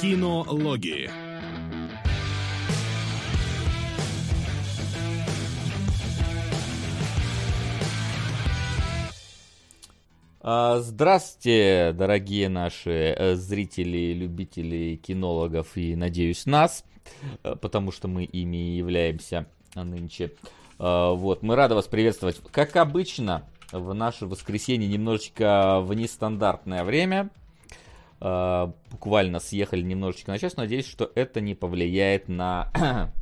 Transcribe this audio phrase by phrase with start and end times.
[0.00, 1.10] Кинологии.
[10.40, 16.84] А, Здравствуйте, дорогие наши э, зрители, любители кинологов и, надеюсь, нас,
[17.42, 20.30] э, потому что мы ими являемся нынче.
[20.78, 22.40] А, Вот, мы рады вас приветствовать.
[22.52, 27.30] Как обычно, в наше воскресенье немножечко в нестандартное время.
[28.20, 30.56] А, Буквально съехали немножечко на час.
[30.56, 32.70] Надеюсь, что это не повлияет на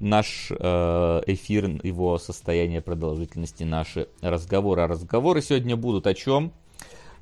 [0.00, 4.82] наш э, эфир, его состояние продолжительности, наши разговоры.
[4.82, 6.52] А разговоры сегодня будут о чем?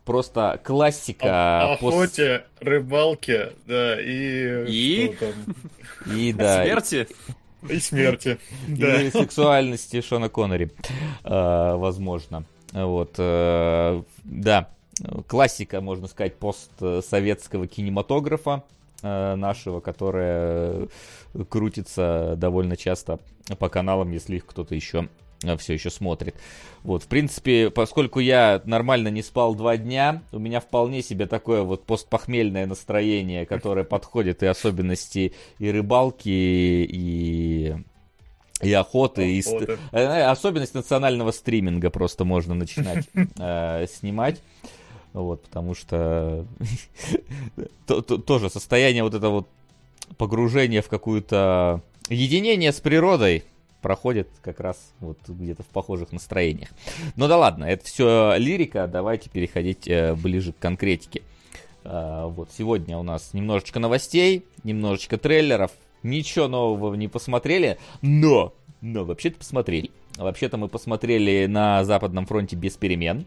[0.04, 1.72] Просто классика.
[1.72, 4.64] О пост- охоте, рыбалке, да, и...
[4.68, 5.16] И?
[6.14, 7.08] И, да, Смерти?
[7.68, 9.00] И смерти, да.
[9.02, 10.72] и сексуальности Шона Коннери,
[11.22, 12.44] э, возможно.
[12.72, 14.68] Вот, э, да,
[15.26, 18.64] классика, можно сказать, постсоветского кинематографа
[19.02, 20.88] э, нашего, которая
[21.48, 23.18] крутится довольно часто
[23.58, 25.08] по каналам, если их кто-то еще
[25.58, 26.36] все еще смотрит.
[26.84, 31.62] Вот, в принципе, поскольку я нормально не спал два дня, у меня вполне себе такое
[31.62, 37.74] вот постпохмельное настроение, которое подходит и особенности и рыбалки, и
[38.62, 39.78] и охоты, и ст- Охоты.
[39.90, 44.40] э, особенность национального стриминга просто можно начинать э, снимать.
[45.12, 46.46] Вот, потому что
[47.86, 49.48] то- то- тоже состояние вот этого вот
[50.16, 53.44] погружения в какую-то единение с природой
[53.80, 56.68] проходит как раз вот где-то в похожих настроениях.
[57.16, 61.22] Ну да ладно, это все лирика, давайте переходить э, ближе к конкретике.
[61.84, 69.04] А, вот сегодня у нас немножечко новостей, немножечко трейлеров, ничего нового не посмотрели, но, но
[69.04, 69.90] вообще-то посмотрели.
[70.16, 73.24] Вообще-то мы посмотрели на Западном фронте без перемен.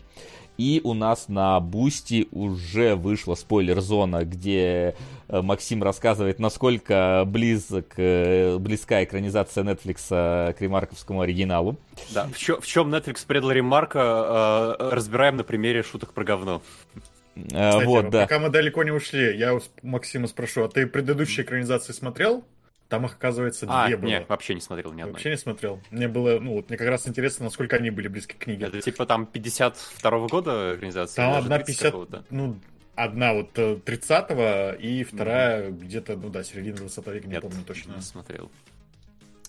[0.57, 4.95] И у нас на Бусти уже вышла спойлер-зона, где
[5.27, 10.07] э, Максим рассказывает, насколько близок, э, близка экранизация Netflix
[10.53, 11.77] к ремарковскому оригиналу.
[12.13, 12.27] Да.
[12.33, 16.61] В, чё- в чем Netflix предал Ремарка, э, разбираем на примере шуток про говно.
[17.35, 18.21] Кстати, вот, да.
[18.21, 22.45] Пока мы далеко не ушли, я у Максима спрошу, а ты предыдущие экранизации смотрел?
[22.89, 24.07] Там их, оказывается, А, две было.
[24.09, 25.13] не, вообще не смотрел ни одной.
[25.13, 25.81] Вообще не смотрел.
[25.89, 28.67] Мне было, ну, вот мне как раз интересно, насколько они были близки к книге.
[28.67, 31.15] Это типа там 52 года организация?
[31.15, 32.23] Там одна 30 50, какого-то?
[32.29, 32.59] ну,
[32.95, 37.63] одна вот э, 30-го, и вторая где-то, ну да, середина 20 века, не Нет, помню
[37.65, 37.93] точно.
[37.95, 38.51] не смотрел.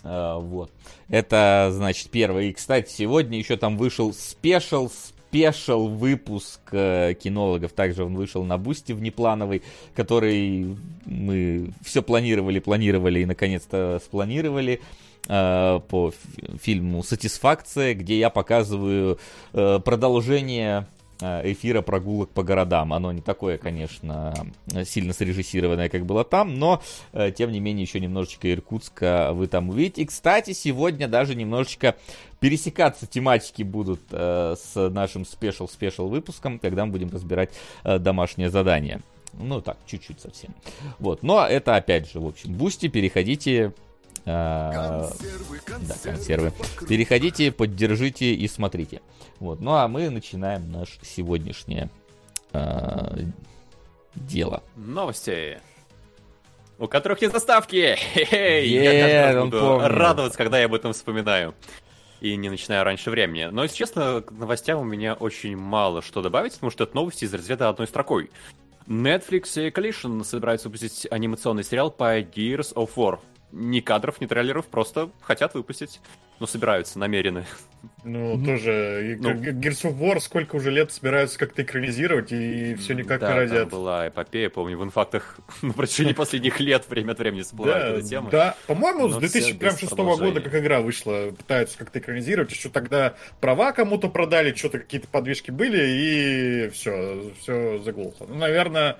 [0.02, 0.72] А, Вот.
[1.08, 2.48] Это, значит, первый.
[2.48, 4.90] И, кстати, сегодня еще там вышел спешл,
[5.28, 7.72] special выпуск э, кинологов.
[7.72, 9.62] Также он вышел на Бусти внеплановый,
[9.94, 14.80] который мы все планировали, планировали и, наконец-то, спланировали
[15.28, 19.18] э, по фи- фильму «Сатисфакция», где я показываю
[19.52, 20.86] э, продолжение
[21.18, 22.92] эфира прогулок по городам.
[22.92, 24.34] Оно не такое, конечно,
[24.84, 26.82] сильно срежиссированное, как было там, но,
[27.36, 30.02] тем не менее, еще немножечко Иркутска вы там увидите.
[30.02, 31.94] И, кстати, сегодня даже немножечко
[32.40, 37.50] пересекаться тематики будут э, с нашим special-special выпуском, когда мы будем разбирать
[37.84, 39.00] э, домашнее задание.
[39.32, 40.54] Ну, так, чуть-чуть совсем.
[40.98, 43.72] Вот, но это, опять же, в общем, Бусти, переходите...
[44.24, 45.10] э, да,
[46.02, 46.52] консервы.
[46.88, 49.00] Переходите, поддержите и смотрите.
[49.38, 49.60] Вот.
[49.60, 51.90] Ну а мы начинаем наше сегодняшнее
[52.52, 53.18] э,
[54.14, 54.62] дело.
[54.76, 55.60] Новости.
[56.78, 57.96] У которых есть заставки.
[58.14, 58.68] Хе-хей.
[58.68, 59.88] Я каждый раз буду помнит.
[59.88, 61.54] радоваться, когда я об этом вспоминаю.
[62.20, 63.48] И не начинаю раньше времени.
[63.50, 67.24] Но, если честно, к новостям у меня очень мало что добавить, потому что это новости
[67.24, 68.30] из разряда одной строкой.
[68.86, 73.18] Netflix и Collision собираются выпустить анимационный сериал по Gears of War.
[73.52, 76.00] Ни кадров, ни трейлеров, просто хотят выпустить.
[76.38, 77.46] Ну, собираются, намерены.
[78.04, 79.32] Ну, тоже, и Ну.
[79.34, 83.60] Gears of War сколько уже лет собираются как-то экранизировать, и все никак да, не родят.
[83.60, 87.98] там была эпопея, помню, в инфактах на протяжении последних лет время от времени всплывает Да,
[87.98, 88.30] эта тема.
[88.30, 88.54] да.
[88.66, 90.40] По-моему, с Но 2006 всё без года продолжения.
[90.40, 92.50] как игра вышла, пытаются как-то экранизировать.
[92.52, 98.26] Еще тогда права кому-то продали, что-то какие-то подвижки были, и все, все заглохло.
[98.28, 98.98] Ну, наверное,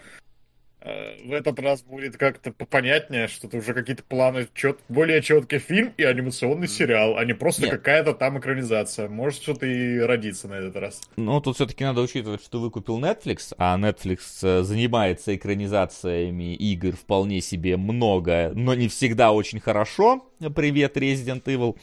[1.24, 4.78] в этот раз будет как-то попонятнее, что это уже какие-то планы, чет...
[4.88, 7.70] более четкий фильм и анимационный сериал, а не просто Нет.
[7.72, 9.08] какая-то там экранизация.
[9.08, 11.02] Может, что-то и родится на этот раз.
[11.16, 17.40] Ну, тут все-таки надо учитывать, что выкупил Netflix, а Netflix э, занимается экранизациями игр вполне
[17.40, 20.26] себе много, но не всегда очень хорошо.
[20.54, 21.76] Привет, Resident Evil,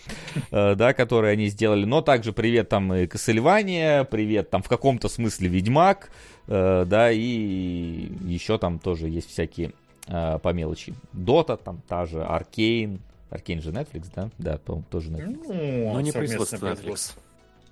[0.51, 1.85] э, да, которые они сделали.
[1.85, 8.09] Но также привет там и Castlevania, привет там в каком-то смысле Ведьмак, э, да, и
[8.25, 9.71] еще там тоже есть всякие
[10.07, 10.93] э, по мелочи.
[11.13, 12.99] Дота, там та же, Аркейн.
[13.29, 14.29] Аркейн же Netflix, да?
[14.37, 15.45] Да, по-моему, тоже Netflix.
[15.47, 17.13] Ну, Но не совместное производство Netflix.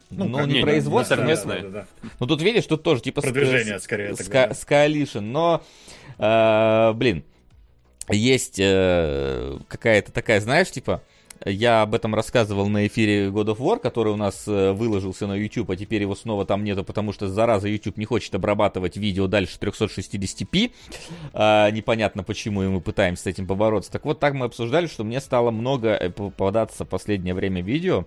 [0.10, 1.62] Ну, как- не, не, производство, не совместное.
[1.62, 2.10] Да, да, да.
[2.20, 5.64] Ну тут видишь, тут тоже типа с- Продвижение с- скорее с, тогда, с Coalition, но,
[6.18, 7.24] э, блин,
[8.10, 11.02] есть э, какая-то такая, знаешь, типа,
[11.46, 15.34] я об этом рассказывал на эфире God of War, который у нас э, выложился на
[15.34, 19.28] YouTube, а теперь его снова там нету, потому что, зараза, YouTube не хочет обрабатывать видео
[19.28, 20.72] дальше 360p.
[21.34, 23.92] А, непонятно почему, и мы пытаемся с этим побороться.
[23.92, 28.06] Так вот, так мы обсуждали, что мне стало много э, попадаться в последнее время видео,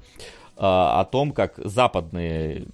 [0.56, 2.66] о том, как западные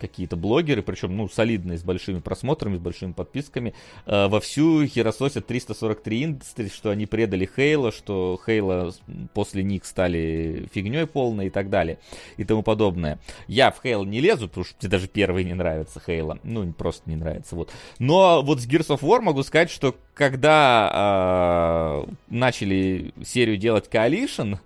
[0.00, 3.74] какие-то блогеры, причем, ну, солидные, с большими просмотрами, с большими подписками,
[4.06, 8.92] а, вовсю херососят 343 Industries, что они предали Хейла, что Хейла
[9.34, 11.98] после них стали фигней полной и так далее,
[12.36, 13.18] и тому подобное.
[13.46, 17.08] Я в Хейла не лезу, потому что мне даже первый не нравится Хейла, ну, просто
[17.08, 17.70] не нравится, вот.
[17.98, 24.58] Но вот с Gears of War могу сказать, что когда э, начали серию делать Coalition,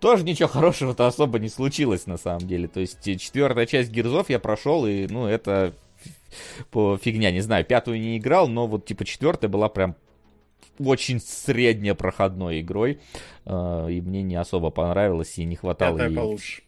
[0.00, 2.68] тоже ничего хорошего-то особо не случилось на самом деле.
[2.68, 5.74] То есть четвертая часть Гирзов я прошел, и, ну, это
[6.70, 9.96] по фигня, не знаю, пятую не играл, но вот типа четвертая была прям
[10.78, 13.00] очень средне проходной игрой,
[13.44, 16.16] э, и мне не особо понравилось, и не хватало Пятая ей...
[16.16, 16.62] получше.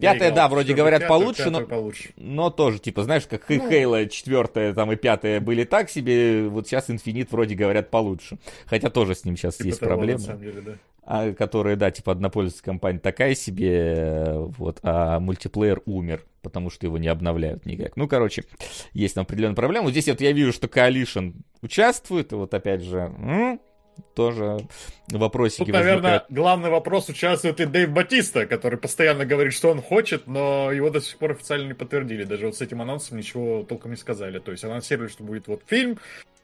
[0.00, 2.10] Пятая, да, вроде говорят пятую, получше, пятую но, получше.
[2.16, 3.68] но тоже, типа, знаешь, как Ну.
[3.68, 8.38] Хейла четвертая там и пятая были так себе, вот сейчас Инфинит вроде говорят получше.
[8.64, 10.20] Хотя тоже с ним сейчас Типа есть того, проблемы.
[10.20, 10.72] На самом деле, да.
[11.02, 16.98] А, которые, да, типа однопользовательская компания такая себе, вот, а мультиплеер умер, потому что его
[16.98, 17.96] не обновляют никак.
[17.96, 18.44] Ну, короче,
[18.92, 19.84] есть там определенная проблема.
[19.84, 23.60] Вот здесь вот я вижу, что Coalition участвует, и вот опять же, м,
[24.14, 24.58] тоже
[25.10, 26.26] вопросики Тут, наверное, возникают.
[26.30, 31.02] главный вопрос участвует и Дэйв Батиста, который постоянно говорит, что он хочет, но его до
[31.02, 32.24] сих пор официально не подтвердили.
[32.24, 34.38] Даже вот с этим анонсом ничего толком не сказали.
[34.38, 35.98] То есть анонсировали, что будет вот фильм,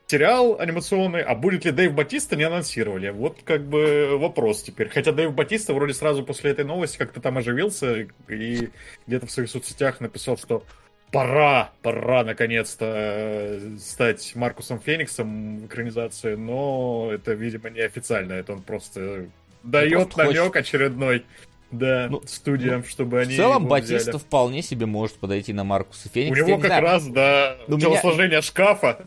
[0.06, 3.11] сериал анимационный, а будет ли Дэйв Батиста, не анонсировали.
[3.11, 4.88] Вот как бы вопрос теперь.
[4.88, 8.69] Хотя Дэйв Батиста вроде сразу после этой новости как-то там оживился и
[9.06, 10.62] где-то в своих соцсетях написал, что
[11.11, 18.53] пора, пора наконец-то э, стать Маркусом Фениксом в экранизации, но это, видимо, не официально, это
[18.53, 19.26] он просто
[19.62, 20.56] дает просто намек хочет.
[20.56, 21.25] очередной.
[21.73, 24.19] Да, Ну, студиям, чтобы они В целом, Батиста взяли.
[24.19, 26.38] вполне себе может подойти на Маркуса У Феникса.
[26.41, 29.05] Я него не как знаю, раз, да, Ну, меня- телосложение шкафа.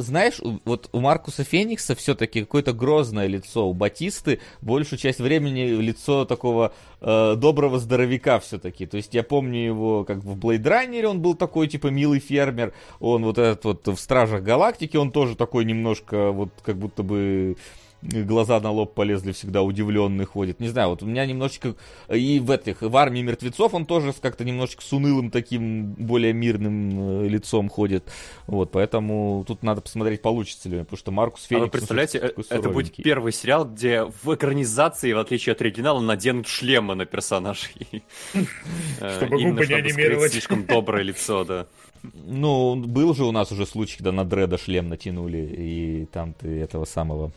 [0.00, 6.24] Знаешь, вот у Маркуса Феникса все-таки какое-то грозное лицо, у Батисты большую часть времени лицо
[6.24, 8.86] такого э, доброго здоровяка все-таки.
[8.86, 13.24] То есть я помню его, как в Runner он был такой, типа, милый фермер, он
[13.24, 17.56] вот этот вот в Стражах Галактики, он тоже такой немножко, вот как будто бы
[18.02, 20.60] глаза на лоб полезли, всегда удивленный ходит.
[20.60, 21.74] Не знаю, вот у меня немножечко...
[22.08, 27.24] И в этих, в армии мертвецов он тоже как-то немножечко с унылым таким, более мирным
[27.24, 28.10] э, лицом ходит.
[28.46, 31.60] Вот, поэтому тут надо посмотреть, получится ли, потому что Маркус А Феникс...
[31.60, 36.00] вы ну, представляете, э, это будет первый сериал, где в экранизации, в отличие от оригинала,
[36.00, 37.74] наденут шлемы на персонажей.
[39.00, 40.32] Э, Чтобы губы не анимировать.
[40.32, 41.66] слишком доброе лицо, да.
[42.02, 46.60] Ну, был же у нас уже случай, когда на Дреда шлем натянули, и там ты
[46.60, 47.32] этого самого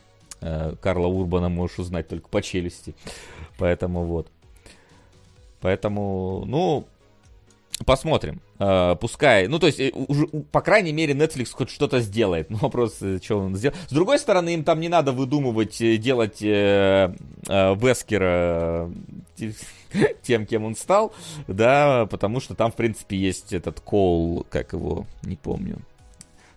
[0.81, 2.95] Карла Урбана можешь узнать только по челюсти.
[3.57, 4.27] Поэтому вот.
[5.61, 6.85] Поэтому, ну,
[7.85, 8.41] посмотрим.
[8.59, 12.49] Э, пускай, ну, то есть, э, уже, по крайней мере, Netflix хоть что-то сделает.
[12.53, 13.75] Ну, вопрос, э, что он сделал.
[13.87, 17.13] С другой стороны, им там не надо выдумывать, э, делать э,
[17.47, 18.91] э, Вескера
[19.39, 19.51] э,
[20.21, 21.13] тем, кем он стал,
[21.47, 25.79] да, потому что там, в принципе, есть этот Коул, как его, не помню.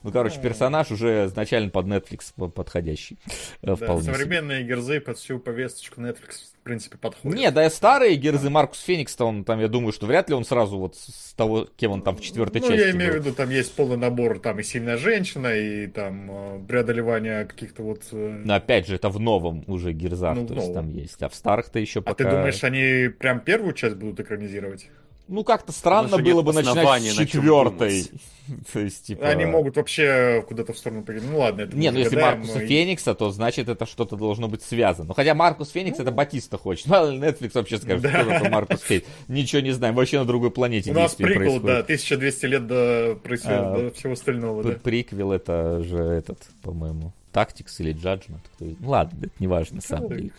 [0.07, 3.19] Ну, короче, персонаж уже изначально под Netflix по- подходящий.
[3.27, 4.15] э, Да, вполне себе.
[4.15, 7.37] современные герзы под всю повесточку Netflix, в принципе, подходят.
[7.39, 10.79] Не, да старые Герзы Маркус Феникс, он там, я думаю, что вряд ли он сразу
[10.79, 13.23] вот с того, кем он там в четвертой ну, части я имею в был.
[13.25, 18.03] виду, там есть полный набор, там и сильная женщина, и там э, преодолевание каких-то вот...
[18.13, 21.23] э, Но опять же, это в новом уже Герзах, Ну, в то есть там есть.
[21.23, 22.25] А в старых-то еще А пока...
[22.25, 24.89] ты думаешь, они прям первую часть будут экранизировать?
[25.29, 28.05] Ну, как-то странно было бы начинать с четвертой.
[28.73, 29.27] То есть, типа...
[29.27, 31.27] Они могут вообще куда-то в сторону пойти.
[31.27, 34.63] Ну ладно, это Не, ну если Маркуса и- Феникса, то значит это что-то должно быть
[34.63, 35.09] связано.
[35.09, 36.87] Ну хотя Маркус Феникс это Батиста хочет.
[36.97, 38.23] Ну, Netflix вообще скажет, Да.
[38.23, 39.07] что это Маркус Феникс.
[39.29, 41.85] Ничего не знаем, вообще на другой планете У нас действие прикол, да, происходит.
[41.85, 44.71] 1200 лет до, происходит, А, до всего остального, да.
[44.83, 48.41] Приквел это же этот, по-моему, Тактикс или Judgment.
[48.55, 50.31] кто- Ну ладно, это не важно, на самом деле.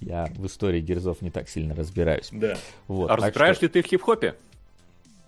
[0.00, 2.28] Я в истории Герзов не так сильно разбираюсь.
[2.30, 2.58] Да.
[2.88, 4.34] Вот, А разбираешь что- ли ты в хип-хопе?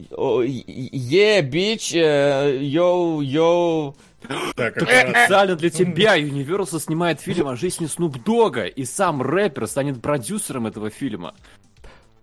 [0.01, 3.97] Е, бич, э, йоу, йоу.
[4.55, 10.03] Так, Специально для тебя Universal снимает фильм о жизни Снуп Дога, и сам рэпер станет
[10.03, 11.35] продюсером этого фильма.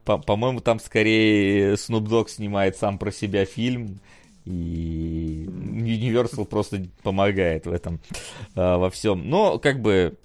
[0.05, 3.99] По- По-моему, там скорее Snoop Dogg снимает сам про себя фильм,
[4.45, 7.99] и Universal просто помогает в этом
[8.55, 9.29] а, во всем.
[9.29, 10.17] Но, как бы,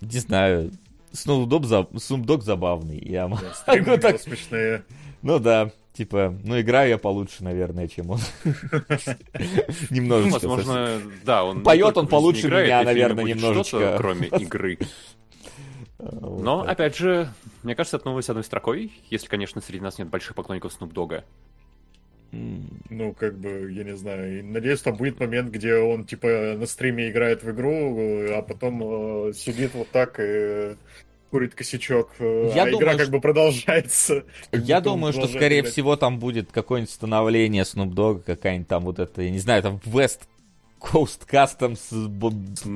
[0.00, 0.70] не знаю,
[1.12, 2.98] Snoop за- Dogg забавный.
[2.98, 4.84] Я могу так- смешные.
[5.22, 5.70] Ну да.
[5.92, 8.20] Типа, ну играю я получше, наверное, чем он.
[9.90, 10.48] Немножечко.
[10.48, 11.62] Возможно, да, он...
[11.62, 13.96] Поет он получше меня, наверное, немножечко.
[13.98, 14.78] Кроме игры.
[15.98, 17.28] Но, опять же,
[17.62, 21.24] мне кажется, это новость одной строкой, если, конечно, среди нас нет больших поклонников Snoop Dogg.
[22.32, 24.44] Ну, как бы, я не знаю.
[24.44, 27.96] Надеюсь, там будет момент, где он, типа, на стриме играет в игру,
[28.30, 30.76] а потом э, сидит вот так и
[31.30, 33.12] курит косячок, э, я а думаю, игра как что...
[33.12, 34.24] бы продолжается.
[34.52, 35.72] Я думаю, что, скорее играть.
[35.72, 39.80] всего, там будет какое-нибудь становление Snoop Dogg, какая-нибудь там вот это, я не знаю, там
[39.84, 40.22] West
[40.80, 41.78] Coast Customs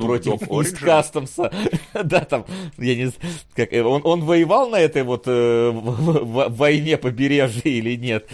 [0.01, 1.73] против East Customs.
[2.05, 2.45] да, там,
[2.79, 6.97] я не знаю, как, э, он, он воевал на этой вот э, в, в, войне
[6.99, 8.29] побережья или нет?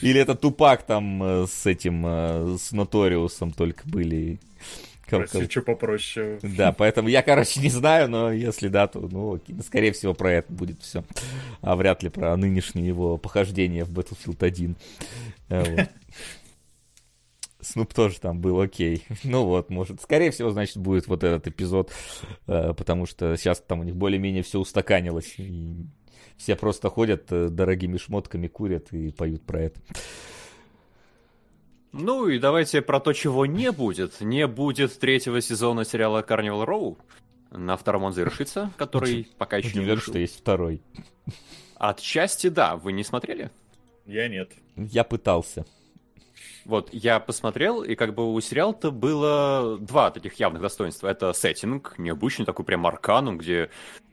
[0.00, 4.38] Или это Тупак там э, с этим, э, с Ноториусом только были?
[5.08, 6.38] Прости, что попроще.
[6.42, 10.52] Да, поэтому я, короче, не знаю, но если да, то, ну, скорее всего, про это
[10.52, 11.02] будет все.
[11.62, 14.76] А вряд ли про нынешнее его похождение в Battlefield 1.
[15.48, 15.88] Вот.
[17.68, 19.04] Снуп тоже там был окей.
[19.24, 21.92] Ну вот, может, скорее всего, значит, будет вот этот эпизод,
[22.46, 25.34] э, потому что сейчас там у них более-менее все устаканилось.
[25.36, 25.74] И
[26.38, 29.80] все просто ходят э, дорогими шмотками, курят и поют про это.
[31.92, 34.20] Ну и давайте про то, чего не будет.
[34.20, 36.96] Не будет третьего сезона сериала Carnival Row.
[37.50, 40.80] На втором он завершится, который пока еще не уверен, что есть второй.
[41.76, 42.76] Отчасти да.
[42.76, 43.50] Вы не смотрели?
[44.06, 44.52] Я нет.
[44.76, 45.66] Я пытался.
[46.68, 51.08] Вот, я посмотрел, и как бы у сериала-то было два таких явных достоинства.
[51.08, 53.70] Это сеттинг, необычный такой прям арканум, где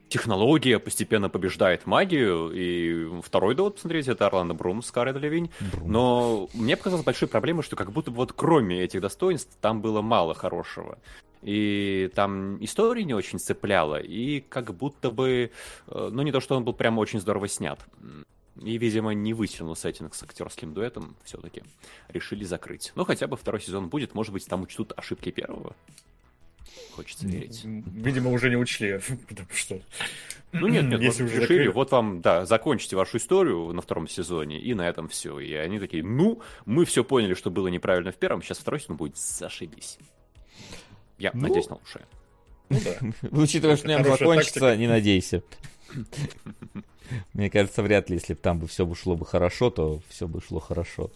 [0.08, 5.52] технология постепенно побеждает магию, и второй довод, посмотрите, это Орландо Брум с Карой Левинь.
[5.84, 10.02] Но мне показалось большой проблемой, что как будто бы вот кроме этих достоинств там было
[10.02, 10.98] мало хорошего.
[11.42, 15.52] И там история не очень цепляла, и как будто бы,
[15.88, 17.80] э, ну не то, что он был прямо очень здорово снят.
[18.62, 21.64] И, видимо, не вытянул сеттинг с актерским дуэтом все-таки.
[22.08, 22.94] Решили закрыть.
[22.96, 25.76] Но хотя бы второй сезон будет, может быть, там учтут ошибки первого.
[26.96, 27.64] Хочется верить.
[27.66, 29.82] Видимо, уже не учли, потому что...
[30.54, 31.68] Ну нет, нет, Если вот уже решили, закрыли...
[31.68, 35.40] вот вам, да, закончите вашу историю на втором сезоне, и на этом все.
[35.40, 38.96] И они такие, ну, мы все поняли, что было неправильно в первом, сейчас второй сезон
[38.96, 39.98] будет зашибись.
[41.18, 41.42] Я ну...
[41.42, 42.06] надеюсь на лучшее.
[42.70, 43.28] Ну да.
[43.32, 45.44] Учитывая, что нем закончится, не надейся.
[47.34, 50.28] Мне кажется, вряд ли, если бы там бы все бы шло бы хорошо, то все
[50.28, 51.12] бы шло хорошо.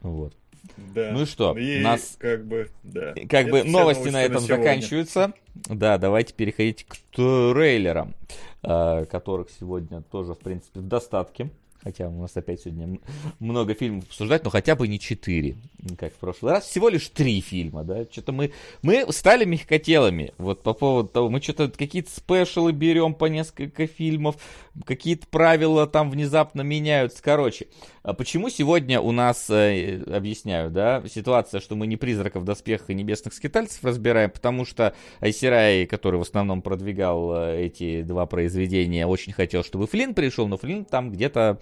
[0.00, 0.34] Вот.
[0.76, 1.12] Да.
[1.12, 3.14] Ну и что, и нас как бы, да.
[3.28, 5.32] как бы новости на этом на заканчиваются.
[5.54, 8.14] Да, давайте переходить к трейлерам,
[8.62, 11.50] а, которых сегодня тоже, в принципе, в достатке.
[11.82, 12.98] Хотя у нас опять сегодня
[13.38, 15.56] много фильмов обсуждать, но хотя бы не четыре,
[15.98, 16.64] как в прошлый раз.
[16.64, 18.04] Всего лишь три фильма, да.
[18.10, 18.52] Что-то мы,
[18.82, 20.32] мы стали мягкотелами.
[20.38, 24.36] Вот по поводу того, мы что-то какие-то спешалы берем по несколько фильмов,
[24.84, 27.22] какие-то правила там внезапно меняются.
[27.22, 27.66] Короче,
[28.02, 32.94] а почему сегодня у нас, э, объясняю, да, ситуация, что мы не призраков, доспехов и
[32.94, 39.32] небесных скитальцев разбираем, потому что Айсирай, который в основном продвигал э, эти два произведения, очень
[39.32, 41.60] хотел, чтобы Флинн пришел, но Флинн там где-то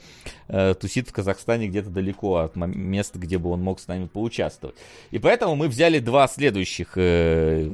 [0.49, 4.77] э, тусит в Казахстане, где-то далеко от места, где бы он мог с нами поучаствовать.
[5.11, 7.71] И поэтому мы взяли два следующих, э,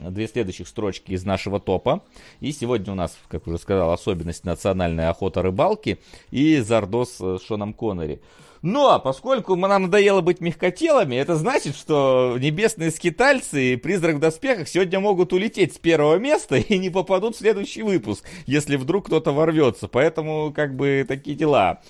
[0.00, 2.02] две следующих строчки из нашего топа.
[2.40, 5.98] И сегодня у нас, как уже сказал, особенность национальная охота рыбалки
[6.30, 8.20] и Зардос с Шоном Коннери.
[8.64, 14.68] Но, поскольку нам надоело быть мягкотелами, это значит, что небесные скитальцы и призрак в доспехах
[14.68, 19.32] сегодня могут улететь с первого места и не попадут в следующий выпуск, если вдруг кто-то
[19.32, 19.86] ворвется.
[19.86, 21.82] Поэтому, как бы, такие дела.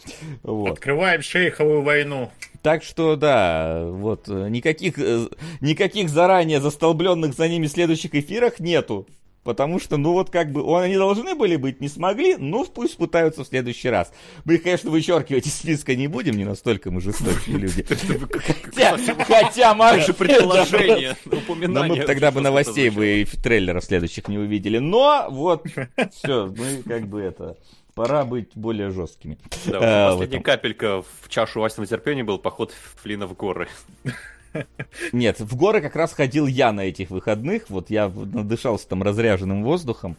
[0.42, 0.72] Вот.
[0.72, 2.32] Открываем шейховую войну.
[2.60, 5.28] Так что, да, вот, никаких, э,
[5.60, 9.06] никаких заранее застолбленных за ними следующих эфирах нету.
[9.44, 13.44] Потому что, ну вот как бы, они должны были быть, не смогли, ну пусть пытаются
[13.44, 14.10] в следующий раз.
[14.46, 17.84] Мы их, конечно, вычеркивать из списка не будем, не настолько мы жестокие люди.
[18.74, 21.16] Хотя, хотя Даже предположение,
[21.68, 24.78] Но мы тогда бы новостей бы трейлеров следующих не увидели.
[24.78, 25.66] Но вот,
[26.12, 27.56] все, мы как бы это...
[27.94, 29.38] Пора быть более жесткими.
[29.66, 33.68] Да, последняя капелька в чашу Васиного терпения был поход Флина в горы.
[35.12, 37.68] Нет, в горы как раз ходил я на этих выходных.
[37.70, 40.16] Вот я надышался там разряженным воздухом.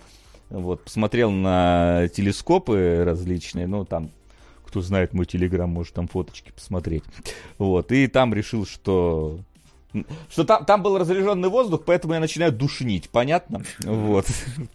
[0.50, 4.12] Вот, посмотрел на телескопы различные, ну, там,
[4.66, 7.04] кто знает мой телеграм, может там фоточки посмотреть.
[7.58, 9.40] Вот, и там решил, что
[10.30, 13.62] что там, там был разряженный воздух, поэтому я начинаю душнить, понятно?
[13.80, 14.26] Вот.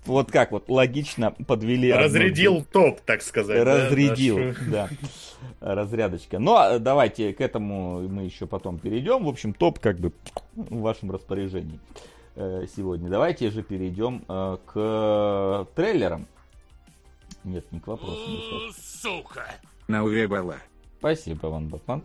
[0.06, 1.92] Вот как вот логично подвели.
[1.92, 2.66] Разрядил одну...
[2.72, 3.62] топ, так сказать.
[3.64, 4.88] Разрядил, да.
[5.60, 5.74] да.
[5.74, 6.38] Разрядочка.
[6.38, 9.24] Ну, а давайте к этому мы еще потом перейдем.
[9.24, 10.12] В общем, топ как бы
[10.54, 11.78] в вашем распоряжении
[12.36, 13.08] э, сегодня.
[13.08, 16.26] Давайте же перейдем э, к трейлерам.
[17.44, 18.72] Нет, не к вопросу.
[18.76, 19.46] Сука!
[19.88, 20.56] На увебала.
[20.98, 22.02] Спасибо, Ван Батман.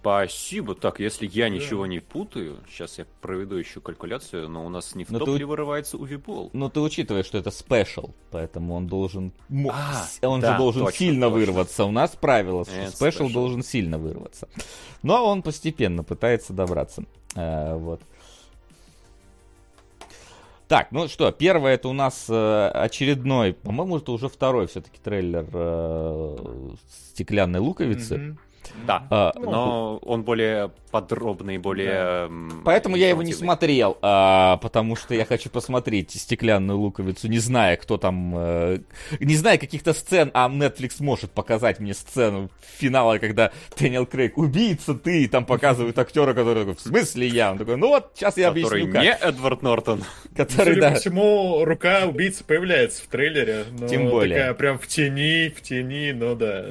[0.00, 0.74] Спасибо.
[0.74, 5.04] Так, если я ничего не путаю, сейчас я проведу еще калькуляцию, но у нас не
[5.04, 6.48] в Но топ ты- вырывается увибол.
[6.54, 9.32] Ну, ты учитываешь, что это special, поэтому он должен...
[9.70, 11.38] А, он да, же должен точно, сильно точно.
[11.38, 11.84] вырваться.
[11.84, 13.28] У нас правило, что special special.
[13.28, 14.48] должен сильно вырваться.
[15.02, 17.04] Но он постепенно пытается добраться.
[17.36, 18.00] А, вот.
[20.66, 25.44] Так, ну что, первое это у нас э, очередной, по-моему, это уже второй все-таки трейлер
[25.52, 26.36] э,
[27.12, 28.16] стеклянной луковицы.
[28.16, 28.38] Мгм.
[28.86, 29.06] Да.
[29.10, 32.26] А, Но он более подробный, более...
[32.26, 37.38] м, Поэтому я его не смотрел, а, потому что я хочу посмотреть стеклянную луковицу, не
[37.38, 38.78] зная, кто там, э,
[39.20, 44.94] не зная каких-то сцен, а Netflix может показать мне сцену финала, когда Дэниел Крейг убийца,
[44.94, 47.52] ты, и там показывают актера, который такой, в смысле я?
[47.52, 49.02] Он такой, ну вот, сейчас я Который объясню, как.
[49.02, 50.02] не Эдвард Нортон.
[50.36, 50.90] Который, Судя да.
[50.90, 53.64] по всему, рука убийцы появляется в трейлере.
[53.78, 54.38] но Тем более.
[54.38, 56.64] Такая прям в тени, в тени, но да.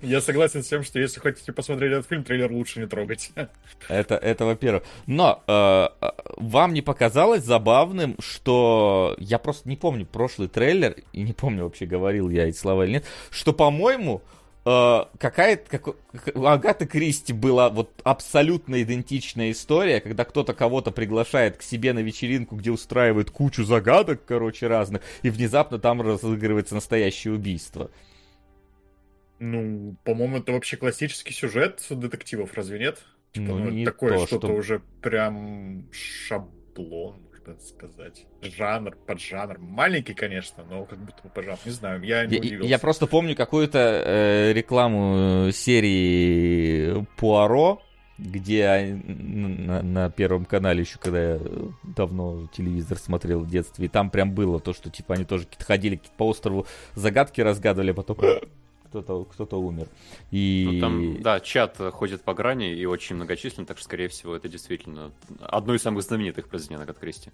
[0.00, 3.30] Я согласен с тем, что если хотите посмотреть этот фильм, трейлер лучше не трогать.
[3.88, 4.84] Это, это во-первых.
[5.06, 11.22] Но э, э, вам не показалось забавным, что я просто не помню прошлый трейлер, и
[11.22, 14.22] не помню вообще, говорил я эти слова или нет, что, по-моему,
[14.64, 15.96] э, какая-то, как,
[16.34, 22.00] у Агаты Кристи была вот абсолютно идентичная история, когда кто-то кого-то приглашает к себе на
[22.00, 27.90] вечеринку, где устраивает кучу загадок, короче, разных, и внезапно там разыгрывается настоящее убийство.
[29.44, 33.02] Ну, по-моему, это вообще классический сюжет детективов, разве нет?
[33.32, 38.24] Типа, Ну, ну, такое то, что-то что- уже прям шаблон, можно сказать.
[38.40, 39.58] Жанр, поджанр.
[39.58, 41.58] Маленький, конечно, но как будто бы поджанр.
[41.64, 42.68] Не знаю, я не Я, удивился.
[42.68, 47.82] я просто помню какую-то э, рекламу э, серии Пуаро,
[48.18, 53.88] где на, на Первом канале еще, когда я э, давно телевизор смотрел в детстве, и
[53.88, 58.18] там прям было то, что типа они тоже ходили по острову, загадки разгадывали, а потом
[59.00, 59.88] кто-то кто умер.
[60.30, 60.68] И...
[60.70, 64.48] Ну, там, да, чат ходит по грани и очень многочислен, так что, скорее всего, это
[64.48, 67.30] действительно одно из самых знаменитых произведений Агаты Кристи.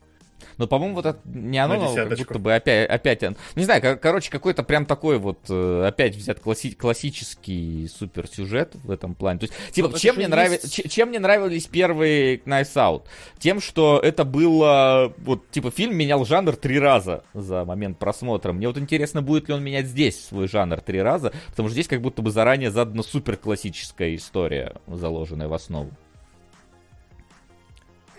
[0.57, 2.25] Но, по-моему, вот это не оно, но как десяточку.
[2.35, 6.15] будто бы опять, опять, он- не знаю, кор- короче, какой-то прям такой вот, э, опять
[6.17, 9.41] взят класси- классический суперсюжет в этом плане.
[9.41, 13.03] То есть, типа, Ну, чем мне, есть- нрави- ч- чем мне нравились первые Knives Out?
[13.39, 18.53] Тем, что это было, вот, типа, фильм менял жанр три раза за момент просмотра.
[18.53, 21.89] Мне вот интересно, будет ли он менять здесь свой жанр три раза, потому что здесь
[21.89, 25.91] как будто бы заранее задана супер классическая история, заложенная в основу.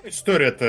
[0.10, 0.66] История это,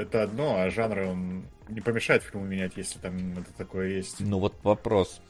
[0.00, 4.16] это одно, а жанр он не помешает фильму менять, если там это такое есть.
[4.20, 5.20] Ну вот вопрос.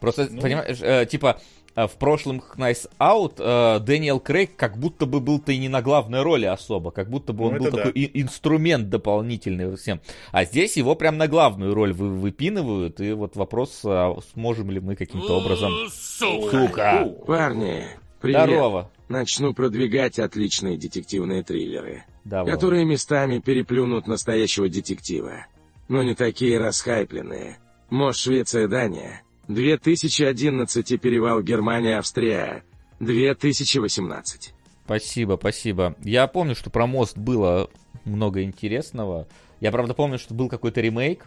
[0.00, 0.40] Просто, Ну.
[0.40, 1.40] понимаешь, э, типа,
[1.74, 5.82] э, в прошлом Nice Out э, Дэниел Крейг как будто бы был-то и не на
[5.82, 8.00] главной роли особо, как будто бы Ну, он был это такой да.
[8.00, 10.00] и- инструмент дополнительный всем.
[10.30, 14.78] А здесь его прям на главную роль вы, выпинывают, и вот вопрос, а сможем ли
[14.80, 15.72] мы каким-то образом...
[15.90, 16.50] Сука!
[16.68, 17.04] Сука!
[17.26, 17.84] Парни,
[18.20, 18.44] привет.
[18.44, 18.90] Здорово!
[19.08, 22.52] Начну продвигать отличные детективные триллеры, Давай.
[22.52, 25.46] которые местами переплюнут настоящего детектива.
[25.88, 27.58] Но не такие расхайпленные.
[27.88, 29.22] Мост Швеция, Дания.
[29.48, 32.64] 2011 и перевал Германия, Австрия.
[33.00, 34.52] 2018.
[34.84, 35.96] Спасибо, спасибо.
[36.02, 37.70] Я помню, что про мост было
[38.04, 39.26] много интересного.
[39.60, 41.26] Я, правда, помню, что был какой-то ремейк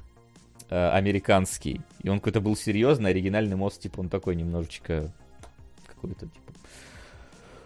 [0.69, 5.11] э, американский, и он какой-то был серьезный, оригинальный мост, типа, он такой немножечко
[5.87, 6.50] какой-то, типа...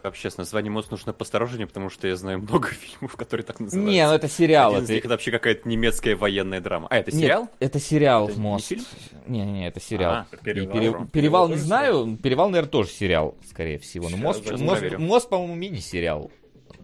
[0.06, 3.92] Вообще, с названием мост нужно посторожнее, потому что я знаю много фильмов, которые так называются.
[3.92, 4.72] Не, ну это сериал.
[4.72, 6.88] Один из это- них это вообще какая-то немецкая военная драма.
[6.92, 7.50] А, это Нет, сериал?
[7.60, 8.68] это сериал Это не мост.
[8.68, 8.84] фильм?
[9.26, 10.12] Не, не, не, это сериал.
[10.14, 10.74] А, И Перевал.
[10.74, 14.08] пере- Перевал перевал не знаю, перевал, наверное, тоже сериал, скорее всего.
[14.10, 16.30] Но мост, мост, мост, по-моему, мини-сериал.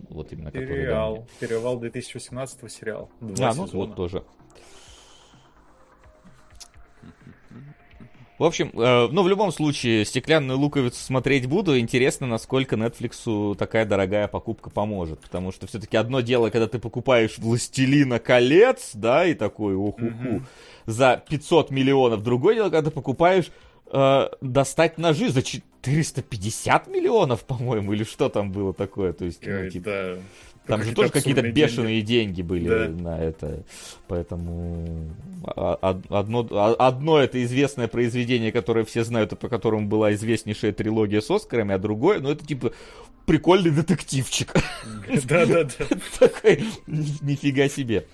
[0.09, 0.67] Вот именно который.
[0.67, 1.27] да, Сериал.
[1.39, 3.09] Перевал 2018 сериал.
[3.21, 4.23] Два А, ну вот тоже.
[8.41, 11.77] В общем, э, ну, в любом случае, стеклянную луковицу смотреть буду.
[11.77, 15.19] Интересно, насколько Netflix такая дорогая покупка поможет.
[15.19, 20.47] Потому что все-таки одно дело, когда ты покупаешь «Властелина колец», да, и такой уху Мгм.
[20.87, 22.23] за 500 миллионов.
[22.23, 23.51] Другое дело, когда ты покупаешь
[23.93, 29.13] э, достать ножи за 450 миллионов, по-моему, или что там было такое.
[29.13, 30.17] То есть, ну, типа.
[30.67, 32.87] Там же тоже какие-то бешеные деньги, были Да.
[32.89, 33.63] на это.
[34.07, 35.09] Поэтому
[35.45, 40.13] а- а- одно, а- одно это известное произведение, которое все знают, и по которому была
[40.13, 42.71] известнейшая трилогия с Оскарами, а другое, ну это типа
[43.25, 44.53] прикольный детективчик.
[45.07, 45.27] деньги.
[45.27, 45.85] Да-да-да.
[46.19, 48.05] Такой, ни- нифига себе.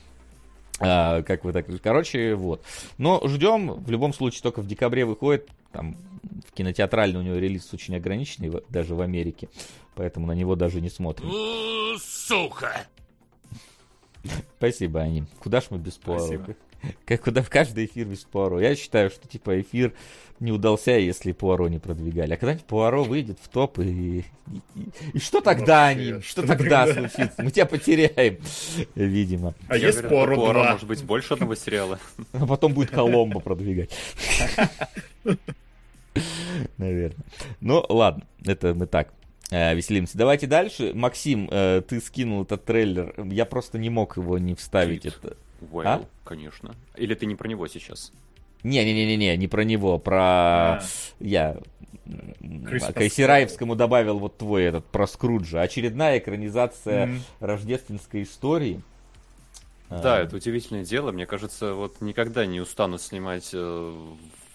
[0.79, 1.65] А, как вы так...
[1.81, 2.63] Короче, вот.
[2.99, 3.73] Но ждем.
[3.83, 5.49] В любом случае, только в декабре выходит.
[5.71, 5.97] Там
[6.48, 9.50] в кинотеатральный у него релиз очень ограниченный, даже в Америке.
[9.96, 11.30] Поэтому на него даже не смотрим.
[12.00, 12.88] Сука!
[14.58, 15.24] Спасибо, Ани.
[15.40, 16.58] Куда ж мы без плавок?
[17.06, 18.60] Как куда в каждый эфир без Пуаро.
[18.60, 19.94] Я считаю, что типа эфир
[20.40, 22.34] не удался, если Пуаро не продвигали.
[22.34, 24.26] А когда-нибудь Пуаро выйдет в топ, и, и,
[24.76, 26.22] и, и что тогда они?
[26.22, 27.10] Что что тогда тогда?
[27.10, 27.44] случится?
[27.44, 28.38] Мы тебя потеряем,
[28.96, 29.56] видимо.
[29.68, 30.72] А Я есть уверен, Пуаро Пуаро 2?
[30.74, 32.00] может быть больше одного сериала.
[32.34, 33.90] А потом будет Коломбо продвигать.
[36.77, 37.25] Наверное.
[37.62, 39.13] Ну, ладно, это мы так
[39.51, 40.17] э, веселимся.
[40.17, 40.91] Давайте дальше.
[40.93, 43.13] Максим, э, ты скинул этот трейлер.
[43.25, 45.06] Я просто не мог его не вставить.
[45.06, 45.36] Это...
[45.62, 46.06] Well, А?
[46.23, 46.75] конечно.
[46.95, 48.12] Или ты не про него сейчас?
[48.63, 50.19] Не-не-не-не, не про него, про...
[50.77, 50.82] А.
[51.19, 51.58] Я
[52.67, 55.62] Кристоф Кайсераевскому добавил вот твой этот, про Скруджа.
[55.62, 57.21] Очередная экранизация Мгм.
[57.39, 58.82] рождественской истории.
[59.89, 61.12] Да, А, это удивительное дело.
[61.12, 63.53] Мне кажется, вот никогда не устану снимать...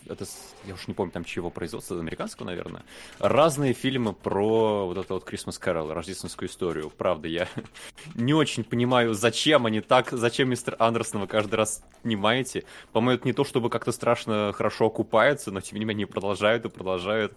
[0.09, 0.25] Это,
[0.65, 2.83] я уж не помню, там чего производства, американского, наверное.
[3.19, 6.91] Разные фильмы про вот это вот Christmas Carol, рождественскую историю.
[6.91, 7.49] Правда, я
[8.15, 12.65] не очень понимаю, зачем они так, зачем мистер Андерсон вы каждый раз снимаете.
[12.93, 16.69] По-моему, это не то, чтобы как-то страшно хорошо окупается, но тем не менее продолжают и
[16.69, 17.37] продолжают.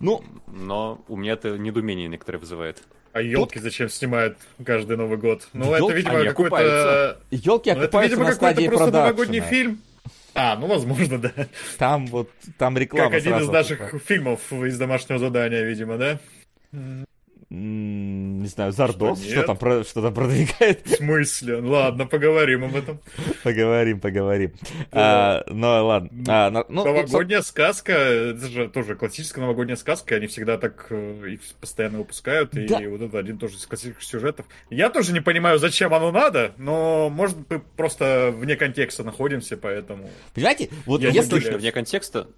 [0.00, 2.84] Ну, Но у меня это недоумение некоторые вызывает.
[3.12, 5.48] А елки зачем снимают каждый Новый год?
[5.52, 6.30] Ну, Ёлки, это, видимо, какой-то...
[6.30, 7.20] окупаются.
[7.30, 9.06] елки Ну, это, окупаются видимо, на какой-то стадии просто продакшена.
[9.06, 9.80] новогодний фильм.
[10.34, 11.32] А, ну, возможно, да.
[11.78, 14.04] Там вот, там реклама Как один из наших окупает.
[14.04, 16.18] фильмов из домашнего задания, видимо, да?
[17.50, 20.86] Не знаю, Зардос, Что, что, там, про- что там продвигает.
[20.86, 21.56] В смысле?
[21.56, 23.00] Ладно, поговорим об этом.
[23.42, 24.52] Поговорим, поговорим.
[24.92, 25.38] Да.
[25.38, 26.10] А, ну, ладно.
[26.28, 31.40] А, ну, Новогодняя сказка, это же тоже классическая новогодняя сказка, они всегда так э, их
[31.58, 34.44] постоянно выпускают, и вот это один тоже из классических сюжетов.
[34.68, 40.10] Я тоже не понимаю, зачем оно надо, но, может, мы просто вне контекста находимся, поэтому...
[40.34, 41.30] Понимаете, вот Я если.
[41.30, 42.28] Точно, вне контекста,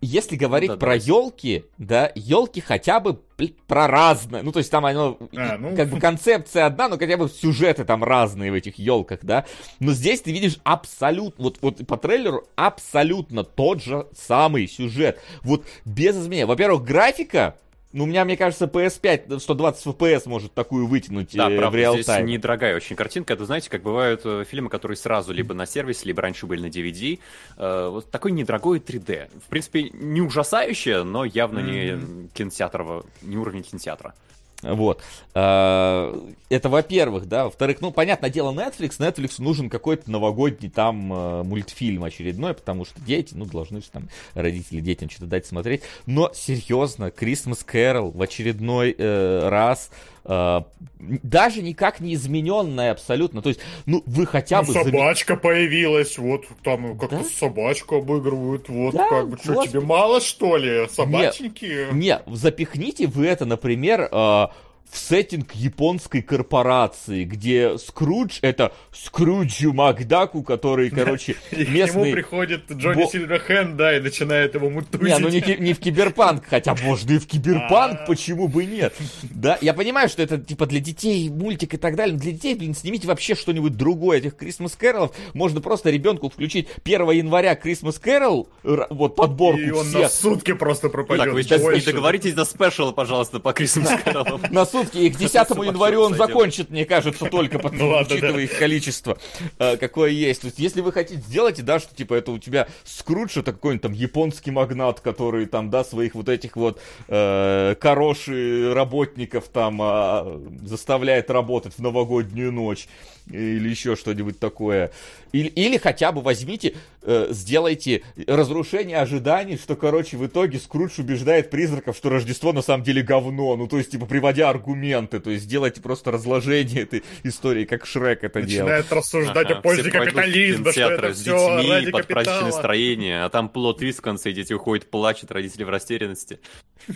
[0.00, 1.06] если говорить да, про давайте.
[1.06, 4.42] елки, да, елки хотя бы блин, про разное.
[4.42, 5.76] Ну, то есть там оно, А, ну.
[5.76, 9.44] как бы концепция одна, но хотя бы сюжеты там разные в этих елках, да.
[9.80, 15.20] Но здесь ты видишь абсолютно, вот, вот по трейлеру абсолютно тот же самый сюжет.
[15.42, 16.46] Вот без изменения.
[16.46, 17.56] Во-первых, графика,
[17.92, 21.78] ну, у меня, мне кажется, PS5 120 FPS может такую вытянуть Да, э, в правда,
[21.78, 22.26] реал здесь тайм.
[22.26, 23.32] недорогая очень картинка.
[23.32, 26.66] Это, знаете, как бывают э, фильмы, которые сразу либо на сервисе, либо раньше были на
[26.66, 27.18] DVD.
[27.56, 29.30] Э, вот такой недорогой 3D.
[29.42, 34.14] В принципе, не ужасающее, но явно не кинотеатр, не уровень кинотеатра.
[34.62, 35.02] Вот.
[35.34, 37.44] А, Это во-первых, да.
[37.44, 38.98] Во-вторых, ну, понятное дело, Netflix.
[38.98, 44.08] Netflix нужен какой-то новогодний там э, мультфильм очередной, потому что дети, ну, должны же там
[44.34, 45.82] родители детям что-то дать смотреть.
[46.06, 49.90] Но, серьезно, Christmas Carol в очередной э, раз
[50.28, 53.40] даже никак не измененная абсолютно.
[53.40, 54.72] То есть, ну, вы хотя Ну, бы...
[54.74, 57.24] заме- собачка появилась, вот там как-то Да?
[57.24, 59.70] собачку обыгрывают, вот Да, как бы, что господи.
[59.70, 61.92] тебе мало, что ли, собачники?
[61.92, 64.46] Не, запихните вы это, например, э,
[64.90, 72.12] в сеттинг японской корпорации, где Скрудж это Скруджу Макдаку, который, короче, И к нему местный...
[72.12, 75.06] приходит Джонни Бо- Сильверхенд, да, и начинает его мутузить.
[75.06, 78.06] Не, ну не, в киберпанк, хотя можно и в киберпанк, А.
[78.06, 78.94] почему бы нет?
[79.22, 82.54] Да, я понимаю, что это типа для детей мультик и так далее, но для детей,
[82.54, 88.00] блин, снимите вообще что-нибудь другое, этих Christmas Carol'ов, можно просто ребенку включить 1 января Christmas
[88.02, 91.24] Carol, р- вот подборку И он всех, на сутки просто пропадет.
[91.26, 94.40] Так, вы сейчас не договоритесь за спешл, пожалуйста, по Christmas Carol.
[94.52, 98.42] на сутки, и к 10 Сумасшедший январю он закончит, мне кажется, только потому, Ну учитывая
[98.42, 99.18] их количество,
[99.58, 100.42] э, какое есть.
[100.42, 103.82] То есть, если вы хотите, сделайте, да, что типа это у тебя Скрудж, это какой-нибудь
[103.82, 110.40] там японский магнат, который там, да, своих вот этих вот э, короши работников там а,
[110.62, 112.88] заставляет работать в новогоднюю ночь
[113.30, 114.90] или еще что-нибудь такое.
[115.32, 121.50] Или, или хотя бы возьмите, э, сделайте разрушение ожиданий, что, короче, в итоге Скрудж убеждает
[121.50, 123.54] призраков, что Рождество на самом деле говно.
[123.56, 125.20] Ну, то есть, типа, приводя аргументы.
[125.20, 128.68] То есть, сделайте просто разложение этой истории, как Шрек это делал.
[128.68, 132.46] Начинает рассуждать Ага, о пользе капитализма, что это с все детьми ради под праздничное капитала.
[132.46, 136.40] настроение, а там plot twist в конце, дети уходят, плачут, родители в растерянности.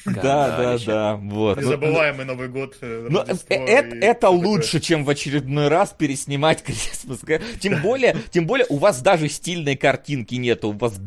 [0.07, 1.57] Да, да, да, вот.
[1.57, 2.77] Ну, Незабываемый Новый год.
[2.81, 7.43] э, Но э- э- это, лучше, чем в очередной раз переснимать Christmas Carol.
[7.59, 10.99] Тем более, тем более у вас даже стильной картинки нет, у вас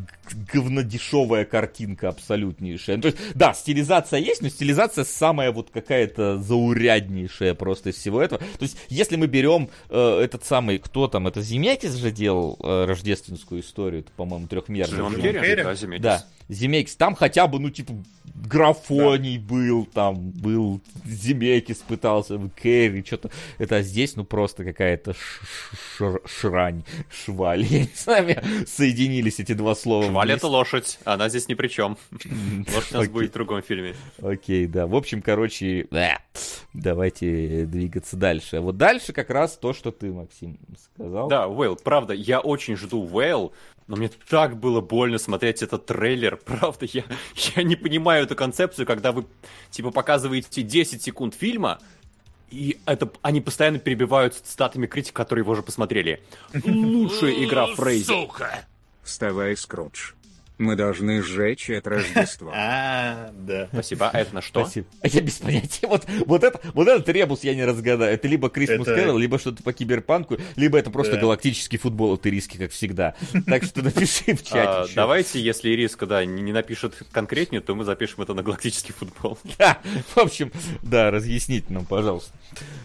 [0.52, 2.98] говнодешевая картинка абсолютнейшая.
[2.98, 8.40] То есть, да, стилизация есть, но стилизация самая вот какая-то зауряднейшая просто из всего этого.
[8.40, 12.84] То есть, если мы берем э, этот самый, кто там, это Земекис же делал э,
[12.86, 14.98] рождественскую историю, это, по-моему, трехмерный.
[14.98, 15.14] Джон?
[15.20, 15.62] Керри?
[15.62, 16.02] Да, Земекис.
[16.02, 16.96] Да, Земекис.
[16.96, 17.94] Там хотя бы, ну, типа,
[18.44, 23.30] графоний был, там был Земекис пытался, Керри, что-то.
[23.58, 25.14] Это а здесь, ну, просто какая-то
[26.26, 27.62] шрань, шваль.
[27.62, 30.06] Я не знаю, соединились эти два слова.
[30.06, 30.38] Шваль вместе.
[30.38, 31.96] это лошадь, она здесь ни при чем.
[32.74, 33.94] Лошадь у нас будет в другом фильме.
[34.20, 34.86] Окей, да.
[34.86, 36.16] В общем, короче, э,
[36.76, 38.60] Давайте двигаться дальше.
[38.60, 41.28] Вот дальше как раз то, что ты, Максим, сказал.
[41.28, 43.52] Да, Уэйл, правда, я очень жду Уэйл,
[43.86, 46.36] но мне так было больно смотреть этот трейлер.
[46.44, 47.04] Правда, я,
[47.56, 49.26] я не понимаю эту концепцию, когда вы,
[49.70, 51.78] типа, показываете 10 секунд фильма,
[52.50, 56.22] и это они постоянно перебивают цитатами критик, которые его уже посмотрели.
[56.64, 58.04] Лучшая игра Фрейзи.
[58.04, 58.64] Сука!
[59.02, 60.12] Вставай, Скрудж.
[60.58, 62.50] Мы должны сжечь это Рождество.
[62.54, 63.68] А, да.
[63.72, 64.08] Спасибо.
[64.10, 64.62] А это на что?
[64.64, 64.86] Спасибо.
[65.02, 65.86] Я без понятия.
[65.86, 68.14] Вот, вот, это, вот этот ребус я не разгадаю.
[68.14, 71.20] Это либо Крисмус Это- Кэрол, либо что-то по киберпанку, либо это просто Да.
[71.20, 73.14] галактический футбол от Ириски, как всегда.
[73.46, 74.60] Так что напиши в чате.
[74.60, 78.94] А, давайте, если Ириска, да, не, не напишет конкретнее, то мы запишем это на галактический
[78.94, 79.38] футбол.
[79.58, 79.78] Да,
[80.14, 82.32] в общем, да, разъясните нам, пожалуйста.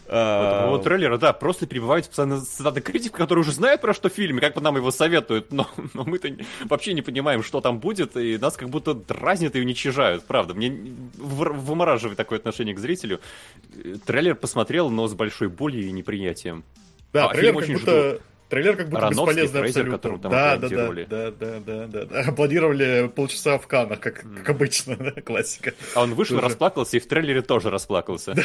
[0.08, 4.38] А, Вот трейлера, да, просто перебиваются постоянно цитаты критиков, которые уже знают про что фильм,
[4.38, 7.80] и как бы нам его советуют, но, но мы-то не- вообще не понимаем, что там
[7.80, 10.54] будет, и нас как будто дразнят и уничижают, правда.
[10.54, 10.69] Мне
[11.17, 13.21] вымораживает такое отношение к зрителю.
[13.84, 16.63] Э, Трейлер посмотрел, но с большой болью и неприятием.
[17.13, 18.19] Да, А, трейлер как очень будто...
[18.50, 20.19] Трейлер как будто Аронофски, бесполезный Фрейзер, абсолютно.
[20.24, 22.19] там да, да, да, да, да, да, да, да.
[22.24, 25.74] Аплодировали полчаса в Каннах, как, как обычно, да, классика.
[25.95, 26.47] А он вышел, Тоже.
[26.50, 28.36] расплакался, и в трейлере тоже расплакался.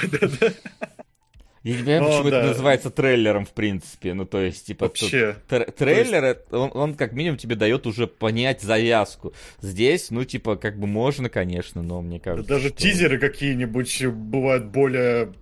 [1.66, 4.14] Я не понимаю, Ну, почему это называется трейлером, в принципе.
[4.14, 5.34] Ну, то есть, типа, Вообще.
[5.48, 9.34] тр- трейлер, он, он как минимум тебе дает уже понять завязку.
[9.60, 12.48] Здесь, ну, типа, как бы можно, конечно, но мне Да кажется...
[12.48, 15.32] Даже что- тизеры какие-нибудь бывают более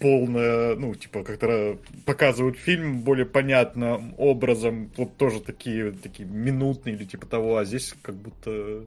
[0.00, 7.04] полное, ну, типа, как-то показывают фильм более понятным образом, вот тоже такие, такие минутные или
[7.04, 8.86] типа того, а здесь как будто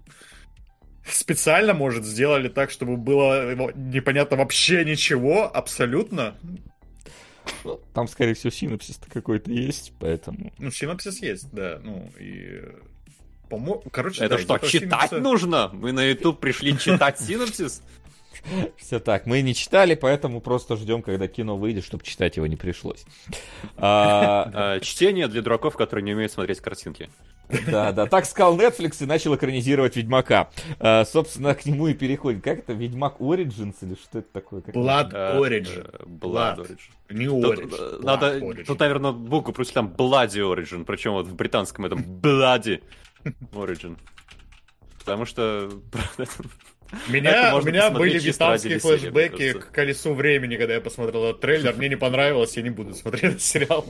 [1.08, 6.36] специально, может, сделали так, чтобы было непонятно вообще ничего, абсолютно.
[7.93, 10.52] Там, скорее всего, синапсис-то какой-то есть, поэтому...
[10.58, 12.62] Ну, синапсис есть, да, ну, и...
[13.50, 15.69] По-моему, короче, Это да, что, читать синапсиса- нужно?
[15.74, 17.82] Мы на YouTube пришли читать синопсис?
[18.78, 19.26] Все так.
[19.26, 23.06] Мы не читали, поэтому просто ждем, когда кино выйдет, чтобы читать его не пришлось.
[23.78, 27.10] А, А, Чтение для дураков, которые не умеют смотреть картинки.
[27.68, 28.06] Да, да.
[28.06, 30.50] Так сказал Netflix и начал экранизировать Ведьмака.
[30.80, 32.42] А, Собственно, к нему и переходим.
[32.42, 32.74] Как это?
[32.74, 34.62] Ведьмак Origins или что это такое?
[34.62, 35.92] Как- Blood Э, Origin.
[36.00, 36.58] э, Blood Blood.
[36.58, 36.80] Origin.
[37.10, 37.74] Не Origin.
[37.76, 38.64] э, Blood Надо, Origin.
[38.66, 42.82] тут, наверное, букву просто там Bloody Origin, причем вот в британском этом Bloody
[43.54, 43.98] Origin.
[45.00, 45.70] Потому что,
[46.18, 46.32] это-
[47.08, 51.74] меня, Это у меня были вьетнамские флешбеки к колесу времени, когда я посмотрел этот трейлер.
[51.76, 53.86] Мне не понравилось, я не буду смотреть этот сериал.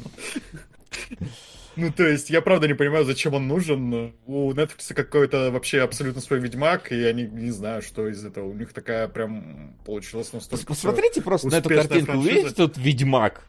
[1.80, 4.14] Ну, то есть, я правда не понимаю, зачем он нужен.
[4.26, 8.48] У Netflix какой-то вообще абсолютно свой Ведьмак, и они не знаю, что из этого.
[8.48, 10.66] У них такая прям получилась настолько...
[10.66, 12.12] Посмотрите просто на эту картинку.
[12.12, 12.36] Вы франшиза.
[12.36, 13.46] видите тут Ведьмак?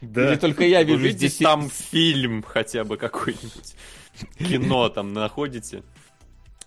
[0.00, 0.30] Да.
[0.30, 1.38] Или только я вижу увидите здесь...
[1.38, 3.74] там фильм хотя бы какой-нибудь.
[4.38, 5.82] Кино там находите.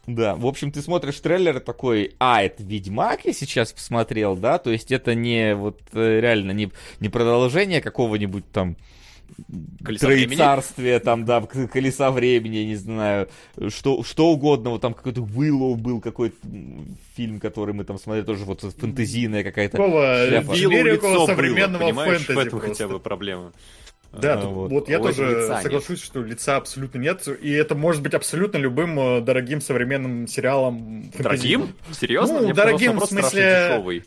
[0.08, 4.58] Да, в общем, ты смотришь трейлер такой, а, это Ведьмак я сейчас посмотрел, да?
[4.58, 8.76] То есть это не вот э, реально не, не продолжение какого-нибудь там
[9.84, 10.08] Колеса
[11.00, 13.28] там, да, колеса времени, я не знаю,
[13.70, 16.36] что, что угодно, вот там какой-то Willow был какой-то
[17.16, 19.78] фильм, который мы там смотрели, тоже вот фэнтезийная какая-то.
[19.78, 20.54] Шляпа.
[20.54, 22.88] Лицо было, современного понимаешь, в фэнтези этом хотя просто.
[22.90, 23.52] бы проблема.
[24.14, 24.72] Да, А, тут- вот.
[24.72, 24.90] вот.
[24.90, 25.64] я тоже лица нет.
[25.64, 31.10] соглашусь, что лица абсолютно нет, и это может быть абсолютно любым э, дорогим современным сериалом.
[31.18, 31.70] Дорогим?
[31.98, 32.40] Серьезно?
[32.40, 34.04] Ну, Мне дорогим, в смысле- страшно дешевый.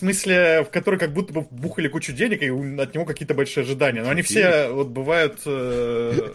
[0.00, 3.64] В смысле, в который как будто бы бухали кучу денег, и от него какие-то большие
[3.64, 4.02] ожидания.
[4.02, 5.40] Но они все вот бывают...
[5.44, 6.30] э,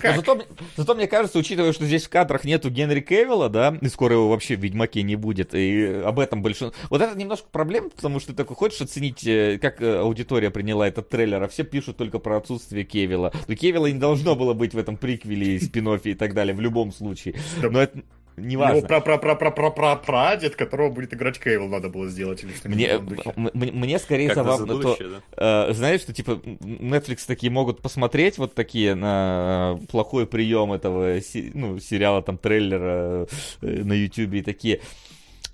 [0.00, 0.14] Как?
[0.14, 0.44] зато,
[0.76, 4.28] зато мне кажется, учитывая, что здесь в кадрах нету Генри Кевилла, да, и скоро его
[4.28, 6.72] вообще в Ведьмаке не будет, и об этом большинство...
[6.88, 10.86] Вот это немножко проблема, потому что ты такой хочешь оценить, э, как э, аудитория приняла
[10.86, 13.32] этот трейлер, а все пишут только про отсутствие Кевилла.
[13.48, 16.92] Но Кевилла не должно было быть в этом приквеле, спин и так далее, в любом
[16.92, 17.34] случае.
[17.60, 18.00] Но это
[18.36, 18.86] не Его важно.
[18.86, 22.42] пра-пра-пра-пра-прадед, которого будет играть Кейвел, надо было сделать.
[22.44, 23.32] Или что-нибудь Мне, в этом духе.
[23.36, 24.96] м- м- мне скорее Как забавно то,
[25.36, 25.68] да?
[25.68, 31.18] э, знаешь, что типа Netflix такие могут посмотреть вот такие на э, плохой прием этого
[31.54, 33.26] ну, сериала, там, трейлера
[33.62, 34.80] э, на YouTube и такие.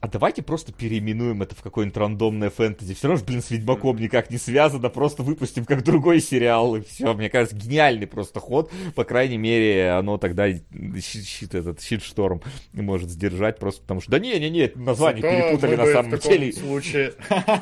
[0.02, 2.92] А давайте просто переименуем это в какое-нибудь рандомное фэнтези.
[2.92, 7.14] Все равно, блин, с Ведьмаком никак не связано, просто выпустим как другой сериал, и все.
[7.14, 8.68] Мне кажется, гениальный просто ход.
[8.96, 14.18] По крайней мере, оно тогда щит, щит- этот щит-шторм может сдержать, просто потому что, да
[14.18, 16.52] не-не-не, название Зато перепутали мы на бы в самом таком деле.
[16.52, 17.12] случае...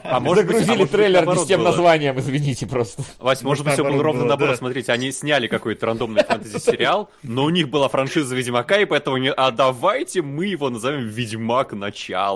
[0.03, 3.03] А может а Загрузили быть, трейлер не с тем названием, извините просто.
[3.19, 4.55] Вась, может быть, все было ровно наоборот.
[4.55, 4.57] да.
[4.57, 9.51] Смотрите, они сняли какой-то рандомный фэнтези-сериал, но у них была франшиза Ведьмака, и поэтому а
[9.51, 12.30] давайте мы его назовем Ведьмак Начало.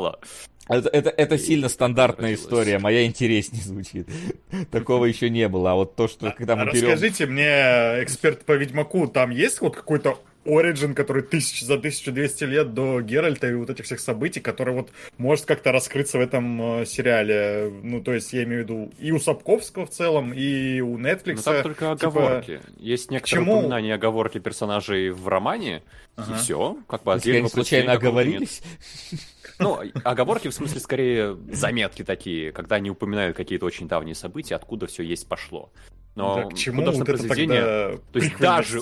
[0.66, 2.44] Это, это, это сильно стандартная Родилась.
[2.46, 4.08] история, моя интереснее звучит.
[4.70, 5.72] Такого еще не было.
[5.72, 6.90] А вот то, что когда А мы берем...
[6.92, 12.74] Расскажите мне, эксперт по Ведьмаку, там есть вот какой-то Origin, который тысяч, за 1200 лет
[12.74, 16.86] до Геральта и вот этих всех событий, который вот может как-то раскрыться в этом э,
[16.86, 17.70] сериале.
[17.82, 21.36] Ну, то есть, я имею в виду и у Сапковского в целом, и у Netflix.
[21.36, 22.60] Но там только Типа, оговорки.
[22.78, 25.82] Есть некоторые чему- упоминания оговорки персонажей в романе,
[26.16, 26.34] Ага.
[26.34, 26.76] и все.
[26.88, 28.48] Как бы Если они отдельного случайно какого-то нет.
[29.58, 34.86] Ну, оговорки в смысле скорее заметки такие, когда они упоминают какие-то очень давние события, откуда
[34.86, 35.72] все есть пошло.
[36.14, 38.80] Но Да к чему художественное вот это произведение, тогда то есть даже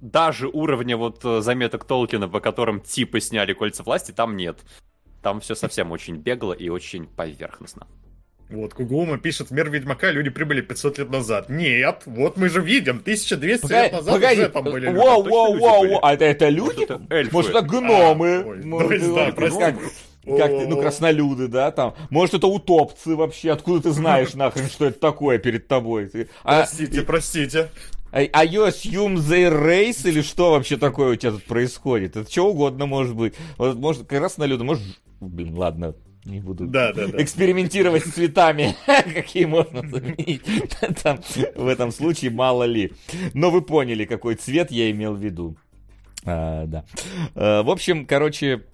[0.00, 4.60] даже уровня вот э, заметок Толкина, по которым типа сняли кольца власти, там нет.
[5.22, 7.86] Там все совсем очень бегло и очень поверхностно.
[8.48, 11.50] Вот, Кугума пишет, мир Ведьмака люди прибыли 500 лет назад.
[11.50, 14.96] Нет, вот мы же видим, 1200 лет назад Погоди, уже там были люди.
[14.96, 16.84] воу, воу, воу, а это, это люди?
[16.84, 17.32] это эльфы.
[17.34, 18.36] Может, это гномы?
[18.36, 19.74] А, ой, Может, то есть, да, прости.
[20.36, 21.94] Как, ты, ну, краснолюды, да, там.
[22.10, 26.06] Может, это утопцы вообще, откуда ты знаешь нахрен, что это такое перед тобой?
[26.08, 27.70] Ты- а, Простите, простите.
[28.12, 32.16] а, а you assume they race или что вообще такое у тебя тут происходит?
[32.16, 33.34] Это что угодно может быть.
[33.56, 34.82] Вот, может, краснолюды, может,
[35.20, 37.22] блин, ладно, не буду Да, да, да.
[37.22, 40.42] экспериментировать с цветами, какие можно заменить.
[41.02, 41.20] Там,
[41.54, 42.92] в этом случае мало ли.
[43.34, 45.56] Но вы поняли, какой цвет я имел в виду.
[46.26, 46.84] А, да.
[47.34, 48.64] А, в общем, короче,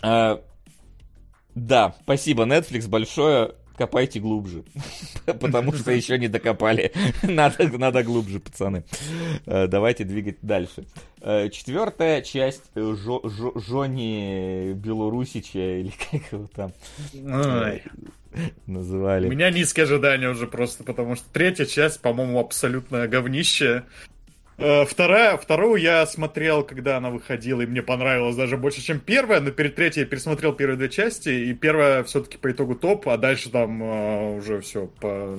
[0.00, 0.40] а,
[1.54, 3.52] да, спасибо, Netflix, большое.
[3.76, 4.64] Копайте глубже.
[5.24, 6.92] Потому что еще не докопали.
[7.22, 8.84] Надо, надо глубже, пацаны.
[9.46, 10.84] Э, Давайте двигать дальше.
[11.22, 16.72] Э, Четвертая часть э, Жо- Жо- Жони Белорусича, или как его там
[17.26, 17.82] Ай.
[18.66, 19.26] называли.
[19.26, 23.84] У меня низкие ожидания уже просто, потому что третья часть, по-моему, абсолютное говнище.
[24.62, 29.40] Э, Вторая, вторую я смотрел, когда она выходила, и мне понравилось даже больше, чем первая,
[29.40, 33.16] но перед третьей я пересмотрел первые две части, и первая все-таки по итогу топ, а
[33.16, 35.38] дальше там э, уже все по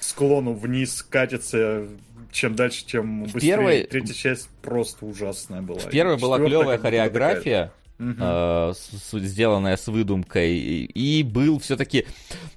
[0.00, 1.86] склону вниз катится,
[2.30, 3.40] чем дальше, тем быстрее.
[3.40, 5.78] первой- Третья часть просто ужасная была.
[5.80, 8.18] В первой была клевая хореография, Мгм.
[8.20, 12.06] э, сделанная с выдумкой, и, и был все-таки,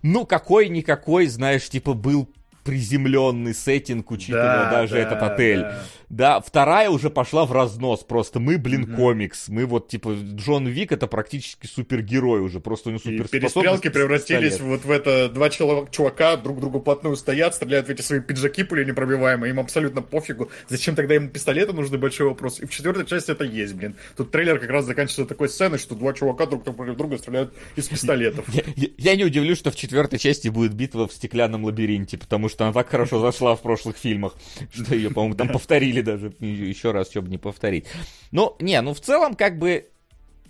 [0.01, 2.27] ну, какой-никакой, знаешь, типа был
[2.67, 5.61] приземленный сеттинг, учитывая Да, даже да, этот отель.
[5.61, 5.83] да.
[6.09, 8.39] Да, вторая уже пошла в разнос просто.
[8.39, 8.95] Мы, блин, Мгм.
[8.95, 9.49] комикс.
[9.49, 12.61] Мы вот, типа, Джон Вик это практически супергерой уже.
[12.61, 13.53] Просто у него И суперспособность.
[13.53, 14.71] перестрелки превратились пистолет.
[14.71, 18.63] вот в это два чело- чувака друг другу плотную стоят, стреляют в эти свои пиджаки
[18.63, 20.49] пули непробиваемые, им абсолютно пофигу.
[20.69, 22.61] Зачем тогда им пистолеты нужны, большой вопрос.
[22.61, 23.97] И в четвертой части это есть, блин.
[24.15, 27.85] Тут трейлер как раз заканчивается такой сценой, что два чувака друг против друга стреляют из
[27.89, 28.45] пистолетов.
[28.53, 32.47] Я, я- я не удивлюсь, что в четвертой части будет битва в стеклянном лабиринте, потому
[32.47, 34.35] что она так хорошо зашла в прошлых фильмах,
[34.71, 37.85] что ее, по-моему, там повторили даже еще раз, чтобы не повторить.
[38.31, 39.87] Ну, не, ну в целом, как бы,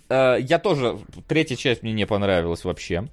[0.08, 3.08] э, я тоже, третья часть мне не понравилась вообще.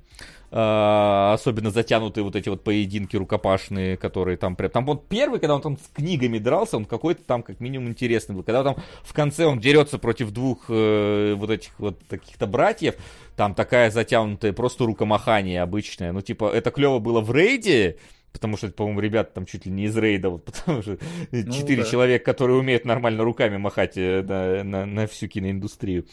[0.51, 4.71] Э, особенно затянутые вот эти вот поединки рукопашные, которые там прям...
[4.71, 8.36] Там вот первый, когда он там с книгами дрался, он какой-то там как минимум интересный
[8.36, 8.43] был.
[8.43, 12.95] Когда там в конце он дерется против двух э, вот этих вот таких-то братьев,
[13.36, 16.13] там такая затянутая просто рукомахание обычное.
[16.13, 17.97] Ну, типа, это клево было в рейде,
[18.35, 20.97] потому что, по-моему, ребята там чуть ли не из рейда, вот, потому что
[21.31, 21.89] четыре да.
[21.89, 26.05] человека, которые умеют нормально руками махать э, на, на- на всю киноиндустрию.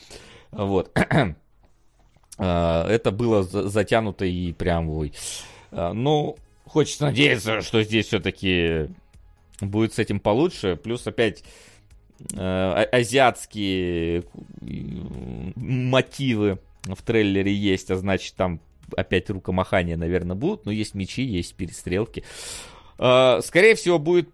[0.53, 0.97] Вот.
[2.39, 5.13] А, Это было за- затянуто и прям, ой.
[5.71, 8.89] А, Ну, хочется надеяться, что здесь все-таки
[9.61, 10.77] будет с этим получше.
[10.83, 11.45] Плюс опять
[12.33, 14.25] э, а- азиатские
[14.63, 18.61] м, мотивы в трейлере есть, а значит там
[18.97, 22.25] опять рукомахания, наверное, будут, но есть мечи, есть перестрелки.
[22.99, 24.29] А, Скорее всего, будет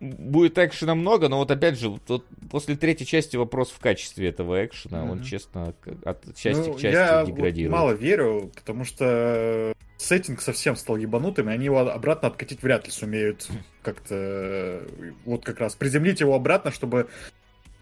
[0.00, 4.30] будет экшена много, но вот опять же, вот, вот после третьей части вопрос в качестве
[4.30, 5.22] этого экшена, он, Мгм.
[5.22, 7.72] честно, от части Ну, к части я вот деградирует.
[7.72, 12.90] мало верю, потому что сеттинг совсем стал ебанутым, и они его обратно откатить вряд ли
[12.90, 13.46] сумеют
[13.82, 17.08] как-то э, вот как раз приземлить его обратно, чтобы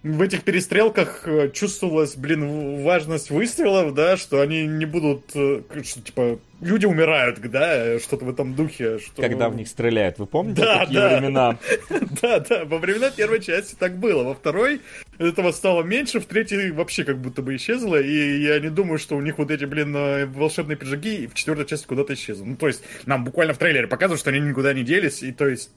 [0.03, 6.01] в этих перестрелках э, чувствовалась, блин, важность выстрелов, да, что они не будут, э, что,
[6.01, 8.99] типа, люди умирают, да, что-то в этом духе.
[8.99, 9.21] Что...
[9.21, 11.19] Когда в них стреляют, вы помните Да, такие да.
[11.19, 11.59] времена?
[12.23, 14.25] Да, да, во времена первой части так было.
[14.25, 14.81] Во второй
[15.19, 18.01] этого стало меньше, в третьей вообще как будто бы исчезло.
[18.01, 21.67] И я не думаю, что у них вот эти, блин, э, волшебные пиджаки в четвертой
[21.67, 22.45] части куда-то исчезли.
[22.45, 25.23] Ну, то есть, нам буквально в трейлере показывают, что они никуда не делись.
[25.23, 25.71] И то есть,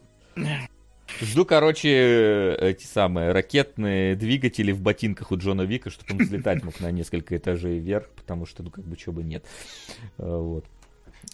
[1.22, 6.80] Жду, короче, эти самые ракетные двигатели в ботинках у Джона Вика, чтобы он взлетать мог
[6.80, 9.46] на несколько этажей вверх, потому что, ну, как бы, чего бы нет.
[10.18, 10.66] Э, Вот.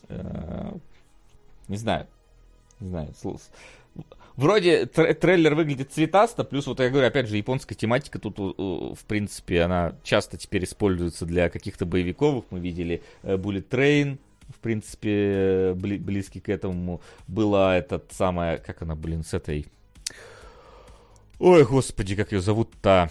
[0.09, 0.71] Э,
[1.67, 2.07] Не знаю.
[2.79, 3.13] Не знаю.
[4.35, 9.03] Вроде тр- трейлер выглядит цветасто, плюс вот я говорю, опять же, японская тематика тут, в
[9.05, 12.45] принципе, она часто теперь используется для каких-то боевиков.
[12.49, 14.17] Мы видели э, Bullet Train,
[14.55, 17.01] в принципе, э, бли- близкий к этому.
[17.27, 19.65] Была этот самая, как она, блин, с этой...
[21.39, 23.09] Ой, господи, как ее зовут-то?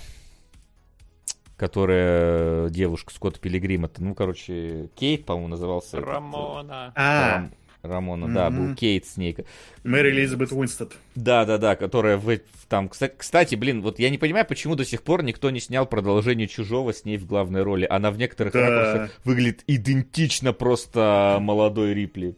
[1.56, 3.90] Которая девушка Скотта Пилигрима.
[3.98, 5.96] Ну, короче, Кейт, по-моему, назывался.
[5.96, 6.92] этот, э, Рамона.
[6.94, 7.52] А, Рам-
[7.82, 8.76] Рамона, да, был.
[8.76, 9.36] Кейт с ней.
[9.82, 10.92] Мэри Элизабет Уинстед.
[11.16, 14.84] Да, да, да, которая в, там, кстати, кстати, блин, вот я не понимаю, почему до
[14.84, 17.86] сих пор никто не снял продолжение Чужого с ней в главной роли.
[17.90, 18.60] Она в некоторых Да.
[18.68, 22.36] ракурсах выглядит идентично просто молодой Рипли.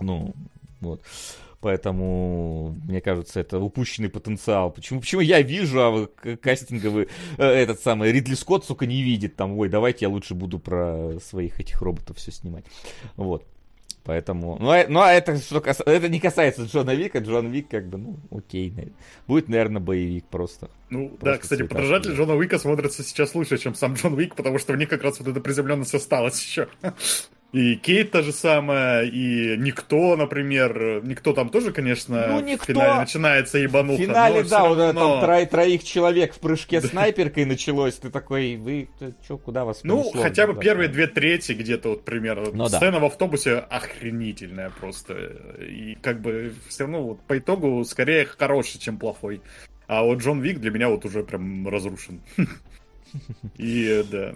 [0.00, 0.34] Ну,
[0.80, 1.02] вот.
[1.60, 4.70] Поэтому, мне кажется, это упущенный потенциал.
[4.70, 9.58] Почему, почему я вижу, а кастинговый, э, этот самый Ридли Скотт, сука, не видит там,
[9.58, 12.64] ой, давайте я лучше буду про своих этих роботов все снимать.
[13.16, 13.44] Вот.
[14.04, 17.68] Поэтому, ну, а, ну, а это, что кас- это не касается Джона Вика, Джон Вик
[17.68, 18.94] как бы, ну, окей, наверное.
[19.26, 20.70] будет, наверное, боевик просто.
[20.88, 22.12] Ну, Просто да, кстати, подражатель.
[22.12, 25.18] Джона Уика смотрится сейчас лучше, чем сам Джон Уик, потому что в них как раз
[25.18, 26.68] вот эта приземленность осталась еще.
[27.50, 31.00] И Кейт та же самая, и Никто, например.
[31.02, 34.02] Никто там тоже, конечно, Ну, в Никто- финале начинается В ебануха.
[34.02, 38.10] финале, но да, всё вот равно- там тро- троих человек в прыжке снайперкой началось, ты
[38.10, 38.90] такой, вы,
[39.24, 40.22] что, куда вас Ну, понесло?
[40.22, 40.92] хотя бы Да, первые да.
[40.92, 42.50] две трети где-то вот примерно.
[42.52, 42.76] Ну да.
[42.76, 45.14] Сцена в автобусе охренительная просто.
[45.58, 49.40] И как бы все равно вот по итогу скорее хороший, чем плохой.
[49.86, 52.20] А вот Джон Вик для меня вот уже прям разрушен.
[53.56, 54.34] И да,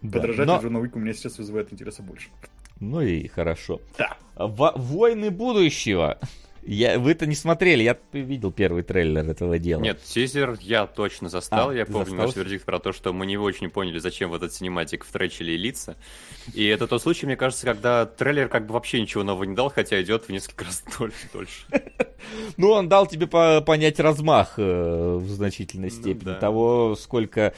[0.00, 2.28] Да, подражатель но- Джона Уика у меня сейчас вызывает интереса больше.
[2.82, 3.80] Ну и хорошо.
[3.96, 4.16] Да.
[4.34, 6.18] Во- Войны будущего.
[6.64, 9.80] Я, вы-то не смотрели, я видел первый трейлер этого дела.
[9.80, 11.70] Нет, тизер я точно застал.
[11.70, 12.26] А, я помню застал?
[12.26, 15.96] наш вердикт про то, что мы не очень поняли, зачем в этот cinematic встречили лица.
[16.54, 19.70] И это тот случай, мне кажется, когда трейлер как бы вообще ничего нового не дал,
[19.70, 20.84] хотя идет в несколько раз
[21.32, 21.66] дольше.
[22.56, 27.52] Ну, он дал тебе по- понять размах э, в значительной Ну степени того, сколько,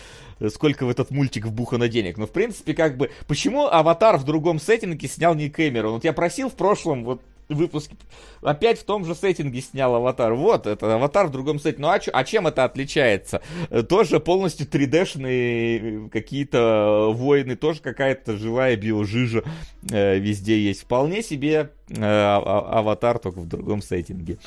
[0.48, 2.16] сколько в этот мультик вбухано денег.
[2.16, 5.92] Но, в принципе, как бы, почему Аватар в другом сеттинге снял не Кэмерон?
[5.92, 7.96] Вот я просил в прошлом вот выпуске,
[8.42, 10.34] опять в том же сеттинге снял Аватар.
[10.34, 11.82] Вот, это Аватар в другом сеттинге.
[11.82, 13.42] Ну, а, чё- а чем это отличается?
[13.70, 19.42] Э, Тоже полностью 3D-шные какие-то воины, тоже какая-то живая биожижа
[19.90, 20.82] э, везде есть.
[20.82, 24.38] Вполне себе э, а- а- Аватар, только в другом сеттинге.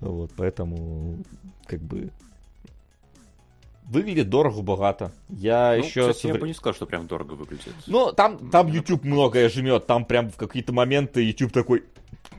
[0.00, 1.16] Вот, поэтому,
[1.66, 2.10] как бы,
[3.88, 5.12] выглядит дорого-богато.
[5.28, 6.10] Я Ну, еще...
[6.12, 7.74] кстати, я бы не сказал, что прям дорого выглядит.
[7.86, 11.84] Ну, там, там YouTube многое жмет, там прям в какие-то моменты YouTube такой...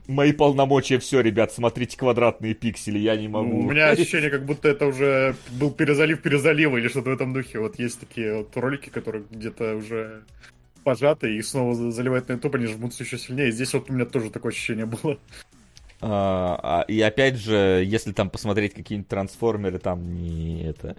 [0.08, 3.60] Мои полномочия, все, ребят, смотрите квадратные пиксели, я не могу.
[3.60, 7.60] У меня ощущение, как будто это уже был перезалив перезалива или что-то в этом духе.
[7.60, 10.24] Вот есть такие вот ролики, которые где-то уже
[10.84, 13.52] пожаты и снова за- заливают на YouTube, они жмутся еще сильнее.
[13.52, 15.18] Здесь вот у меня тоже такое ощущение было.
[16.02, 20.98] А, а, и опять же, если там посмотреть какие-нибудь трансформеры, там не это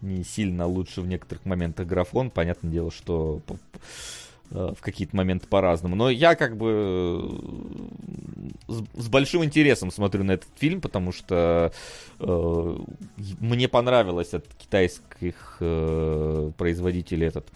[0.00, 2.30] не сильно лучше в некоторых моментах графон.
[2.30, 3.42] Понятное дело, что
[4.50, 5.94] в какие-то моменты по-разному.
[5.94, 7.20] Но я как бы
[8.68, 11.72] э, с, с большим интересом смотрю на этот фильм, потому что
[12.18, 12.76] э,
[13.40, 17.48] мне понравилось от китайских э, производителей этот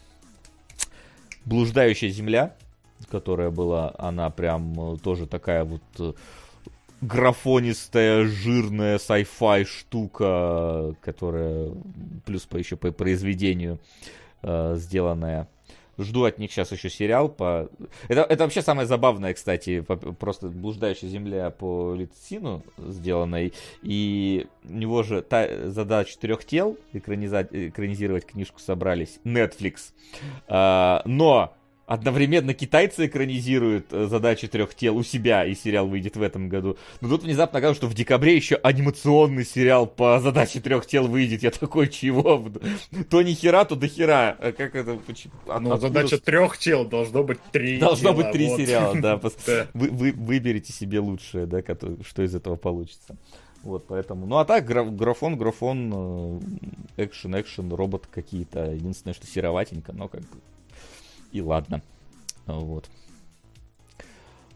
[1.44, 2.54] блуждающая земля,
[3.10, 6.12] которая была, она прям э, тоже такая вот э,
[7.00, 11.70] графонистая, жирная sci-fi штука, которая
[12.24, 13.78] плюс по еще по произведению
[14.42, 15.48] э, сделанная.
[16.02, 17.68] Жду от них сейчас еще сериал по...
[18.08, 24.72] Это, это вообще самое забавное, кстати, по- просто «Блуждающая земля» по Лицину сделанной, и у
[24.72, 29.92] него же та задача трех тел экраниза- экранизировать книжку собрались, Netflix.
[30.48, 31.54] А, но
[31.92, 36.78] одновременно китайцы экранизируют э, задачи трех тел у себя, и сериал выйдет в этом году.
[37.02, 41.42] Но тут внезапно оказалось, что в декабре еще анимационный сериал по задаче трех тел выйдет.
[41.42, 42.48] Я такой, чего?
[43.10, 44.36] То ни хера, то до хера.
[44.40, 44.98] А Как это?
[45.60, 49.20] Ну, задача трех тел, должно быть три Должно быть три сериала, да.
[49.74, 51.62] Вы, вы выберите себе лучшее, да,
[52.06, 53.16] что из этого получится.
[53.62, 54.26] Вот, поэтому.
[54.26, 56.40] Ну, а так, гра- графон, графон,
[56.96, 58.72] э, экшен, экшен, робот какие-то.
[58.72, 60.22] Единственное, что сероватенько, но как
[61.32, 61.82] и ладно.
[62.46, 62.88] Вот.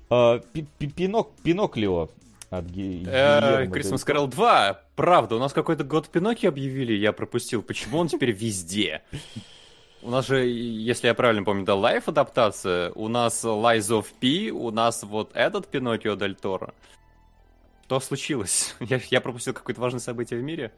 [0.08, 2.08] А, Пи- Пи- Пинок, Пиноклио
[2.50, 2.66] от
[3.66, 4.80] Christmas дель Carol 2.
[4.94, 7.62] Правда, у нас какой-то год Пиноккио объявили, я пропустил.
[7.62, 9.02] Почему он теперь везде?
[10.02, 12.92] У нас же, если я правильно помню, да, лайф адаптация.
[12.92, 16.72] У нас Lies of P, у нас вот этот Пиноккио Дель Торо.
[17.86, 18.74] Что случилось?
[18.80, 20.72] Я, я пропустил какое-то важное событие в мире.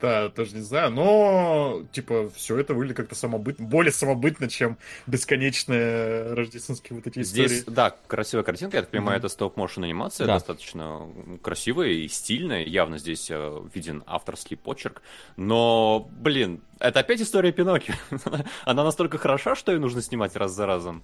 [0.00, 4.76] Да, тоже не знаю, но, типа, все это выглядит как-то самобытно, более самобытно, чем
[5.06, 7.46] бесконечные рождественские вот эти истории.
[7.48, 9.26] Здесь, да, красивая картинка, я так понимаю, Мгм.
[9.26, 10.34] это стоп-моушен анимация, Да.
[10.34, 11.08] достаточно
[11.42, 15.00] красивая и стильная, явно здесь э, виден авторский почерк,
[15.36, 17.94] но, блин, это опять история Пиноккио.
[18.66, 21.02] Она настолько хороша, что ее нужно снимать раз за разом.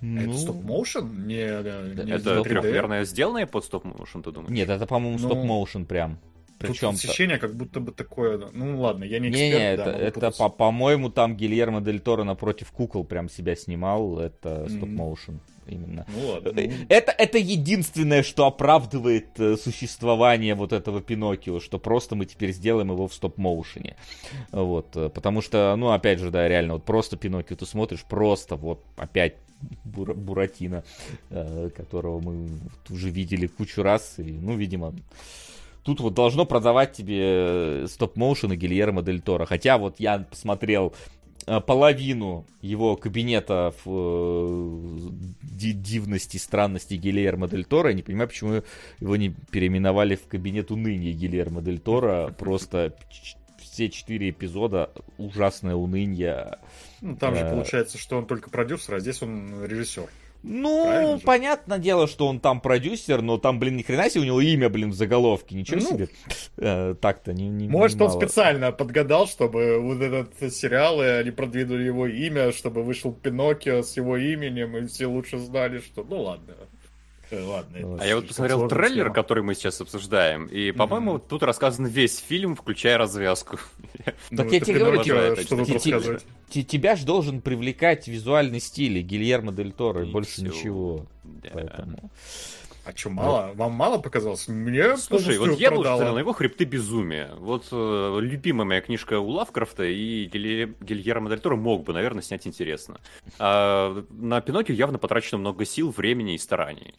[0.00, 1.26] А Ну, Это стоп-моушен?
[1.26, 2.42] Не, не Это не 3D?
[2.44, 4.50] трехмерное сделанное под стоп-моушен, ты думаешь?
[4.50, 5.26] Нет, это, по-моему, Ну.
[5.28, 6.18] стоп-моушен прям.
[6.60, 8.38] Причем Тут ощущение, как будто бы такое...
[8.52, 12.70] Ну ладно, я не эксперт, Не-не, да, это, по- по-моему, там Гильермо Дель Торо напротив
[12.70, 14.18] кукол прям себя снимал.
[14.18, 16.04] Это стоп-моушен именно.
[16.08, 16.48] Ну ладно.
[16.60, 22.26] Э, ну, Это, это единственное, что оправдывает э, существование вот этого Пиноккио, что просто мы
[22.26, 23.96] теперь сделаем его в стоп-моушене.
[24.52, 28.56] Вот, э, потому что, ну, опять же, да, реально, вот просто Пиноккио ты смотришь, просто
[28.56, 29.36] вот опять
[29.84, 30.84] Бура- Буратино,
[31.76, 32.48] которого мы
[32.88, 34.94] уже видели кучу раз, и, ну, видимо,
[35.82, 39.46] тут вот должно продавать тебе э, стоп-моушен и Гильермо Дель Торо.
[39.46, 40.94] Хотя вот я посмотрел
[41.46, 45.10] э, половину его кабинета в э,
[45.42, 47.88] ди- дивности, странности Гильермо Дель Торо.
[47.90, 48.62] Я не понимаю, почему
[49.00, 52.34] его не переименовали в кабинет уныния Гильермо Дель Торо.
[52.38, 52.94] Просто
[53.58, 56.58] все четыре эпизода ужасное уныние.
[57.00, 60.08] ну, там же получается, что он только продюсер, а здесь он режиссер.
[60.42, 61.24] Ну, Правильно же?
[61.24, 64.68] понятное дело, что он там продюсер, но там, блин, ни хрена себе, у него имя,
[64.70, 65.54] блин, в заголовке.
[65.54, 65.86] Ничего Ну.
[65.88, 66.08] себе.
[66.56, 68.18] Э, Так-то не, не Может, он мало.
[68.20, 73.96] специально подгадал, чтобы вот этот сериал, и они продвинули его имя, чтобы вышел Пиноккио с
[73.96, 76.04] его именем, и все лучше знали, что...
[76.04, 76.54] Ну ладно.
[77.30, 77.76] Э, Ладно.
[77.76, 78.02] это.
[78.02, 79.14] А я вот посмотрел трейлер, схема.
[79.14, 81.22] который мы сейчас обсуждаем, и, по-моему, Мгм.
[81.28, 83.58] тут рассказан весь фильм, включая развязку.
[84.30, 85.36] Ну, Так я тебе говорю, типа,
[86.48, 91.06] Тебя ж должен привлекать визуальный стиль Гильермо Дель Торо, и больше ничего.
[91.52, 92.10] Поэтому...
[92.92, 93.52] А что, мало?
[93.54, 94.48] Вам мало показалось?
[94.48, 95.96] Мне Слушай, вот я бы продало.
[95.98, 97.34] смотрел на его «Хребты безумия».
[97.36, 102.22] Вот э, любимая моя книжка у Лавкрафта, и Гилье- Гильермо Дель Торо мог бы, наверное,
[102.22, 103.00] снять интересно.
[103.38, 106.94] А на Пиноккио явно потрачено много сил, времени и стараний.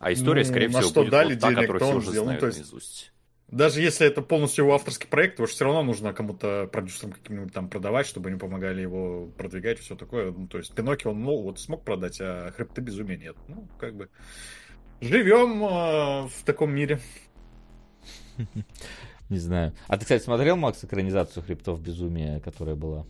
[0.00, 1.96] А история, Ну, скорее на всего, что будет дали вот та, денег, которую то все
[1.96, 2.24] уже сделал.
[2.24, 3.12] Ну, знают то есть- наизусть.
[3.50, 7.50] Даже если это полностью его авторский проект, его же все равно нужно кому-то, продюсерам каким-нибудь
[7.54, 10.32] там продавать, чтобы они помогали его продвигать, все такое.
[10.32, 13.36] Ну, то есть Пиноккио он, ну, вот смог продать, а Хребты Безумия нет.
[13.48, 14.10] Ну, как бы...
[15.00, 17.00] Живем э, в таком мире.
[19.28, 19.74] Не знаю.
[19.86, 23.06] А ты, кстати, смотрел, Макс, экранизацию Хребтов Безумия, которая была?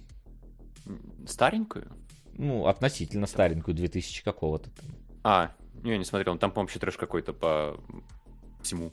[1.27, 1.89] Старенькую?
[2.35, 4.71] Ну, относительно старенькую, 2000 какого-то.
[4.71, 4.87] там.
[5.23, 5.53] А,
[5.85, 6.37] я не смотрел.
[6.39, 7.81] Там, по-моему, вообще трэш какой-то по
[8.63, 8.93] всему.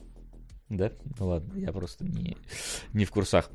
[0.70, 0.92] Да?
[1.20, 2.38] Ну ладно, я просто не,
[2.94, 3.50] не в курсах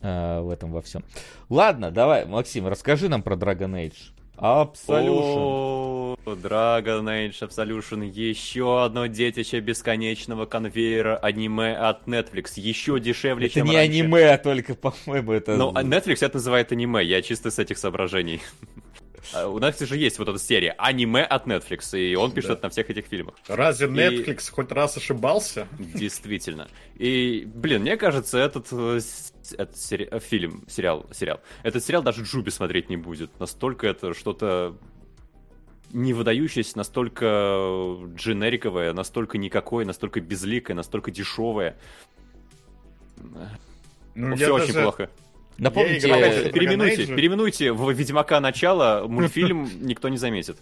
[0.00, 1.04] а, в этом во всем.
[1.48, 4.12] Ладно, давай, Максим, расскажи нам про Dragon Age.
[4.36, 5.36] Absolution.
[5.38, 13.54] О, Dragon Age Absolution, еще одно детище бесконечного конвейера аниме от Netflix, еще дешевле, Это
[13.54, 14.00] чем не раньше.
[14.00, 15.56] аниме, а только, по-моему, это...
[15.56, 18.40] Ну, а Netflix это называет аниме, я чисто с этих соображений.
[19.32, 22.66] А У Netflix же есть вот эта серия аниме от Netflix, и он пишет Да.
[22.66, 23.34] на всех этих фильмах.
[23.48, 25.68] Разве И- Netflix хоть раз ошибался?
[25.78, 26.68] Действительно.
[26.96, 29.00] И, блин, мне кажется, этот, э,
[29.58, 33.38] этот сери- э, фильм, сериал, сериал, этот сериал даже Джуби смотреть не будет.
[33.40, 34.76] Настолько это что-то
[35.92, 41.76] не выдающееся, настолько дженериковое, настолько никакое, настолько безликое, настолько дешевое.
[44.14, 45.10] Ну, Все очень даже- плохо.
[45.58, 50.58] Напомните, э, Переименуйте, переименуйте в Ведьмака начало, мультфильм никто не заметит.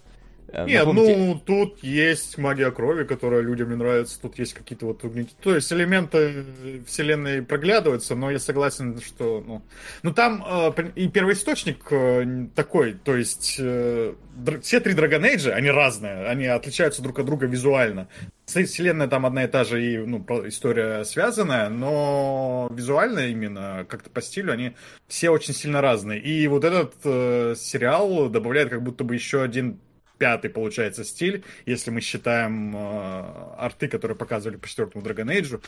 [0.55, 4.87] Э, Нет, напомните- ну тут есть магия крови, которая людям не нравится, тут есть какие-то
[4.87, 5.03] вот
[5.41, 6.45] То есть элементы
[6.87, 9.63] вселенной проглядываются, но я согласен, что ну,
[10.03, 14.15] ну там э, и первоисточник э, такой, то есть э,
[14.63, 18.09] все три Dragon Age, они разные, они отличаются друг от друга визуально.
[18.47, 24.21] Вселенная там одна и та же, и ну, история связанная, но визуально именно, как-то по
[24.21, 24.73] стилю, они
[25.09, 26.21] все очень сильно разные.
[26.21, 29.79] И вот этот э, сериал добавляет как будто бы еще один
[30.19, 35.63] пятый, получается, стиль, если мы считаем э, арты, которые показывали по четвертому Dragon Age.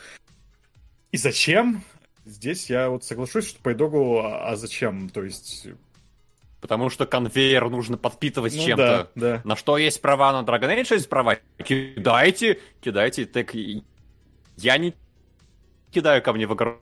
[1.11, 1.83] И зачем?
[2.25, 5.09] Здесь я вот соглашусь, что по итогу, а, а зачем?
[5.09, 5.67] То есть...
[6.59, 9.11] Потому что конвейер нужно подпитывать ну чем-то.
[9.15, 9.41] да, да.
[9.43, 11.37] На что есть права на Dragon Age, есть права.
[11.63, 13.25] Кидайте, кидайте.
[13.25, 14.95] Так я не
[15.91, 16.81] кидаю камни в огород.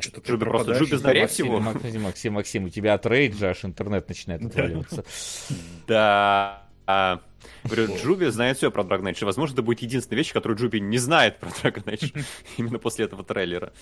[0.00, 1.60] Что-то ты Джуби просто знает Максим, всего.
[1.60, 5.04] Максим, Максим, Максим, у тебя от рейджа аж интернет начинает отваливаться.
[5.86, 6.66] Да.
[6.86, 7.20] А,
[7.64, 9.24] Говорю, Джуби знает все про Dragon Age.
[9.24, 12.24] Возможно, это будет единственная вещь, которую Джуби не знает про Dragon Age.
[12.56, 13.72] Именно после этого трейлера.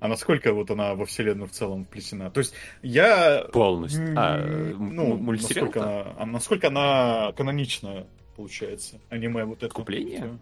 [0.00, 2.30] А насколько вот она во вселенную в целом вплетена?
[2.30, 3.46] То есть я...
[3.52, 4.14] Полностью.
[4.16, 5.66] А, ну, мультсериал?
[5.66, 9.72] насколько она, а насколько она канонична, получается, аниме вот это.
[9.72, 10.38] Купление?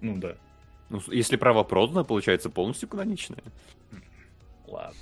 [0.00, 0.36] Ну да.
[0.90, 3.42] Ну, если право продано, получается полностью каноничное.
[4.66, 4.94] Ладно.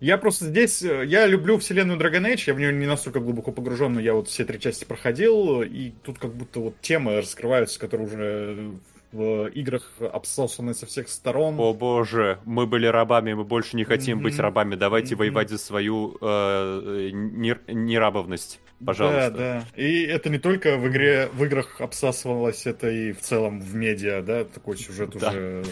[0.00, 3.52] Я просто здесь, э, я люблю вселенную Dragon Age, я в нее не настолько глубоко
[3.52, 7.78] погружен, но я вот все три части проходил, и тут как будто вот темы раскрываются,
[7.80, 8.72] которые уже
[9.12, 11.54] в играх обсосаны со всех сторон.
[11.58, 14.42] О боже, мы были рабами, мы больше не хотим быть Мгм.
[14.42, 14.74] рабами.
[14.74, 15.20] Давайте Мгм.
[15.20, 18.60] воевать за свою э, не- нерабовность.
[18.84, 19.30] Пожалуйста.
[19.30, 19.82] Да, да.
[19.82, 24.22] И это не только в игре, в играх обсасывалось, это и в целом в медиа,
[24.22, 25.30] да, такой сюжет Да.
[25.30, 25.64] уже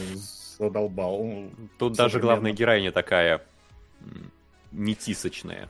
[0.58, 1.50] задолбал.
[1.78, 3.42] Тут даже главная героиня такая
[4.70, 5.68] нетисочная.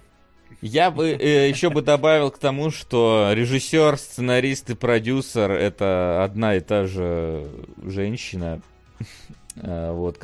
[0.60, 6.56] Я бы э, еще бы добавил к тому, что режиссер, сценарист и продюсер это одна
[6.56, 7.48] и та же
[7.84, 8.60] женщина.
[9.56, 10.18] Э, Вот,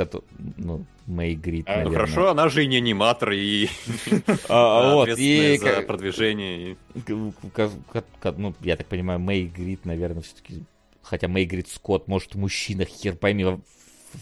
[0.57, 1.95] ну, Мэй Грит, А, наверное.
[1.95, 3.69] Хорошо, она же и не аниматор, и
[4.49, 6.77] А, вот, и за продвижение.
[7.07, 10.63] ну, я так понимаю, Мэй Грит, наверное, все-таки...
[11.03, 13.61] Хотя Мэй Грит Скотт, может, мужчина, хер пойми, в-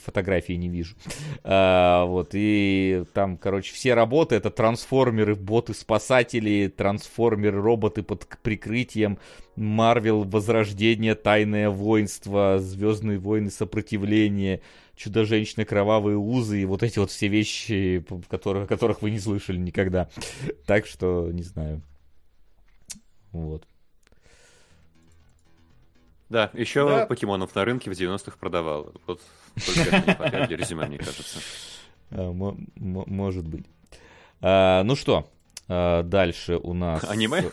[0.04, 0.94] фотографии не вижу.
[1.42, 9.18] А, вот, и там, короче, все работы, это трансформеры, боты-спасатели, трансформеры, роботы под прикрытием,
[9.56, 14.60] Марвел, Возрождение, Тайное воинство, Звездные войны, Сопротивление,
[14.96, 19.58] Чудо-женщина, Кровавые узы, и вот эти вот все вещи, которых, о которых вы не слышали
[19.58, 20.08] никогда.
[20.66, 21.82] Так что, не знаю.
[23.32, 23.64] Вот.
[26.28, 27.06] Да, еще Да.
[27.06, 28.92] покемонов на рынке в 90-х продавал.
[29.06, 29.20] Вот
[29.66, 31.38] только это не хватает для резюме, мне кажется.
[32.10, 33.66] А, мо- мо- может быть.
[34.40, 35.30] А, ну что,
[35.68, 37.04] а, дальше у нас...
[37.04, 37.44] Аниме?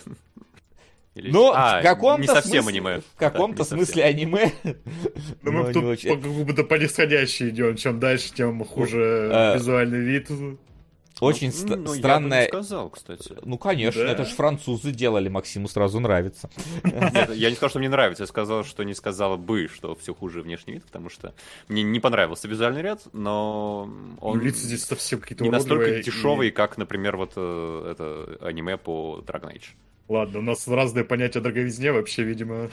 [1.16, 3.02] Или- Ну, А, в каком-то не совсем смысле, аниме.
[3.02, 4.52] В каком-то Да, смысле аниме.
[4.64, 4.74] Ну,
[5.44, 6.10] но мы тут очень.
[6.10, 7.76] как будто по нисходящей идем.
[7.76, 10.30] Чем дальше, тем хуже э, визуальный вид.
[11.20, 12.42] Очень Ну, ста- ну, я бы странная...
[12.42, 13.36] не сказал, кстати.
[13.44, 14.12] Ну, конечно, Да.
[14.12, 16.50] это же французы делали, Максиму сразу нравится.
[16.84, 20.16] Нет, я не сказал, что мне нравится, я сказал, что не сказала бы, что все
[20.16, 21.34] хуже внешний вид, потому что
[21.70, 23.84] мне не понравился визуальный ряд, но
[24.20, 28.44] он Ну, лица здесь совсем какие-то не настолько и- дешевый, как, например, вот э, это
[28.46, 29.66] аниме по Dragon Age.
[30.10, 32.70] Ладно, у нас разные понятия о дороговизне вообще, видимо.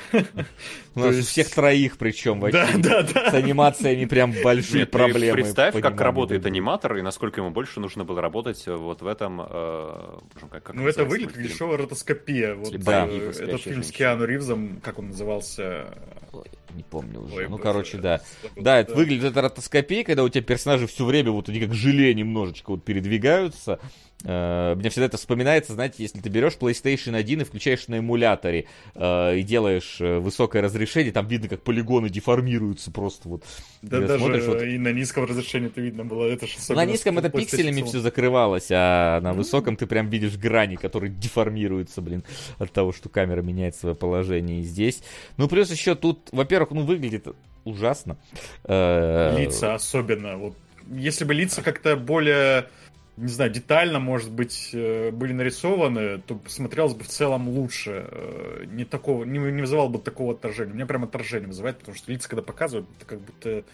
[0.97, 2.66] У нас есть- всех троих, причем вообще.
[2.78, 3.39] Да, да, С да.
[3.39, 5.35] анимациями прям большие Нет, ты проблемы.
[5.35, 9.41] представь, как работает аниматор, и насколько ему больше нужно было работать э, вот в этом...
[9.49, 10.18] э,
[10.51, 12.55] как- как Ну, это выглядит как дешевая ротоскопия.
[12.57, 13.93] Вот, Слепая э, Ива, этот спящая фильм с женщина.
[13.97, 15.95] Киану Ривзом, как он назывался?
[16.75, 17.35] Не помню уже.
[17.35, 18.21] Ой, ну, короче, да.
[18.57, 22.14] Да, это выглядит это ротоскопия, когда у тебя персонажи все время вот они как желе
[22.14, 23.79] немножечко вот передвигаются.
[24.23, 28.66] Э, Мне всегда это вспоминается, знаете, если ты берешь PlayStation 1 и включаешь на эмуляторе
[28.95, 33.45] э, и делаешь э, высокое разрешение, там видно, как полигоны деформируются просто вот.
[33.81, 36.27] Да даже смотришь, вот- и на низком разрешении это видно было.
[36.27, 37.87] Это На низком это пикселями 1.
[37.87, 42.23] все закрывалось, а на высоком ты прям видишь грани, которые деформируются, блин,
[42.59, 45.03] от того, что камера меняет свое положение и здесь.
[45.39, 47.27] Ну, плюс еще тут, во-первых, ну, выглядит
[47.65, 48.17] ужасно.
[48.65, 50.37] Э, Лица особенно.
[50.37, 50.57] Вот,
[50.91, 52.69] если бы лица как-то более,
[53.17, 58.07] не знаю, детально, может быть, э, были нарисованы, то смотрелось бы в целом лучше.
[58.11, 60.75] Э, Не такого, не, не вызывал бы такого отторжения.
[60.75, 63.65] Меня прям отторжение вызывает, потому что лица, когда показывают, это как будто...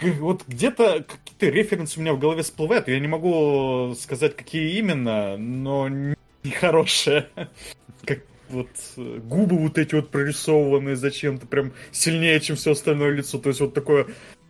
[0.20, 2.88] Вот где-то какие-то референсы у меня в голове всплывают.
[2.88, 5.88] Я не могу сказать, какие именно, но
[6.42, 7.28] нехорошие.
[8.06, 13.38] Как вот э, губы вот эти вот прорисованные зачем-то прям сильнее, чем все остальное лицо.
[13.38, 14.06] То есть вот такое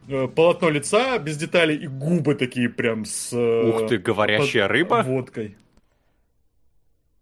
[0.09, 3.33] э, полотно лица без деталей и губы такие прям с...
[3.33, 5.03] э, Ух ты, говорящая под- рыба?
[5.07, 5.57] Водкой.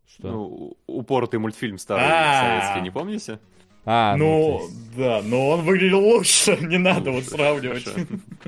[0.08, 0.28] что?
[0.30, 2.60] Ну, упоротый мультфильм старый А.
[2.60, 3.38] советский, не помните?
[3.90, 7.84] А, ну, ну, есть, да, но он выглядел лучше, не надо вот сравнивать.
[7.84, 8.06] хорошо.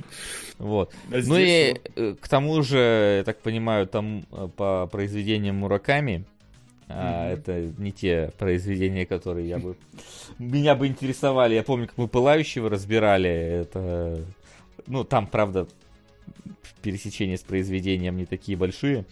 [0.58, 0.92] вот.
[1.10, 4.24] А Ну и э, к тому же, я так понимаю, там
[4.56, 6.24] по произведениям Мураками,
[6.92, 9.76] а, это не те произведения, которые я бы
[10.38, 11.54] меня бы интересовали.
[11.54, 13.30] Я помню, как мы Пылающего разбирали.
[13.30, 14.24] Это,
[14.86, 15.66] ну, там, правда,
[16.82, 19.04] пересечения с произведением не такие большие.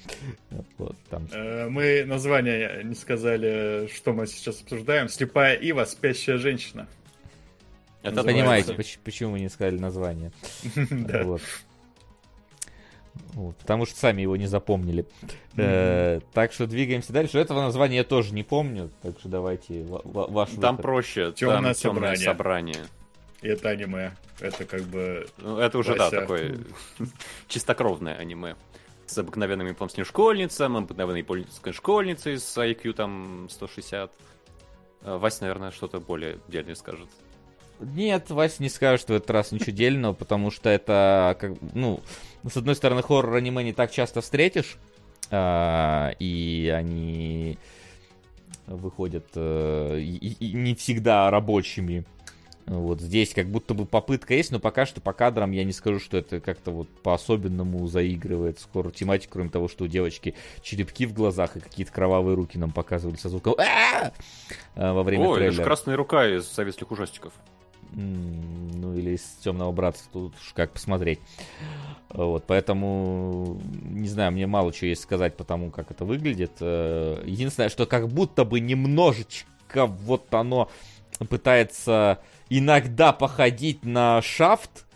[0.78, 5.08] Вот, там Э, Мы название не сказали, что мы сейчас обсуждаем.
[5.08, 6.86] Слепая Ива, спящая женщина.
[8.02, 8.82] Это Понимаете, двояко.
[8.82, 10.30] поч- почему мы не сказали название.
[10.90, 11.24] Да.
[13.34, 13.56] Вот.
[13.58, 15.06] Потому что сами его не запомнили.
[15.56, 17.38] Э, так что двигаемся дальше.
[17.38, 20.82] Этого названия я тоже не помню, так что давайте ва- ва- ваш Там выход.
[20.82, 22.24] проще, Тёмное там темное собрание.
[22.24, 22.86] собрание.
[23.42, 24.16] И это аниме.
[24.40, 25.28] Это как бы...
[25.38, 26.20] Ну, это уже, да, Вася.
[26.20, 26.58] такое
[27.48, 28.56] чистокровное аниме.
[29.06, 34.10] С обыкновенным японским школьницам, обыкновенной японской школьницей с IQ там 160.
[35.02, 37.08] Э, Вася, наверное, что-то более дельное скажет.
[37.80, 42.00] Нет, Вася не скажет в этот раз ничего дельного, потому что это, как, ну,
[42.46, 44.76] с одной стороны, хоррор-аниме не так часто встретишь,
[45.30, 47.58] а, и они
[48.66, 52.04] выходят э, и, и не всегда рабочими.
[52.66, 55.98] Вот здесь как будто бы попытка есть, но пока что по кадрам я не скажу,
[55.98, 61.14] что это как-то вот по-особенному заигрывает скоро тематику, кроме того, что у девочки черепки в
[61.14, 64.12] глазах и какие-то кровавые руки нам показывали со звуком а,
[64.74, 65.64] во время Ой, это же трейлера.
[65.64, 67.32] красная рука из советских ужастиков.
[67.92, 71.20] Ну, или из темного братства, тут уж как посмотреть.
[72.10, 76.52] Вот, поэтому, не знаю, мне мало чего есть сказать по тому, как это выглядит.
[76.60, 80.70] Э, Единственное, что как будто бы немножечко вот оно
[81.28, 82.20] пытается
[82.50, 84.86] иногда походить на шафт,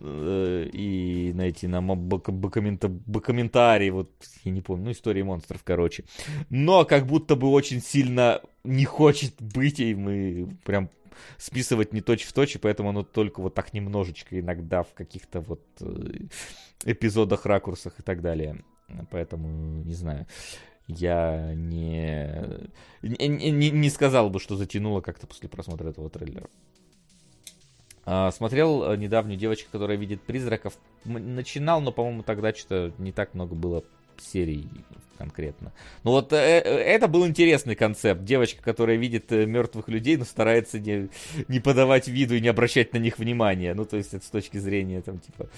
[0.00, 4.10] э, и найти бакомента- бакоментарий, вот,
[4.44, 6.04] я не помню, ну, истории монстров, короче.
[6.50, 10.90] Но как будто бы очень сильно не хочет быть, и мы прям
[11.38, 15.40] списывать не точь в точь, и поэтому оно только вот так немножечко иногда в каких-то
[15.40, 16.26] вот э,
[16.84, 18.64] эпизодах, ракурсах и так далее.
[19.10, 20.26] Поэтому, не знаю,
[20.86, 22.68] я не,
[23.02, 26.48] не, не, сказал бы, что затянуло как-то после просмотра этого трейлера.
[28.04, 30.78] А, смотрел э, недавнюю девочку, которая видит призраков.
[31.04, 33.82] Начинал, но, по-моему, тогда что-то не так много было
[34.20, 34.68] серий
[35.18, 35.72] конкретно.
[36.04, 38.24] Ну вот э, э, это был интересный концепт.
[38.24, 41.08] Девочка, которая видит э, мертвых людей, но старается не,
[41.48, 43.74] не подавать виду и не обращать на них внимания.
[43.74, 45.48] Ну, то есть это с точки зрения, там, типа,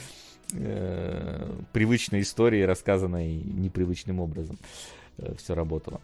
[0.53, 4.59] э, привычной истории, рассказанной непривычным образом.
[5.37, 6.01] Все работало.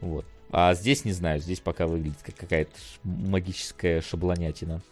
[0.00, 0.24] Вот.
[0.50, 2.70] А здесь, не знаю, здесь пока выглядит как какая-то
[3.02, 4.82] магическая шаблонятина.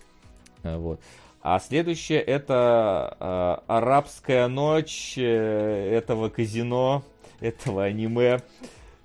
[0.64, 1.00] Э, Вот.
[1.42, 7.02] А следующее это э, арабская ночь э, этого казино,
[7.40, 8.40] этого аниме.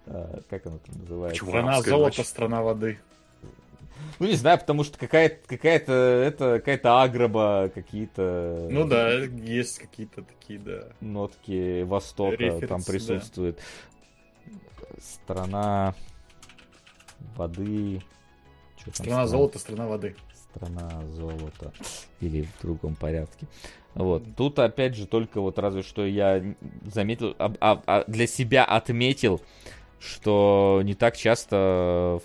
[0.06, 1.34] Э, как оно там называется?
[1.34, 1.50] Почему?
[1.50, 2.28] Страна золота, ночь.
[2.28, 3.00] страна воды.
[4.20, 10.22] Ну, не знаю, потому что какая-то, какая-то, это какая-то агроба, какие-то Ну да, есть какие-то
[10.22, 10.84] такие, да.
[11.02, 12.92] нотки Востока Референсы, там да.
[12.92, 13.60] присутствуют.
[15.00, 15.96] Страна
[17.36, 18.04] воды.
[18.86, 20.16] Там Страна золота, страна воды.
[20.58, 21.72] Страна золота.
[22.22, 23.48] Или в другом порядке.
[23.94, 24.24] Вот.
[24.36, 26.44] Тут, опять же, только вот разве что я
[26.86, 29.42] заметил, а- а- а для себя отметил,
[30.00, 32.22] что не так часто,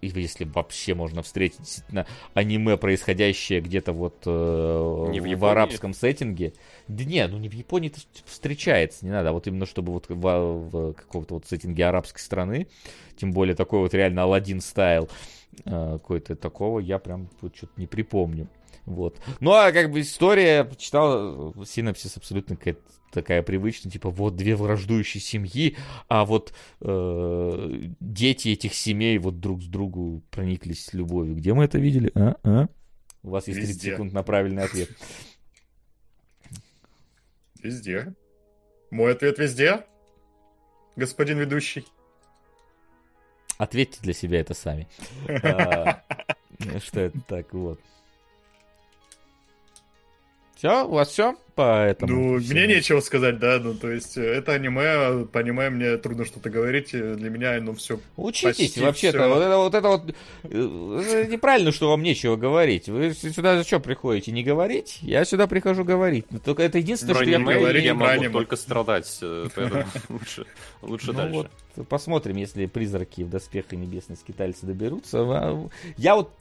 [0.00, 6.54] если вообще можно встретить действительно аниме, происходящее где-то вот э, Не в в, арабском сеттинге.
[6.88, 10.06] Да не, ну не в Японии это встречается, не надо, а вот именно чтобы вот
[10.08, 12.68] в, в каком-то вот сеттинге арабской страны,
[13.16, 17.86] тем более такой вот реально Алладин стайл, э, какой-то такого я прям вот что-то не
[17.86, 18.48] припомню.
[18.86, 19.18] Вот.
[19.40, 22.80] Ну, а как бы история, читал э, синопсис абсолютно какая-то
[23.12, 25.76] такая привычная, типа вот две враждующие семьи,
[26.08, 31.34] а вот э, дети этих семей вот друг с другу прониклись любовью.
[31.34, 32.12] Где мы это видели?
[32.14, 32.36] А?
[32.44, 32.68] А?
[33.22, 33.90] У вас есть 30 Везде.
[33.90, 34.90] секунд на правильный ответ.
[37.60, 38.14] Везде.
[38.90, 39.84] Мой ответ везде,
[40.94, 41.84] господин ведущий.
[43.58, 44.86] Ответьте для себя это сами.
[45.28, 46.02] А,
[46.84, 47.80] Что это так, вот.
[50.56, 52.12] Все, у вас все по этому?
[52.34, 52.52] Ну, всему?
[52.58, 56.48] мне нечего сказать, да, ну, то есть, э, это аниме, по аниме мне трудно что-то
[56.48, 59.18] говорить, э, для меня, ну, все Учитесь Почти вообще-то.
[59.18, 59.28] всё.
[59.34, 62.88] Вот это вот это вот э, это неправильно, что вам нечего говорить.
[62.88, 64.32] Вы сюда за что приходите?
[64.32, 64.98] Не говорить?
[65.02, 66.24] Я сюда прихожу говорить.
[66.30, 68.30] Но Только это единственное, Про что я говорить я могу аниме.
[68.30, 69.18] только страдать,
[70.08, 70.46] лучше,
[70.80, 71.48] лучше Ну дальше.
[71.76, 75.68] вот, посмотрим, если призраки в доспехах небесной скитальцы доберутся.
[75.98, 76.32] Я вот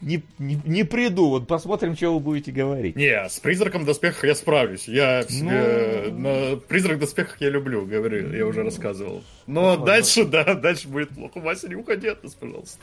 [0.00, 2.96] не, не, не приду, вот посмотрим, что вы будете говорить.
[2.96, 4.88] Не, с призраком в доспехах я справлюсь.
[4.88, 6.06] Я в себе...
[6.10, 6.18] Ну.
[6.18, 9.22] на призрак в доспехах я люблю, говорю, я уже рассказывал.
[9.46, 9.86] Но Ладно.
[9.86, 11.40] дальше, да, дальше будет плохо.
[11.40, 12.80] Вася, не уходи от нас, пожалуйста.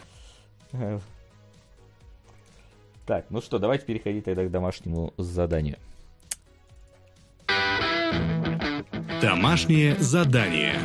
[3.06, 5.78] Так, ну что, давайте переходить тогда к домашнему заданию.
[9.22, 10.76] Домашнее задание.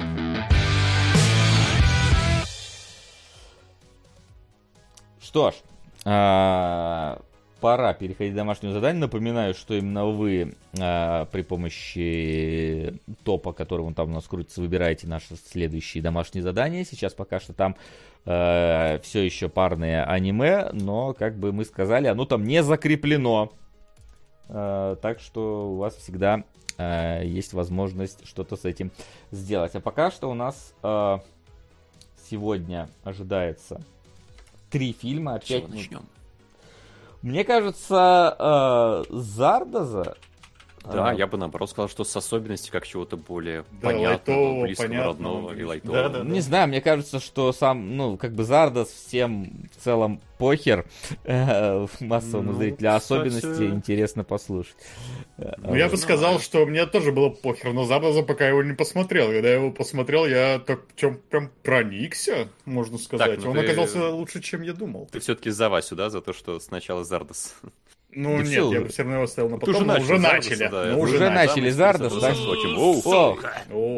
[5.20, 5.54] Что ж,
[6.04, 7.20] а,
[7.60, 9.00] пора переходить к домашнему заданию.
[9.00, 12.94] Напоминаю, что именно вы а, при помощи
[13.24, 16.84] топа, который вон там у нас крутится, выбираете наши следующие домашние задания.
[16.84, 17.76] Сейчас пока что там
[18.24, 23.52] все еще парные аниме, но, как бы мы сказали, оно там не закреплено.
[24.48, 26.44] А, так что у вас всегда
[26.76, 28.90] а, есть возможность что-то с этим
[29.30, 29.74] сделать.
[29.74, 31.20] А пока что у нас а,
[32.30, 33.80] сегодня ожидается
[34.70, 35.40] три фильма.
[35.40, 36.02] С чего Опять мы- начнем?
[37.22, 40.16] Мне кажется, э, Зардаза.
[40.92, 44.62] Да, э, я бы наоборот сказал, что с особенностью как чего-то более Да, понятного, лайтового,
[44.64, 46.02] близкого, понятного, родного и лайтового.
[46.02, 50.20] Да, да, Не знаю, мне кажется, что сам, ну, как бы Зардас всем в целом
[50.38, 50.86] похер
[51.24, 53.20] э, массовому Ну, зрителю, а кстати.
[53.20, 54.76] особенности интересно послушать.
[55.36, 58.74] Э, Ну, я бы сказал, что мне тоже было похер, но Зардаза пока его не
[58.74, 59.26] посмотрел.
[59.32, 63.40] Когда я его посмотрел, я так чем прям проникся, можно сказать.
[63.42, 65.08] ну Он ты- оказался лучше, чем я думал.
[65.10, 67.56] Ты все-таки за Васю, да, за то, что сначала Зардас.
[68.20, 70.04] Ну, Да нет, всё я бы все равно его оставил на потом, уже но начал
[70.04, 70.68] уже начали.
[70.68, 71.46] да, Ну, уже Уже начали.
[71.46, 73.34] начали Зардас, с да?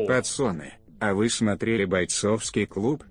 [0.07, 3.03] Пацаны, а вы смотрели бойцовский клуб?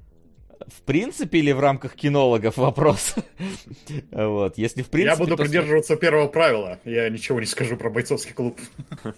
[0.68, 3.16] в принципе или в рамках кинологов вопрос?
[4.12, 5.14] Вот, если в принципе...
[5.14, 6.80] Я буду то- придерживаться первого правила.
[6.86, 8.60] Я ничего не скажу про бойцовский клуб.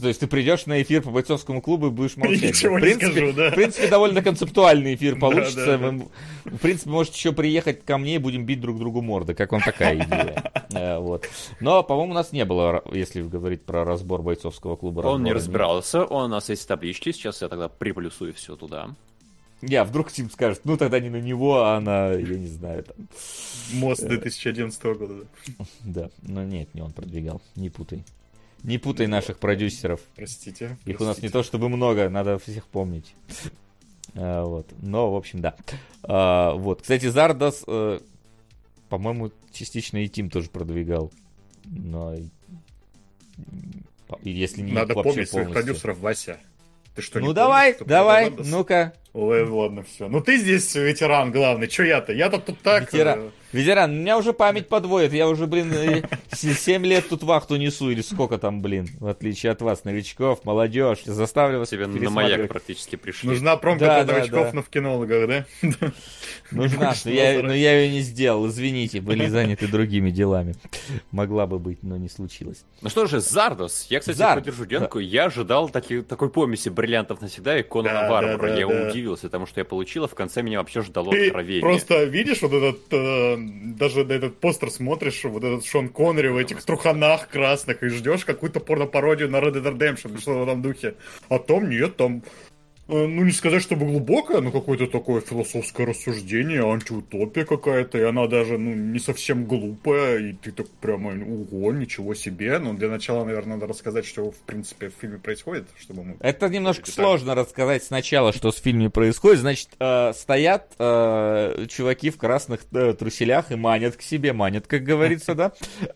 [0.00, 2.42] То есть ты придешь на эфир по бойцовскому клубу и будешь молчать.
[2.42, 3.50] Ничего в не принципе, скажу, да.
[3.50, 5.66] В принципе, довольно концептуальный эфир получится.
[5.66, 5.90] да, да.
[5.92, 6.08] Мы-
[6.44, 9.34] В принципе, можете еще приехать ко мне и будем бить друг другу морды.
[9.34, 10.52] Как вам такая идея?
[10.70, 11.28] Э, Вот.
[11.58, 15.00] Но, по-моему, у нас не было, если говорить про разбор бойцовского клуба.
[15.00, 18.90] Он не разбирался, он у нас есть таблички, сейчас я тогда приплюсую все туда.
[19.60, 23.08] Я вдруг Тим скажет, ну тогда не на него, а на, я не знаю, там.
[23.72, 25.14] Мост 2011 года.
[25.58, 25.64] да.
[25.82, 28.04] Да, но нет, не он продвигал, не путай.
[28.62, 30.00] Не путай наших продюсеров.
[30.16, 30.76] Простите.
[30.84, 31.32] Их у нас не простите.
[31.32, 33.14] то чтобы много, надо всех помнить.
[34.14, 34.66] А, Вот.
[34.80, 35.54] Но, в общем, да.
[36.02, 36.80] А, Вот.
[36.80, 38.00] Кстати, Зардас, э,
[38.88, 41.12] по-моему, частично и Тим тоже продвигал.
[41.66, 42.14] Но...
[44.22, 45.52] Если не Надо помнить своих полностью.
[45.52, 46.40] продюсеров, Вася.
[46.94, 48.94] Ты что, Ну помнишь, давай, кто давай, ну-ка.
[49.12, 50.08] Ой, ладно, все.
[50.08, 52.12] Ну ты здесь ветеран главный, что я-то?
[52.12, 52.92] Я-то тут так...
[52.92, 53.30] Ветеран.
[53.52, 55.12] Э, Ветеран, у меня уже память подводит.
[55.12, 55.72] Я уже, блин,
[56.32, 61.02] 7 лет тут вахту несу, или сколько там, блин, в отличие от вас, новичков, молодежь.
[61.04, 63.28] Заставлю вас Тебе на маяк практически пришли.
[63.30, 64.52] Нужна промка Да, для да, новичков, да.
[64.54, 65.44] но в кинологах, да?
[66.50, 70.54] Нужна, но я, но я ее не сделал, извините, были заняты другими делами.
[71.10, 72.64] Могла бы быть, но не случилось.
[72.80, 73.86] Ну что же, Зардос.
[73.90, 74.40] Я, кстати, Зард.
[74.40, 74.98] поддержу Денку.
[74.98, 78.38] Я ожидал таки, такой помеси бриллиантов навсегда и Конана Да, Варвара.
[78.38, 78.88] да, да, я да.
[78.90, 81.60] удивился, потому что я получил, а в конце меня вообще ждало Ты откровение.
[81.60, 86.36] просто видишь вот этот, э, даже на этот постер смотришь, вот этот Шон Коннери в
[86.36, 90.94] этих труханах красных, и ждешь какую-то порно-пародию на Red Dead Redemption, что в этом духе.
[91.28, 92.22] А там нет, там,
[92.88, 98.56] ну не сказать, чтобы глубокое, но какое-то такое философское рассуждение, антиутопия какая-то, и она даже,
[98.56, 102.58] ну, не совсем глупая, и ты так прямо, ого, ничего себе.
[102.58, 106.16] Но для начала, наверное, надо рассказать, что, в принципе, в фильме происходит, чтобы мы...
[106.20, 107.04] Это немножко Детали.
[107.04, 109.40] сложно рассказать сначала, что в фильме происходит.
[109.40, 114.82] Значит, э, стоят э, чуваки в красных э, труселях и манят к себе, манят, как
[114.82, 115.52] говорится, да,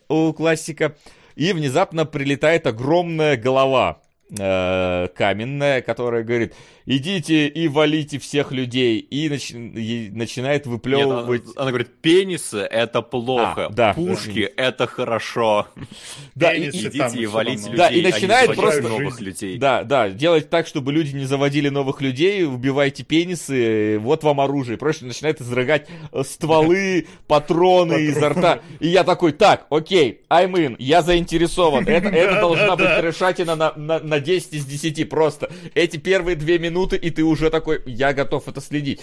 [0.09, 0.95] у классика.
[1.35, 3.99] И внезапно прилетает огромная голова
[4.37, 6.53] э, каменная, которая говорит,
[6.85, 8.99] идите и валите всех людей.
[8.99, 11.43] И, начи- и начинает Нет, она, выплевывать...
[11.55, 13.93] она говорит, пенисы это плохо, А, да.
[13.93, 15.67] пушки это хорошо.
[16.35, 19.23] Да, и- Идите и валите людей, Да, и а начинает заводите просто- новых жизнь.
[19.23, 19.57] людей.
[19.57, 24.77] Да, да, делать так, чтобы люди не заводили новых людей, убивайте пенисы, вот вам оружие.
[24.77, 28.59] Проще начинает изрыгать э, стволы, патроны изо рта.
[28.79, 31.87] И я такой, так, окей, I'm in, я заинтересован.
[31.87, 33.01] Это, это Да, должна да, быть да.
[33.01, 35.51] трешатина на, на, на 10 из 10 просто.
[35.75, 39.01] Эти первые две минуты, и ты уже такой, я готов это следить.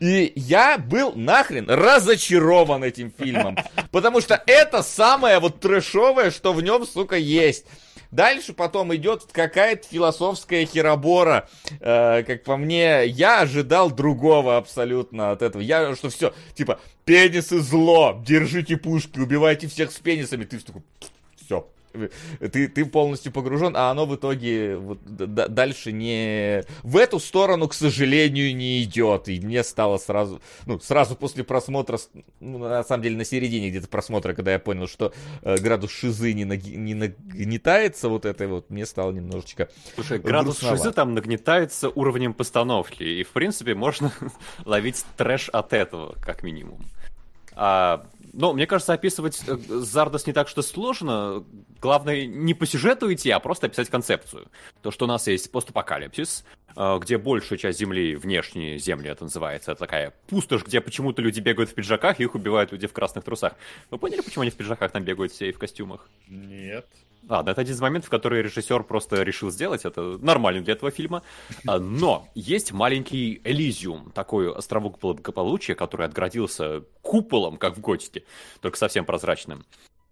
[0.00, 3.56] И я был нахрен разочарован этим фильмом.
[3.90, 7.66] Потому что это самое вот трэшовое, что в нем, сука, есть.
[8.12, 11.48] Дальше потом идет какая-то философская херобора.
[11.80, 15.62] Э, как по мне, я ожидал другого абсолютно от этого.
[15.62, 20.44] Я, что все, типа, пенисы зло, держите пушки, убивайте всех с пенисами.
[20.44, 20.82] Ты такой,
[21.36, 21.66] все.
[22.40, 26.64] Ты, ты полностью погружен, а оно в итоге вот, д- д- дальше не...
[26.82, 29.28] В эту сторону, к сожалению, не идет.
[29.28, 30.40] И мне стало сразу...
[30.66, 31.98] Ну, сразу после просмотра,
[32.40, 35.12] ну, на самом деле, на середине где-то просмотра, когда я понял, что
[35.42, 39.68] э, градус шизы не, наги- не нагнетается вот этой вот, мне стало немножечко...
[39.94, 40.82] Слушай, градус грустновато.
[40.82, 44.12] шизы там нагнетается уровнем постановки, и, в принципе, можно
[44.64, 46.84] ловить трэш от этого, как минимум.
[47.54, 51.44] А, но, мне кажется, описывать э, Зардос не так что сложно.
[51.80, 54.48] Главное, не по сюжету идти, а просто описать концепцию.
[54.82, 56.44] То, что у нас есть постапокалипсис,
[56.76, 61.40] э, где большая часть Земли, внешние земли это называется, это такая пустошь, где почему-то люди
[61.40, 63.54] бегают в пиджаках, и их убивают люди в красных трусах.
[63.90, 66.08] Вы поняли, почему они в пиджаках там бегают все и в костюмах?
[66.28, 66.86] Нет.
[67.32, 69.86] Ладно, это один из моментов, который режиссер просто решил сделать.
[69.86, 71.22] Это нормально для этого фильма.
[71.66, 78.24] А, Но есть маленький Элизиум, такой островок благополучия, который отгородился куполом, как в Готике,
[78.60, 79.64] только совсем прозрачным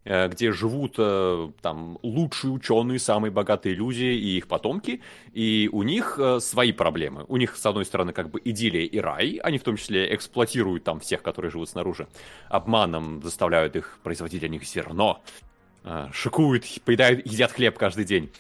[0.07, 5.03] э, где живут э, там лучшие ученые, самые богатые люди и их потомки,
[5.35, 7.27] и у них э, свои проблемы.
[7.29, 10.85] У них, с одной стороны, как бы идиллия и рай, они в том числе эксплуатируют
[10.85, 12.09] там всех, которые живут снаружи,
[12.49, 15.23] обманом заставляют их производить для них зерно,
[16.13, 18.31] шикуют, поедают, едят хлеб каждый день.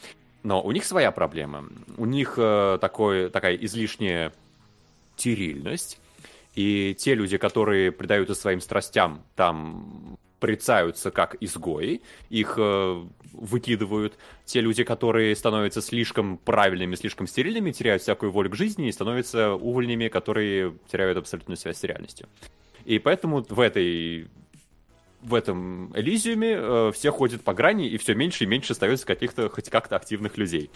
[0.42, 1.64] Но у них своя проблема.
[1.96, 4.32] У них э, такой, такая излишняя
[5.16, 6.00] стерильность.
[6.54, 14.14] И те люди, которые предаются своим страстям, там прицаются как изгои, их э, выкидывают.
[14.46, 19.52] Те люди, которые становятся слишком правильными, слишком стерильными, теряют всякую волю к жизни и становятся
[19.52, 22.26] увольнями, которые теряют абсолютную связь с реальностью.
[22.86, 24.28] И поэтому в этой
[25.22, 29.48] в этом Элизиуме э, все ходят по грани, и все меньше и меньше остается каких-то
[29.48, 30.70] хоть как-то активных людей.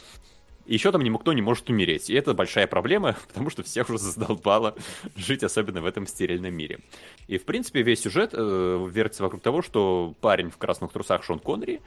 [0.66, 2.08] И еще там никто не может умереть.
[2.08, 4.74] И это большая проблема, потому что всех уже задолбало
[5.16, 6.80] жить, особенно в этом стерильном мире.
[7.26, 11.38] И, в принципе, весь сюжет э, вертится вокруг того, что парень в красных трусах Шон
[11.38, 11.80] Коннери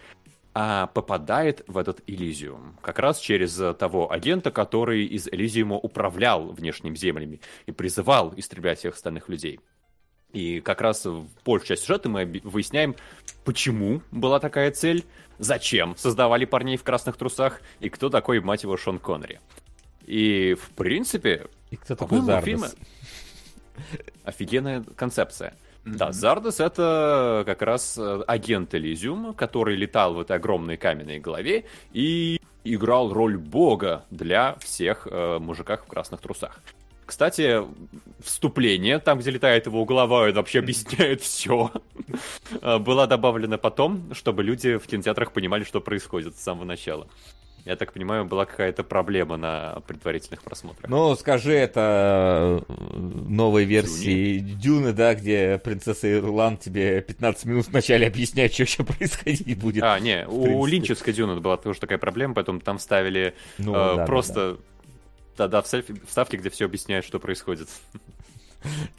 [0.54, 2.78] а, попадает в этот Элизиум.
[2.82, 8.96] Как раз через того агента, который из Элизиума управлял внешними землями и призывал истреблять всех
[8.96, 9.60] остальных людей.
[10.34, 12.96] И как раз в большей части сюжета мы выясняем,
[13.46, 15.06] почему была такая цель,
[15.40, 19.40] зачем создавали парней в красных трусах, и кто такой, мать его, Шон Коннери.
[20.06, 22.46] И, в принципе, И кто такой Зардос?
[22.46, 22.68] фильма
[24.24, 25.54] офигенная концепция.
[25.86, 31.66] Да, Зардос это как раз э, агент Элизиума, который летал в этой огромной каменной голове
[31.94, 36.60] и играл роль бога для всех э, мужиках в красных трусах.
[37.08, 37.64] Кстати,
[38.20, 41.72] вступление, там, где летает его голова, это вообще объясняет все.
[42.62, 47.08] Была добавлена потом, чтобы люди в кинотеатрах понимали, что происходит с самого начала.
[47.68, 50.90] Я так понимаю, была какая-то проблема на предварительных просмотрах.
[50.90, 52.72] Ну, скажи, это э,
[53.28, 59.60] новой версии Дюны, да, где принцесса Ирланд тебе 15 минут вначале объясняет, что еще происходить
[59.60, 59.84] будет.
[59.84, 60.66] А, не, у.
[60.66, 64.60] Линчевской Дюны была тоже такая проблема, поэтому там вставили Ну, э, да, просто...
[65.38, 67.70] Да-да, вставки, где все объясняют, что происходит.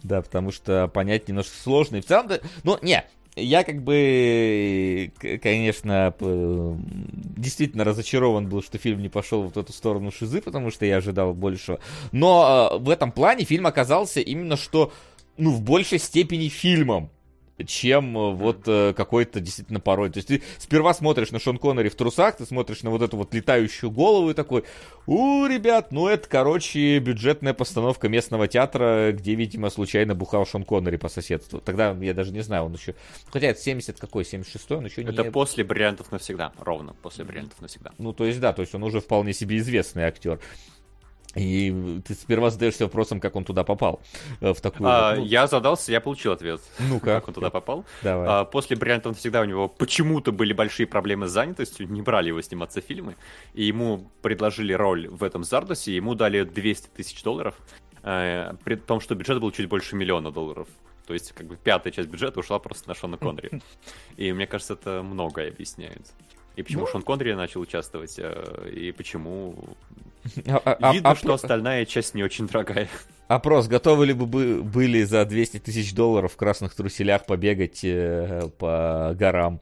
[0.03, 1.97] Да, потому что понять немножко сложно.
[1.97, 2.31] И в целом,
[2.63, 5.13] ну, не, я как бы,
[5.43, 10.97] конечно, действительно разочарован был, что фильм не пошел в эту сторону шизы, потому что я
[10.97, 11.81] ожидал большего.
[12.13, 14.93] Но э, в этом плане фильм оказался именно что,
[15.37, 17.11] ну, в большей степени фильмом
[17.67, 20.11] чем э, вот э, какой-то действительно порой.
[20.11, 23.17] То есть ты сперва смотришь на Шон Коннери в трусах, ты смотришь на вот эту
[23.17, 24.65] вот летающую голову и такой,
[25.07, 30.97] у, ребят, ну это, короче, бюджетная постановка местного театра, где, видимо, случайно бухал Шон Коннери
[30.97, 31.61] по соседству.
[31.61, 32.95] Тогда я даже не знаю, он еще...
[33.31, 35.11] Хотя это 70 какой, 76-й, он еще не...
[35.11, 37.93] Это после «Бриллиантов навсегда», ровно после «Бриллиантов навсегда».
[37.99, 40.41] Ну, то есть, да, то есть он уже вполне себе известный актер.
[41.35, 44.01] И ты сперва задаешься вопросом, как он туда попал.
[44.41, 44.89] э, В такую...
[44.89, 46.61] А, ну, Я задался, я получил ответ.
[46.79, 47.07] Ну-ка.
[47.17, 47.85] Как он туда попал?
[48.03, 48.27] Давай.
[48.29, 52.41] А, После «Бриллиантов навсегда» у него почему-то были большие проблемы с занятостью, не брали его
[52.43, 53.15] сниматься в фильмы,
[53.53, 57.55] и ему предложили роль в этом Зардосе, ему дали 200 тысяч долларов,
[58.03, 60.67] э, при том, что бюджет был чуть больше миллиона долларов.
[61.07, 63.63] То есть, как бы, пятая часть бюджета ушла просто на Шона Коннери.
[64.17, 66.07] И мне кажется, это многое объясняет.
[66.57, 66.87] И почему Ну.
[66.89, 69.55] Шон Коннери начал участвовать, э, и почему...
[70.47, 72.89] а- а- а- Видно, а- что остальная часть не очень дорогая.
[73.29, 73.69] Опрос.
[73.69, 79.15] Готовы ли бы бы- были за 200 тысяч долларов в красных труселях побегать э, по
[79.19, 79.61] горам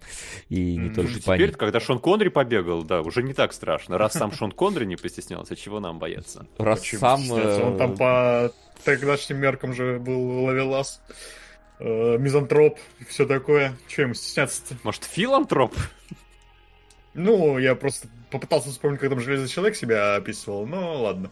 [0.48, 1.54] и не только по Теперь, ним?
[1.59, 3.98] когда Шон Коннери побегал, да, уже не так страшно.
[3.98, 6.46] Раз сам Шон Коннери не постеснялся, чего нам бояться?
[6.59, 7.30] Раз Почему сам...
[7.32, 8.52] Он э, там по
[8.84, 11.00] тогдашним меркам же был ловелас,
[11.80, 13.74] э, мизантроп и все такое.
[13.88, 14.76] Че ему стесняться-то?
[14.84, 15.74] Может, филантроп?
[17.14, 21.31] Ну, я просто попытался вспомнить, как там Железный Человек себя описывал, ну ладно.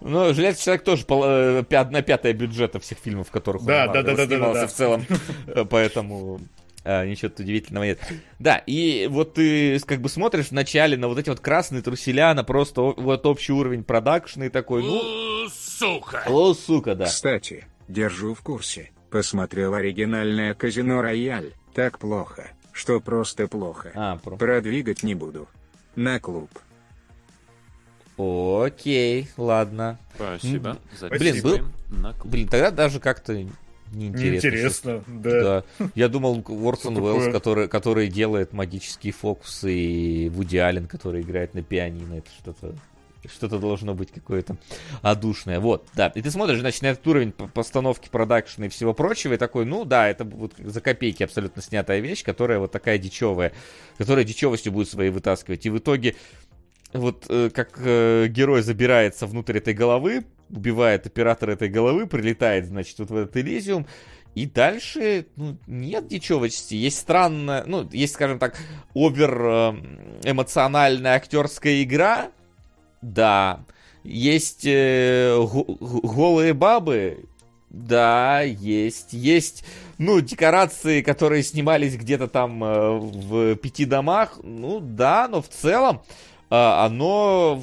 [0.00, 3.86] Ну, Железный человек тоже пол- э, пя- одна пятая бюджета всех фильмов, в которых Да,
[3.86, 4.66] он да, да, да, да, снимался да.
[4.68, 5.06] в целом.
[5.48, 6.40] Э, Поэтому
[6.84, 7.98] э, ничего тут удивительного нет.
[8.38, 12.44] Да, и вот ты как бы смотришь вначале на вот эти вот красные труселя, на
[12.44, 16.22] просто вот общий уровень продакшна и такой, ну, О, сука!
[16.28, 17.06] о, сука, да.
[17.06, 18.92] Кстати, держу в курсе.
[19.10, 21.54] Посмотрел оригинальное Казино Рояль.
[21.74, 23.90] Так плохо, что просто плохо.
[23.94, 25.48] А, про- Продвигать не буду.
[25.96, 26.48] На клуб.
[28.16, 29.98] Окей, ладно.
[30.14, 30.78] Спасибо.
[31.10, 31.58] Блин, был-
[31.90, 32.32] На клуб.
[32.32, 33.34] Блин, тогда даже как-то
[33.92, 34.48] неинтересно.
[34.48, 35.62] Неинтересно, да.
[35.78, 35.88] Да.
[35.94, 41.62] Я думал, Уорсон Уэллс, который, который делает магические фокусы, и Вуди Аллен, который играет на
[41.62, 42.74] пианино, это что-то
[43.26, 44.56] что-то должно быть какое-то
[45.02, 45.60] одушное.
[45.60, 46.12] Вот, да.
[46.14, 49.64] И ты смотришь, значит, на этот уровень по- постановки, продакшена и всего прочего, и такой,
[49.64, 53.52] ну да, это вот за копейки абсолютно снятая вещь, которая вот такая дичевая,
[53.96, 55.66] которая дичевостью будет своей вытаскивать.
[55.66, 56.16] И в итоге
[56.92, 62.98] вот э, как э, герой забирается внутрь этой головы, убивает оператора этой головы, прилетает, значит,
[62.98, 63.86] вот в этот Элизиум,
[64.34, 66.74] и дальше ну, нет дичевости.
[66.74, 68.56] Есть странная, ну, есть, скажем так,
[68.94, 69.72] овер э,
[70.24, 72.30] эмоциональная актерская игра,
[73.02, 73.60] да.
[74.04, 77.24] Есть э, го- го- голые бабы,
[77.68, 79.12] да, есть.
[79.12, 79.64] Есть,
[79.98, 86.02] ну, декорации, которые снимались где-то там э, в пяти домах, ну, да, но в целом
[86.50, 87.62] э, оно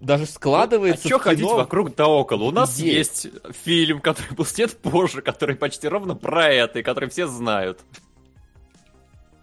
[0.00, 2.44] даже А складывается что в ходить вокруг да около?
[2.44, 3.24] У нас Есть.
[3.26, 7.80] есть фильм, который был снят позже, который почти ровно про это, и который все знают.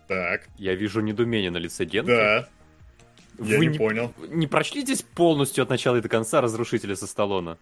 [0.07, 2.09] Так, Я вижу недоумение на лице Генки.
[2.09, 2.47] да,
[3.39, 4.13] я Вы не не, понял.
[4.29, 7.57] не прочли здесь полностью от начала и до конца «Разрушителя со Сталлоне»?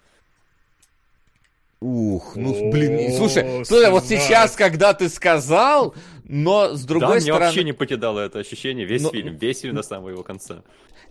[1.79, 5.95] Ух, ну, О, блин, слушай, слушай, вот сейчас, когда ты сказал,
[6.25, 7.45] но с да, другой мне стороны...
[7.45, 10.61] вообще не покидало это ощущение весь Ну, фильм, весь фильм до самого его конца.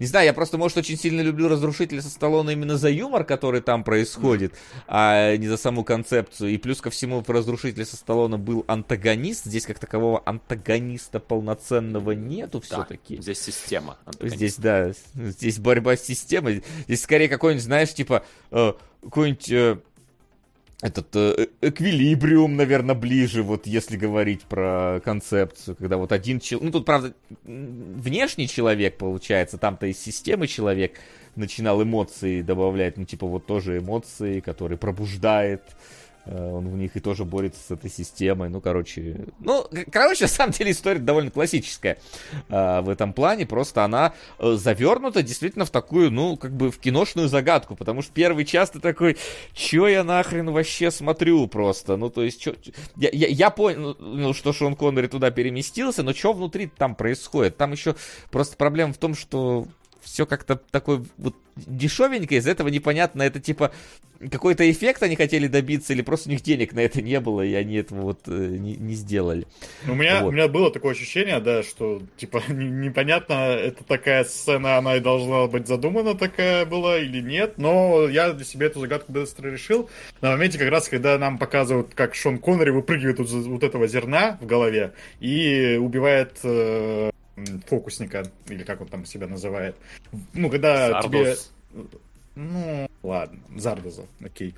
[0.01, 3.61] Не знаю, я просто, может, очень сильно люблю «Разрушителя со Сталлоне» именно за юмор, который
[3.61, 4.55] там происходит,
[4.89, 6.51] а не за саму концепцию.
[6.51, 9.45] И плюс ко всему в «Разрушителе со Сталлоне» был антагонист.
[9.45, 13.21] Здесь как такового антагониста полноценного нету Да, все-таки.
[13.21, 13.99] здесь система.
[14.07, 14.37] антагонист.
[14.37, 16.65] Здесь, да, здесь борьба с системой.
[16.87, 18.73] Здесь скорее какой-нибудь, знаешь, типа, э,
[19.03, 19.51] какой-нибудь...
[19.51, 19.79] э,
[20.83, 26.73] этот э, эквилибриум, наверное, ближе, вот если говорить про концепцию, когда вот один человек, ну
[26.73, 27.15] тут, правда,
[27.45, 30.99] внешний человек, получается, там-то из системы человек
[31.37, 35.77] начинал эмоции добавлять, ну типа вот тоже эмоции, которые пробуждает, Э,
[36.31, 38.49] он в них и тоже борется с этой системой.
[38.49, 39.27] Ну, короче...
[39.41, 41.99] Ну, короче, на самом деле история довольно классическая
[42.49, 43.47] э, в этом плане.
[43.47, 47.75] Просто она э, завернута действительно в такую, ну, как бы в киношную загадку.
[47.75, 49.17] Потому что первый час ты такой,
[49.53, 51.97] чё я нахрен вообще смотрю просто?
[51.97, 52.55] Ну, то есть, чё...
[52.97, 57.57] Я, я, я понял, что Шон Коннери туда переместился, но что внутри там происходит?
[57.57, 57.97] Там еще
[58.31, 59.67] просто проблема в том, что
[60.03, 63.73] все как-то такое вот дешевенько, из этого непонятно, это типа
[64.31, 67.55] какой-то эффект они хотели добиться, или просто у них денег на это не было, и
[67.55, 69.47] они этого вот э, не, не сделали.
[69.89, 70.29] У меня, вот.
[70.29, 75.47] у меня было такое ощущение, да, что типа непонятно, это такая сцена, она и должна
[75.47, 79.89] быть задумана такая была или нет, но я для себя эту загадку быстро решил.
[80.21, 84.39] На моменте как раз, когда нам показывают, как Шон Коннери выпрыгивает вот, вот этого зерна
[84.41, 87.11] в голове и убивает э,
[87.67, 89.77] фокусника, или как он там себя называет.
[90.33, 91.53] Ну, когда Зардос.
[91.73, 91.85] тебе...
[92.37, 94.55] Ну, ладно, Зардоза, окей.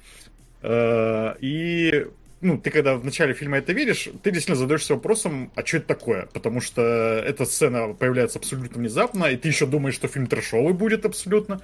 [0.62, 2.06] Э, И
[2.42, 5.86] ну, ты когда в начале фильма это видишь, ты действительно задаешься вопросом, а что это
[5.86, 6.26] такое?
[6.26, 11.06] Потому что эта сцена появляется абсолютно внезапно, и ты еще думаешь, что фильм трэшовый будет
[11.06, 11.60] абсолютно.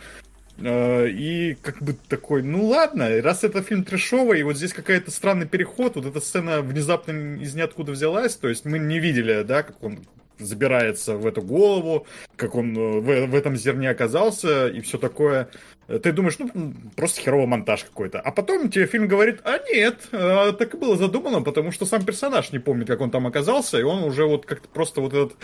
[0.58, 5.10] Э, И как бы такой, ну ладно, раз это фильм трэшовый, и вот здесь какой-то
[5.10, 9.62] странный переход, вот эта сцена внезапно из ниоткуда взялась, то есть мы не видели, да,
[9.64, 10.00] как он
[10.38, 15.48] забирается в эту голову, как он э, в, в этом зерне оказался и все такое.
[15.86, 18.20] Ты думаешь, ну, просто херовый монтаж какой-то.
[18.20, 22.04] А потом тебе фильм говорит, а нет, э, так и было задумано, потому что сам
[22.04, 25.36] персонаж не помнит, как он там оказался, и он уже вот как-то просто вот этот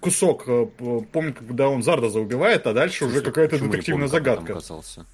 [0.00, 4.52] кусок э, п- помнит, когда он Зардоза убивает, а дальше уже какая-то детективная помню, загадка.
[4.54, 5.06] оказался?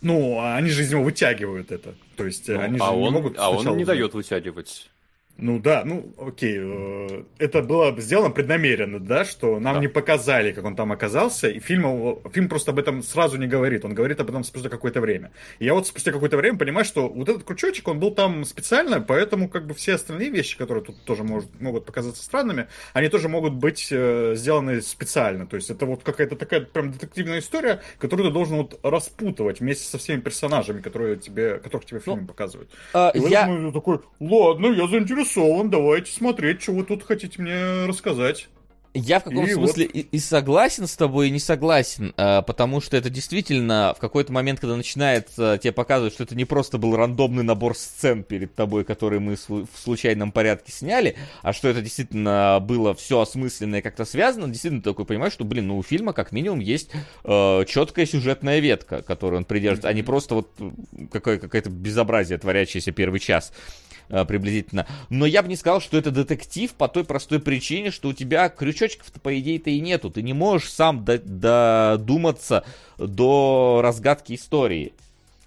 [0.00, 1.94] Ну, а они же из него вытягивают это.
[2.16, 4.90] То есть Ну, они а, же не он, могут а он не дает вытягивать.
[5.36, 9.80] Ну да, ну окей, э, это было сделано преднамеренно, да, что нам Да.
[9.80, 13.84] не показали, как он там оказался, и фильм, фильм просто об этом сразу не говорит,
[13.84, 15.32] он говорит об этом спустя какое-то время.
[15.58, 19.00] И я вот спустя какое-то время понимаю, что вот этот крючочек, он был там специально,
[19.00, 23.28] поэтому как бы все остальные вещи, которые тут тоже может, могут показаться странными, они тоже
[23.28, 25.46] могут быть э, сделаны специально.
[25.48, 29.84] То есть это вот какая-то такая прям детективная история, которую ты должен вот распутывать вместе
[29.88, 32.70] со всеми персонажами, которые тебе, которых тебе в фильме показывают.
[32.92, 35.23] А, И я, я такой, ладно, я заинтересован,
[35.70, 38.48] давайте смотреть, что вы тут хотите мне рассказать.
[38.96, 42.80] Я в каком И смысле и, и согласен с тобой, и не согласен, а, потому
[42.80, 46.78] что это действительно в какой-то момент, когда начинает а, тебе показывать, что это не просто
[46.78, 51.82] был рандомный набор сцен перед тобой, которые мы в случайном порядке сняли, а что это
[51.82, 55.82] действительно было все осмысленное и как-то связано, действительно ты такой понимаешь, что, блин, ну у
[55.82, 56.92] фильма как минимум есть
[57.24, 60.70] э, четкая сюжетная ветка, которую он придерживается, а не просто вот э,
[61.10, 63.52] какое- какое-то безобразие, творящееся первый час.
[63.52, 64.86] э, приблизительно.
[65.10, 68.48] Но я бы не сказал, что это детектив по той простой причине, что у тебя
[68.48, 70.10] крючочков-то, по идее-то, и нету.
[70.10, 72.64] Ты не можешь сам до- додуматься
[72.98, 74.92] до разгадки истории.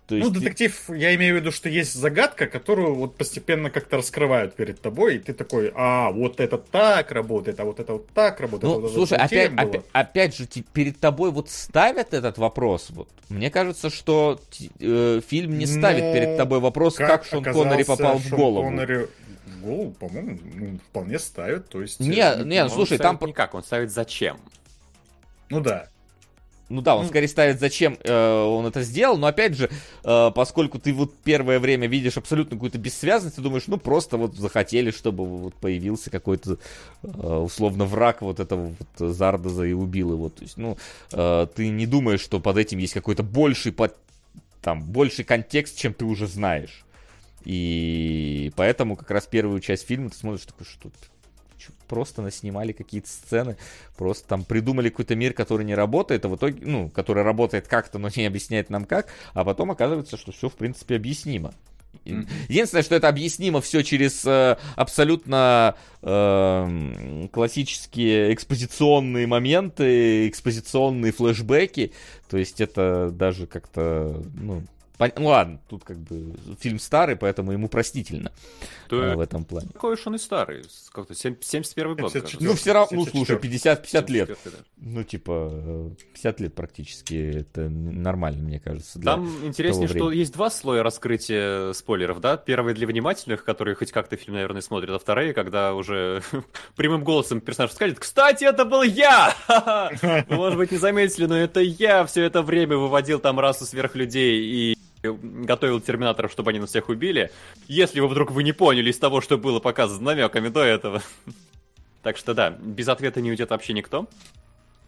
[0.08, 3.70] То Ну, есть ты- детектив, я имею в виду, что есть загадка, которую вот постепенно
[3.70, 7.92] как-то раскрывают перед тобой, и ты такой, а, вот это так работает, а вот это
[7.94, 8.74] вот так работает.
[8.74, 9.62] Ну, вот это слушай, вот опять, было.
[9.62, 12.88] опять, опять же, перед тобой вот ставят этот вопрос.
[12.92, 13.10] Вот.
[13.28, 14.40] Мне кажется, что
[14.80, 18.64] э, фильм не ставит Ну, перед тобой вопрос, как, Шон Коннери попал в Шон голову.
[18.70, 19.08] Коннери
[19.46, 22.00] в голову, по-моему, ну, вполне ставит, то есть...
[22.00, 23.20] Не, э, не, Он слушай, там...
[23.22, 24.38] никак, он ставит зачем.
[25.50, 25.90] Ну да.
[26.70, 29.70] Ну да, он скорее ставит, зачем э, он это сделал, но опять же,
[30.04, 34.36] э, поскольку ты вот первое время видишь абсолютно какую-то бессвязность, ты думаешь, ну просто вот
[34.36, 36.58] захотели, чтобы вот появился какой-то
[37.04, 40.28] э, условно враг вот этого вот Зардоза и убил его.
[40.28, 40.78] То есть, ну,
[41.14, 43.96] э, ты не думаешь, что под этим есть какой-то больший под,
[44.62, 46.84] там, больший контекст, чем ты уже знаешь.
[47.46, 50.90] И поэтому как раз первую часть фильма ты смотришь такой, что
[51.88, 53.58] просто наснимали какие-то сцены,
[53.98, 58.00] просто там придумали какой-то мир, который не работает, а в итоге, ну, который работает как-то,
[58.00, 61.54] но не объясняет нам как, а потом оказывается, что все, в принципе, объяснимо.
[62.06, 71.92] Единственное, что это объяснимо все через э, абсолютно э, классические экспозиционные моменты, экспозиционные флешбеки.
[72.30, 74.64] То есть это даже как-то, ну,
[74.98, 78.32] пон- ну ладно, тут как бы фильм старый, поэтому ему простительно
[78.90, 78.98] Да.
[79.14, 79.70] э, в этом плане.
[79.74, 80.64] Какой уж он и старый.
[80.92, 82.22] Как-то сем- 71 год, 74.
[82.22, 82.44] кажется.
[82.46, 83.26] Ну, все равно, ну, 74.
[83.26, 84.28] слушай, 50-50 лет.
[84.28, 84.64] 74, да.
[84.78, 89.00] Ну, типа, э, 50 лет практически, это нормально, мне кажется.
[89.00, 92.38] для Там интереснее, что есть два слоя раскрытия спойлеров, да?
[92.38, 96.22] Первый для внимательных, которые хоть как-то фильм, наверное, смотрят, а вторые, когда уже
[96.76, 99.34] прямым голосом персонаж скажет, кстати, это был я!
[100.30, 104.40] Вы, может быть, не заметили, но это я все это время выводил там расу сверхлюдей
[104.72, 104.78] и
[105.14, 107.32] готовил терминаторов, чтобы они нас всех убили.
[107.68, 111.02] Если вы вдруг вы не поняли из того, что было показано намеками до этого.
[112.04, 114.08] Так что да, без ответа не уйдет вообще никто.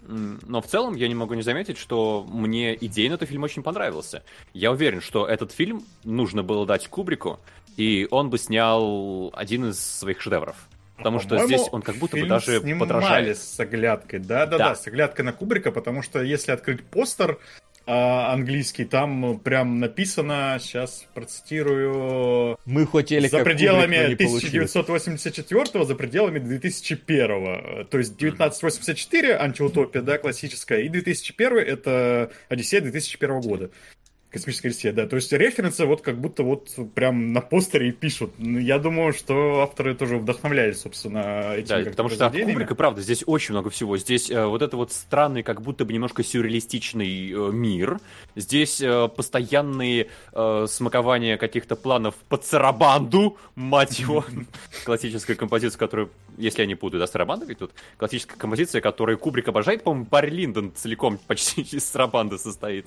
[0.08, 4.24] Но в целом я не могу не заметить, что мне идейно этот фильм очень понравился.
[4.54, 7.40] Я уверен, что этот фильм нужно было дать Кубрику,
[7.76, 10.56] и он бы снял один из своих шедевров.
[10.96, 13.38] Потому что здесь он как будто бы даже подражает.
[13.38, 14.20] с оглядкой.
[14.20, 14.76] Да-да-да, Да.
[14.76, 17.40] с оглядкой на Кубрика, потому что если открыть постер
[17.90, 24.76] английский, там прям написано, сейчас процитирую, Мы хотели за пределами Кубрик, но не получилось.
[24.76, 33.42] 1984 за пределами 2001 То есть 1984 антиутопия, да, классическая, и 2001 это Одиссея 2001
[33.42, 33.72] года.
[34.32, 35.08] Космическая Одиссея, да.
[35.08, 38.34] То есть референсы вот как будто вот прям на постере пишут.
[38.38, 42.34] Ну, Я думаю, что авторы тоже вдохновлялись, собственно, этими Да, потому что от.
[42.34, 43.98] Кубрика, правда, здесь очень много всего.
[43.98, 48.00] Здесь э, вот это вот странный, как будто бы немножко сюрреалистичный э, мир.
[48.36, 54.24] Здесь э, постоянные э, смакования каких-то планов по царабанду, мать его.
[54.86, 57.72] Классическая композиция, которую, если я не путаю, да, царабанда ведь тут?
[57.98, 62.86] Классическая композиция, которую Кубрик обожает, по-моему, Барри Линдон целиком почти из царабанды состоит.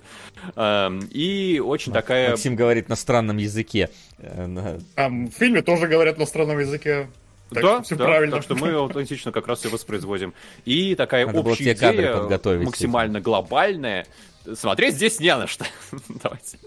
[0.56, 2.30] Эм, И очень такая...
[2.30, 3.90] Максим говорит на странном языке.
[4.18, 7.08] Э, Там в фильме тоже говорят на странном языке.
[7.50, 8.36] Так да, все да, правильно.
[8.36, 10.32] так что мы аутентично как раз и воспроизводим.
[10.64, 14.06] И такая Надо общая те кадры идея, подготовить, максимально глобальная.
[14.54, 15.64] Смотреть здесь не на что.
[16.08, 16.58] Давайте.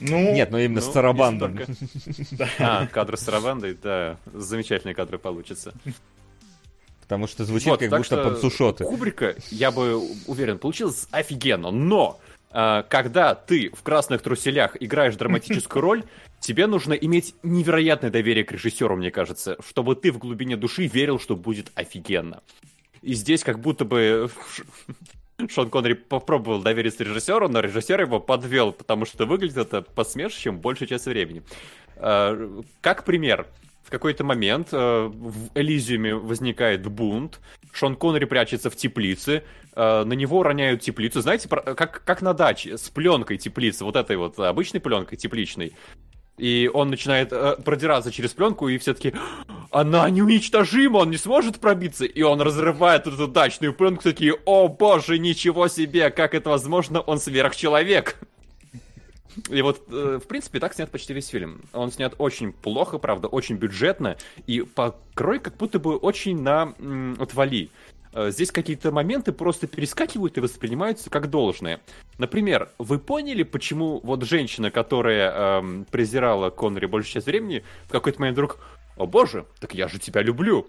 [0.00, 1.56] Ну, Нет, но именно Ну, с Тарабандом.
[1.58, 1.72] только-
[2.58, 5.74] А, кадры с Равандой, да, замечательные кадры получатся.
[7.08, 8.84] Потому что звучит Вот, как будто что подсушоты.
[8.84, 12.20] Кубрика, я бы уверен, получилось офигенно, но
[12.50, 16.04] а, когда ты в красных труселях играешь драматическую роль,
[16.38, 21.18] тебе нужно иметь невероятное доверие к режиссеру, мне кажется, чтобы ты в глубине души верил,
[21.18, 22.42] что будет офигенно.
[23.00, 24.30] И здесь как будто бы
[25.48, 30.88] Шон Коннери попробовал довериться режиссеру, но режиссер его подвел, потому что выглядит это посмешищем большую
[30.88, 31.42] часть времени.
[31.96, 33.46] А, Как пример,
[33.88, 37.40] в какой-то момент э, в Элизиуме возникает бунт,
[37.72, 39.44] Шон Коннери прячется в теплице,
[39.74, 41.22] э, на него роняют теплицу.
[41.22, 45.72] Знаете, про- как, как на даче, с пленкой теплицы, вот этой вот обычной пленкой тепличной.
[46.36, 49.14] И он начинает э, продираться через пленку, и все таки
[49.70, 52.04] она неуничтожима, он не сможет пробиться.
[52.04, 57.18] И он разрывает эту дачную пленку, такие, о боже, ничего себе, как это возможно, он
[57.18, 58.16] сверхчеловек.
[59.50, 61.62] И вот, э, в принципе, так снят почти весь фильм.
[61.72, 66.74] Он снят очень плохо, правда, очень бюджетно, и покрой как будто бы очень на
[67.18, 67.70] отвали.
[68.12, 71.80] Э, Здесь какие-то моменты просто перескакивают и воспринимаются как должное.
[72.18, 78.20] Например, вы поняли, почему вот женщина, которая эм, презирала Коннери большую часть времени, в какой-то
[78.20, 78.58] момент вдруг
[78.96, 80.66] «О боже, так я же тебя люблю!»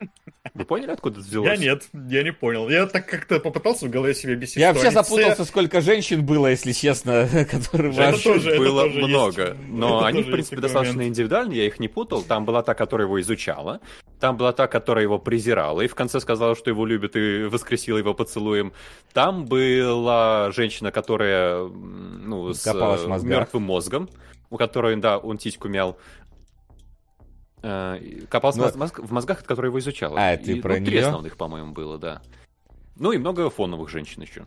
[0.54, 1.48] Вы поняли, откуда это взялось?
[1.50, 2.68] Я нет, я не понял.
[2.68, 4.56] Я так как-то попытался в голове себе объяснить.
[4.62, 8.22] Я что вообще запутался, все- сколько женщин было, если честно, которые вообще...
[8.32, 9.08] тоже- было тоже есть.
[9.08, 9.56] много.
[9.68, 11.10] Но Это они, в принципе, достаточно момент.
[11.16, 12.22] индивидуальны, я их не путал.
[12.22, 13.80] Там была та, которая его изучала,
[14.18, 17.98] там была та, которая его презирала, и в конце сказала, что его любит, и воскресила
[17.98, 18.72] его поцелуем.
[19.12, 23.30] Там была женщина, которая ну, с Копалась в мозгах.
[23.30, 24.08] мертвым мозгом,
[24.50, 25.96] у которой, да, он титьку мял.
[27.62, 30.16] Э, Копался Ну, в мозг- в мозгах, от которой его изучала.
[30.18, 31.06] А, ты И, про ну, три неё?
[31.08, 32.22] основных, по-моему, было, да.
[32.96, 34.46] Ну и много фоновых женщин еще.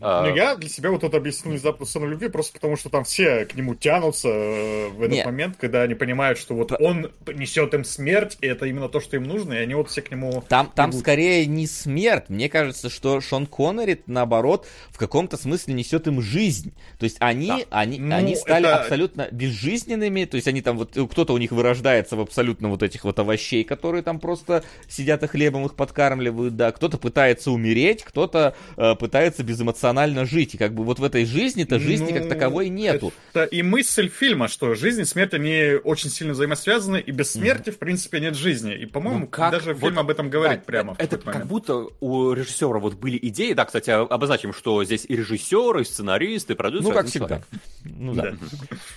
[0.00, 3.04] А, Ну, я для себя вот это объяснил внезапно сцену любви, просто потому что там
[3.04, 5.24] все к нему тянутся э, в этот Не.
[5.24, 9.00] момент, когда они понимают, что вот П- он несет им смерть, и это именно то,
[9.00, 10.42] что им нужно, и они вот все к нему...
[10.48, 11.00] Там, там бегут.
[11.02, 12.24] скорее не смерть.
[12.28, 16.72] Мне кажется, что Шон Коннери, наоборот, в каком-то смысле несет им жизнь.
[16.98, 17.58] То есть они, Да.
[17.70, 20.24] они, Ну, они стали это- абсолютно безжизненными.
[20.24, 23.64] То есть они там вот, кто-то у них вырождается в абсолютно вот этих вот овощей,
[23.64, 26.72] которые там просто сидят и хлебом их подкармливают, да.
[26.72, 30.54] Кто-то пытается умереть, кто-то э, пытается безэмоционально жить.
[30.54, 33.12] И как бы вот в этой жизни-то жизни как Ну, таковой нету.
[33.32, 37.70] Это и мысль фильма, что жизнь и смерть, они очень сильно взаимосвязаны, и без смерти,
[37.70, 38.74] в принципе, нет жизни.
[38.74, 41.46] И, по-моему, Ну, как даже вот- фильм об этом говорит Да, прямо Это как момент.
[41.46, 43.52] будто у режиссера вот были идеи.
[43.52, 46.88] Да, кстати, обозначим, что здесь и режиссер, и сценарист, и продюсер.
[46.88, 47.26] Ну, как всегда.
[47.28, 47.46] человек.
[47.84, 48.22] Ну да.
[48.22, 48.36] Да.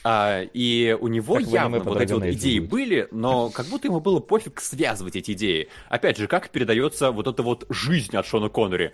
[0.03, 2.69] А, и у него Как явно вот эти вот идеи будет.
[2.69, 5.67] были, но как будто ему было пофиг связывать эти идеи.
[5.89, 8.93] Опять же, как передается вот эта вот жизнь от Шона Коннери.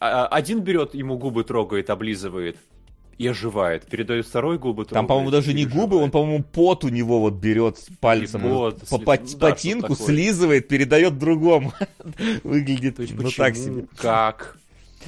[0.00, 2.56] А- Один берет, ему губы трогает, облизывает
[3.18, 3.86] и оживает.
[3.86, 4.94] Передает второй губы трогает.
[4.94, 8.96] Там, по-моему, даже не губы, он, по-моему, пот у него вот берет пальцем, вот по,
[8.96, 10.14] сли- ну да, ботинку что-то такое.
[10.14, 11.72] слизывает, передает другому.
[12.44, 13.86] Выглядит То есть ну почему, так себе.
[13.96, 14.58] Как?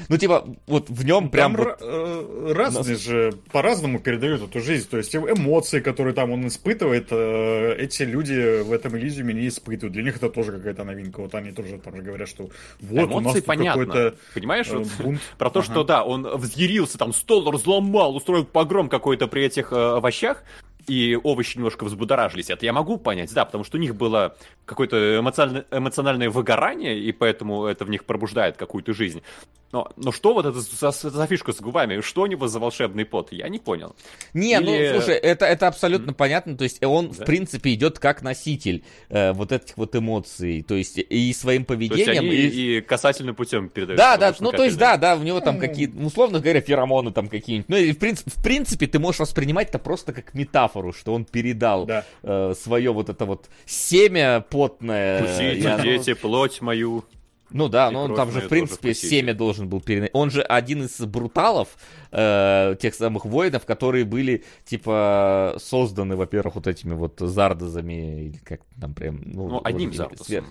[0.09, 1.79] Ну, типа, вот в нем прям Там вот...
[1.81, 4.89] э, разные же по-разному передают эту жизнь.
[4.89, 9.93] То есть эмоции, которые там он испытывает, э, эти люди в этом Элизиуме не испытывают.
[9.93, 11.20] Для них это тоже какая-то новинка.
[11.20, 12.49] Вот они тоже там же говорят, что
[12.81, 13.87] вот у нас Эмоции тут понятно.
[13.87, 15.20] какой-то Понимаешь, э, вот бунт.
[15.39, 15.73] про то, Ага.
[15.73, 20.45] что да, он взъярился, там стол разломал, устроил погром какой-то при этих э, овощах,
[20.87, 22.51] и овощи немножко взбудоражились.
[22.51, 27.12] Это я могу понять, да, потому что у них было какое-то эмоциональное, эмоциональное выгорание, и
[27.12, 29.23] поэтому это в них пробуждает какую-то жизнь.
[29.70, 32.01] Но, но что вот это за, за фишка с губами?
[32.01, 33.32] Что у него за волшебный пот?
[33.32, 33.95] Я не понял.
[34.32, 36.57] Не, Или- ну, слушай, это, это абсолютно понятно.
[36.57, 37.24] То есть он, в Да.
[37.27, 40.62] принципе, идет как носитель э, вот этих вот эмоций.
[40.62, 42.24] То есть и своим То есть поведением...
[42.24, 43.99] они и- и касательным путем передают.
[43.99, 45.61] Да, да, ну то есть, да, да, у него там Ну.
[45.61, 47.69] какие-то, условно говоря, феромоны там какие-нибудь.
[47.69, 51.27] Ну и в принципе, в принципе ты можешь воспринимать это просто как метафору, что он
[51.27, 52.55] передал Да.
[52.55, 55.23] свое вот это вот семя потное.
[55.24, 57.05] Пустите, оно- дети, плоть мою.
[57.51, 60.11] Ну да, И но он там же, в принципе, семя должен был переносить.
[60.15, 61.69] Он же один из бруталов,
[62.12, 68.61] э, тех самых воинов, которые были, типа, созданы, во-первых, вот этими вот зардозами, или как
[68.81, 69.23] там прям...
[69.25, 70.27] Ну, Ну, одним вот, Зардосом.
[70.27, 70.45] свер-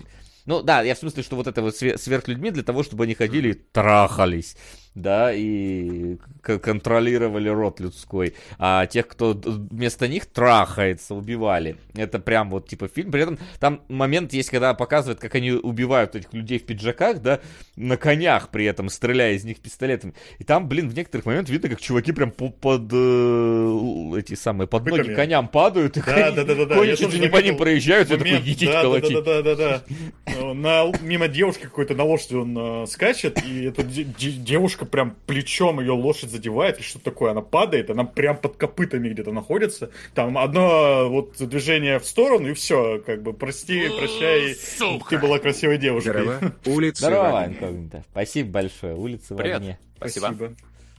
[0.46, 3.14] Ну да, я в смысле, что вот это вот све- сверхлюдьми для того, чтобы они
[3.14, 4.56] ходили и трахались,
[5.02, 8.34] да, и контролировали род людской.
[8.58, 11.76] А тех, кто вместо них трахается, убивали.
[11.94, 13.10] Это прям вот типа фильм.
[13.10, 17.40] При этом там момент есть, когда показывают, как они убивают этих людей в пиджаках, да,
[17.76, 20.14] на конях при этом, стреляя из них пистолетами.
[20.38, 24.68] И там, блин, в некоторых моментах видно, как чуваки прям по- под э, эти самые,
[24.68, 26.74] под ноги коням падают, и Да, кони, да, да, да, да.
[26.76, 29.12] кони чуть ли не по ним проезжают, и такой, момент, идите да, колотить.
[29.14, 29.82] да, да, да, да,
[30.26, 30.54] да.
[30.54, 35.16] На, мимо девушки какой-то на лошади он э, скачет, и эта де- де- девушка прям
[35.26, 39.90] плечом ее лошадь задевает, или что такое, она падает, она прям под копытами где-то находится.
[40.14, 45.10] Там одно вот движение в сторону, и все, как бы, прости, прощай, Сука.
[45.10, 46.22] ты была красивой девушкой.
[46.22, 48.04] Здорово, улица Здорово, инкогнито.
[48.10, 48.94] Спасибо большое.
[48.96, 49.56] Улица в Привет.
[49.56, 49.78] огне.
[49.96, 50.54] Спасибо.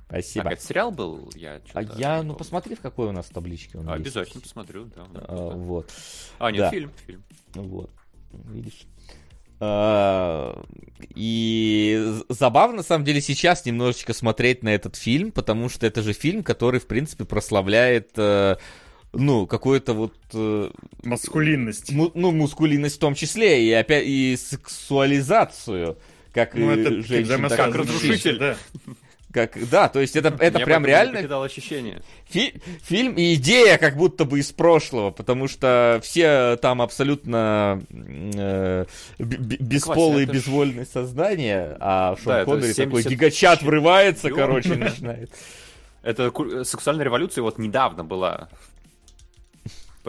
[0.08, 0.44] Спасибо.
[0.46, 1.30] Так, это сериал был?
[1.36, 3.96] Я А я, ну посмотри, в какой у нас табличке он есть.
[4.02, 5.06] Обязательно посмотрю, да.
[5.14, 5.52] А.
[5.56, 5.92] Вот,
[6.40, 6.70] А, нет, да.
[6.72, 7.24] фильм, фильм.
[7.54, 7.92] вот,
[8.52, 8.88] видишь.
[11.16, 16.14] И забавно, на самом деле, сейчас немножечко смотреть на этот фильм, потому что это же
[16.14, 18.56] фильм, который, в принципе, прославляет, э,
[19.14, 20.70] ну, какую-то вот, э,
[21.04, 21.92] Маскулинность.
[21.92, 25.98] му- ну, мускулинность в том числе, и опять, и сексуализацию,
[26.34, 27.74] как Ну, и это женщин, мужчин.
[27.74, 28.38] разрушитель.
[28.38, 28.56] Да.
[29.32, 32.02] Как, да, то есть это, это прям реально покидало ощущение.
[32.30, 38.86] Фи- фильм и идея как будто бы из прошлого, потому что все там абсолютно э,
[39.20, 44.70] б- бесполые, это ж- безвольные создания, а Шон Да, Коннери такой 70 гигачат врывается, короче,
[44.76, 45.30] начинает.
[46.02, 48.50] Это э, сексуальная революция вот недавно была.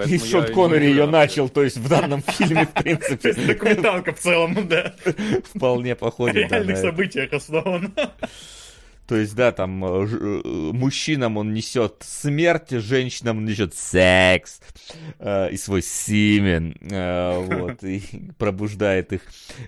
[0.06, 3.06] И Шон я Коннери не ее начал, то есть в данном фильме, в То есть
[3.18, 4.94] принципе, документалка в целом, да.
[5.54, 6.48] вполне На походит.
[6.48, 7.92] да, реальных на- событиях основан.
[9.10, 10.40] То есть, да, там э, ж- э,
[10.72, 14.60] мужчинам он несет смерть, женщинам он несет секс
[15.18, 18.02] э, и свой семен, э, вот, и
[18.38, 19.22] пробуждает их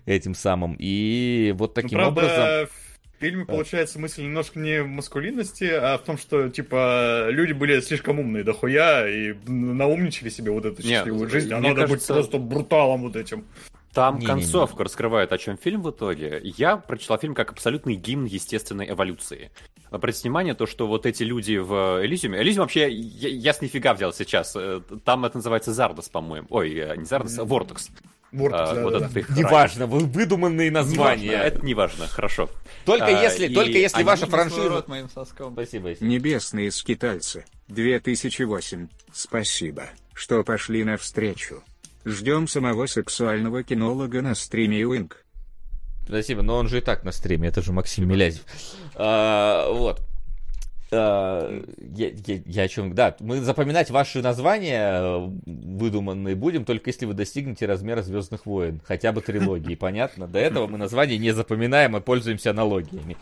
[0.06, 0.76] этим самым.
[0.78, 2.68] И вот Ну, таким правда, образом...
[2.68, 7.80] в фильме получается мысль немножко не в маскулинности, а в том, что, типа, люди были
[7.80, 12.20] слишком умные дохуя и наумничали себе вот эту счастливую жизнь, а мне надо кажется- быть
[12.22, 13.44] просто бруталом вот этим.
[13.94, 14.26] Там Не-не-не.
[14.42, 16.40] концовка раскрывает, о чем фильм в итоге.
[16.42, 19.50] Я прочитал фильм как абсолютный гимн естественной эволюции.
[19.90, 22.40] Обратите внимание, то, что вот эти люди в Элизиуме...
[22.40, 24.56] Элизиум вообще, я, я с нифига взял сейчас.
[24.56, 26.46] Э, Там это называется Зардос, по-моему.
[26.48, 27.90] Ой, э, не Зардос, а Вортекс.
[28.32, 29.20] Вот, А, да, вот да, да.
[29.36, 31.32] Неважно, вы выдуманные Неважно, названия.
[31.32, 32.48] это не важно, хорошо.
[32.86, 34.82] Только А, если, и только если ваша франшиза...
[34.86, 35.52] моим соском.
[35.52, 36.08] Спасибо, Исин.
[36.08, 38.88] Небесные скитальцы, 2008.
[39.12, 41.62] Спасибо, что пошли навстречу.
[42.04, 45.24] Ждем самого сексуального кинолога на стриме Уинк.
[46.06, 48.42] Спасибо, но он же и так на стриме, это же Максим Милязев.
[48.96, 50.00] А, вот.
[50.90, 52.94] А, я, я- я о чем?
[52.94, 58.80] Да, мы запоминать ваши названия э, выдуманные будем, только если вы достигнете размера Звездных войн,
[58.84, 60.26] хотя бы трилогии, понятно?
[60.26, 63.16] До этого мы названия не запоминаем и пользуемся аналогиями.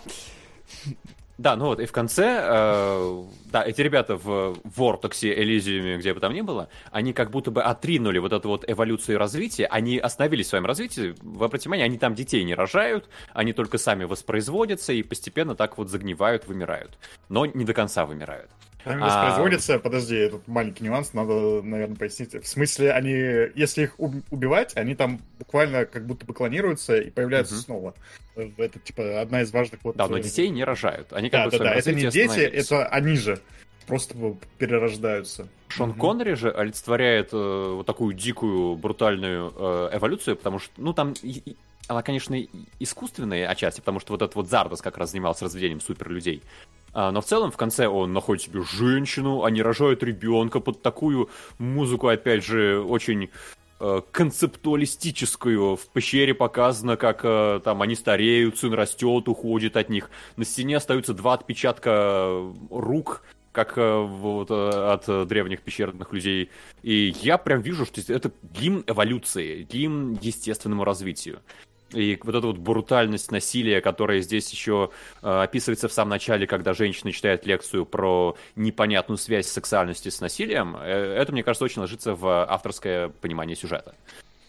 [1.40, 6.20] Да, ну вот, и в конце, э, да, эти ребята в Вортоксе, Элизиуме, где бы
[6.20, 9.96] там ни было, они как будто бы отринули вот эту вот эволюцию и развитие, они
[9.96, 14.92] остановились в своем развитии, в внимание, они там детей не рожают, они только сами воспроизводятся
[14.92, 16.98] и постепенно так вот загнивают, вымирают,
[17.30, 18.50] но не до конца вымирают.
[18.84, 22.34] Они А- воспроизводятся, подожди, этот маленький нюанс, надо, наверное, пояснить.
[22.34, 23.12] В смысле, они,
[23.54, 27.62] если их уб- убивать, они там буквально как будто бы клонируются и появляются Мгм.
[27.62, 27.94] снова.
[28.36, 29.96] Э, Это, типа, одна из важных вот...
[29.96, 32.40] Да, но э, детей не рожают, они как Да, бы да, да, это не дети,
[32.40, 33.38] это они же
[33.86, 34.14] просто
[34.58, 35.48] перерождаются.
[35.68, 35.98] Шон Мгм.
[35.98, 41.14] Коннери же олицетворяет э, вот такую дикую, брутальную э, эволюцию, потому что, ну, там
[41.90, 42.36] она, конечно,
[42.78, 46.42] искусственная отчасти, потому что вот этот вот Зардос как раз занимался разведением суперлюдей.
[46.92, 51.30] А, но в целом в конце он находит себе женщину, они рожают ребенка под такую
[51.58, 53.30] музыку, опять же, очень
[53.80, 55.74] э, концептуалистическую.
[55.74, 60.10] В пещере показано, как э, там они стареют, сын растет, уходит от них.
[60.36, 62.40] На стене остаются два отпечатка
[62.70, 66.50] рук, как э, вот э, от э, древних пещерных людей.
[66.82, 71.40] И я прям вижу, что это гимн эволюции, гимн естественному развитию.
[71.92, 74.90] И вот эта вот брутальность насилия, которая здесь еще
[75.22, 80.76] э, описывается в самом начале, когда женщина читает лекцию про непонятную связь сексуальности с насилием,
[80.76, 83.94] э, это, мне кажется, очень ложится в авторское понимание сюжета.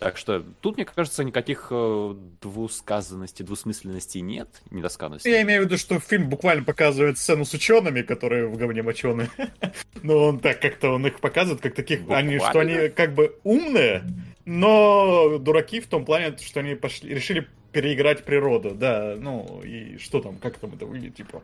[0.01, 5.29] Так что тут, мне кажется, никаких э, двусказанностей, двусмысленностей нет, недосказанностей.
[5.29, 9.29] Я имею в виду, что фильм буквально показывает сцену с учеными, которые в говне моченые.
[10.01, 14.03] Но он так как-то он их показывает, как таких, они, что они как бы умные,
[14.45, 20.21] но дураки в том плане, что они пошли, решили переиграть природу, да, ну и что
[20.21, 21.41] там, как там это выглядит, типа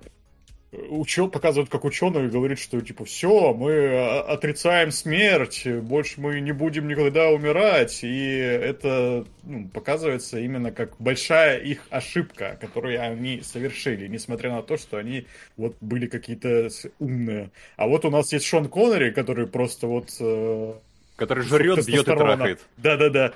[0.71, 6.87] учё показывают как ученый говорит, что типа все, мы отрицаем смерть, больше мы не будем
[6.87, 14.51] никогда умирать, и это ну, показывается именно как большая их ошибка, которую они совершили, несмотря
[14.51, 15.25] на то, что они
[15.55, 16.69] вот были какие-то
[16.99, 17.51] умные.
[17.77, 20.73] А вот у нас есть Шон Коннери, который просто вот э,
[21.17, 22.59] Который жрет, бьет и трахает.
[22.77, 23.33] Да-да-да.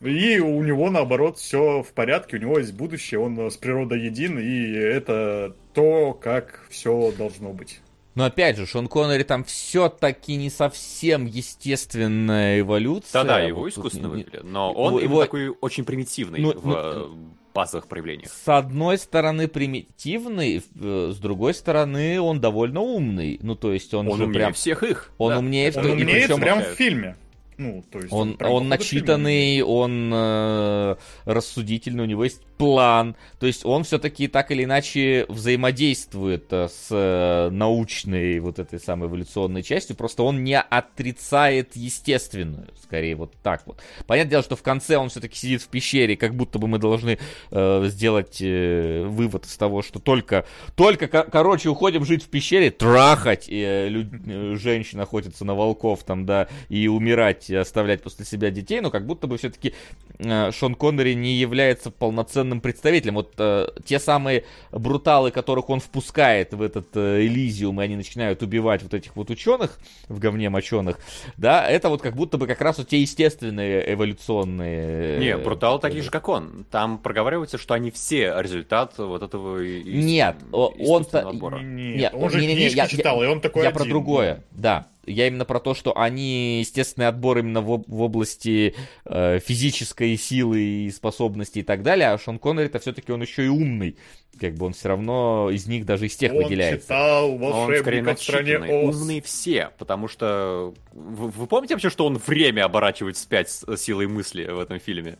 [0.00, 4.00] И у него, наоборот, все в порядке, у него есть будущее, он э, с природой
[4.00, 7.80] един, и это то, как все должно быть.
[8.14, 13.22] Но опять же, Шон Коннери там все-таки не совсем естественная эволюция.
[13.22, 16.66] Да-да, его искусственно не- выглядит, но его- он именно его- такой очень примитивный Ну, в
[16.66, 17.16] ну,
[17.58, 18.30] базовых проявлениях.
[18.30, 23.40] С одной стороны примитивный, э, с другой стороны он довольно умный.
[23.42, 24.52] Ну, то есть он, Он же умнее прям...
[24.52, 25.10] всех их.
[25.18, 25.38] Он да.
[25.40, 27.16] умнее, Он И умнеет причем- прям в фильме.
[27.56, 33.16] Ну, то есть Он, он фильма начитанный, он э, рассудительный, у него есть план.
[33.38, 39.08] То есть он все-таки так или иначе взаимодействует э, с э, научной вот этой самой
[39.08, 39.96] эволюционной частью.
[39.96, 42.68] Просто он не отрицает естественную.
[42.82, 43.80] Скорее вот так вот.
[44.06, 47.18] Понятное дело, что в конце он все-таки сидит в пещере, как будто бы мы должны
[47.50, 50.44] э, сделать э, вывод из того, что только,
[50.74, 56.02] только, ко- короче, уходим жить в пещере, трахать э, лю- э, женщин охотиться на волков
[56.02, 59.74] там, да, и умирать, и оставлять после себя детей, но как будто бы все-таки
[60.18, 63.14] Шон Коннери не является полноценным представителем.
[63.14, 68.42] Вот э, те самые бруталы, которых он впускает в этот э, Элизиум, и они начинают
[68.42, 70.98] убивать вот этих вот ученых в говне моченых,
[71.36, 75.18] да, это вот как будто бы как раз вот те естественные эволюционные...
[75.18, 76.64] Не, э, бруталы такие же, как он.
[76.70, 81.58] Там проговаривается, что они все результат вот этого и- и- Нет, о- он-то- искусственного отбора.
[81.60, 83.90] Нет, Нет, он же не-не-не, книжки я- читал, и он такой Я про один.
[83.92, 84.86] другое, да.
[85.06, 90.60] Я именно про то, что они естественный отбор именно в, в области э, физической силы
[90.60, 93.96] и способностей и так далее, а Шон Коннери это все-таки он еще и умный.
[94.38, 96.86] Как бы он все равно из них даже из тех Он выделяется.
[96.86, 98.58] читал он скорее в стране.
[98.58, 98.96] Оз.
[98.96, 100.74] Умные все, потому что...
[100.92, 105.18] Вы, вы помните вообще, что он время оборачивает вспять с силой мысли в этом фильме?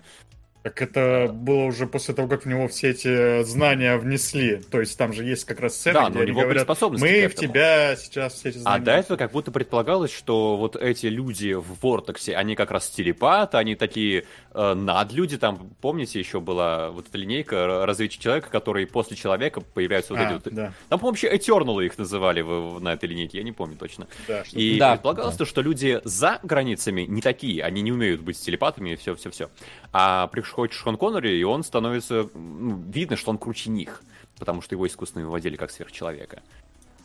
[0.65, 4.57] Так это было уже после того, как в него все эти знания внесли.
[4.57, 6.75] То есть там же есть как раз сцена, Да, но где у они говорят, мы
[6.99, 7.33] в этому».
[7.33, 8.85] тебя сейчас все эти А знания.
[8.85, 13.57] до этого как будто предполагалось, что вот эти люди в Вортексе, они как раз телепаты,
[13.57, 15.39] они такие э, надлюди.
[15.39, 20.25] Там, помните, еще была вот эта линейка развития человека, который после человека появляются вот А,
[20.27, 20.53] эти вот...
[20.53, 23.77] да, Там, по-моему, вообще Eternal их называли в- в- на этой линейке, я не помню
[23.77, 24.09] точно.
[24.27, 28.21] да, что- И Да, предполагалось, то, что люди за границами не такие, они не умеют
[28.23, 29.49] быть телепатами и все-все-все.
[29.93, 32.29] А приходит Шон Коннери, и он становится...
[32.35, 34.03] ну, видно, что он круче них,
[34.39, 36.43] потому что его искусственно выводили как сверхчеловека.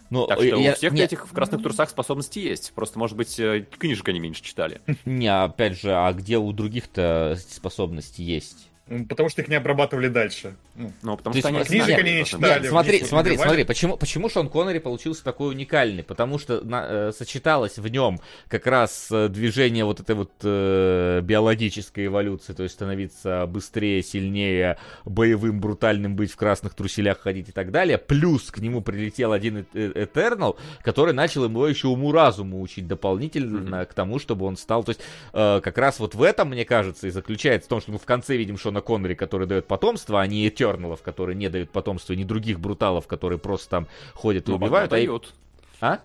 [0.10, 2.72] Ну, Так что я- у всех не- этих в красных трусах способности есть.
[2.74, 4.82] Просто, может быть, э, книжек они меньше читали.
[5.06, 8.70] Не, опять же, а где у других-то способности есть?
[9.08, 10.56] Потому что их не обрабатывали дальше.
[10.76, 12.68] Ну, Ну, потому То что они книжек знали, они не читали.
[12.68, 13.48] в смотри, них смотри, убивали.
[13.48, 16.04] смотри, почему, почему Шон Коннери получился такой уникальный?
[16.04, 18.20] Потому что на- э, сочеталось в нем
[18.50, 24.78] как раз э, движение вот этой вот э, биологической эволюции, то есть становиться быстрее, сильнее,
[25.06, 27.98] боевым, брутальным быть, в красных труселях ходить и так далее.
[27.98, 33.94] Плюс к нему прилетел один э- Этернал, который начал его еще уму-разуму учить дополнительно к
[33.94, 34.84] тому, чтобы он стал...
[34.84, 35.02] То есть
[35.32, 38.06] э, как раз вот в этом, мне кажется, и заключается в том, что мы в
[38.06, 42.26] конце видим Шона Коннери, который дает потомство, а не Этерналов, которые не дают потомства, не
[42.26, 44.92] других бруталов, которые просто там ходят и Ну, убивают.
[44.92, 45.34] а дает.
[45.80, 46.00] А?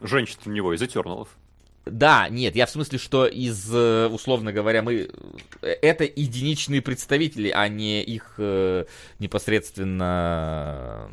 [0.00, 1.28] Женщин у него из Этерналов.
[1.86, 5.08] Да, нет, я в смысле, что из, э, условно говоря, мы...
[5.62, 8.86] э, Это единичные представители, а не их э,
[9.20, 11.08] непосредственно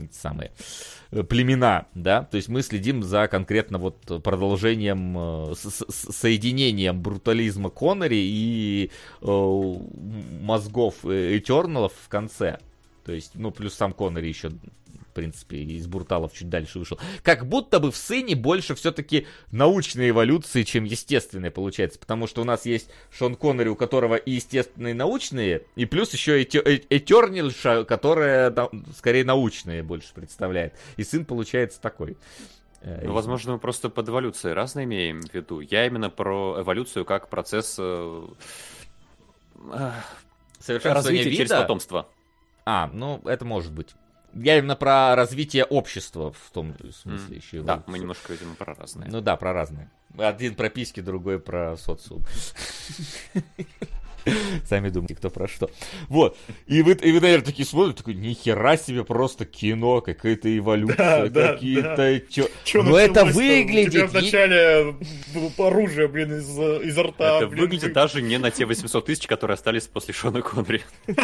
[0.00, 0.50] эти самые
[1.10, 5.14] э, племена, да, то есть мы следим за конкретно вот продолжением,
[5.50, 8.90] э, с- соединением брутализма Коннери и
[9.20, 9.74] э,
[10.40, 12.58] мозгов э, Этерналов в конце.
[13.04, 14.52] То есть, ну, плюс сам Коннери еще,
[15.14, 16.98] принципе, из Бруталов чуть дальше вышел.
[17.22, 21.98] Как будто бы в Сыне больше все-таки научной эволюции, чем естественной получается.
[21.98, 26.12] Потому что у нас есть Шон Коннери, у которого и естественные, и научные, и плюс
[26.12, 28.54] еще Этернильша, которая
[28.96, 30.74] скорее научные больше представляет.
[30.96, 32.16] И сын получается такой.
[32.84, 35.60] Э, Ну, возможно, мы просто под эволюцией разно имеем в виду.
[35.60, 38.26] Я именно про эволюцию как процесс э,
[39.72, 39.90] э,
[40.66, 41.62] развития через вида?
[41.62, 42.08] потомство.
[42.66, 43.94] А, ну, это может быть.
[44.34, 47.62] Я именно про развитие общества в том смысле М, еще.
[47.62, 49.08] Да, мы немножко, видимо, про разные.
[49.10, 49.90] Ну да, про разные.
[50.18, 52.24] Один про письки, другой про социум.
[54.68, 55.70] Сами думайте, кто про что.
[56.08, 56.36] Вот.
[56.66, 61.28] И вы, и вы, наверное, такие смотрите, такой, нихера себе, просто кино, какая-то эволюция, Да,
[61.28, 62.20] да, какие-то...
[62.30, 63.38] чё- Чё Ну это началось-то?
[63.38, 63.92] У выглядит...
[63.92, 64.94] тебя вначале
[65.34, 66.48] было оружие, блин, из,
[66.88, 67.38] изо рта.
[67.38, 70.82] Это блин, выглядит вы- даже не на те 800 тысяч, которые остались после Шона Коннери.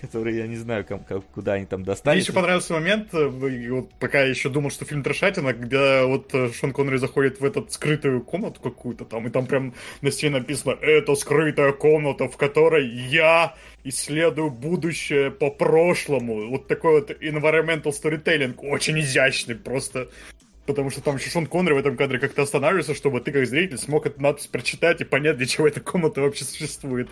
[0.00, 2.20] Которые я не знаю, ком- ко- куда они там Мне достали.
[2.20, 6.50] еще понравился момент, э, вот пока я еще думал, что фильм трешатина, когда вот э,
[6.52, 10.76] Шон Коннери заходит в эту скрытую комнату какую-то там, и там прям на стене написано
[10.80, 11.25] «Это скрытая
[11.72, 13.54] комната, в которой я
[13.84, 16.48] исследую будущее по прошлому».
[16.48, 20.08] Вот такой вот environmental storytelling, очень изящный просто.
[20.66, 23.78] Потому что там еще Шон Коннери в этом кадре как-то останавливается, чтобы ты как зритель
[23.78, 27.08] смог эту надпись прочитать и понять, для чего эта комната вообще существует.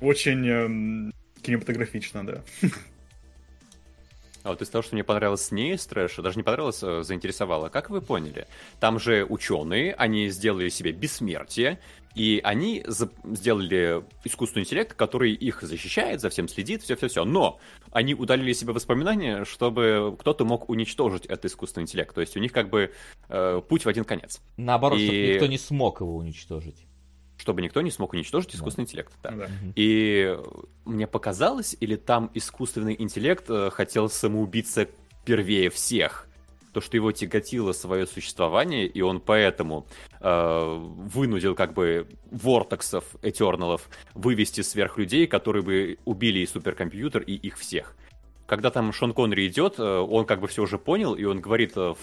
[0.00, 1.12] Очень эм,
[1.42, 2.42] кинематографично, да.
[4.46, 7.68] А вот из того, что мне понравилось не из трэша, даже не понравилось, а заинтересовало,
[7.68, 8.46] как вы поняли?
[8.78, 11.80] Там же ученые, они сделали себе бессмертие,
[12.14, 17.24] и они за- сделали искусственный интеллект, который их защищает, за всем следит, все-все-все.
[17.24, 17.58] Но
[17.90, 22.14] они удалили себе воспоминания, чтобы кто-то мог уничтожить этот искусственный интеллект.
[22.14, 22.92] То есть у них как бы
[23.28, 24.40] э, путь в один конец.
[24.56, 26.86] Наоборот, чтобы И- никто не смог его уничтожить.
[27.46, 29.12] Чтобы никто не смог уничтожить искусственный интеллект.
[29.22, 29.30] Да.
[29.30, 29.46] Да.
[29.76, 30.36] И
[30.84, 34.88] мне показалось, или там искусственный интеллект э, хотел самоубиться
[35.24, 36.26] первее всех.
[36.72, 39.86] То, что его тяготило свое существование, и он поэтому
[40.20, 47.58] э, вынудил как бы вортексов, этерналов вывести сверхлюдей, которые бы убили и суперкомпьютер, и их
[47.58, 47.94] всех.
[48.48, 51.74] Когда там Шон Коннери идет, э, он как бы все уже понял, и он говорит
[51.76, 51.94] э,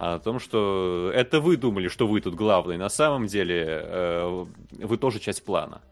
[0.00, 2.78] О том, что это вы думали, что вы тут главный.
[2.78, 4.46] На самом деле э,
[4.78, 5.82] вы тоже часть плана.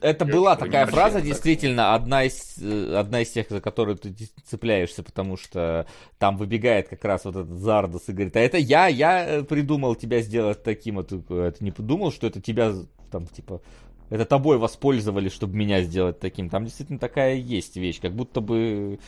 [0.00, 3.98] Это Я была такая фраза, прочитал, действительно, одна из, э, одна из тех, за которую
[3.98, 4.14] ты
[4.46, 5.86] цепляешься, потому что
[6.18, 9.94] там выбегает как раз вот этот Зардос и говорит, а это я, я э, придумал
[9.94, 12.72] тебя сделать таким, а ты, э, ты не подумал, что это тебя,
[13.10, 13.60] там, типа,
[14.08, 16.48] это тобой воспользовались, чтобы меня сделать таким.
[16.48, 18.98] Там действительно такая есть вещь, как будто бы,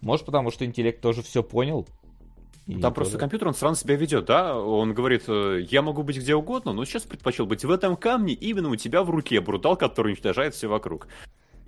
[0.00, 1.88] может, потому что интеллект тоже все понял.
[2.66, 4.56] И Там просто тоже- компьютер, он странно себя ведет, да?
[4.56, 8.34] Он говорит, э, я могу быть где угодно, но сейчас предпочел быть в этом камне
[8.34, 11.08] именно у тебя в руке, брутал, который уничтожает все вокруг.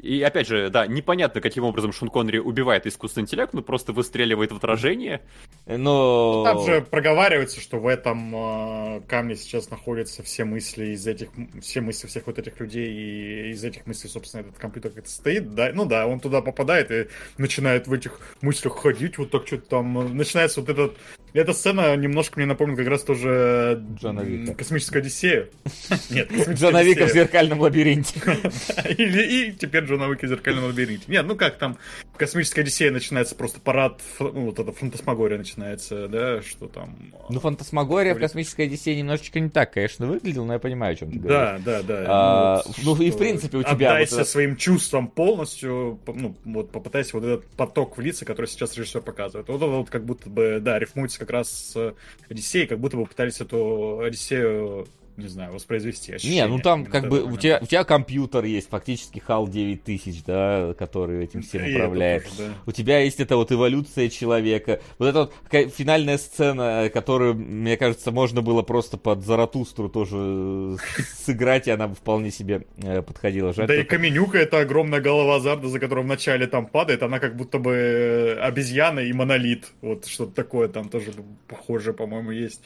[0.04, 4.52] И опять же, да, непонятно, каким образом Шон Коннери убивает искусственный интеллект, но просто выстреливает
[4.52, 5.22] в отражение.
[5.66, 6.44] Но...
[6.44, 11.30] Там же проговаривается, что в этом э, камне сейчас находятся все мысли из этих,
[11.62, 15.54] все мысли всех вот этих людей, и из этих мыслей, собственно, этот компьютер как-то стоит,
[15.54, 17.06] да, ну да, он туда попадает и
[17.38, 20.98] начинает в этих мыслях ходить, вот так что-то там, э, начинается вот этот,
[21.32, 24.54] эта сцена немножко мне напомнит как раз тоже Джона м, Вика.
[24.54, 25.48] космическую Одиссею.
[26.10, 28.20] Нет, Джона Вика в зеркальном лабиринте.
[28.98, 31.04] Или и теперь Джона Уика в зеркальном лабиринте.
[31.08, 31.78] Нет, ну как там
[32.12, 36.96] в космической Одиссее начинается просто парад, ну вот эта фантасмагория начинается, да, что там...
[37.28, 38.30] Ну, фантасмагория в Говорит.
[38.30, 41.62] космической Одиссее немножечко не так, конечно, выглядел, но я понимаю, о чем ты говоришь.
[41.64, 42.04] Да, да, да.
[42.08, 46.36] А, вот ну и в принципе у тебя Отдайся вот это- своим чувствам полностью, ну
[46.44, 49.48] вот попытайся вот этот поток в лица, который сейчас режиссер показывает.
[49.48, 51.94] Вот это вот как будто бы, да, рифмуется как раз с
[52.28, 56.10] Одиссеей, как будто бы пытались эту Одиссею, не знаю, воспроизвести.
[56.10, 60.24] Не, ощущение ну там как бы у тебя, у тебя компьютер есть, фактически HAL 9000,
[60.24, 62.24] да, который этим всем И управляет.
[62.24, 62.54] тоже, да.
[62.66, 64.80] У тебя есть эта вот эволюция человека.
[64.98, 70.76] Вот эта вот финальная сцена, которую, мне кажется, можно было просто под Заратустру тоже э,
[71.24, 73.52] сыграть, и она бы вполне себе э, подходила.
[73.52, 77.36] Жаль, Да и Каменюка, это огромная голова Зарда, за которой вначале там падает, она как
[77.36, 79.72] будто бы э, обезьяна и монолит.
[79.80, 81.12] Вот что-то такое там тоже
[81.46, 82.62] похоже, по-моему, есть.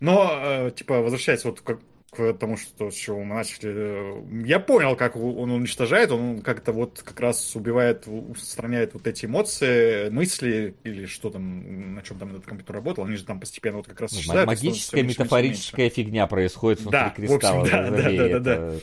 [0.00, 1.80] Но, э, типа, возвращаясь вот как
[2.10, 6.72] к тому, что, с чего мы начали, э, я понял, как он уничтожает, он как-то
[6.72, 12.30] вот как раз убивает, устраняет вот эти эмоции, мысли, или что там, на чем там
[12.30, 15.90] этот компьютер работал, они же там постепенно вот как раз Ну, магическая, всё меньше, метафорическая
[15.90, 17.68] фигня происходит внутри Да, в общем, кристалла.
[17.68, 18.80] да, да, да, да, это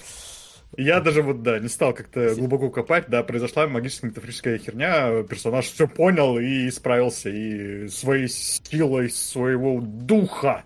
[0.78, 5.66] Я даже вот, да, не стал как-то глубоко копать, да, произошла магическая метафорическая херня, персонаж
[5.66, 10.64] все понял и справился, и своей силой своего духа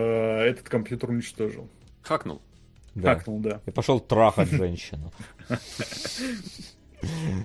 [0.00, 1.68] этот компьютер уничтожил.
[2.02, 2.40] Хакнул.
[2.94, 3.14] Да.
[3.14, 3.60] Хакнул, да.
[3.66, 5.12] И пошел трахать женщину.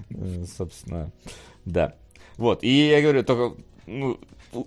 [0.09, 1.11] Э, Собственно,
[1.65, 1.95] да.
[2.37, 4.19] Вот, и я говорю, только, ну,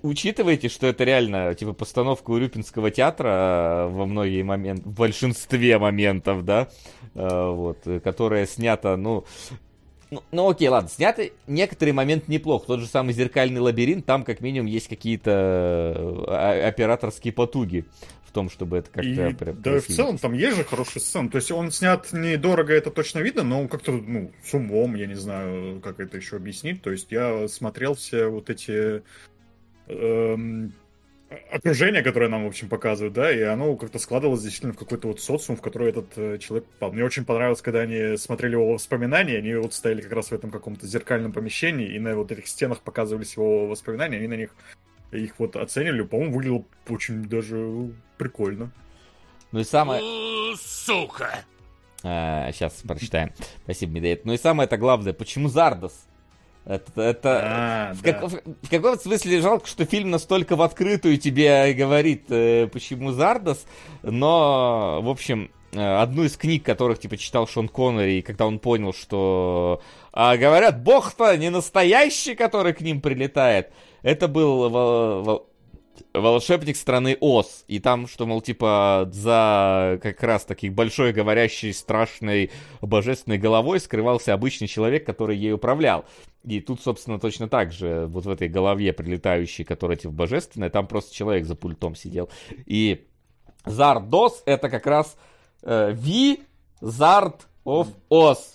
[0.02, 6.44] учитывайте, что это реально, типа, постановка Урюпинского театра э, во многие моменты, в большинстве моментов,
[6.44, 6.68] да,
[7.14, 9.24] э, вот, э, которая снята, ну,
[10.10, 12.66] ну, ну, окей, ладно, снятый некоторый момент неплох.
[12.66, 17.84] Тот же самый зеркальный лабиринт, там как минимум есть какие-то э, операторские потуги
[18.24, 19.28] в том, чтобы это как-то...
[19.28, 19.96] И, прям да, и в красиво.
[19.96, 21.28] целом там есть же хороший сцен.
[21.28, 25.06] То есть он снят недорого, это точно видно, но он как-то, ну, с умом, я
[25.06, 26.82] не знаю, как это еще объяснить.
[26.82, 29.02] То есть я смотрел все вот эти
[29.86, 30.72] эм,
[31.50, 35.20] окружение, которое нам, в общем, показывают, да, и оно как-то складывалось действительно в какой-то вот
[35.20, 36.92] социум, в который этот э, человек попал.
[36.92, 40.50] Мне очень понравилось, когда они смотрели его воспоминания, они вот стояли как раз в этом
[40.50, 44.50] каком-то зеркальном помещении, и на вот этих стенах показывались его воспоминания, они на них
[45.12, 48.72] их вот оценивали, по-моему, выглядело очень даже прикольно.
[49.52, 50.02] Ну и самое...
[50.56, 51.44] Сука!
[52.02, 53.32] сейчас прочитаем.
[53.64, 54.26] Спасибо, Медведь.
[54.26, 56.06] Ну и самое это главное, почему Зардос?
[56.66, 58.12] Это, это А, в, да.
[58.12, 63.12] как- в- в каком смысле жалко, что фильм настолько в открытую тебе говорит, э, почему
[63.12, 63.66] Зардос,
[64.02, 68.58] но, в общем, э, одну из книг, которых, типа, читал Шон Коннери, и когда он
[68.58, 69.82] понял, что,
[70.12, 73.70] а, говорят, бог-то не настоящий, который к ним прилетает,
[74.02, 75.46] это был во-
[76.12, 77.64] волшебник страны Оз.
[77.68, 82.50] И там, что, мол, типа, за как раз таки большой говорящей страшной
[82.80, 86.04] божественной головой скрывался обычный человек, который ей управлял.
[86.44, 90.86] И тут, собственно, точно так же, вот в этой голове прилетающей, которая типа божественная, там
[90.86, 92.28] просто человек за пультом сидел.
[92.66, 93.06] И
[93.64, 95.16] Зардос это как раз
[95.62, 96.42] э, Ви
[96.80, 97.88] Зард of.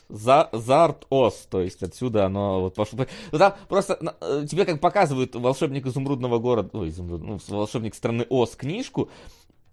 [0.10, 1.48] За, Зард Оз.
[1.50, 3.06] То есть отсюда оно вот пошло.
[3.32, 7.94] Ну, там просто на- э, тебе как показывают волшебник изумрудного города, ой, изумруд- ну, волшебник
[7.96, 9.10] страны Оз книжку,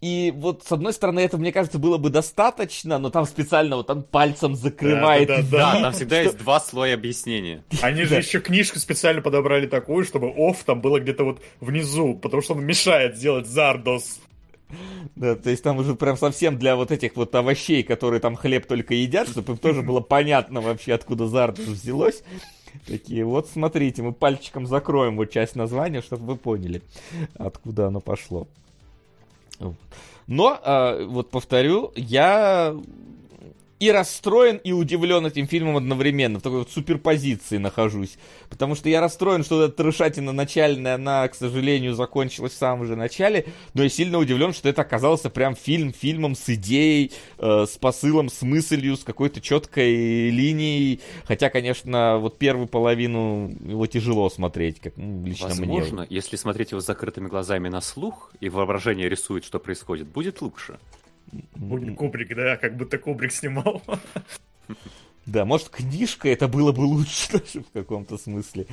[0.03, 3.89] и вот, с одной стороны, это, мне кажется, было бы достаточно, но там специально вот
[3.89, 5.27] он пальцем закрывает.
[5.27, 5.81] Да, да, Да, да.
[5.81, 7.65] там всегда есть два слоя объяснения.
[7.81, 12.43] Они же еще книжку специально подобрали такую, чтобы оф там было где-то вот внизу, потому
[12.43, 14.21] что он мешает сделать Зардос.
[15.15, 18.67] Да, то есть там уже прям совсем для вот этих вот овощей, которые там хлеб
[18.67, 22.23] только едят, чтобы им тоже было понятно вообще, откуда Зардус взялось.
[22.87, 26.83] Такие, вот смотрите, мы пальчиком закроем вот часть названия, чтобы вы поняли,
[27.39, 28.49] откуда оно пошло.
[30.27, 32.77] Но, а, вот повторю, я
[33.79, 36.39] и расстроен, и удивлен этим фильмом одновременно.
[36.39, 38.17] В такой вот суперпозиции нахожусь.
[38.49, 42.97] Потому что я расстроен, что эта трешатина начальная, она, к сожалению, закончилась в самом же
[42.97, 43.47] начале.
[43.75, 48.29] Но я сильно удивлен, что это оказался прям фильм фильмом с идеей, э, с посылом,
[48.29, 51.01] с мыслью, с какой-то четкой линией.
[51.25, 55.59] Хотя, конечно, вот первую половину его тяжело смотреть, как ну, лично мне.
[55.59, 60.41] Возможно, если смотреть его с закрытыми глазами на слух, и воображение рисует, что происходит, будет
[60.41, 60.79] лучше.
[61.97, 63.83] Кубрик, да, как будто Кубрик снимал.
[65.27, 68.67] Да, может, книжка это было бы лучше даже в каком-то смысле,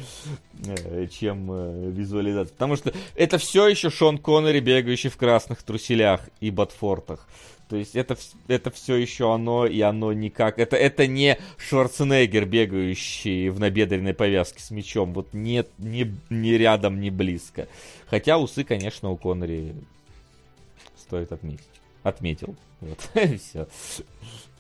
[0.67, 2.53] э, чем э, визуализация.
[2.53, 7.27] Потому что это все еще Шон Коннери, бегающий в красных труселях и ботфортах.
[7.69, 8.15] То есть это,
[8.47, 10.59] это все еще оно, и оно никак...
[10.59, 15.11] Это, это не Шварценеггер, бегающий в набедренной повязке с мечом.
[15.13, 17.67] Вот нет, ни, ни рядом, ни близко.
[18.05, 19.73] Хотя усы, конечно, у Коннери
[20.97, 21.72] стоит отметить.
[22.03, 22.55] Отметил.
[22.81, 23.09] Вот,
[23.39, 23.67] все.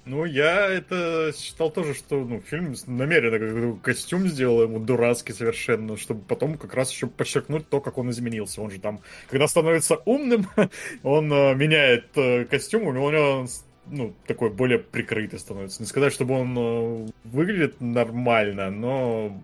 [0.05, 6.21] Ну, я это считал тоже, что ну, фильм намеренно костюм сделал ему дурацкий совершенно, чтобы
[6.21, 8.61] потом как раз еще подчеркнуть то, как он изменился.
[8.61, 8.99] Он же там,
[9.29, 10.47] когда становится умным,
[11.03, 13.47] он э, меняет э, костюм, у него, у него
[13.85, 15.81] ну, такой более прикрытый становится.
[15.81, 19.41] Не сказать, чтобы он э, выглядит нормально, но,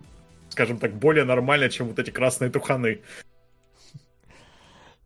[0.50, 3.00] скажем так, более нормально, чем вот эти красные туханы.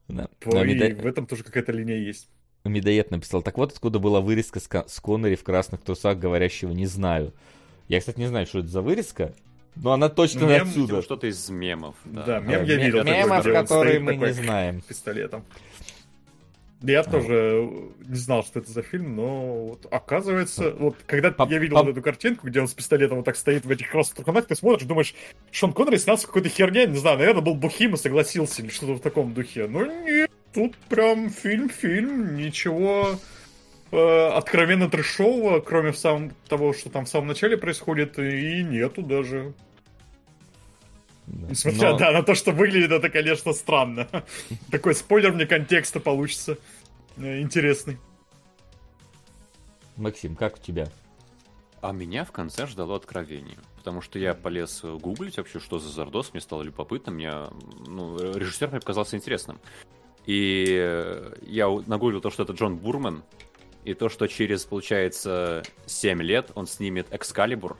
[0.07, 0.29] Да.
[0.45, 2.29] И в этом тоже какая-то линия есть.
[2.69, 7.33] Медоед написал, так вот откуда была вырезка с, Коннери в красных трусах, говорящего «не знаю».
[7.89, 9.35] Я, кстати, не знаю, что это за вырезка,
[9.77, 11.03] но она точно Мем, отсюда.
[11.03, 11.95] Что-то из мемов.
[12.07, 12.41] Да, Да.
[12.41, 12.99] мем я видел.
[13.05, 14.81] такой, Мемов, он которые мы такой не знаем.
[14.89, 15.45] пистолетом.
[16.81, 17.71] Я тоже
[18.07, 21.87] не знал, что это за фильм, но вот оказывается, вот когда Пап- я видел пап-
[21.87, 24.55] вот эту картинку, где он с пистолетом вот так стоит в этих красных труханах, ты
[24.55, 25.15] смотришь, думаешь,
[25.51, 29.01] Шон Коннери снялся какой-то херне, не знаю, наверное, был бухим и согласился или что-то в
[29.01, 29.67] таком духе.
[29.67, 33.19] Ну нет, тут прям фильм-фильм, ничего
[33.91, 39.03] э, откровенно трешового, кроме в самом, того, что там в самом начале происходит, и нету
[39.03, 39.53] даже.
[41.27, 41.49] Да.
[41.49, 44.09] Несмотря Но- да, на то, что выглядит это, конечно, странно.
[44.71, 46.59] Такой спойлер мне контекста получится.
[47.17, 47.99] э, Интересный.
[49.97, 50.89] Максим, как у тебя?
[51.81, 53.59] А меня в конце ждало откровение.
[53.77, 57.31] Потому что я полез гуглить вообще, что за Зардос, мне стало любопытно, мне,
[57.87, 59.61] ну, режиссер мне показался интересным.
[60.27, 63.23] И э, я нагуглил то, что это Джон Бурман,
[63.85, 67.77] и то, что через, получается, 7 лет он снимет Экскалибур.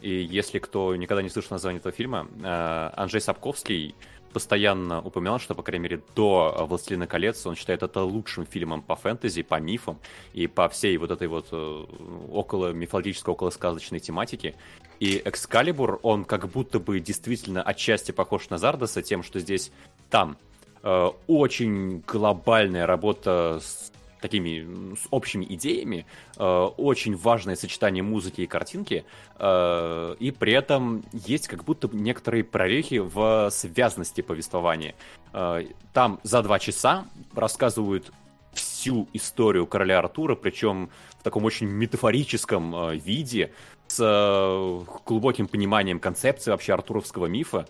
[0.00, 3.94] И если кто никогда не слышал название этого фильма, э, Анджей Сапковский
[4.32, 8.96] постоянно упоминал, что, по крайней мере, до «Властелина колец» он считает это лучшим фильмом по
[8.96, 9.98] фэнтези, по мифам
[10.32, 11.84] и по всей вот этой вот э,
[12.30, 14.54] около мифологической, около сказочной тематике.
[15.00, 19.70] И «Экскалибур», он как будто бы действительно отчасти похож на Зардоса тем, что здесь
[20.10, 20.38] там
[20.82, 23.92] очень глобальная работа с
[24.22, 26.06] такими с общими идеями,
[26.38, 26.44] э,
[26.78, 29.04] очень важное сочетание музыки и картинки,
[29.38, 34.94] э, и при этом есть как будто некоторые прорехи в связности повествования.
[35.34, 37.04] Э, там за два часа
[37.34, 38.12] рассказывают
[38.54, 43.50] всю историю короля Артура, причем в таком очень метафорическом э, виде,
[43.88, 47.66] с э, глубоким пониманием концепции вообще артуровского мифа.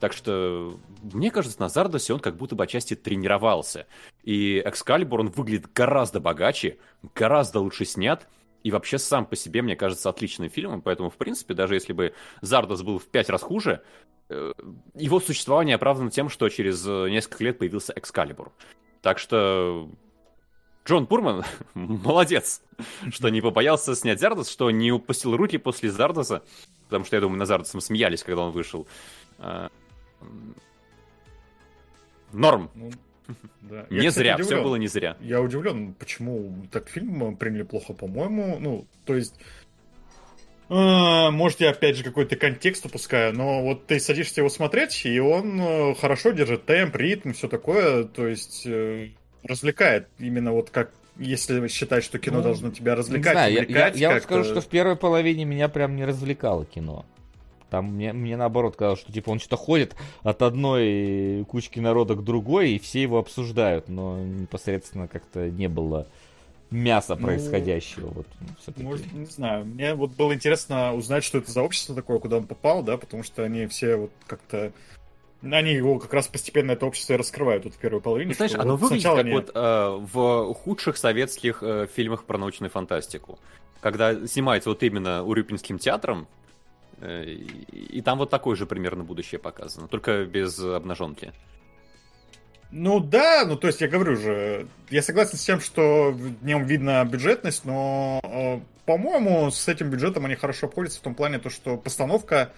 [0.00, 3.86] Так что, мне кажется, на Зардосе он как будто бы отчасти тренировался.
[4.22, 6.78] И Экскалибур, он выглядит гораздо богаче,
[7.14, 8.28] гораздо лучше снят,
[8.62, 10.82] и вообще сам по себе, мне кажется, отличным фильмом.
[10.82, 13.82] Поэтому, в принципе, даже если бы Зардос был в пять раз хуже,
[14.28, 14.52] э,
[14.94, 18.52] его существование оправдано тем, что через э, несколько лет появился Экскалибур.
[19.00, 19.88] Так что
[20.86, 21.44] Джон Пурман
[21.74, 22.62] молодец,
[23.10, 26.42] что не побоялся снять Зардос, что не упустил руки после Зардоса,
[26.84, 28.86] потому что, я думаю, на Зардосом смеялись, когда он вышел.
[32.32, 32.70] Норм.
[32.74, 32.90] Ну,
[33.62, 33.86] да.
[33.90, 34.62] Я, Не кстати, зря, все удивлен.
[34.64, 35.16] было не зря.
[35.20, 38.58] Я удивлен, почему так фильм приняли плохо, по-моему.
[38.58, 39.34] Ну, то есть...
[40.68, 45.20] э, Может, я опять же какой-то контекст упускаю, но вот ты садишься его смотреть, и
[45.20, 49.10] он э, хорошо держит темп, ритм, все такое, то есть э,
[49.44, 53.62] развлекает именно вот как если считать, что кино Ну, должно тебя Не развлекать, знаю, я,
[53.64, 54.22] я- я вот как-то.
[54.34, 57.04] скажу, что в первой половине меня прям не развлекало кино.
[57.72, 62.22] Там мне, мне наоборот казалось, что типа он что-то ходит от одной кучки народа к
[62.22, 66.06] другой, и все его обсуждают, но непосредственно как-то не было
[66.70, 68.08] мяса Ну, происходящего.
[68.08, 68.84] Вот, ну, всё-таки.
[68.84, 69.64] Может, не знаю.
[69.64, 73.22] Мне вот было интересно узнать, что это за общество такое, куда он попал, да, потому
[73.22, 74.70] что они все вот как-то...
[75.42, 78.28] Они его как раз постепенно это общество и раскрывают вот в первой половине.
[78.32, 82.24] Ну, знаешь, оно вот выглядит сначала как они- вот э, в худших советских э, фильмах
[82.24, 83.38] про научную фантастику.
[83.80, 86.28] Когда снимается вот именно Урюпинским театром,
[87.02, 87.44] и,
[87.98, 91.32] и там вот такое же примерно будущее показано, только без обнаженки.
[92.70, 96.64] Ну да, ну то есть я говорю же, я согласен с тем, что в нем
[96.64, 101.50] видно бюджетность, но, э, по-моему, с этим бюджетом они хорошо обходятся в том плане, то,
[101.50, 102.50] что постановка,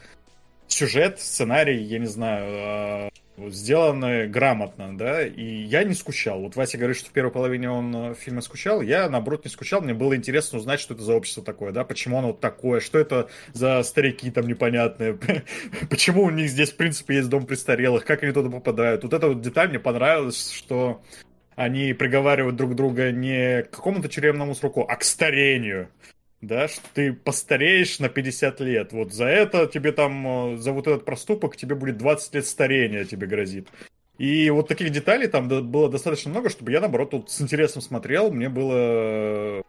[0.68, 6.40] сюжет, сценарий, я не знаю, э, сделаны грамотно, да, и я не скучал.
[6.40, 9.80] Вот Вася говорит, что в первой половине он э, фильма скучал, я, наоборот, не скучал,
[9.80, 12.98] мне было интересно узнать, что это за общество такое, да, почему оно вот такое, что
[12.98, 15.18] это за старики там непонятные,
[15.90, 19.02] почему у них здесь, в принципе, есть дом престарелых, как они туда попадают.
[19.04, 21.02] Вот эта вот деталь мне понравилась, что
[21.56, 25.88] они приговаривают друг друга не к какому-то тюремному сроку, а к старению.
[26.44, 28.92] Да, что ты постареешь на 50 лет.
[28.92, 33.06] Вот за это тебе там, э, за вот этот проступок тебе будет 20 лет старения
[33.06, 33.68] тебе грозит.
[34.18, 38.30] И вот таких деталей там было достаточно много, чтобы я, наоборот, тут с интересом смотрел.
[38.30, 39.62] Мне было...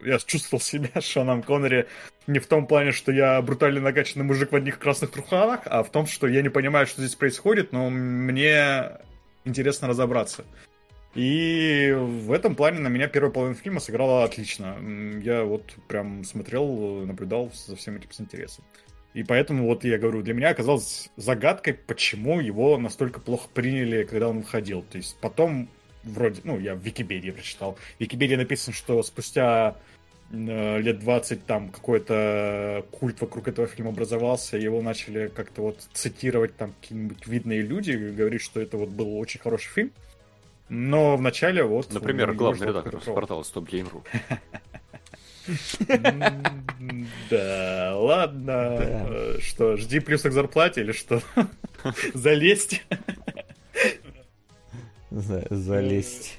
[0.00, 1.88] Я чувствовал себя Шоном Коннери
[2.28, 5.90] не в том плане, что я брутально накачанный мужик в одних красных труханах, а в
[5.90, 8.92] том, что я не понимаю, что здесь происходит, но мне
[9.44, 10.44] интересно разобраться.
[11.14, 14.78] И в этом плане на меня первая половина фильма сыграла отлично.
[15.22, 18.64] Я вот прям смотрел, наблюдал за всем этим с интересом.
[19.12, 24.28] И поэтому вот я говорю, для меня оказалось загадкой, почему его настолько плохо приняли, когда
[24.28, 24.82] он выходил.
[24.82, 25.68] То есть потом
[26.02, 27.76] вроде, ну, я в Википедии прочитал.
[27.98, 29.76] В Википедии написано, что спустя
[30.30, 36.56] э, лет 20 там какой-то культ вокруг этого фильма образовался, его начали как-то вот цитировать
[36.56, 39.92] там какие-нибудь видные люди, говорить, что это вот был очень хороший фильм.
[40.74, 41.92] Но вначале вот...
[41.92, 43.14] Например, главный редактор провал.
[43.14, 44.02] портала Stop Game.ru.
[46.80, 48.50] М, Да, ладно.
[48.80, 51.20] Э, Что, жди плюс к зарплате или что?
[52.14, 52.82] Залезть?
[55.10, 56.38] За- залезть.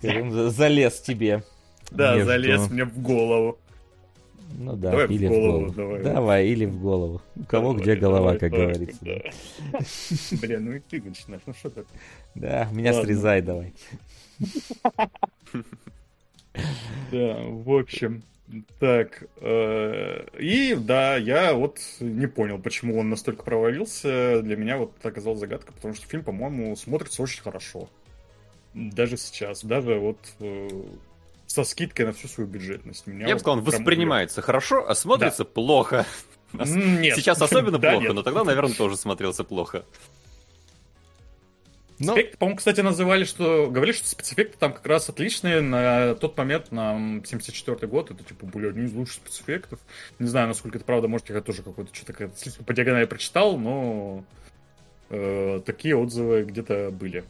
[0.00, 1.42] Залез тебе.
[1.90, 3.58] Да, залез мне в голову.
[4.58, 5.72] Ну да, Давай в или в голову, голову.
[5.74, 6.02] давай.
[6.02, 7.22] Давай, или в голову.
[7.36, 8.98] У кого Давай, где голова, давай, как давай, говорится.
[9.02, 10.36] да.
[10.46, 11.84] Блин, ну и ты начинаешь, ну что ты?
[12.34, 13.06] Да, меня Ладно.
[13.06, 13.72] срезай давай.
[17.10, 18.22] Да, в общем,
[18.78, 24.42] так, э, и да, я вот не понял, почему он настолько провалился.
[24.42, 27.88] Для меня вот это оказалась загадка, потому что фильм, по-моему, смотрится очень хорошо.
[28.74, 30.68] Даже сейчас, даже вот э,
[31.52, 33.06] со скидкой на всю свою бюджетность.
[33.06, 36.06] Меня Я бы сказал, он прям воспринимается хорошо, а смотрится плохо.
[36.54, 37.16] М, Нет.
[37.16, 38.14] Сейчас особенно Да, плохо, нет.
[38.14, 39.84] но тогда, наверное, тоже смотрелся плохо.
[41.98, 43.68] Ну, Спецэффекты, по-моему, кстати, называли, что...
[43.70, 48.10] Говорили, что спецэффекты там как раз отличные на тот момент, на 74 год.
[48.10, 49.78] Это, типа, были одни из лучших спецэффектов.
[50.18, 51.06] Не знаю, насколько это правда.
[51.06, 54.24] Может, я тоже какой-то что-то слишком по диагонали прочитал, но
[55.10, 57.24] э, такие отзывы где-то были.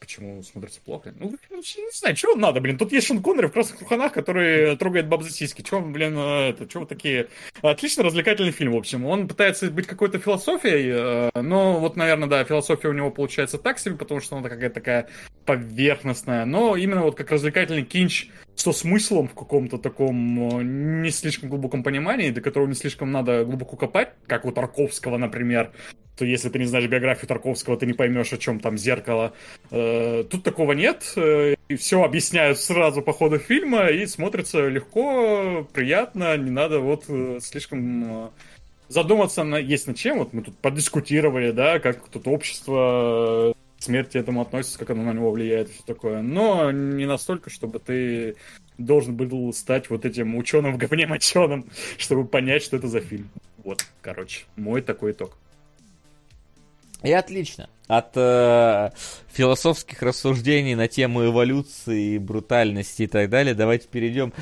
[0.00, 1.12] Почему смотрится плохо?
[1.18, 2.78] Ну, вообще не знаю, чего вам надо, блин.
[2.78, 5.60] Тут есть Шон Коннери в красных руханах, который трогает баб за сиськи.
[5.60, 7.28] Чего, блин, э, это, чего такие...
[7.60, 9.04] Отлично развлекательный фильм, в общем.
[9.04, 13.78] Он пытается быть какой-то философией, э, но вот, наверное, да, философия у него получается так
[13.78, 15.08] себе, потому что она какая-то такая
[15.44, 16.46] поверхностная.
[16.46, 18.30] Но именно вот как развлекательный кинч
[18.60, 23.44] со смыслом в каком-то таком э, не слишком глубоком понимании, до которого не слишком надо
[23.44, 25.72] глубоко копать, как у Тарковского, например,
[26.16, 29.32] то если ты не знаешь биографию Тарковского, ты не поймешь, о чем там зеркало.
[29.70, 35.66] Э, Тут такого нет, э, и все объясняют сразу по ходу фильма, и смотрится легко,
[35.72, 37.06] приятно, не надо вот
[37.42, 38.30] слишком
[38.88, 40.18] задуматься на, есть над чем.
[40.18, 45.30] Вот мы тут подискутировали, да, как тут общество смерти этому относится, как оно на него
[45.30, 46.22] влияет и все такое.
[46.22, 48.36] Но не настолько, чтобы ты
[48.78, 51.66] должен был стать вот этим ученым в говне моченым,
[51.98, 53.30] чтобы понять, что это за фильм.
[53.64, 55.36] Вот, короче, мой такой итог.
[57.02, 57.68] И отлично.
[57.88, 58.90] От э,
[59.32, 64.32] философских рассуждений на тему эволюции, брутальности и так далее, давайте перейдем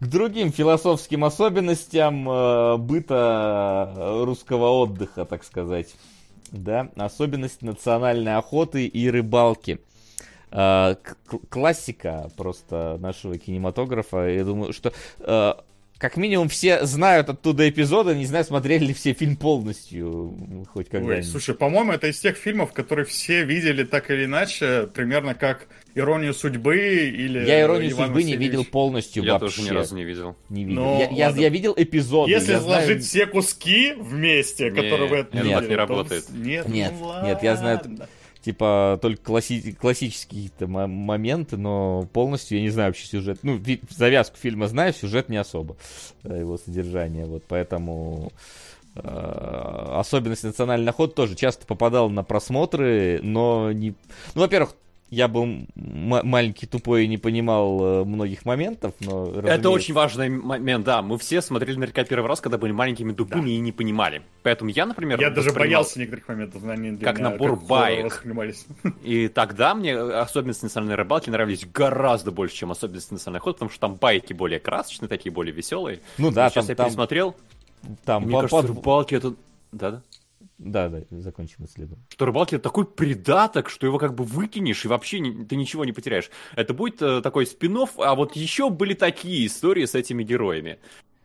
[0.00, 3.92] к другим философским особенностям э, быта
[4.24, 5.94] русского отдыха, так сказать.
[6.50, 9.78] Да, особенность национальной охоты и рыбалки.
[10.50, 14.28] Э, к- классика просто нашего кинематографа.
[14.28, 15.54] Я думаю, что э,
[16.00, 20.34] как минимум все знают оттуда эпизоды, не знаю, смотрели ли все фильм полностью,
[20.72, 21.28] хоть Ой, когда-нибудь.
[21.30, 26.32] слушай, по-моему, это из тех фильмов, которые все видели так или иначе, примерно как «Иронию
[26.32, 28.48] судьбы» или Я иронию «Иван судьбы не Васильевич».
[28.50, 29.56] видел полностью Я вообще.
[29.56, 30.36] тоже ни разу не видел.
[30.48, 30.80] Не видел.
[30.82, 32.30] Ну, я, я- я видел эпизоды.
[32.32, 35.76] Если я знаю- сложить все куски вместе, Не, которые вы это это так не то
[35.76, 36.24] работает.
[36.30, 37.80] Нет, Нет, ну нет, я знаю.
[38.42, 43.40] Типа только класси- классические моменты, но полностью я не знаю вообще сюжет.
[43.42, 45.76] Ну, ви- завязку фильма знаю, сюжет не особо.
[46.24, 47.26] э, Его содержание.
[47.26, 48.32] Вот поэтому
[48.96, 49.00] э,
[49.98, 53.90] особенность национальный охот тоже часто попадал на просмотры, но не...
[54.34, 54.74] Ну, во-первых,
[55.10, 59.26] я был м- маленький, тупой и не понимал э, многих моментов, но...
[59.28, 61.02] Это разумеется- очень важный момент, да.
[61.02, 64.22] Мы все смотрели наверняка первый раз, когда были маленькими тупыми и не понимали.
[64.42, 68.24] Поэтому я, например, Я даже боялся некоторых моментов, они для Как меня набор хоррор баек.
[69.02, 73.80] И тогда мне особенности национальной рыбалки нравились гораздо больше, чем особенности национальной охоты, потому что
[73.80, 76.00] там байки более красочные, такие более веселые.
[76.18, 77.36] Ну да, Сейчас там, я там, пересмотрел,
[78.04, 79.34] там мне по- кажется, по- рыбалки это...
[79.72, 80.02] Да-да.
[80.60, 82.04] Да, да, закончим исследование.
[82.10, 85.86] Что рыбалки это такой придаток, что его как бы выкинешь и вообще не- ты ничего
[85.86, 86.30] не потеряешь.
[86.54, 90.78] Это будет э, такой спин а вот еще были такие истории с этими героями.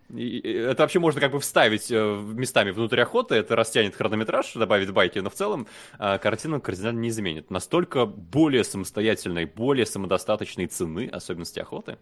[0.10, 4.94] И, это вообще можно как бы вставить э, местами внутрь охоты, это растянет хронометраж, добавит
[4.94, 5.68] байки, но в целом
[5.99, 7.52] э, картину кардинально не изменит.
[7.52, 11.98] Настолько более самостоятельной, более самодостаточной цены особенности охоты,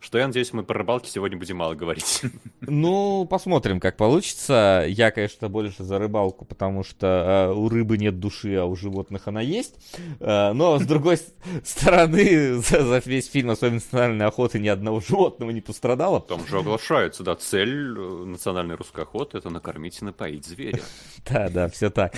[0.00, 2.22] что я надеюсь, мы про рыбалки сегодня будем мало говорить.
[2.62, 4.84] Ну, посмотрим, как получится.
[4.86, 9.26] Я, конечно, больше за рыбалку, потому что э, у рыбы нет души, а у животных
[9.26, 9.74] она есть.
[10.20, 11.18] Э, но, с другой
[11.64, 16.20] стороны, за, за весь фильм, особенно национальной охоты, ни одного животного не пострадало.
[16.20, 20.80] Там же оглашаются, да, цель э, национальной русской охоты это накормить и напоить зверя.
[21.28, 22.14] Да, да, все так.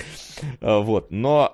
[0.61, 1.09] Э, Вот.
[1.09, 1.51] Но,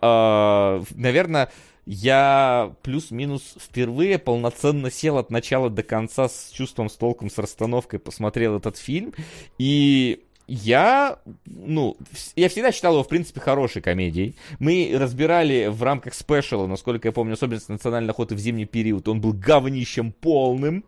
[0.96, 1.52] наверное,
[1.92, 7.98] я плюс-минус впервые полноценно сел от начала до конца с чувством, с толком, с расстановкой,
[7.98, 9.12] посмотрел этот фильм.
[9.58, 11.18] И я,
[11.48, 11.98] ну,
[12.36, 14.36] я всегда считал его, в принципе, хорошей комедией.
[14.60, 19.08] Мы разбирали в рамках спешала, насколько я помню, особенность национальной охоты в зимний период.
[19.08, 20.86] Он был говнищем полным.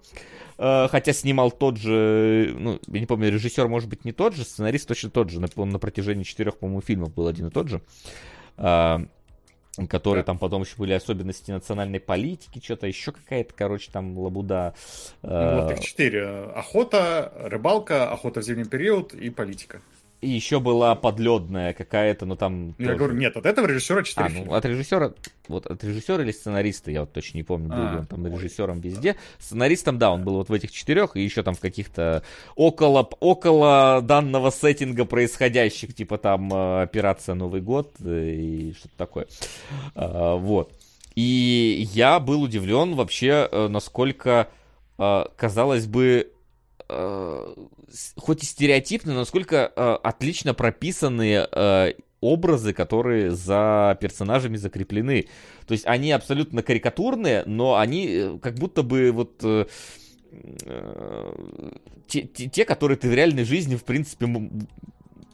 [0.59, 4.43] Э, Хотя снимал тот же, ну, я не помню, режиссер, может быть, не тот же,
[4.43, 5.43] сценарист точно тот же.
[5.55, 7.81] Он на протяжении четырех, по-моему, фильмов был один и тот же.
[9.89, 10.23] Который Да.
[10.23, 14.73] там потом еще были особенности национальной политики, что-то еще какая-то, короче, там лабуда.
[15.21, 16.27] Ну, Э, Вот их четыре.
[16.55, 19.81] Охота, рыбалка, охота в зимний период и политика.
[20.21, 22.75] И еще была подледная какая-то, но там...
[22.77, 24.57] Я тоже- говорю, нет, от этого режиссера четыре А, ну фильма.
[24.57, 25.13] от режиссера,
[25.47, 28.27] вот от режиссера или сценариста, я вот точно не помню, был ли А, он там
[28.27, 29.15] режиссером везде.
[29.39, 32.21] Сценаристом, да, он был вот в этих четырех, и еще там в каких-то
[32.55, 39.27] около, около данного сеттинга происходящих, типа там э, операция Новый год э, и что-то такое.
[39.95, 40.71] А, Вот.
[41.15, 44.47] И я был удивлен вообще, э, насколько,
[44.97, 46.31] казалось бы,
[46.91, 47.55] э,
[48.17, 55.27] хоть и стереотипно, но насколько э, отлично прописаны э, образы, которые за персонажами закреплены.
[55.65, 59.65] То есть они абсолютно карикатурные, но они э, как будто бы вот э,
[60.31, 61.33] э,
[62.07, 64.27] те, те, те, которые ты в реальной жизни, в принципе,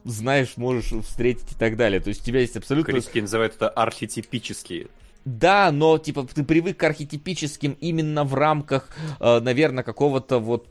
[0.05, 1.99] знаешь, можешь встретить и так далее.
[1.99, 2.93] То есть у тебя есть абсолютно...
[2.93, 4.88] Критики называют это архетипические.
[5.25, 10.69] Да, но типа ты привык к архетипическим именно в рамках, э, наверное, какого-то вот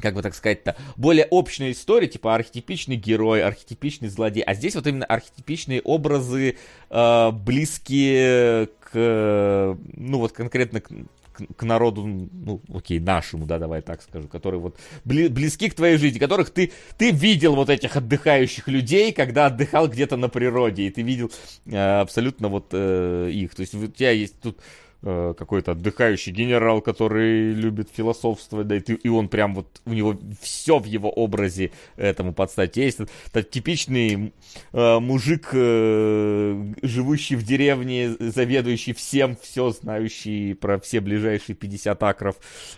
[0.00, 4.42] как бы так сказать-то, более общной истории, типа архетипичный герой, архетипичный злодей.
[4.42, 6.58] А здесь вот именно архетипичные образы,
[6.90, 13.80] э, близкие к, ну вот конкретно к, к- к народу, ну, окей, нашему, да, давай
[13.80, 17.96] так скажу, которые вот бли- близки к твоей жизни, которых ты, ты видел вот этих
[17.96, 21.30] отдыхающих людей, когда отдыхал где-то на природе, и ты видел
[21.64, 23.54] э, абсолютно вот э, их.
[23.54, 24.58] То есть у тебя есть тут
[25.02, 29.92] э, какой-то отдыхающий генерал, который любит философствовать, да, и, ты, и он прям вот, у
[29.92, 32.76] него все в его образе этому подстать.
[32.76, 33.00] Есть
[33.32, 34.32] этот типичный
[34.72, 42.36] э, мужик, э, живущий в деревне, заведующий всем, все знающий про все ближайшие 50 акров,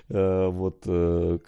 [0.09, 1.39] э, вот, э,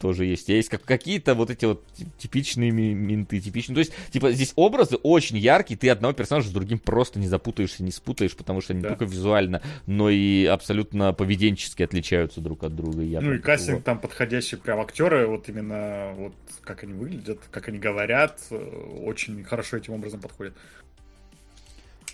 [0.00, 0.48] тоже есть.
[0.48, 3.74] Есть как, какие-то вот эти вот ти- типичные менты, типичные.
[3.74, 7.82] То есть, типа, здесь образы очень яркие, ты одного персонажа с другим просто не запутаешься,
[7.82, 8.88] не спутаешь, потому что они Да.
[8.90, 10.15] не только визуально, но и
[10.50, 13.02] абсолютно поведенчески отличаются друг от друга.
[13.02, 17.68] Я Ну и кастинг там подходящий прям актеры, вот именно вот как они выглядят, как
[17.68, 18.56] они говорят, э,
[19.04, 20.54] очень хорошо этим образом подходит.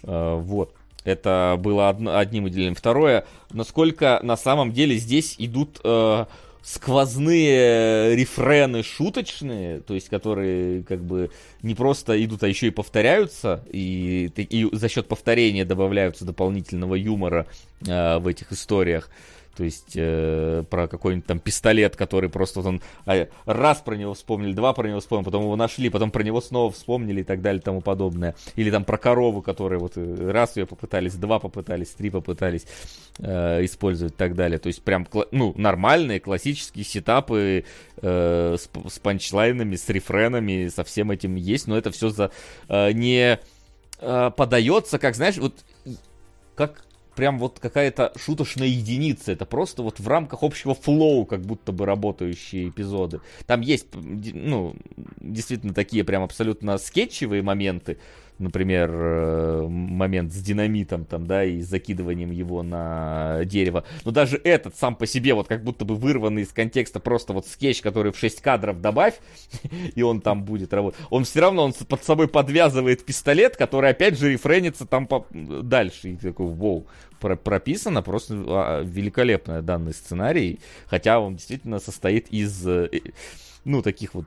[0.05, 0.75] Э, Вот.
[1.05, 2.77] Это было одно- одним выделением.
[2.77, 6.27] Второе, насколько на самом деле здесь идут э,
[6.63, 11.31] сквозные рефрены шуточные, то есть которые как бы
[11.63, 17.47] не просто идут, а еще и повторяются, и, и за счет повторения добавляются дополнительного юмора
[17.87, 19.11] э, в этих историях.
[19.57, 24.15] То есть э, про какой-нибудь там пистолет, который просто вот он а, раз про него
[24.15, 27.43] вспомнили, два про него вспомнили, потом его нашли, потом про него снова вспомнили и так
[27.43, 28.35] далее и тому подобное.
[28.57, 32.67] Или там про корову, которая вот э, раз ее попытались, два попытались, три попытались
[33.19, 34.59] э, использовать и так далее.
[34.59, 37.65] То есть прям ну, нормальные классические сетапы
[38.01, 42.31] э, с, с панчлайнами, с рефренами, со всем этим есть, но это все за
[42.69, 43.39] э, не
[44.01, 45.65] э, подается, как знаешь, вот
[46.55, 46.85] как
[47.15, 49.33] прям вот какая-то шуточная единица.
[49.33, 53.21] Это просто вот в рамках общего флоу, как будто бы работающие эпизоды.
[53.47, 54.75] Там есть, ну,
[55.21, 57.99] действительно такие прям абсолютно скетчевые моменты.
[58.43, 63.85] Например, э, момент с динамитом там, да, и закидыванием его на дерево.
[64.05, 67.47] Но даже этот сам по себе вот как будто бы вырванный из контекста просто вот
[67.47, 69.15] скетч, который в 6 кадров добавь,
[69.95, 70.99] и он там будет работать.
[71.11, 76.11] Он все равно он под собой подвязывает пистолет, который опять же рефренится там по- дальше.
[76.11, 76.87] И такой, вау,
[77.21, 82.91] про- прописано просто а, великолепно данный сценарий, хотя он действительно состоит из, э,
[83.65, 84.25] ну, таких вот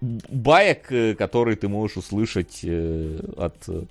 [0.00, 3.82] баек, э, которые ты можешь услышать э, от, э,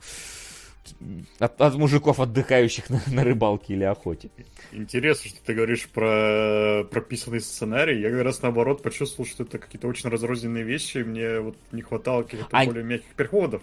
[1.40, 4.30] от, от мужиков, отдыхающих на, на рыбалке или охоте.
[4.72, 8.02] Интересно, что ты говоришь про прописанный сценарий.
[8.02, 10.99] Я как раз наоборот почувствовал, что это какие-то очень разрозненные вещи.
[10.99, 13.61] и Мне вот не хватало каких-то А- более мягких переходов.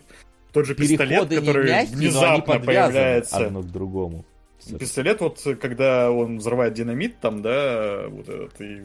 [0.52, 3.36] Тот же пистолет, Переходы который мягкие, внезапно появляется.
[3.47, 4.24] одно к другому.
[4.78, 8.82] Пистолет, вот когда он взрывает динамит, там, да, вот этот, и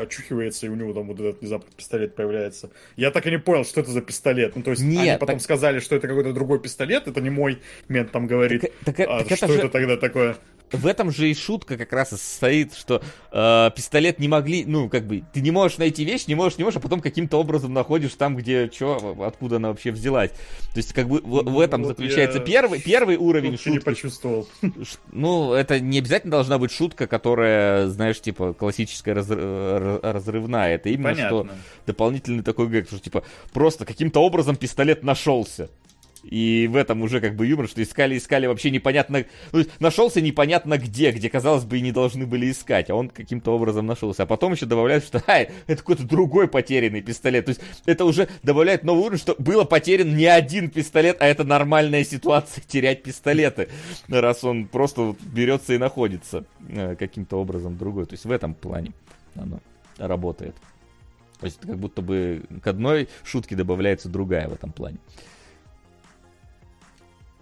[0.00, 2.70] очухивается, и у него там вот этот внезапно пистолет появляется.
[2.96, 4.56] Я так и не понял, что это за пистолет.
[4.56, 7.30] Ну, то есть, они Нет, потом так- сказали, что это какой-то другой пистолет, это не
[7.30, 8.62] мой мент там говорит.
[8.84, 10.36] Так, так- а так это что же- это тогда такое?
[10.72, 14.88] В этом же и шутка как раз и состоит, что э, пистолет не могли, ну,
[14.88, 17.72] как бы, ты не можешь найти вещь, не можешь, не можешь, а потом каким-то образом
[17.72, 20.30] находишь там, где, что, откуда она вообще взялась.
[20.30, 23.76] То есть, как бы, в, в этом Вот заключается я первый, первый уровень Вообще не
[23.76, 23.84] шутки.
[23.90, 24.48] почувствовал.
[24.62, 30.74] Ш- Ну, это не обязательно должна быть шутка, которая, знаешь, типа, классическая разр- р- разрывная.
[30.76, 31.58] Это именно что Понятно.
[31.86, 33.22] дополнительный такой гэг, что, типа,
[33.52, 35.68] просто каким-то образом пистолет нашелся.
[36.22, 39.24] И в этом уже как бы юмор, что искали, искали вообще непонятно...
[39.50, 43.54] Ну, нашелся непонятно где, где, казалось бы, и не должны были искать, а он каким-то
[43.54, 44.22] образом нашелся.
[44.22, 47.46] А потом еще добавляют, что ай, это какой-то другой потерянный пистолет.
[47.46, 51.44] То есть это уже добавляет новый уровень, что было потерян не один пистолет, а это
[51.44, 53.68] нормальная ситуация терять пистолеты,
[54.08, 58.06] раз он просто берется и находится э, каким-то образом другой.
[58.06, 58.92] То есть в этом плане
[59.34, 59.60] оно
[59.98, 60.54] работает.
[61.40, 64.98] То есть как будто бы к одной шутке добавляется другая в этом плане.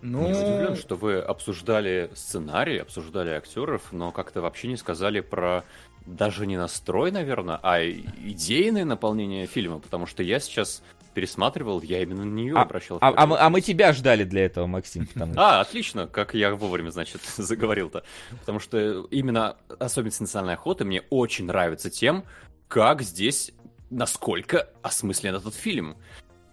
[0.03, 5.65] Ну, Я удивлен, что вы обсуждали сценарий, обсуждали актеров, но как-то вообще не сказали про
[6.07, 10.83] даже не настрой, наверное, а идейное наполнение фильма, потому что я сейчас
[11.13, 14.45] пересматривал, я именно на нее А, обращал а- а мы, а мы тебя ждали для
[14.47, 15.07] этого, Максим.
[15.07, 18.05] потому А, отлично, как я вовремя, значит, заговорил-то.
[18.41, 22.25] Потому что именно особенность национальной охоты мне очень нравится тем,
[22.69, 23.53] как здесь,
[23.91, 25.97] насколько осмыслен этот фильм.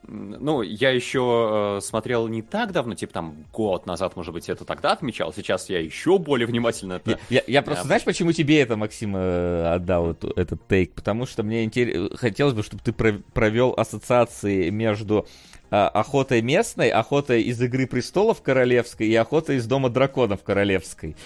[0.03, 4.63] Ну, я еще э, смотрел не так давно, типа там год назад, может быть, это
[4.65, 5.33] тогда отмечал.
[5.33, 7.19] Сейчас я еще более внимательно это...
[7.29, 10.93] Я, я, просто, знаешь, почему тебе это, Максим, э, отдал эту, этот тейк?
[10.93, 12.11] Потому что мне интерес...
[12.17, 15.27] хотелось бы, чтобы ты провел ассоциации между
[15.69, 21.17] охотой местной, охотой из Игры Престолов Королевской и охотой из Дома Драконов Королевской.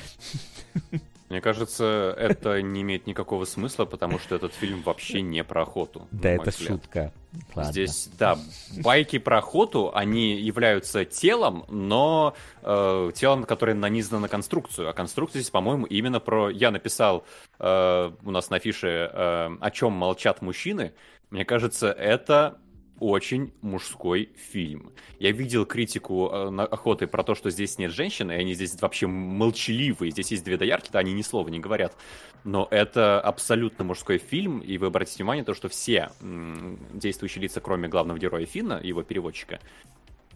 [1.32, 6.06] Мне кажется, это не имеет никакого смысла, потому что этот фильм вообще не про охоту.
[6.12, 6.68] Да, это взгляд.
[6.68, 7.14] шутка.
[7.56, 7.72] Ладно.
[7.72, 8.38] Здесь, да,
[8.84, 12.34] байки про охоту, они являются телом, но
[12.64, 14.90] э, телом, которое нанизано на конструкцию.
[14.90, 16.50] А конструкция здесь, по-моему, именно про...
[16.50, 17.24] Я написал
[17.60, 20.92] э, у нас на фише э, «О чем молчат мужчины».
[21.30, 22.58] Мне кажется, это
[23.02, 24.92] очень мужской фильм.
[25.20, 29.08] Я видел критику э, охоты про то, что здесь нет женщин, и они здесь вообще
[29.08, 30.12] молчаливые.
[30.12, 31.98] Здесь есть две доярки, да, они ни слова не говорят.
[32.44, 37.60] Но это абсолютно мужской фильм, и вы обратите внимание, то, что все м- действующие лица,
[37.60, 39.60] кроме главного героя Финна, его переводчика,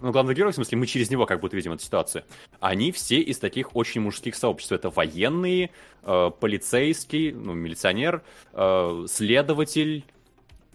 [0.01, 2.25] ну, главный герой, в смысле, мы через него как будто видим эту ситуацию.
[2.59, 4.73] Они все из таких очень мужских сообществ.
[4.73, 5.69] Это военные,
[6.03, 8.21] э, полицейский, ну, милиционер,
[8.53, 10.03] э, следователь,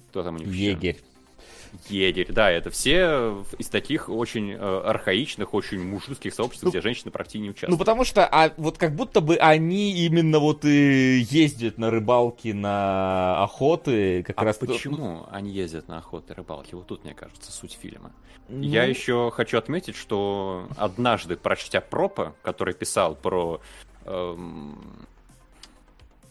[0.09, 0.97] кто там у них Егерь.
[1.89, 2.33] Егерь.
[2.33, 7.43] Да, это все из таких очень э, архаичных, очень мужских сообществ, ну, где женщины практически
[7.43, 7.73] не участвуют.
[7.73, 12.49] Ну, потому что а, вот как будто бы они именно вот и ездят на рыбалки,
[12.49, 14.23] на охоты.
[14.23, 15.29] Как а раз почему то...
[15.31, 16.75] они ездят на охоты, рыбалки?
[16.75, 18.13] Вот тут, мне кажется, суть фильма.
[18.49, 18.63] Ну...
[18.63, 23.61] Я еще хочу отметить, что однажды, прочтя Пропа, который писал про
[24.05, 25.07] эм,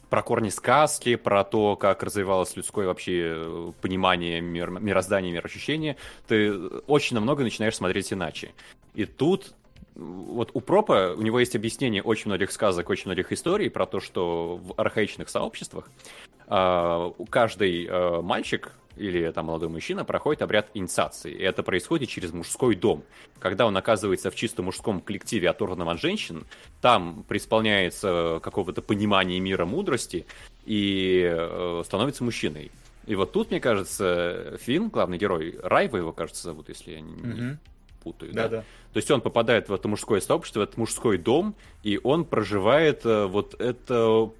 [0.09, 6.53] про корни сказки, про то, как развивалось людское вообще э, понимание мир, мироздания, мироощущения, ты
[6.87, 8.51] очень на много начинаешь смотреть иначе.
[8.95, 9.53] И тут
[9.95, 13.99] вот у Пропа, у него есть объяснение очень многих сказок, очень многих историй про то,
[13.99, 15.89] что в архаичных сообществах
[16.49, 21.31] каждый э, мальчик или там молодой мужчина проходит обряд инициации.
[21.31, 23.03] И это происходит через мужской дом.
[23.39, 26.45] Когда он оказывается в чисто мужском коллективе, оторванном от женщин,
[26.81, 30.25] там преисполняется какого-то понимания мира, мудрости
[30.65, 32.71] и э, становится мужчиной.
[33.05, 37.13] И вот тут, мне кажется, Финн, главный герой, Райва его, кажется, зовут, если я не,
[37.13, 37.57] mm-hmm.
[38.03, 38.33] путаю.
[38.33, 38.57] Да, да.
[38.57, 38.63] да.
[38.93, 43.05] То есть он попадает в это мужское сообщество, в этот мужской дом, и он проживает
[43.05, 44.31] э, вот это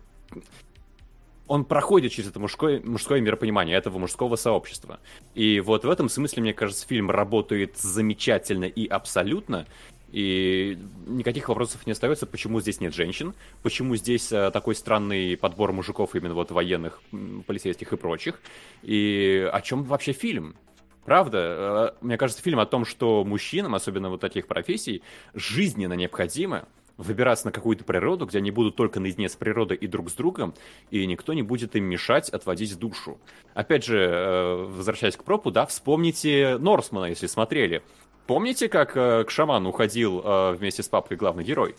[1.49, 4.99] он проходит через это мужское, мужское миропонимание этого мужского сообщества.
[5.34, 9.65] И вот в этом смысле, мне кажется, фильм работает замечательно и абсолютно.
[10.11, 10.77] И
[11.07, 16.15] никаких вопросов не остается, почему здесь нет женщин, почему здесь а, такой странный подбор мужиков,
[16.15, 17.01] именно вот военных,
[17.47, 18.39] полицейских и прочих,
[18.84, 20.55] и о чем вообще фильм.
[21.03, 25.01] Правда, э, мне кажется, фильм о том, что мужчинам, особенно вот таких профессий,
[25.34, 26.67] жизненно необходимо
[26.99, 30.53] выбираться на какую-то природу, где они будут только наедине с природой и друг с другом,
[30.91, 33.19] и никто не будет им мешать отводить душу.
[33.53, 37.81] Опять же, э, возвращаясь к пропу, да, вспомните Норсмана, если смотрели.
[38.27, 41.76] Помните, как э, к шаману уходил э, вместе с папкой главный герой?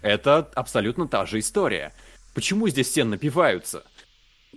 [0.00, 1.92] Это абсолютно та же история.
[2.34, 3.84] Почему здесь все напиваются?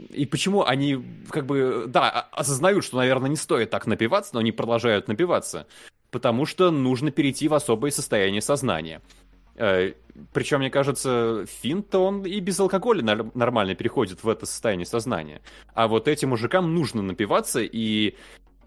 [0.10, 0.98] И почему они,
[1.30, 5.68] как бы, да, осознают, что, наверное, не стоит так напиваться, но они продолжают напиваться?
[6.10, 9.02] Потому что нужно перейти в особое состояние сознания.
[9.58, 9.94] Э,
[10.34, 13.02] Причем, мне кажется, Финн-то он и без алкоголя
[13.34, 15.42] нормально переходит в это состояние сознания.
[15.74, 18.16] А вот этим мужикам нужно напиваться, и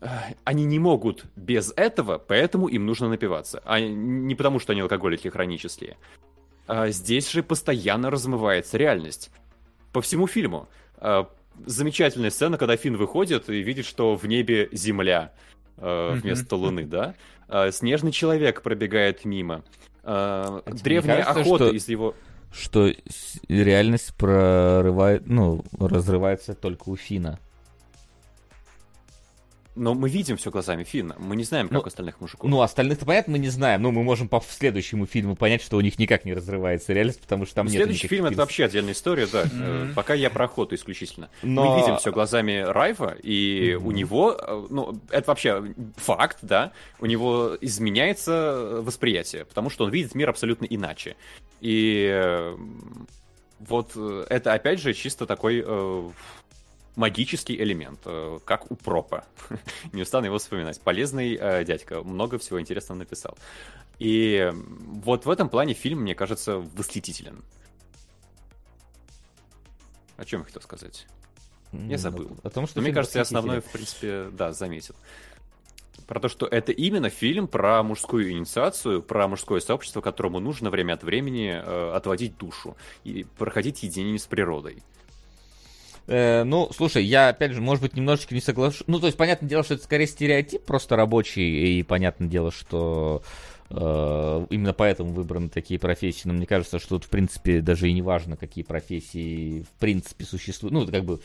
[0.01, 0.07] э,
[0.45, 3.63] они не могут без этого, поэтому им нужно напиваться.
[3.65, 5.97] А не потому, что они алкоголики хронические.
[6.67, 9.31] А здесь же постоянно размывается реальность.
[9.93, 10.69] По всему фильму.
[10.97, 11.25] Э,
[11.67, 15.33] замечательная сцена, когда Финн выходит и видит, что в небе земля
[15.77, 17.15] вместо луны, да?
[17.71, 19.65] Снежный человек пробегает мимо.
[20.09, 22.15] Э, а древняя кажется, охота что, из его...
[22.51, 22.91] Что
[23.49, 27.39] реальность прорывает, ну, разрывается только у Фина.
[29.79, 31.15] Но мы видим все глазами Финна.
[31.19, 32.51] Мы не знаем, как ну, остальных мужиков.
[32.51, 33.81] Ну, остальных-то понятно, мы не знаем.
[33.81, 37.47] Но мы можем по следующему фильму понять, что у них никак не разрывается реальность, потому
[37.47, 39.45] что там ну, нет Следующий фильм— это вообще отдельная история, да.
[39.45, 39.95] Mm-hmm.
[39.95, 41.31] Пока я про охоту исключительно.
[41.43, 41.77] Но...
[41.77, 43.87] Мы видим все глазами Райва, и mm-hmm.
[43.87, 49.91] у него, э, ну, это вообще факт, да, у него изменяется восприятие, потому что он
[49.91, 51.15] видит мир абсолютно иначе.
[51.61, 52.57] И э,
[53.61, 55.65] вот это, опять же, чисто такой
[56.99, 59.25] магический элемент, э, как у пропа.
[59.93, 60.81] Не устану его вспоминать.
[60.81, 63.39] Полезный э, дядька, много всего интересного написал.
[63.99, 67.43] И вот в этом плане фильм, мне кажется, восхитителен.
[70.17, 71.07] О чем я хотел сказать?
[71.73, 72.37] Я забыл.
[72.43, 74.97] О том, что Но мне кажется, я основной, в принципе, да, заметил.
[76.09, 80.95] Про то, что это именно фильм про мужскую инициацию, про мужское сообщество, которому нужно время
[80.95, 84.83] от времени э, отводить душу и проходить единение с природой.
[86.09, 88.83] Э, ну, слушай, я, опять же, может быть, немножечко не соглашусь.
[88.87, 93.23] Ну, то есть, понятное дело, что это скорее стереотип просто рабочий, и понятное дело, что
[93.71, 96.27] именно поэтому выбраны такие профессии.
[96.27, 100.25] Но мне кажется, что тут, в принципе, даже и не важно, какие профессии, в принципе,
[100.25, 100.73] существуют.
[100.73, 101.21] Ну, как бы,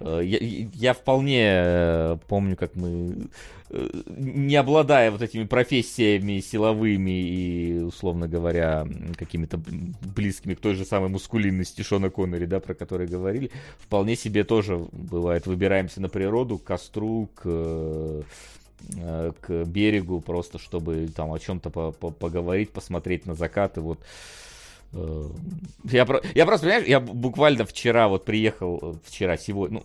[0.00, 0.38] э, я,
[0.74, 3.28] я вполне э, помню, как мы,
[3.70, 8.86] э, не обладая вот этими профессиями силовыми и, условно говоря,
[9.16, 9.58] какими-то
[10.14, 14.86] близкими к той же самой мускулинности Шона Коннери, да, про который говорили, вполне себе тоже
[14.92, 18.22] бывает, выбираемся на природу, к костру, к э, э,
[19.40, 23.98] к берегу, просто чтобы там о чем-то по -по поговорить, посмотреть на закаты, вот.
[24.92, 25.28] Э,
[25.84, 29.84] Я, я просто, понимаешь, я буквально вчера вот приехал, э, вчера, сегодня, ну,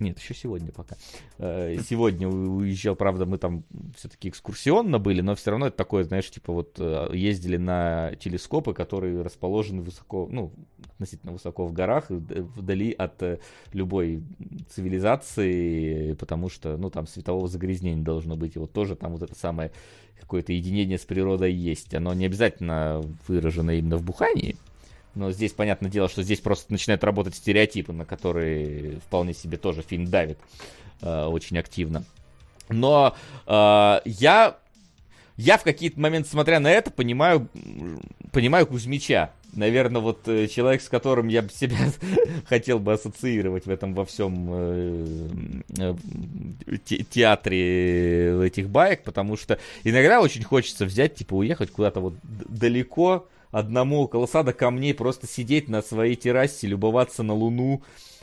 [0.00, 0.96] нет, еще сегодня пока.
[1.38, 3.64] Э, Сегодня уезжал, правда, мы там
[3.96, 8.74] все-таки экскурсионно были, но все равно это такое, знаешь, типа вот э, ездили на телескопы,
[8.74, 10.52] которые расположены высоко, ну,
[10.94, 13.38] относительно высоко в горах, д- вдали от э,
[13.72, 14.22] любой
[14.70, 19.34] цивилизации, потому что, ну, там светового загрязнения должно быть, и вот тоже там вот это
[19.34, 19.70] самое
[20.20, 21.94] какое-то единение с природой есть.
[21.94, 24.56] Оно не обязательно выражено именно в бухании,
[25.14, 29.82] но здесь, понятное дело, что здесь просто начинают работать стереотипы, на которые вполне себе тоже
[29.82, 30.38] фильм давит
[31.02, 32.04] э, очень активно.
[32.68, 33.16] Но
[33.46, 34.56] э, я,
[35.36, 37.48] я в какие-то моменты, смотря на это, понимаю,
[38.32, 39.32] понимаю Кузьмича.
[39.54, 41.78] Наверное, вот э, человек, с которым я себя
[42.48, 45.28] хотел бы ассоциировать в этом во всем э,
[45.78, 45.94] э,
[46.84, 53.26] те- театре этих баек, потому что иногда очень хочется взять, типа, уехать куда-то вот далеко,
[53.50, 57.82] одному около сада камней, просто сидеть на своей террасе, любоваться на луну,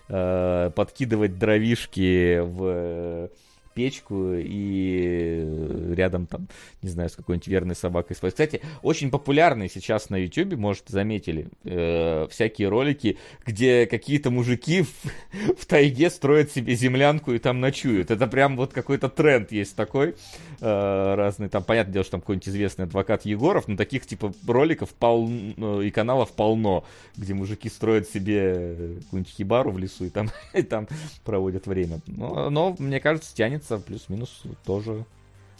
[0.09, 3.29] э, подкидывать дровишки в э,
[3.75, 6.47] печку и рядом там,
[6.81, 8.33] не знаю, с какой-нибудь верной собакой спать.
[8.33, 15.57] Кстати, очень популярные сейчас на YouTube, может, заметили, э, всякие ролики, где какие-то мужики в,
[15.59, 18.09] в тайге строят себе землянку и там ночуют.
[18.09, 20.15] Это прям вот какой-то тренд есть такой
[20.61, 21.49] э, разный.
[21.49, 25.91] Там, понятное дело, что там какой-нибудь известный адвокат Егоров, но таких типа роликов полно, и
[25.91, 26.85] каналов полно,
[27.17, 30.87] где мужики строят себе какую-нибудь хибару в лесу и там, и там
[31.25, 31.99] проводят время.
[32.07, 33.33] Но, но, мне кажется,
[33.67, 35.05] тянется плюс-минус тоже.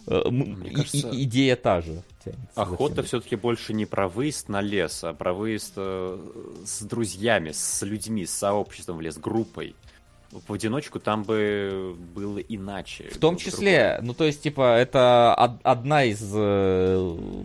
[0.06, 2.02] э, Мне кажется, и- идея та же.
[2.24, 6.18] тянется Охота все-таки больше не про выезд на лес, а про выезд э,
[6.64, 9.74] с друзьями, с людьми, с сообществом в лес, группой.
[10.32, 13.04] В одиночку там бы было иначе.
[13.12, 16.96] В том числе, ну то есть, типа, это од- одна из э,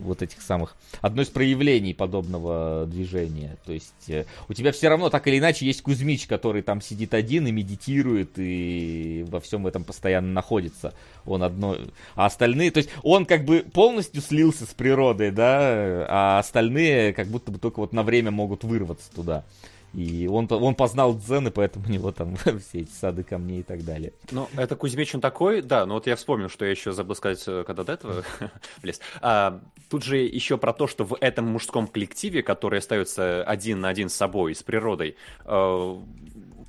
[0.02, 3.56] вот этих самых, одно из проявлений подобного движения.
[3.64, 7.14] То есть, э, у тебя все равно так или иначе есть Кузьмич, который там сидит
[7.14, 10.92] один и медитирует, и во всем этом постоянно находится.
[11.24, 11.76] Он одно...
[12.14, 17.28] А остальные, то есть, он как бы полностью слился с природой, да, а остальные как
[17.28, 19.44] будто бы только вот на время могут вырваться туда.
[19.94, 23.62] И он, он познал дзен, и поэтому у него там все эти сады камней и
[23.62, 24.12] так далее.
[24.30, 27.42] Ну, это Кузьмич, он такой, да, но вот я вспомнил, что я еще забыл сказать,
[27.46, 28.24] э, когда до этого
[28.82, 29.00] влез.
[29.20, 29.60] А,
[29.90, 34.08] тут же еще про то, что в этом мужском коллективе, который остается один на один
[34.08, 35.96] с собой, с природой, э,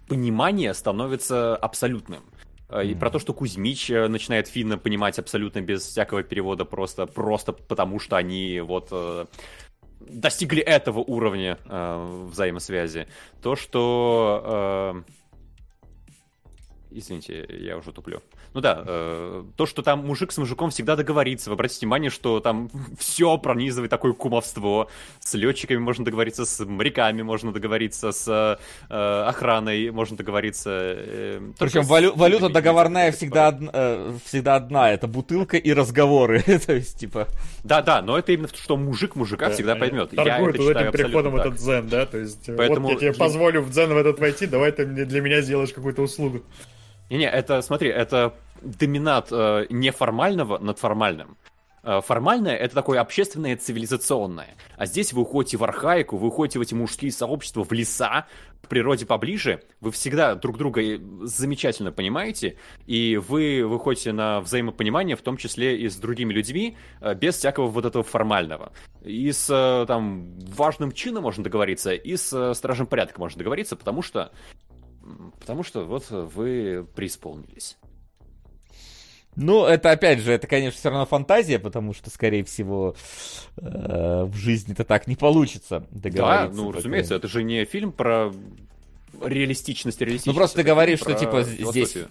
[0.07, 2.23] понимание становится абсолютным.
[2.67, 7.53] Э, И про то, что Кузьмич начинает финна понимать абсолютно без всякого перевода, просто, просто
[7.53, 8.91] потому что они вот
[10.07, 13.07] достигли этого уровня э, взаимосвязи.
[13.41, 15.03] То, что...
[15.05, 15.13] э,
[16.95, 18.21] Извините, я уже туплю.
[18.53, 21.49] Ну да, э, то, что там мужик с мужиком всегда договорится.
[21.49, 22.69] Вы обратите внимание, что там
[22.99, 24.89] все пронизывает такое кумовство.
[25.19, 28.57] С летчиками можно договориться, с моряками можно договориться, с
[28.89, 30.69] э, охраной можно договориться.
[30.71, 33.71] э, Причем с валю- валюта договорная всегда, договориться.
[33.73, 36.41] одна, э, всегда одна, это бутылка и разговоры.
[36.65, 37.27] То есть, типа,
[37.63, 40.13] Да, да, но это именно что мужик мужика всегда Да, поймет.
[40.13, 42.05] Я Торгуют это вот этим переходом в этот дзен, да?
[42.05, 45.05] То есть, Поэтому вот я тебе позволю в дзен в этот войти, давай ты мне,
[45.05, 46.43] для меня сделаешь какую-то услугу.
[47.13, 48.33] Не-не, это, смотри, это
[48.63, 51.37] доминат э, неформального над формальным.
[51.83, 54.55] Э, Формальное— это такое общественное, цивилизационное.
[54.77, 58.25] А здесь вы уходите в архаику, вы уходите в эти мужские сообщества, в леса,
[58.63, 59.61] к природе поближе.
[59.79, 62.57] Вы всегда друг друга э, замечательно понимаете,
[62.87, 67.67] и вы выходите на взаимопонимание, в том числе и с другими людьми, э, без всякого
[67.67, 68.73] вот этого формального.
[69.03, 74.31] И с там важным чином можно договориться, и с стражем порядка можно договориться, потому что
[75.39, 77.77] Потому что вот вы преисполнились.
[79.35, 82.95] ну, это опять же, это, конечно, все равно фантазия, потому что, скорее всего,
[83.57, 86.55] э, в жизни-то так не получится Да, договориться.
[86.55, 88.31] ну, пока- разумеется, это же не фильм про
[89.21, 90.37] реалистичность, Ну реалистичность.
[90.37, 92.07] просто ты говоришь, что типа здесь философию.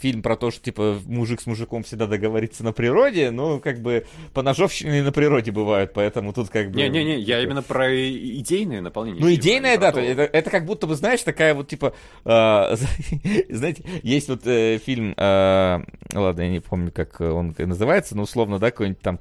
[0.00, 4.06] фильм про то, что типа мужик с мужиком всегда договорится на природе, ну как бы
[4.34, 6.76] поножовщины и на природе бывают, поэтому тут как бы...
[6.80, 9.20] Не-не-не, я типа, именно про идейное наполнение.
[9.22, 9.36] Ну, не
[9.78, 12.74] да, то- то- это, это как будто бы, знаешь, такая вот, типа, а,
[13.48, 18.58] знаете, есть вот э, фильм, а, ладно, я не помню, как он называется, но условно,
[18.58, 19.18] да, какой-нибудь там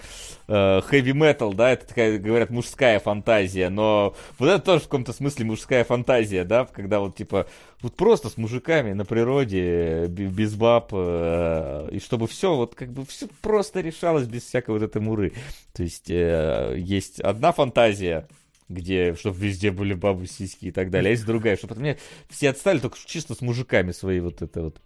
[0.48, 5.14] э, heavy metal, да, это такая, говорят, мужская фантазия, но вот это тоже в каком-то
[5.14, 10.56] смысле мужская фантазия, да, когда вот, типа, вот просто с мужиками на природе, б- без
[10.56, 15.02] баб, э, и чтобы все, вот как бы все просто решалось без всякой вот этой
[15.02, 15.34] муры.
[15.73, 18.27] То есть э, есть одна фантазия,
[18.69, 21.10] где, чтобы везде были бабы, сиськи и так далее.
[21.10, 21.97] А есть другая, чтобы меня
[22.30, 24.81] все отстали, только чисто с мужиками свои вот это вот.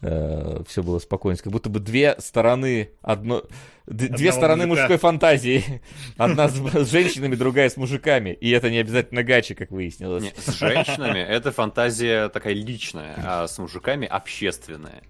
[0.00, 1.38] Все было спокойно.
[1.38, 3.42] Как будто бы две стороны, одно,
[3.86, 4.82] д- две Одного стороны мужика.
[4.88, 5.82] мужской фантазии.
[6.16, 8.30] Одна с, с женщинами, другая с мужиками.
[8.30, 10.22] И это не обязательно гачи, как выяснилось.
[10.22, 15.02] Не, с женщинами это фантазия такая личная, а с мужиками общественная.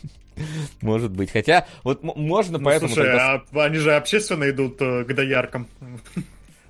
[0.80, 1.30] Может быть.
[1.32, 3.42] Хотя, вот м- можно Ну, поэтому слушай, тогда...
[3.52, 5.66] а они же общественно идут э, к дояркам.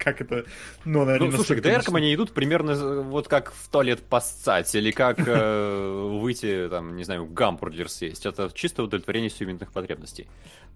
[0.02, 0.44] Как это?
[0.86, 4.74] Ну, наверное, Ну, слушай, к дояркам они идут примерно э, вот как в туалет поссать,
[4.74, 8.24] или как э, выйти, там, не знаю, гамбургер съесть.
[8.24, 10.26] Это чисто удовлетворение сиюминутных потребностей.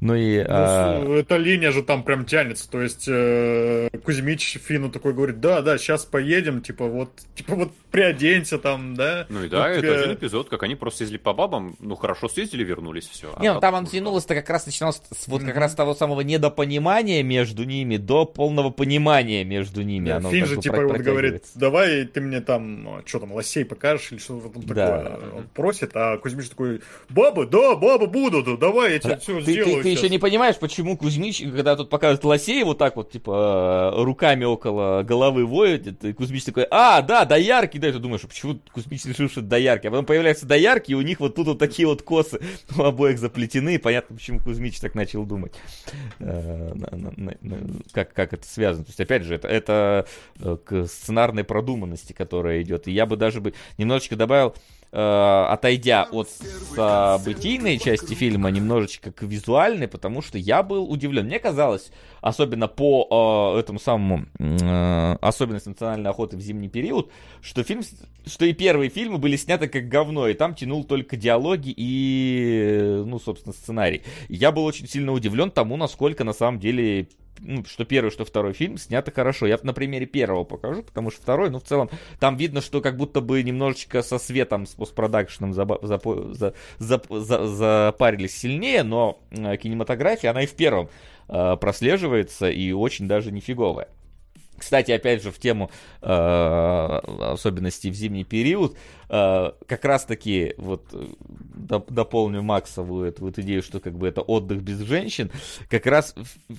[0.01, 0.45] Ну и...
[0.47, 2.71] а, Ну, эта линия же там прям тянется.
[2.71, 7.73] То есть э, Кузьмич Фину такой говорит, да, да, сейчас поедем, типа вот, типа вот
[7.91, 9.25] приоденься там, да.
[9.31, 11.97] Ну и да, Вот, это э, один эпизод, как они просто съездили по бабам, ну
[11.97, 13.35] хорошо съездили, вернулись, все.
[13.41, 17.23] Не, ну там он тянулось-то как раз начиналось с вот как раз того самого недопонимания
[17.23, 20.09] между ними до полного понимания между ними.
[20.09, 23.65] Да, Оно Фин как же типа вот говорит, давай ты мне там, что там, лосей
[23.65, 24.99] покажешь или что-то там Да.
[24.99, 25.31] такое.
[25.39, 29.77] Он просит, а Кузьмич такой, бабы, да, бабы будут, давай я тебе все Ты, сделаю.
[29.77, 30.11] ты- ты еще щас».
[30.11, 35.03] не понимаешь, почему Кузьмич, когда тут показывают лосей, вот так вот, типа, э, руками около
[35.03, 39.28] головы воет, и Кузьмич такой, а, да, доярки, да, и ты думаешь, почему Кузьмич решил,
[39.28, 42.03] что это доярки, а потом появляются доярки, и у них вот тут вот такие вот
[42.03, 42.41] косы
[42.77, 45.53] у обоих заплетены, и понятно, почему Кузьмич так начал думать,
[46.20, 46.73] Э,
[47.93, 48.85] как, как это связано.
[48.85, 50.07] То есть, опять же, это, это
[50.41, 52.89] э, к сценарной продуманности, которая идет.
[52.89, 54.55] И я бы даже бы немножечко добавил,
[54.93, 56.29] э, отойдя от
[56.75, 61.27] событийной части фильма, немножечко к визуальной, потому что я был удивлен.
[61.27, 61.91] Мне казалось,
[62.21, 67.11] особенно по э, этому самому э, особенность национальной охоты в зимний период,
[67.43, 67.83] что фильм,
[68.27, 73.19] что и первые фильмы были сняты как говно, и там тянул только диалоги и, ну,
[73.19, 74.03] собственно, сценарий.
[74.29, 77.09] Я был очень сильно удивлен тому, насколько на самом деле
[77.40, 79.47] ну, что первый, что второй фильм сняты хорошо.
[79.47, 81.90] Я на примере первого покажу, потому что второй, ну, в целом,
[82.20, 85.52] там видно, что как будто бы немножечко со светом, с постпродакшеном
[86.78, 90.89] запарились сильнее, но э, кинематография, она и в первом
[91.28, 93.89] э, прослеживается, и очень даже нифиговая.
[94.57, 95.71] Кстати, опять же, в тему
[96.01, 98.77] э, особенностей в зимний период,
[99.09, 101.07] э, как раз-таки, вот, э,
[101.57, 105.31] доп- дополню Максову эту вот идею, что как бы это отдых без женщин,
[105.69, 106.15] как раз,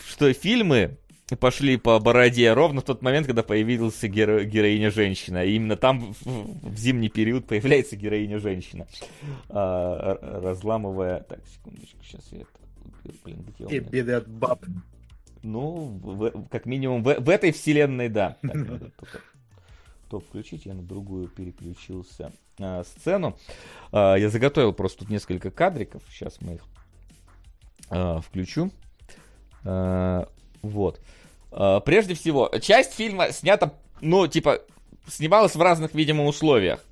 [0.07, 0.97] что фильмы
[1.39, 5.43] пошли по бороде ровно в тот момент, когда появилась геро- героиня-женщина.
[5.43, 8.85] И именно там в, в зимний период появляется героиня-женщина.
[9.49, 11.21] Р- разламывая...
[11.21, 12.49] Так, секундочку, сейчас я это...
[13.23, 14.63] Блин, где у И беды от баб.
[15.45, 18.37] Ну, в- как минимум в, в этой вселенной, да.
[18.41, 19.19] Так, надо только
[20.09, 23.37] топ включить, я на другую переключился а, сцену.
[23.91, 26.61] А, я заготовил просто тут несколько кадриков, сейчас мы их
[27.89, 28.71] а, включу.
[29.63, 30.27] А,
[30.63, 30.99] вот.
[31.51, 34.61] А, прежде всего, часть фильма снята, ну, типа,
[35.07, 36.83] снималась в разных, видимо, условиях.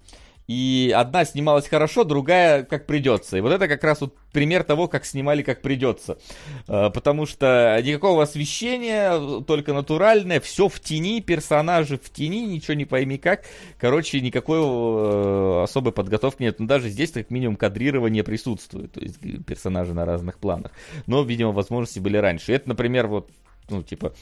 [0.47, 3.37] И одна снималась хорошо, другая как придется.
[3.37, 6.17] И вот это как раз вот пример того, как снимали как придется.
[6.67, 12.85] Э, Потому что никакого освещения, только натуральное, все в тени, персонажи в тени, ничего не
[12.85, 13.45] пойми как.
[13.79, 16.59] Короче, никакой э, особой подготовки нет.
[16.59, 18.91] Но даже здесь как минимум кадрирование присутствует.
[18.91, 20.71] То есть персонажи на разных планах.
[21.07, 22.51] Но, видимо, возможности были раньше.
[22.51, 23.29] И это, например, вот,
[23.69, 24.13] ну, типа,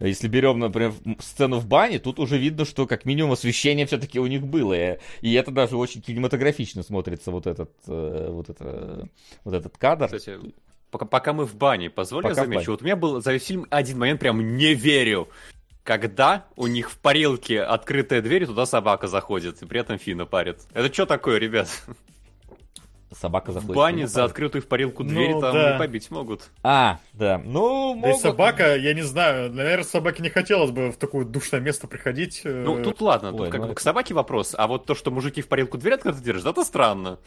[0.00, 4.26] если берем, например, сцену в бане, тут уже видно, что как минимум освещение все-таки у
[4.26, 4.74] них было.
[4.74, 9.08] И, и это даже очень кинематографично смотрится, вот этот, э, вот это,
[9.44, 10.06] вот этот кадр.
[10.06, 10.38] Кстати,
[10.90, 13.46] пока, пока мы в бане, позволь Пока я замечу, вот у меня был за весь
[13.46, 15.28] фильм один момент, прям не верю.
[15.82, 20.26] Когда у них в парилке открытая дверь, и туда собака заходит, и при этом Фина
[20.26, 20.60] парит.
[20.74, 21.68] Это что такое, ребят?
[23.12, 23.76] Собака В заходит.
[23.76, 25.76] бане в за открытую в парилку дверь Ну, там да.
[25.76, 26.50] и побить могут.
[26.62, 27.40] А, да.
[27.44, 28.20] Ну, Да и могут.
[28.20, 32.42] собака, я не знаю, наверное, собаке не хотелось бы в такое душное место приходить.
[32.44, 34.84] э, Ну, тут ладно, тут ой, как ну бы это- к собаке вопрос, а вот
[34.84, 37.18] то, что мужики в парилку дверь открыто держат, это странно.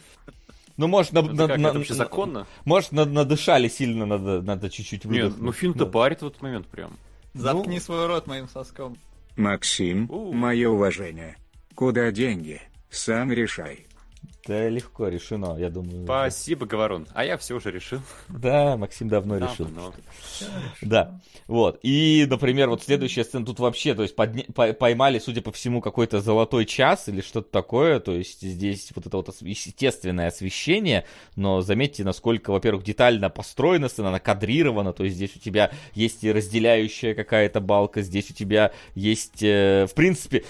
[0.78, 2.48] Ну, может, на, Это на- как, на- это вообще законно?
[2.64, 5.42] может, на- надышали сильно, надо, надо чуть-чуть Нет, выдохнуть.
[5.46, 5.92] ну Фин-то Да.
[5.92, 6.92] парит в этот момент прям.
[7.34, 8.98] Заткни свой рот моим соском.
[9.36, 10.32] Максим, У.
[10.34, 11.38] мое уважение.
[11.76, 12.62] Куда деньги?
[12.90, 13.86] Сам решай.
[14.48, 16.04] Да, легко решено, я думаю.
[16.04, 17.08] Спасибо, Говорун.
[17.14, 18.00] А я все уже решил.
[18.28, 19.66] Да, Максим давно решил.
[19.66, 19.94] Давно.
[20.82, 21.80] Да, вот.
[21.84, 25.82] И, например, вот следующая сцена тут вообще, то есть подня- по- поймали, судя по всему,
[25.82, 31.06] какой-то золотой час или что-то такое, то есть здесь вот это вот естественное освещение,
[31.36, 36.24] но заметьте, насколько, во-первых, детально построена сцена, она кадрирована, то есть здесь у тебя есть
[36.24, 40.44] и разделяющая какая-то балка, здесь у тебя есть, э, в принципе,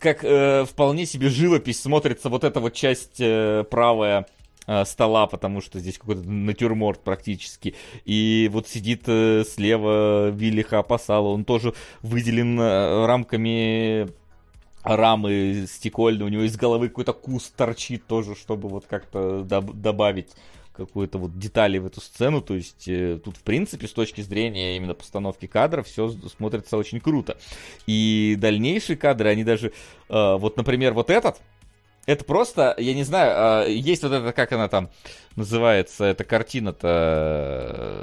[0.00, 4.26] как э, вполне себе живопись смотрится вот эта вот часть э, правая
[4.66, 7.74] э, стола, потому что здесь какой-то натюрморт практически.
[8.04, 14.08] И вот сидит э, слева Вилли Хапасала, он тоже выделен э, рамками
[14.82, 20.30] рамы стекольные, у него из головы какой-то куст торчит тоже, чтобы вот как-то доб- добавить
[20.76, 24.76] какую-то вот детали в эту сцену, то есть э, тут в принципе с точки зрения
[24.76, 27.36] именно постановки кадров все смотрится очень круто.
[27.86, 29.72] И дальнейшие кадры, они даже,
[30.08, 31.40] э, вот например вот этот,
[32.06, 34.90] это просто, я не знаю, э, есть вот это, как она там
[35.36, 36.88] называется, эта картина-то,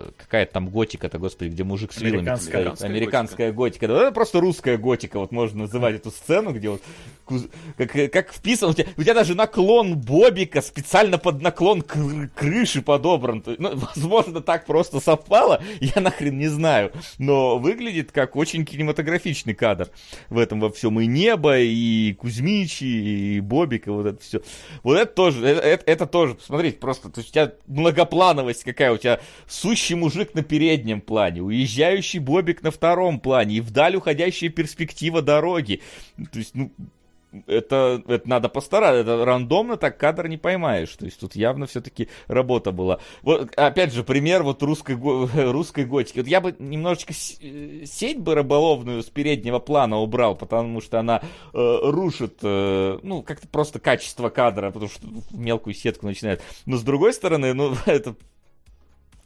[0.08, 2.76] э, какая-то там готика-то, господи, где мужик с вилами Американская.
[2.76, 2.90] стоит.
[2.90, 3.88] Американская готика.
[3.88, 6.82] Да, это просто русская готика, вот можно называть эту сцену, где вот
[7.78, 12.82] как, как вписан, у тебя, у тебя даже наклон Бобика специально под наклон кры- крыши
[12.82, 13.44] подобран.
[13.58, 16.92] Ну, возможно, так просто совпало, я нахрен не знаю.
[17.18, 19.90] Но выглядит как очень кинематографичный кадр
[20.30, 21.00] в этом во всем.
[21.00, 24.42] И небо, и Кузьмич, и Бобик, и вот это все.
[24.84, 29.20] Вот это тоже, это, это- это тоже, посмотрите, просто, у тебя многоплановость какая, у тебя
[29.48, 35.82] сущий мужик на переднем плане, уезжающий Бобик на втором плане, и вдаль уходящая перспектива дороги.
[36.32, 36.72] То есть, ну,
[37.48, 40.96] это, это надо постараться, это рандомно так кадр не поймаешь.
[40.96, 43.00] То есть тут явно все-таки работа была.
[43.22, 44.96] Вот, опять же, пример вот русской,
[45.52, 46.20] русской готики.
[46.20, 51.22] Вот я бы немножечко э, сеть бы рыболовную с переднего плана убрал, потому что она
[51.54, 56.42] э, рушит, э, ну, как-то просто качество кадра, потому что мелкую сетку начинает.
[56.66, 58.16] Но с другой стороны, ну, это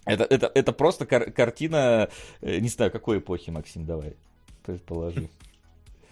[0.08, 2.10] это, это, это просто кар- картина,
[2.42, 4.14] э, не знаю, какой эпохи, Максим, давай,
[4.66, 5.28] предположи.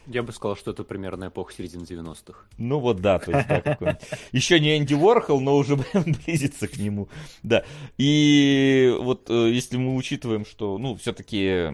[0.07, 2.40] Я бы сказал, что это примерно эпоха середины 90-х.
[2.57, 4.02] Ну вот да, то есть да, какой-нибудь.
[4.32, 5.76] Еще не Энди Уорхол, но уже
[6.26, 7.10] близится к нему.
[7.44, 7.64] Да.
[7.98, 11.69] И вот э, если мы учитываем, что, ну, все-таки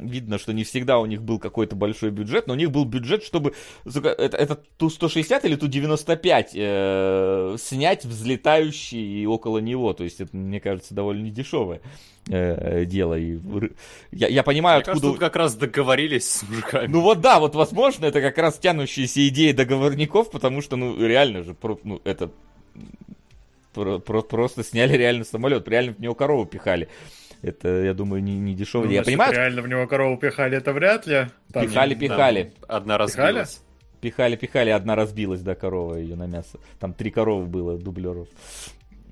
[0.00, 3.22] видно, что не всегда у них был какой-то большой бюджет, но у них был бюджет,
[3.22, 3.54] чтобы
[3.84, 9.92] это, это Ту-160 или Ту-95 э, снять взлетающий около него.
[9.92, 11.80] То есть это, мне кажется, довольно недешевое
[12.28, 13.14] э, дело.
[13.18, 13.38] И
[14.12, 15.12] я, я понимаю, Мне кажется, откуда...
[15.12, 16.86] тут как раз договорились с мужиками.
[16.88, 21.42] Ну вот да, вот возможно, это как раз тянущиеся идеи договорников, потому что, ну, реально
[21.42, 22.30] же, про- ну, это
[23.74, 26.88] про- про- просто сняли реально самолет, реально в него корову пихали.
[27.42, 28.84] Это, я думаю, не, не дешево.
[28.84, 31.26] Ну, я понимаю, реально в него корову пихали, это вряд ли.
[31.52, 32.52] Там- Пихали, Да, пихали.
[32.66, 33.38] Одна Пихали?
[33.38, 33.60] разбилась.
[34.00, 36.58] пихали, пихали, одна разбилась, да, корова ее на мясо.
[36.80, 38.28] Там три коровы было, дублеров.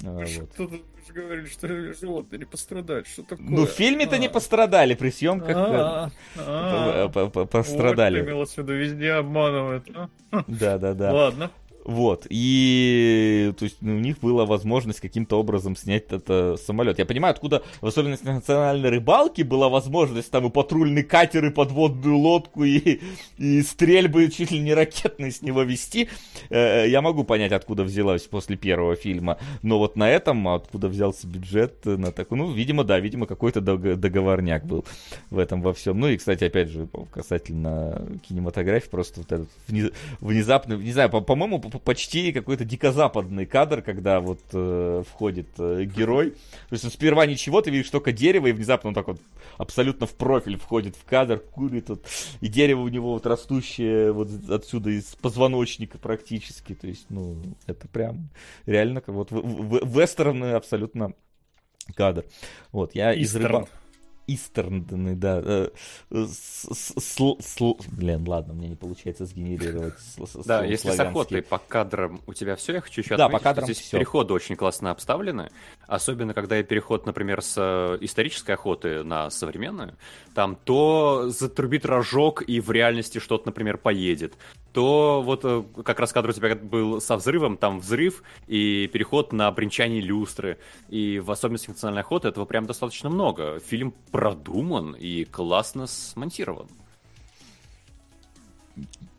[0.06, 0.24] А,
[0.58, 0.58] вот.
[0.58, 3.04] Вы же говорили, что животные не пострадали?
[3.04, 3.46] Что такое?
[3.48, 7.06] Ну, в фильме-то не пострадали, при съемках А, а.
[7.06, 8.20] э, п- п- Вот пострадали.
[8.20, 9.88] имелось в виду, везде обманывают.
[9.94, 10.08] а?
[10.48, 11.12] Да, да, да.
[11.12, 11.50] Ладно.
[11.84, 16.98] Вот, и то есть ну, у них была возможность каким-то образом снять это самолет.
[16.98, 21.50] Я понимаю, откуда, в особенности на национальной рыбалке, была возможность там и патрульный катер, и
[21.50, 23.00] подводную лодку, и,
[23.38, 26.08] и стрельбы чуть ли не ракетные с него вести.
[26.48, 29.38] Э, Я могу понять, откуда взялась после первого фильма.
[29.62, 33.96] Но вот на этом, откуда взялся бюджет на такой, ну, видимо, да, видимо, какой-то дог-
[33.96, 34.86] договорняк был
[35.30, 36.00] в этом во всем.
[36.00, 39.48] Ну и, кстати, опять же, касательно кинематографии, просто вот этот
[40.20, 45.84] внезапный, не знаю, по- по-моему, по- почти какой-то дикозападный кадр, когда вот э, входит э,
[45.84, 46.30] герой.
[46.30, 49.20] То есть он сперва ничего, ты видишь только дерево, и внезапно он так вот
[49.58, 52.06] абсолютно в профиль входит в кадр, курит вот,
[52.40, 56.74] и дерево у него вот растущее вот отсюда из позвоночника практически.
[56.74, 57.36] То есть, ну,
[57.66, 58.30] это прям
[58.66, 61.12] реально как вот в- в- вестерный абсолютно
[61.94, 62.24] кадр.
[62.72, 63.66] Вот, я из Истерн.
[64.26, 65.40] Истерны, да.
[65.44, 65.68] э,
[66.10, 71.58] с- с- сл- Блин, ладно, мне не получается сгенерировать с- Да, если с охотой по
[71.58, 73.98] кадрам у тебя все, я хочу еще Да, отметить, по кадрам здесь всё.
[73.98, 75.50] переходы очень классно обставлены,
[75.86, 79.94] особенно когда я переход, например, с э, исторической охоты на современную,
[80.34, 84.34] там то затрубит рожок и в реальности что-то, например, поедет,
[84.74, 89.32] то вот э, как раз кадр у тебя был со взрывом, там взрыв и переход
[89.32, 93.60] на бренчание люстры, и в особенности национальной охоты этого прям достаточно много.
[93.60, 96.66] Фильм продуман и классно смонтирован.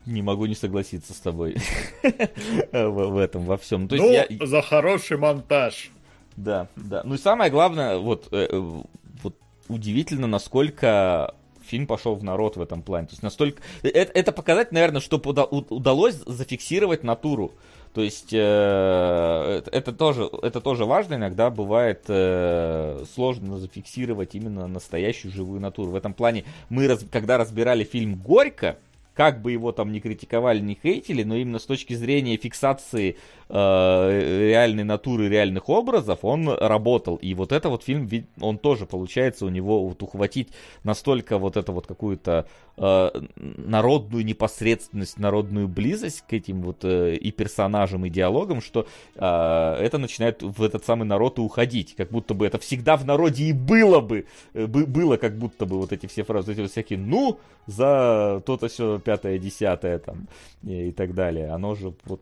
[0.04, 1.56] Не могу не согласиться с тобой
[2.72, 3.88] в, этом во всем.
[3.90, 5.90] Ну, за хороший монтаж.
[6.36, 7.00] Да, да.
[7.02, 8.82] Ну и самое главное, вот, э, э,
[9.22, 9.34] вот
[9.68, 11.34] удивительно, насколько
[11.66, 13.06] фильм пошел в народ в этом плане.
[13.06, 13.62] То есть настолько...
[13.82, 17.52] Это, это показать, наверное, что удалось зафиксировать натуру.
[17.96, 25.32] То есть э, это, тоже, это тоже важно, иногда бывает э, сложно зафиксировать именно настоящую
[25.32, 25.92] живую натуру.
[25.92, 28.76] В этом плане мы, раз, когда разбирали фильм «Горько»,
[29.14, 33.16] как бы его там ни критиковали, ни хейтили, но именно с точки зрения фиксации
[33.48, 37.16] э, реальной натуры, реальных образов, он работал.
[37.16, 38.08] И вот это вот фильм,
[38.40, 40.48] он тоже получается у него вот ухватить
[40.84, 42.46] настолько вот это вот какую-то
[42.76, 49.76] э, народную непосредственность, народную близость к этим вот э, и персонажам, и диалогам, что э,
[49.80, 51.94] это начинает в этот самый народ и уходить.
[51.96, 55.78] Как будто бы это всегда в народе и было бы, э, было как будто бы
[55.78, 60.28] вот эти все фразы, эти вот всякие, ну, за то-то все пятое, десятое там
[60.62, 61.50] и, и так далее.
[61.50, 62.20] Оно же вот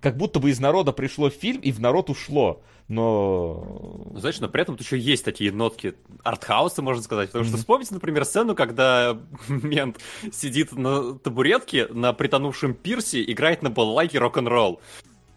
[0.00, 2.62] как будто бы из народа пришло фильм и в народ ушло.
[2.88, 4.06] Но...
[4.14, 5.94] Знаешь, но при этом тут еще есть такие нотки
[6.24, 7.28] артхауса, можно сказать.
[7.28, 7.58] Потому что mm-hmm.
[7.58, 9.18] вспомните, например, сцену, когда
[9.48, 9.98] мент
[10.32, 14.80] сидит на табуретке на притонувшем пирсе, играет на балалайке рок-н-ролл.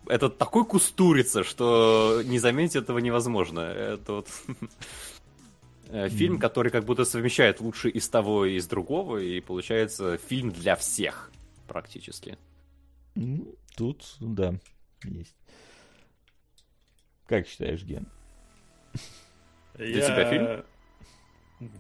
[0.08, 3.60] Это такой кустурица, что не заметить этого невозможно.
[3.60, 4.28] Это вот...
[5.94, 10.52] Э, фильм, который как будто совмещает лучшее из того и из другого, и получается фильм
[10.52, 11.32] для всех
[11.68, 12.38] практически.
[13.76, 14.56] Тут, да,
[15.04, 15.36] есть.
[17.28, 18.08] Как считаешь, Ген?
[19.76, 20.66] Для тебя фильм?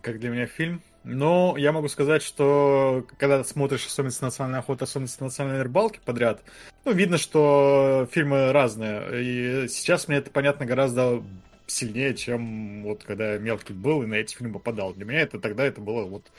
[0.01, 0.81] Как для меня фильм?
[1.03, 6.41] Ну, я могу сказать, что когда смотришь особенности национальной охоты, особенности национальной рыбалки подряд,
[6.85, 9.65] ну, видно, что фильмы разные.
[9.65, 11.23] И сейчас мне это понятно гораздо
[11.65, 14.93] сильнее, чем вот когда я мелкий был и на эти фильмы попадал.
[14.93, 16.31] Для меня это тогда это было вот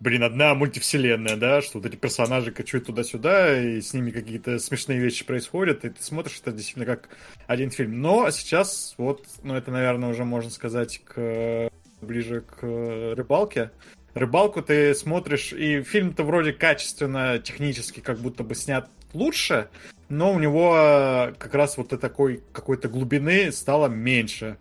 [0.00, 4.98] блин, одна мультивселенная, да, что вот эти персонажи кочуют туда-сюда, и с ними какие-то смешные
[4.98, 7.10] вещи происходят, и ты смотришь это действительно как
[7.46, 8.00] один фильм.
[8.00, 11.70] Но сейчас вот, ну это, наверное, уже можно сказать к
[12.00, 13.70] ближе к рыбалке.
[14.14, 19.68] Рыбалку ты смотришь, и фильм-то вроде качественно, технически как будто бы снят лучше,
[20.08, 24.56] но у него как раз вот такой какой-то глубины стало меньше.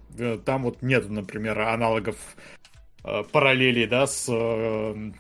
[0.45, 2.17] Там вот нет, например, аналогов
[3.03, 5.11] э, параллелей, да, с э,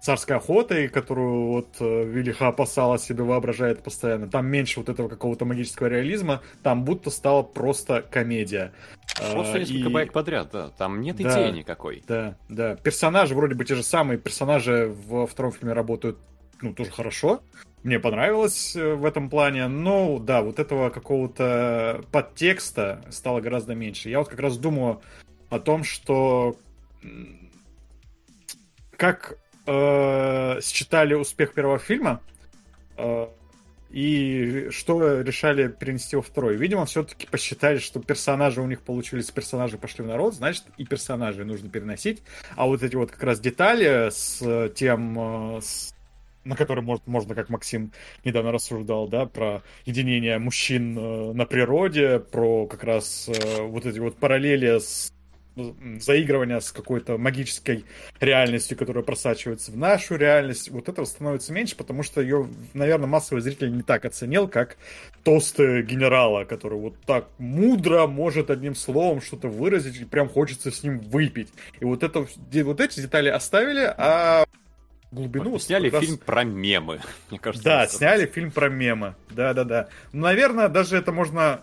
[0.00, 4.28] царской охотой, которую вот э, Велиха опасала себе воображает постоянно.
[4.28, 8.72] Там меньше вот этого какого-то магического реализма, там будто стала просто комедия.
[9.16, 9.92] Просто а, несколько и...
[9.92, 10.68] байк подряд, да.
[10.70, 12.02] Там нет да, идеи никакой.
[12.06, 12.76] Да, да.
[12.76, 14.18] Персонажи вроде бы те же самые.
[14.18, 16.18] Персонажи во втором фильме работают,
[16.62, 17.42] ну, тоже хорошо.
[17.82, 19.66] Мне понравилось э, в этом плане.
[19.68, 24.10] Но, да, вот этого какого-то подтекста стало гораздо меньше.
[24.10, 25.00] Я вот как раз думаю
[25.50, 26.56] о том, что
[28.96, 29.38] как
[29.68, 32.20] э, считали успех первого фильма
[32.96, 33.28] э,
[33.90, 36.56] и что решали перенести во второй.
[36.56, 41.44] Видимо, все-таки посчитали, что персонажи у них получились, персонажи пошли в народ, значит, и персонажей
[41.44, 42.22] нужно переносить.
[42.56, 45.94] А вот эти вот как раз детали с тем, э, с
[46.44, 47.92] на который может, можно, как Максим
[48.24, 53.98] недавно рассуждал, да, про единение мужчин э, на природе, про как раз э, вот эти
[53.98, 55.12] вот параллели с
[56.00, 57.84] заигрывания с какой-то магической
[58.20, 63.42] реальностью, которая просачивается в нашу реальность, вот этого становится меньше, потому что ее, наверное, массовый
[63.42, 64.76] зритель не так оценил, как
[65.24, 70.82] тост генерала, который вот так мудро может одним словом что-то выразить, и прям хочется с
[70.82, 71.48] ним выпить.
[71.80, 72.26] И вот, это,
[72.64, 74.44] вот эти детали оставили, а
[75.10, 75.50] глубину...
[75.50, 76.04] Вот, сняли раз...
[76.04, 77.64] фильм про мемы, мне кажется.
[77.64, 79.88] Да, сняли фильм про мемы, да-да-да.
[80.12, 81.62] Наверное, даже это можно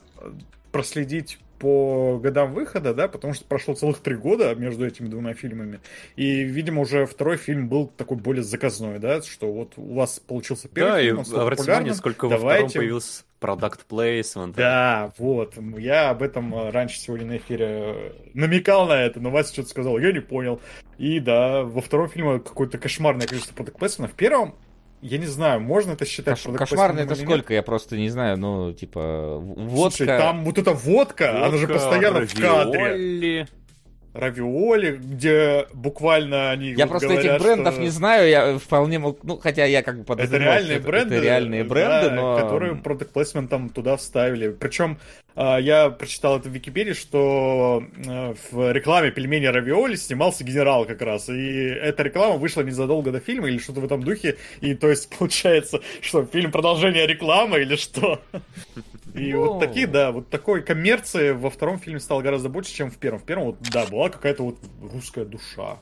[0.71, 5.79] проследить по годам выхода, да, потому что прошло целых три года между этими двумя фильмами.
[6.15, 10.67] И, видимо, уже второй фильм был такой более заказной, да, что вот у вас получился
[10.67, 12.63] первый да, фильм, он стал обратите внимание, сколько давайте...
[12.63, 14.55] во втором появился продукт плейсмент.
[14.55, 15.53] Да, вот.
[15.77, 19.69] Я об этом э, раньше сегодня на эфире э, намекал на это, но Вася что-то
[19.69, 20.59] сказал, я не понял.
[20.97, 24.13] И да, во втором фильме какое-то кошмарное количество продукт плейсмента.
[24.13, 24.55] В первом
[25.05, 26.37] я не знаю, можно это считать?
[26.43, 27.53] Кош- кошмарно это сколько?
[27.53, 29.97] Я просто не знаю, ну, типа, водка...
[29.97, 33.47] Слушай, там вот эта водка, водка она же постоянно в кадре
[34.15, 37.83] равиоли, где буквально они Я просто говорят, этих брендов что...
[37.83, 41.15] не знаю, я вполне мог, ну, хотя я как бы подозревал, это реальные это, бренды,
[41.15, 42.39] это реальные бренды, да, но...
[42.39, 44.49] которые продукт плейсментом туда вставили.
[44.49, 44.97] Причем
[45.35, 51.01] а, я прочитал это в Википедии, что а, в рекламе пельмени равиоли снимался генерал как
[51.01, 54.89] раз, и эта реклама вышла незадолго до фильма или что-то в этом духе, и то
[54.89, 58.21] есть получается, что фильм продолжение рекламы или что?
[59.15, 59.45] И ну...
[59.45, 63.19] вот такие, да, вот такой коммерции во втором фильме стало гораздо больше, чем в первом.
[63.19, 65.79] В первом, вот, да, была какая-то вот русская душа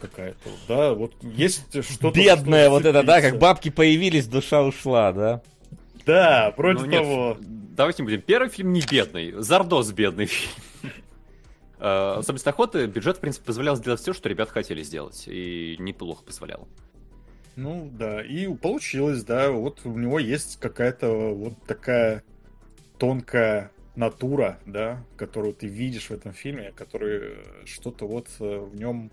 [0.00, 2.10] какая-то, да, вот есть что-то...
[2.10, 5.42] Бедная что вот это, да, как бабки появились, душа ушла, да?
[6.04, 7.36] Да, вроде ну, того.
[7.40, 8.20] Давайте не будем.
[8.20, 10.52] Первый фильм не бедный, Зардос бедный фильм.
[11.78, 15.24] Э, особенность охоты, бюджет, в принципе, позволял сделать все, что ребят хотели сделать.
[15.26, 16.68] И неплохо позволял.
[17.56, 22.24] Ну да, и получилось, да, вот у него есть какая-то вот такая
[22.98, 29.10] тонкая натура, да, которую ты видишь в этом фильме, который что-то вот э, в нем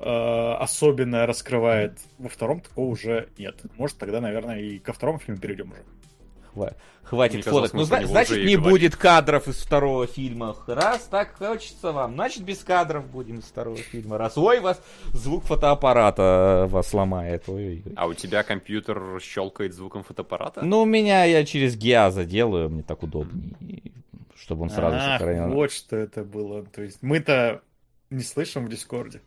[0.00, 2.00] э, особенное раскрывает.
[2.18, 3.60] Во втором такого уже нет.
[3.76, 5.84] Может, тогда, наверное, и ко второму фильму перейдем уже.
[6.56, 7.74] Хва- Хватит Мне казалось, фоток.
[7.74, 10.56] мы Ну, зна- значит, не будет кадров из второго фильма.
[10.66, 14.18] Раз так хочется вам, значит, без кадров будем из второго фильма.
[14.18, 14.80] Раз, ой, вас
[15.12, 17.44] звук фотоаппарата э, вас ломает.
[17.46, 17.92] Ой-ой-ой.
[17.94, 20.62] А у тебя компьютер щелкает звуком фотоаппарата?
[20.64, 23.52] Ну, у меня я через Гиаза делаю, мне так удобнее.
[24.34, 25.48] Чтобы он сразу Ах, сохранил.
[25.54, 26.64] вот что это было.
[26.64, 27.60] То есть мы-то
[28.10, 29.20] не слышим в Дискорде.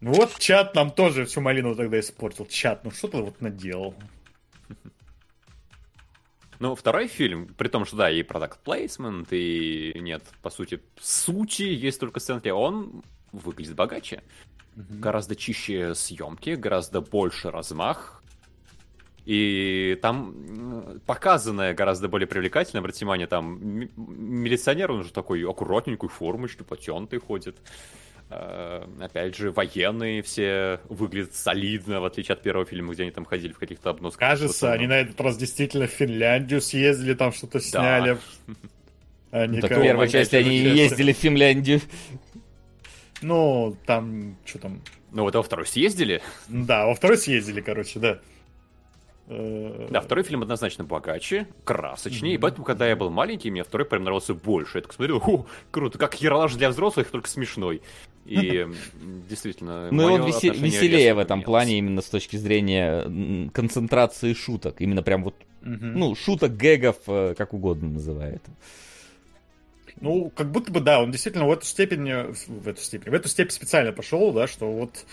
[0.00, 2.46] Ну Вот чат нам тоже всю малину тогда испортил.
[2.46, 3.94] Чат, ну что ты вот наделал?
[6.60, 11.62] Ну, второй фильм, при том, что да, и продакт плейсмент, и нет, по сути, сути,
[11.62, 13.02] есть только сценки, он
[13.32, 14.22] выглядит богаче.
[14.76, 18.22] Гораздо чище съемки, гораздо больше размах.
[19.24, 23.58] И там показанное гораздо более привлекательно, обратите внимание, там
[23.96, 27.56] милиционер, он же такой аккуратненькой формочки, потентый ходит.
[28.28, 33.52] Опять же, военные все выглядят солидно, в отличие от первого фильма, где они там ходили
[33.52, 34.18] в каких-то обносках.
[34.30, 38.18] Кажется, они на этот раз действительно в Финляндию съездили, там что-то сняли.
[39.30, 40.76] Они Ну, так в первой части они честно.
[40.76, 41.80] ездили в Финляндию.
[43.22, 44.80] Ну, там, что там...
[45.12, 46.20] Ну, вот во второй съездили.
[46.48, 48.18] Да, во второй съездили, короче, да.
[49.28, 53.86] Э, Да, второй фильм однозначно богаче, красочнее, и поэтому, когда я был маленький, мне второй
[53.86, 54.78] прям нравился больше.
[54.78, 57.80] Я так смотрел, о, круто, как Ералаш для взрослых, только смешной.
[58.26, 58.66] И
[59.28, 61.44] действительно, Ну, и он весе- веселее в этом поменялось.
[61.44, 64.80] плане именно с точки зрения концентрации шуток.
[64.80, 68.42] Именно прям вот, ну, шуток, гэгов, э, как угодно называет.
[70.00, 73.14] Ну, как будто бы, да, он действительно в эту степень, э, в эту степень, в
[73.14, 75.04] эту степень специально пошел, да, что вот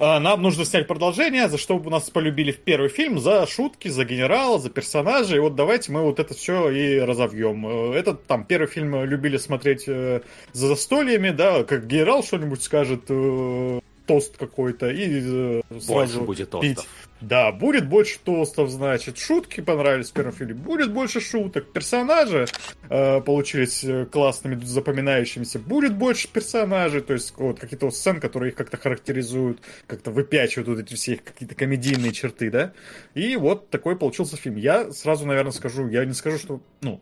[0.00, 4.58] нам нужно снять продолжение, за что нас полюбили в первый фильм, за шутки, за генерала,
[4.58, 7.66] за персонажей, и вот давайте мы вот это все и разовьем.
[7.66, 10.22] Э, Этот там первый фильм любили смотреть э,
[10.52, 16.50] за застольями, да, как генерал что-нибудь скажет, э, тост какой-то, и э, Больше сразу будет
[16.60, 16.76] пить.
[16.78, 16.86] тостов.
[17.20, 22.46] Да, будет больше тостов, значит, шутки понравились в первом фильме, будет больше шуток, персонажи
[22.88, 28.50] э, получились э, классными, запоминающимися, будет больше персонажей, то есть вот какие-то вот сцен, которые
[28.50, 32.72] их как-то характеризуют, как-то выпячивают вот эти все их какие-то комедийные черты, да,
[33.14, 34.56] и вот такой получился фильм.
[34.56, 37.00] Я сразу, наверное, скажу, я не скажу, что, ну,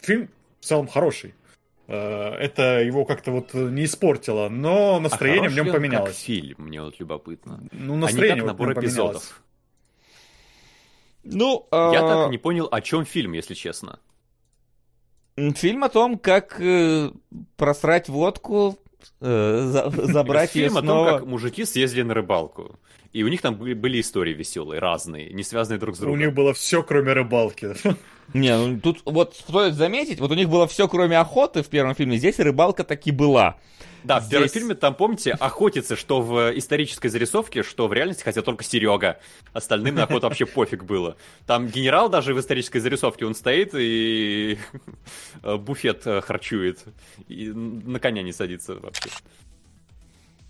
[0.00, 0.30] фильм
[0.60, 1.34] в целом хороший.
[1.88, 6.10] Э, Это его как-то вот не испортило, но А настроение хорош в нем поменялось.
[6.10, 7.60] Как фильм, мне вот любопытно.
[7.72, 9.42] Ну, А не настроение как набор эпизодов.
[11.24, 13.98] Ну, Я а, так и не понял, о чем фильм, если честно.
[15.36, 17.10] фильм о том, как э,
[17.56, 18.78] просрать водку,
[19.20, 21.18] э, за- забрать ее Фильм о том, снова.
[21.18, 22.78] как мужики съездили на рыбалку.
[23.12, 26.20] И у них там были, были истории веселые, разные, не связанные друг с У другом.
[26.20, 27.74] них было все, кроме рыбалки.
[28.34, 31.94] Не, ну тут вот стоит заметить, вот у них было все, кроме охоты в первом
[31.94, 33.56] фильме, здесь рыбалка таки была.
[34.02, 38.22] Да, в первом Здесь- фильме там, помните, охотится, что в исторической зарисовке, что в реальности
[38.24, 39.18] хотел только Серега.
[39.52, 41.16] Остальным на охоту вообще пофиг было.
[41.46, 44.58] Там генерал даже в исторической зарисовке, он стоит и
[45.42, 46.80] буфет э, харчует.
[47.28, 49.08] И на коня не садится вообще.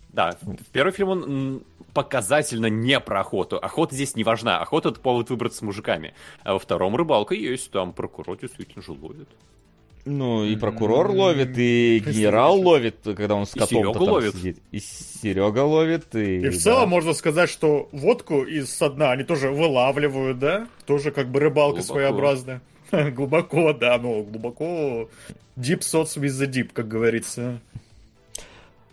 [0.09, 1.63] Да, в первый фильм он
[1.97, 3.57] показательно не про охоту.
[3.57, 4.59] Охота здесь не важна.
[4.59, 6.13] Охота— это повод выбраться с мужиками.
[6.43, 9.27] А во втором рыбалка есть, там прокурор действительно же ловит.
[10.05, 14.35] Ну, и прокурор ловит, и генерал ловит, когда он с И котом Серега ловит.
[14.35, 14.59] сидит.
[14.71, 16.35] И Серега ловит, и...
[16.35, 16.59] И в да.
[16.59, 20.67] целом можно сказать, что водку из со дна они тоже вылавливают, да?
[20.85, 21.93] Тоже как бы рыбалка Глубоко.
[21.93, 22.61] своеобразная.
[22.91, 25.09] Глубоко, да, ну, глубоко.
[25.57, 27.59] Deep thoughts with the deep, как говорится.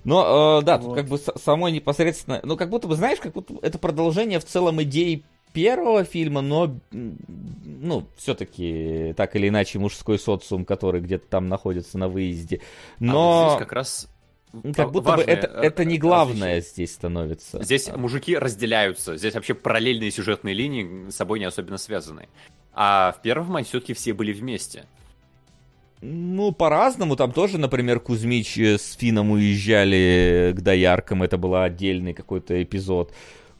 [0.05, 0.94] Но, э, да, тут Вот.
[0.97, 2.41] как бы самой непосредственно...
[2.42, 6.76] Ну, как будто бы, знаешь, как будто это продолжение в целом идей первого фильма, но,
[6.91, 12.60] ну, все-таки так или иначе мужской социум, который где-то там находится на выезде.
[13.00, 14.08] А Но вот здесь как раз
[14.74, 16.00] как будто бы это, э, это не различие.
[16.00, 17.62] главное здесь становится.
[17.62, 22.28] Здесь мужики разделяются, здесь вообще параллельные сюжетные линии с собой не особенно связаны.
[22.73, 24.84] А в первом они все-таки все были вместе.
[26.00, 27.16] Ну, по-разному.
[27.16, 31.23] Там тоже, например, Кузьмич э, с Фином уезжали к дояркам.
[31.23, 33.12] Это был отдельный какой-то эпизод.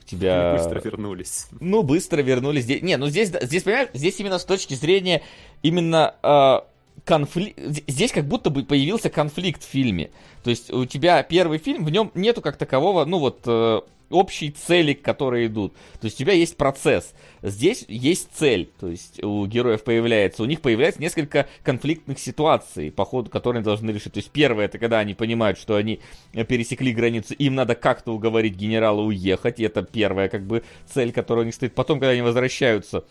[0.03, 0.51] У тебя...
[0.51, 1.47] Они быстро вернулись.
[1.61, 2.67] Ну, быстро вернулись.
[2.67, 5.23] Не, ну здесь, здесь, понимаешь, здесь именно с точки зрения
[5.63, 6.61] именно э,
[7.05, 7.59] конфликт...
[7.87, 10.11] Здесь как будто бы появился конфликт в фильме.
[10.43, 14.51] То есть у тебя первый фильм, в нем нету как такового, ну вот, э, общие
[14.51, 15.75] цели, которые идут.
[16.01, 17.15] То есть у тебя есть процесс.
[17.43, 18.71] Здесь есть цель.
[18.79, 23.65] То есть у героев появляется, у них появляется несколько конфликтных ситуаций, по ходу которые они
[23.65, 24.13] должны решить.
[24.13, 26.01] То есть первое, это когда они понимают, что они
[26.33, 29.61] пересекли границу, им надо как-то уговорить генерала уехать.
[29.61, 31.75] И это первая как бы цель, которая у них стоит.
[31.75, 33.05] Потом, когда они возвращаются,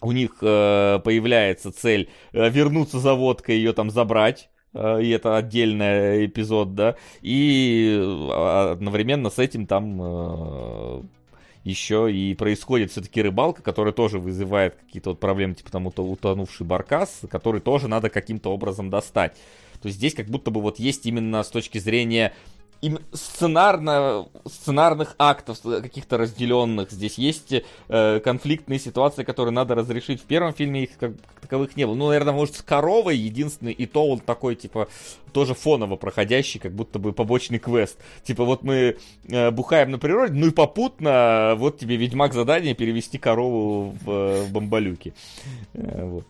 [0.00, 4.48] у них э, появляется цель э, вернуться за водкой, ее там забрать.
[4.74, 6.96] Э, и это отдельный эпизод, да.
[7.22, 11.02] И э, одновременно с этим там э,
[11.64, 17.20] еще и происходит все-таки рыбалка, которая тоже вызывает какие-то вот проблемы, типа там утонувший баркас,
[17.30, 19.36] который тоже надо каким-то образом достать.
[19.82, 22.32] То есть здесь как будто бы вот есть именно с точки зрения
[22.82, 26.90] им сценарно, сценарных актов каких-то разделенных.
[26.90, 27.52] Здесь есть
[27.88, 30.20] э, конфликтные ситуации, которые надо разрешить.
[30.22, 31.94] В первом фильме их как, как таковых не было.
[31.94, 34.88] Ну, наверное, может, с коровой единственный, и то он такой, типа,
[35.32, 37.98] тоже фоново проходящий, как будто бы побочный квест.
[38.24, 38.96] Типа, вот мы
[39.28, 44.52] э, бухаем на природе, ну и попутно вот тебе Ведьмак задание перевести корову в, в
[44.52, 45.12] бомбалюки.
[45.74, 46.26] Э, вот.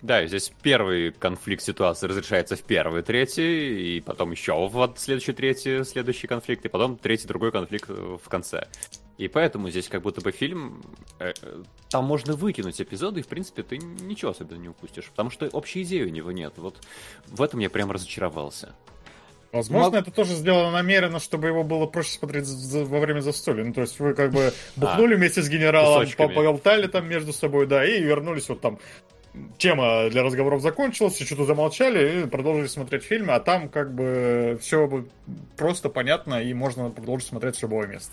[0.00, 5.82] Да, здесь первый конфликт ситуации разрешается в первый, третий, и потом еще в следующий третий,
[5.84, 8.68] следующий конфликт, и потом третий, другой конфликт э, в конце.
[9.16, 10.80] И поэтому здесь как будто бы фильм,
[11.18, 15.30] э, э, там можно выкинуть эпизоды, и в принципе ты ничего особенно не упустишь, потому
[15.30, 16.52] что общей идеи у него нет.
[16.56, 16.76] Вот
[17.26, 18.76] в этом я прям разочаровался.
[19.50, 19.98] Возможно, Но...
[19.98, 23.64] это тоже сделано намеренно, чтобы его было проще смотреть во время застолья.
[23.64, 27.66] Ну, то есть вы как бы бухнули а, вместе с генералом, поболтали там между собой,
[27.66, 28.78] да, и вернулись вот там
[29.58, 35.04] тема для разговоров закончилась, что-то замолчали и продолжили смотреть фильм, а там как бы все
[35.56, 38.12] просто понятно и можно продолжить смотреть с любого места.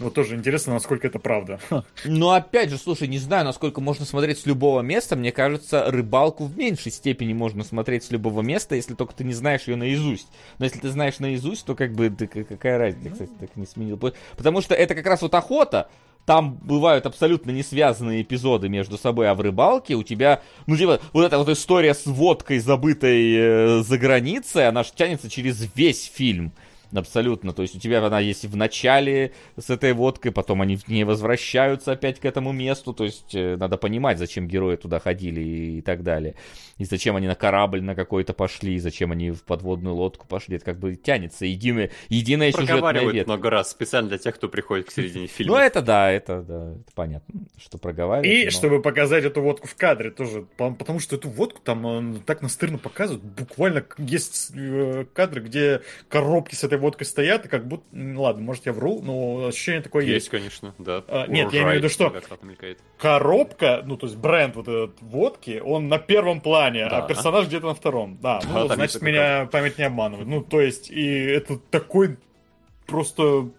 [0.00, 1.60] Вот тоже интересно, насколько это правда.
[2.04, 5.14] Ну, опять же, слушай, не знаю, насколько можно смотреть с любого места.
[5.14, 9.34] Мне кажется, рыбалку в меньшей степени можно смотреть с любого места, если только ты не
[9.34, 10.28] знаешь ее наизусть.
[10.58, 14.00] Но если ты знаешь наизусть, то как бы, да, какая разница, кстати, так не сменил.
[14.38, 15.90] Потому что это как раз вот охота,
[16.26, 21.00] там бывают абсолютно не связанные эпизоды между собой, а в рыбалке у тебя, ну, типа,
[21.12, 26.04] вот эта вот история с водкой, забытой э, за границей, она же тянется через весь
[26.04, 26.52] фильм.
[26.92, 27.52] Абсолютно.
[27.52, 31.92] То есть у тебя она есть в начале с этой водкой, потом они не возвращаются
[31.92, 32.92] опять к этому месту.
[32.92, 36.34] То есть э, надо понимать, зачем герои туда ходили и так далее.
[36.78, 40.56] И зачем они на корабль на какой-то пошли, и зачем они в подводную лодку пошли.
[40.56, 43.30] Это как бы тянется единое, единая сюжетная ветка.
[43.30, 45.56] много раз, специально для тех, кто приходит к середине фильма.
[45.56, 48.26] Ну это да, это, да, это понятно, что проговаривают.
[48.26, 48.50] И но...
[48.50, 52.78] чтобы показать эту водку в кадре тоже, потому что эту водку там э, так настырно
[52.78, 53.22] показывают.
[53.22, 57.84] Буквально есть э, кадры, где коробки с этой водкой стоят, и как будто...
[57.92, 60.14] Ладно, может, я вру, но ощущение такое есть.
[60.14, 61.04] Есть, конечно, да.
[61.06, 62.12] А, нет, я имею в виду, что
[62.98, 67.04] коробка, ну, то есть бренд вот этот водки, он на первом плане, а да.
[67.04, 68.18] а персонаж где-то на втором.
[68.20, 69.50] Да, ну, да, значит, меня как...
[69.52, 70.26] память не обманывает.
[70.26, 72.16] Ну, то есть, и это такой
[72.86, 73.50] просто...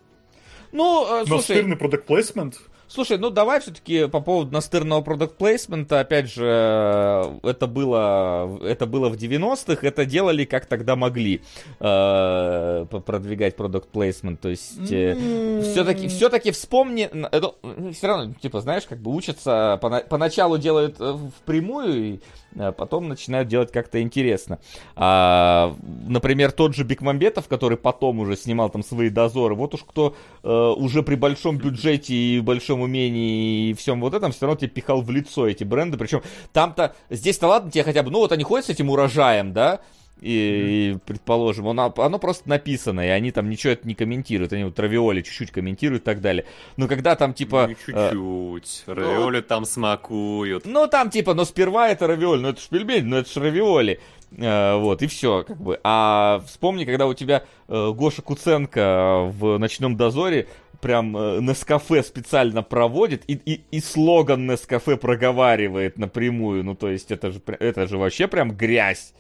[0.71, 1.55] Ну, э, слушай...
[1.55, 2.61] Настырный продукт плейсмент.
[2.93, 9.07] Слушай, ну давай все-таки по поводу настырного продукт плейсмента, опять же, это было, это было
[9.07, 11.41] в 90-х, это делали как тогда могли
[11.79, 15.71] э, продвигать продукт плейсмент, то есть э, mm-hmm.
[15.71, 17.53] все-таки, все-таки вспомни, это,
[17.93, 19.79] все равно, типа, знаешь, как бы учатся,
[20.09, 22.19] поначалу делают э, впрямую,
[22.55, 24.59] потом начинают делать как-то интересно.
[24.95, 25.75] А,
[26.07, 30.49] например, тот же Бекмамбетов, который потом уже снимал там свои дозоры, вот уж кто э,
[30.49, 35.01] уже при большом бюджете и большом умении и всем вот этом все равно тебе пихал
[35.01, 35.97] в лицо эти бренды.
[35.97, 36.21] Причем
[36.53, 39.81] там-то, здесь-то ладно тебе хотя бы, ну вот они ходят с этим урожаем, да,
[40.21, 44.63] и, и предположим, оно, оно просто написано, и они там ничего это не комментируют, они
[44.63, 46.45] вот равиоли чуть-чуть комментируют и так далее.
[46.77, 47.67] Но когда там типа...
[47.67, 50.65] Не чуть-чуть, э, равиоли ну, там смакуют.
[50.65, 53.99] Ну там типа, но сперва это равиоли, ну это ж пельмень, ну это ж равиоли.
[54.37, 55.79] Э, вот, и все, как бы.
[55.83, 60.47] А вспомни, когда у тебя э, Гоша Куценко в «Ночном дозоре»
[60.79, 66.63] прям э, Нескафе специально проводит и, и, и слоган Нескафе проговаривает напрямую.
[66.63, 69.13] Ну, то есть это же, это же вообще прям грязь.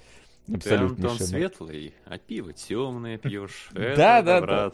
[0.53, 1.09] Абсолютно.
[1.09, 3.69] Ты, светлый, а пиво темное пьешь.
[3.73, 4.69] Да, да, да.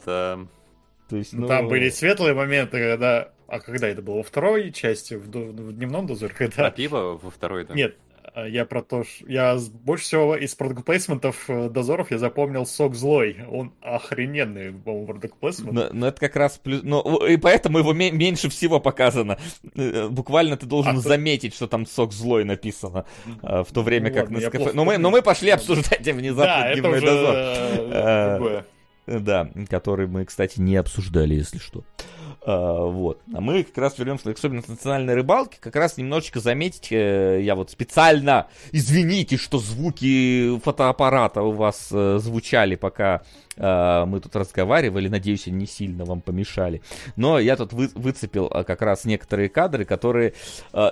[1.09, 1.47] То есть, ну...
[1.47, 3.31] Там были светлые моменты, когда...
[3.47, 4.17] А когда это было?
[4.17, 6.33] Во второй части, в, в дневном дозоре?
[6.37, 6.67] Когда...
[6.67, 7.73] А пиво во второй, да?
[7.73, 7.95] Нет,
[8.45, 12.95] я про то, что я больше всего из продукт плейсментов э, дозоров я запомнил сок
[12.95, 13.37] злой.
[13.49, 15.73] Он охрененный, по-моему, продукт плейсмент.
[15.73, 16.81] Но, но это как раз плюс.
[16.83, 19.37] Ну, и поэтому его меньше всего показано.
[19.75, 21.55] Э, буквально ты должен а заметить, то...
[21.57, 23.05] что там сок злой написано.
[23.41, 24.71] В то время ну, как ладно, на скафе.
[24.73, 28.37] Но мы, но мы пошли обсуждать внезапно да, дневной дозор.
[28.37, 28.65] Другое.
[29.07, 31.85] Да, который мы, кстати, не обсуждали, если что.
[31.99, 32.16] А,
[32.47, 33.19] вот.
[33.33, 35.57] А мы как раз вернемся к особенности национальной рыбалки.
[35.59, 42.19] Как раз немножечко заметить, э, я вот специально, извините, что звуки фотоаппарата у вас э,
[42.19, 43.23] звучали, пока
[43.57, 45.09] э, мы тут разговаривали.
[45.09, 46.81] Надеюсь, они не сильно вам помешали.
[47.17, 50.33] Но я тут вы, выцепил э, как раз некоторые кадры, которые...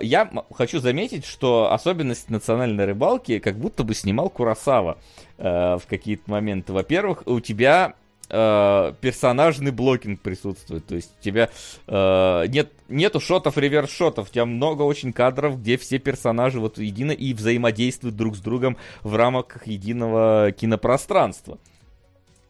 [0.01, 4.97] Я хочу заметить, что особенность национальной рыбалки как будто бы снимал Курасава
[5.37, 6.73] в какие-то моменты.
[6.73, 7.93] Во-первых, у тебя
[8.29, 10.85] э, персонажный блокинг присутствует.
[10.85, 11.49] То есть у тебя
[11.87, 14.29] э, нет, нету шотов, реверс-шотов.
[14.29, 18.77] У тебя много очень кадров, где все персонажи вот едино и взаимодействуют друг с другом
[19.03, 21.55] в рамках единого кинопространства.
[21.55, 21.74] Uh,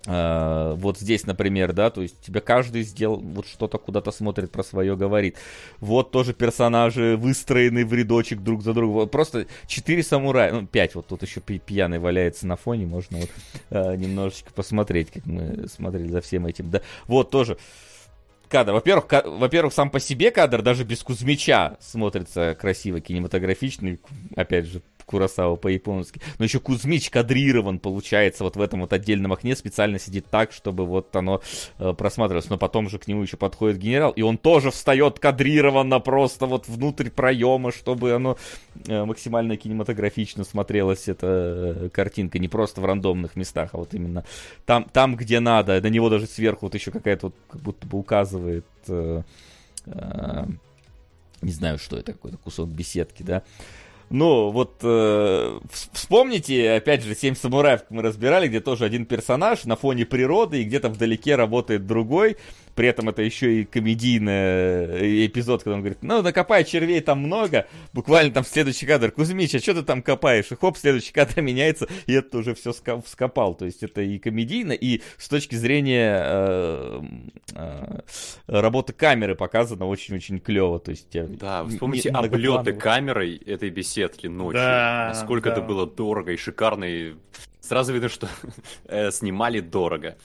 [0.07, 4.95] вот здесь, например, да, то есть тебя каждый сделал, вот что-то куда-то смотрит, про свое
[4.95, 5.37] говорит.
[5.79, 8.95] Вот тоже персонажи выстроены в рядочек друг за другом.
[8.95, 13.29] Вот просто четыре самурая, ну, пять, вот тут еще пьяный валяется на фоне, можно вот
[13.71, 16.81] uh, немножечко посмотреть, как мы смотрели за всем этим, да.
[17.07, 17.57] Вот тоже
[18.47, 18.73] кадр.
[18.73, 23.99] Во-первых, ка- во-первых, сам по себе кадр даже без Кузьмича смотрится красиво, кинематографичный.
[24.35, 26.21] Опять же, Курасава по-японски.
[26.39, 30.85] Но еще Кузьмич кадрирован, получается, вот в этом вот отдельном окне специально сидит так, чтобы
[30.85, 31.41] вот оно
[31.79, 32.49] э, просматривалось.
[32.49, 36.67] Но потом же к нему еще подходит генерал, и он тоже встает кадрированно просто вот
[36.67, 38.37] внутрь проема, чтобы оно
[38.87, 42.39] э, максимально кинематографично смотрелась эта э, картинка.
[42.39, 44.25] Не просто в рандомных местах, а вот именно
[44.65, 45.79] там, там где надо.
[45.81, 48.65] На него даже сверху вот еще какая-то вот как будто бы указывает...
[48.87, 49.21] Э,
[49.85, 50.45] э,
[51.41, 53.43] не знаю, что это, какой-то кусок беседки, да.
[54.09, 55.59] Ну, вот э,
[55.93, 60.63] вспомните, опять же, «Семь самураев» мы разбирали, где тоже один персонаж на фоне природы, и
[60.63, 62.37] где-то вдалеке работает другой.
[62.75, 67.67] При этом это еще и комедийный эпизод, когда он говорит, ну, накопай червей там много.
[67.93, 70.51] Буквально там следующий кадр, Кузьмич, а что ты там копаешь?
[70.51, 73.55] И хоп, следующий кадр меняется, и это уже все вскопал.
[73.55, 77.01] То есть это и комедийно, и с точки зрения э,
[77.55, 78.01] э,
[78.47, 80.79] работы камеры показано очень-очень клево.
[80.79, 84.61] То есть, да, вспомните облеты камерой этой беседки ночью.
[84.61, 85.55] Да, Насколько да.
[85.55, 86.83] это было дорого и шикарно.
[86.83, 87.15] И
[87.61, 88.27] сразу видно, что
[88.85, 90.17] э, снимали дорого.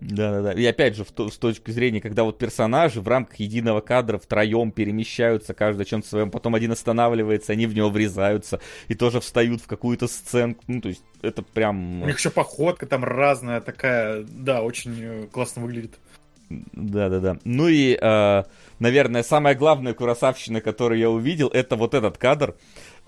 [0.00, 0.52] Да-да-да.
[0.52, 4.70] И опять же, то, с точки зрения, когда вот персонажи в рамках единого кадра втроем
[4.70, 9.60] перемещаются, каждый о чем-то своем, потом один останавливается, они в него врезаются и тоже встают
[9.60, 10.62] в какую-то сценку.
[10.68, 12.02] Ну, то есть, это прям...
[12.02, 15.98] У них еще походка там разная такая, да, очень э, классно выглядит.
[16.48, 17.38] Да-да-да.
[17.44, 18.42] Ну и, э,
[18.78, 22.54] наверное, самая главная курасавщина, которую я увидел, это вот этот кадр э,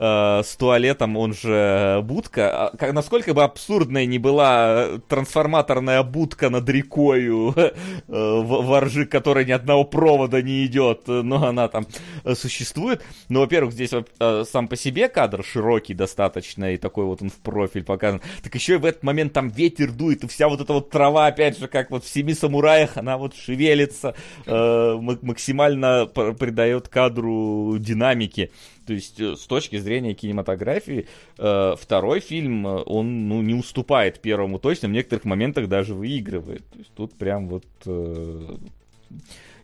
[0.01, 2.69] с туалетом, он же будка.
[2.69, 7.71] А, как, насколько бы абсурдной не была трансформаторная будка над рекою э,
[8.09, 11.87] во ржи, которой ни одного провода не идет, но она там
[12.35, 13.03] существует.
[13.29, 17.37] Ну, во-первых, здесь э, сам по себе кадр широкий достаточно, и такой вот он в
[17.37, 18.23] профиль показан.
[18.43, 21.27] Так еще и в этот момент там ветер дует, и вся вот эта вот трава,
[21.27, 24.15] опять же, как вот в «Семи самураях», она вот шевелится,
[24.47, 28.51] э, максимально придает кадру динамики.
[28.87, 31.07] То есть, с точки зрения кинематографии,
[31.39, 36.67] э, второй фильм, он ну, не уступает первому точно, в некоторых моментах даже выигрывает.
[36.71, 37.67] То есть, тут прям вот...
[37.87, 38.57] Э,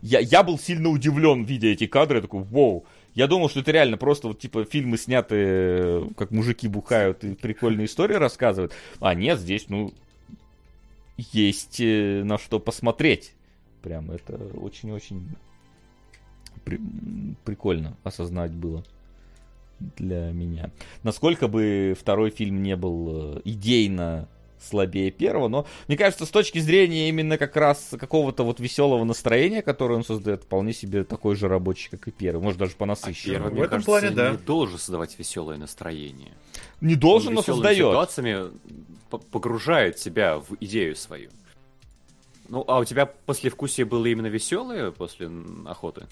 [0.01, 3.71] я, я был сильно удивлен, видя эти кадры, я такой, вау, я думал, что это
[3.71, 8.73] реально просто вот типа фильмы сняты, как мужики бухают и прикольные истории рассказывают.
[8.99, 9.91] А нет, здесь, ну,
[11.17, 13.33] есть э, на что посмотреть.
[13.81, 15.29] Прям это очень-очень
[16.63, 16.79] при-
[17.43, 18.83] прикольно осознать было
[19.79, 20.71] для меня.
[21.03, 24.27] Насколько бы второй фильм не был идейно
[24.59, 29.61] слабее первого, но мне кажется, с точки зрения именно как раз какого-то вот веселого настроения,
[29.61, 33.45] которое он создает, вполне себе такой же рабочий, как и первый, может даже по насыщенному.
[33.47, 34.31] А первый, В этом кажется, плане, да.
[34.31, 36.31] не должен создавать веселое настроение.
[36.81, 37.77] Не должен, Он но создает.
[37.77, 38.51] ситуациями
[39.31, 41.29] погружает тебя в идею свою.
[42.49, 45.29] Ну, а у тебя послевкусие было именно веселое после
[45.65, 46.07] охоты?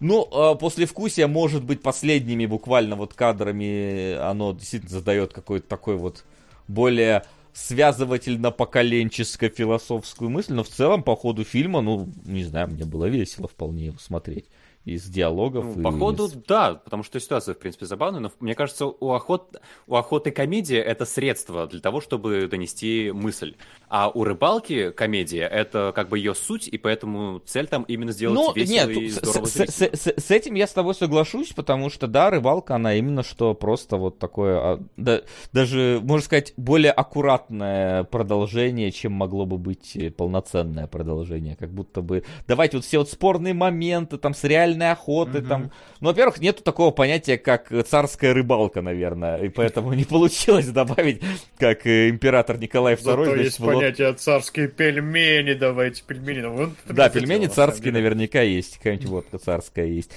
[0.00, 6.24] Ну, а, послевкусие может быть последними буквально вот кадрами, оно действительно задает какой-то такой вот
[6.68, 7.24] более
[7.54, 13.48] связывательно-поколенческую философскую мысль, но в целом по ходу фильма, ну, не знаю, мне было весело
[13.48, 14.44] вполне его смотреть.
[14.88, 15.76] Из диалогов.
[15.76, 19.60] Ну, походу, из- да, потому что ситуация, в принципе, забавная, но мне кажется, у, охот...
[19.86, 23.54] у охоты комедия это средство для того, чтобы донести мысль.
[23.90, 28.38] А у рыбалки комедия это как бы ее суть, и поэтому цель там именно сделать
[28.38, 31.90] Ну, весело нет, и здорово с- с- с- с этим я с тобой соглашусь, потому
[31.90, 35.20] что, да, рыбалка, она именно что просто вот такое, а, да,
[35.52, 41.56] даже, можно сказать, более аккуратное продолжение, чем могло бы быть э, полноценное продолжение.
[41.56, 45.48] Как будто бы, давайте вот все вот спорные моменты там с реальными реальной охоты Мгм.
[45.48, 45.70] там.
[46.00, 51.20] Ну, во-первых, нету такого понятия, как царская рыбалка, наверное, и поэтому не получилось добавить,
[51.58, 56.46] как э, император Николай II, Зато значит, есть в лод- понятие царские пельмени, давайте пельмени.
[56.46, 60.12] Вот Да, пельмени самом царские наверняка есть, какая-нибудь водка царская есть.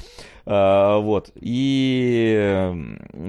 [0.45, 2.73] А, вот, и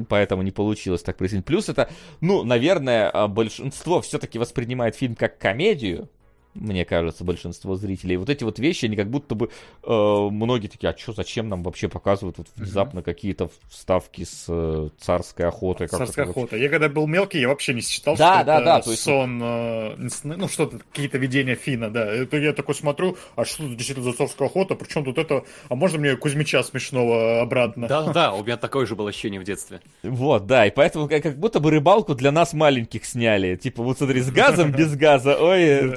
[0.09, 1.47] поэтому не получилось так присоединить.
[1.47, 6.09] Плюс это, ну, наверное, а, большинство все-таки воспринимает фильм как комедию,
[6.55, 8.17] мне кажется, большинство зрителей.
[8.17, 9.49] Вот эти вот вещи, они как будто бы
[9.83, 14.89] э, многие такие, а что, зачем нам вообще показывают вот внезапно какие-то вставки с э,
[14.99, 15.89] царской охотой?
[15.89, 16.41] как Царская это вообще?
[16.41, 16.57] охота.
[16.57, 19.03] Я когда был мелкий, я вообще не считал, Да, что да, это да, то есть
[19.03, 22.07] сон, э, ну что-то, какие-то видения Фина, да.
[22.07, 25.75] Это я такой смотрю, а что тут действительно за царская охота, причем тут это, а
[25.75, 27.89] можно мне Кузьмича смешного обратно?
[27.89, 29.81] Да-да, у меня такое же было ощущение в детстве.
[30.03, 33.57] Вот, да, и поэтому как, как будто бы рыбалку для нас маленьких сняли.
[33.57, 35.93] Типа, вот смотри, с газом, без газа, ой,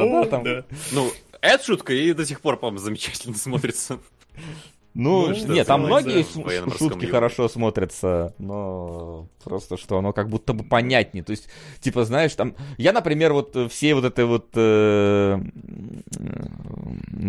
[0.00, 0.44] полетело, да, там.
[0.44, 0.64] да.
[0.92, 3.98] Ну, это шутка и до сих пор, по-моему, замечательно смотрится.
[4.94, 7.06] Ну, Ну, нет, там многие шутки юге.
[7.08, 11.24] хорошо смотрятся, но просто что оно как будто бы понятнее.
[11.24, 11.48] То есть,
[11.80, 12.54] типа, знаешь, там...
[12.76, 14.48] Я, например, вот э, все вот это вот...
[14.54, 15.40] э,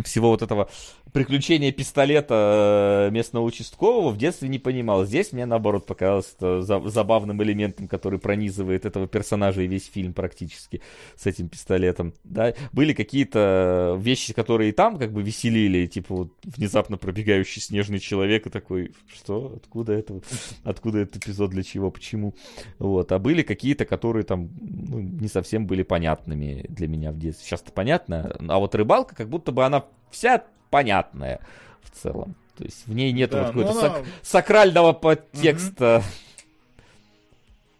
[0.03, 0.69] всего вот этого
[1.13, 5.05] приключения пистолета э, местного участкового в детстве не понимал.
[5.05, 10.13] Здесь мне, наоборот, показалось это за- забавным элементом, который пронизывает этого персонажа и весь фильм
[10.13, 10.81] практически
[11.15, 12.13] с этим пистолетом.
[12.23, 12.53] Да?
[12.71, 18.47] Были какие-то вещи, которые и там как бы веселили, типа вот внезапно пробегающий снежный человек
[18.47, 20.19] и такой, что, откуда это,
[20.63, 22.33] откуда этот эпизод, для чего, почему.
[22.79, 23.11] Вот.
[23.11, 27.45] А были какие-то, которые там ну, не совсем были понятными для меня в детстве.
[27.45, 31.39] Сейчас-то понятно, а вот рыбалка, как будто бы она вся понятная
[31.81, 32.35] в целом.
[32.57, 36.03] То есть в ней нет Да, вот ну какого-то она- сак- сакрального подтекста.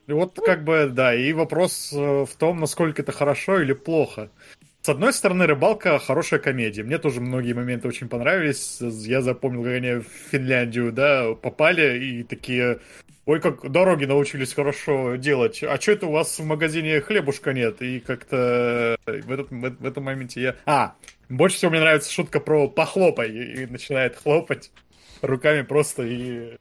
[0.08, 4.30] И вот как бы, да, и вопрос э, в том, насколько это хорошо или плохо.
[4.86, 6.84] С одной стороны, рыбалка хорошая комедия.
[6.84, 8.80] Мне тоже многие моменты очень понравились.
[8.82, 12.82] Я запомнил, как они в Финляндию, да, попали и такие,
[13.26, 15.64] ой, как дороги научились хорошо делать.
[15.64, 17.82] А что это у вас в магазине хлебушка нет?
[17.82, 20.56] И как-то в, этот, в, этом моменте я...
[20.66, 20.96] А,
[21.30, 23.32] больше всего мне нравится шутка про похлопай.
[23.32, 24.70] И начинает хлопать
[25.22, 26.58] руками просто и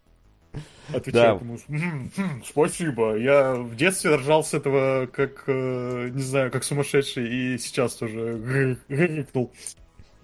[0.92, 1.44] отвечает Да.
[1.44, 3.16] ему, «М, хм, спасибо.
[3.16, 8.76] Я в детстве ржал с этого, как, э, не знаю, как сумасшедший, и сейчас тоже
[8.88, 9.52] гыкнул.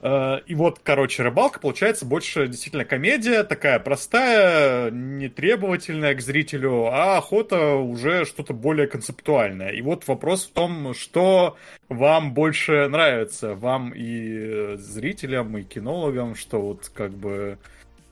[0.01, 7.17] Э, И вот, короче, рыбалка получается больше действительно комедия, такая простая, нетребовательная к зрителю, а
[7.19, 9.70] охота уже что-то более концептуальное.
[9.70, 11.57] И вот вопрос в том, что
[11.89, 17.59] вам больше нравится, вам и зрителям, и кинологам, что вот как бы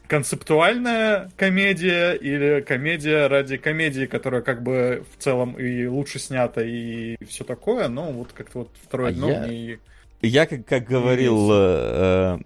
[0.09, 7.17] концептуальная комедия или комедия ради комедии, которая как бы в целом и лучше снята и
[7.25, 9.79] все такое, но вот как-то вот второе А дно я- мне...
[10.23, 12.39] Я, как, как говорил э,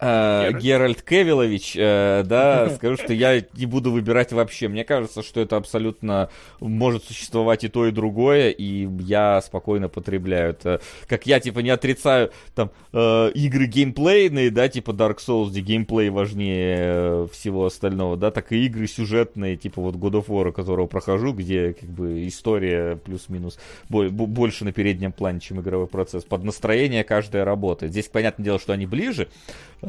[0.00, 1.02] э, Геральт?
[1.02, 4.68] Кевилович, э, да, скажу, что я не буду выбирать вообще.
[4.68, 6.30] Мне кажется, что это абсолютно
[6.60, 10.80] может существовать и то, и другое, и я спокойно потребляю это.
[11.06, 16.10] Как я, типа, не отрицаю там э, игры геймплейные, да, типа Dark Souls, где геймплей
[16.10, 20.86] важнее э, всего остального, да, так и игры сюжетные, типа вот God of War, которого
[20.86, 26.24] прохожу, где как бы история плюс-минус бо- бо- больше на переднем плане, чем игровой процесс.
[26.24, 27.92] Под настроение каждая работает.
[27.92, 29.28] Здесь, понятное дело, что они ближе,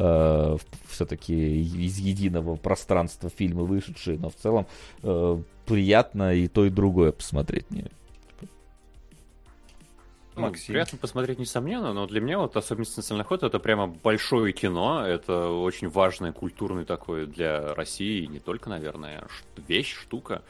[0.01, 0.57] э,
[0.89, 4.67] все-таки из единого пространства фильмы вышедшие, но в целом
[5.03, 7.85] э, приятно и то, и другое посмотреть мне.
[10.35, 10.67] Ну, Максим.
[10.67, 15.49] приятно посмотреть, несомненно, но для меня вот особенность национальной охоты это прямо большое кино, это
[15.49, 19.27] очень важное культурный такой для России, и не только, наверное,
[19.67, 20.41] вещь, штука.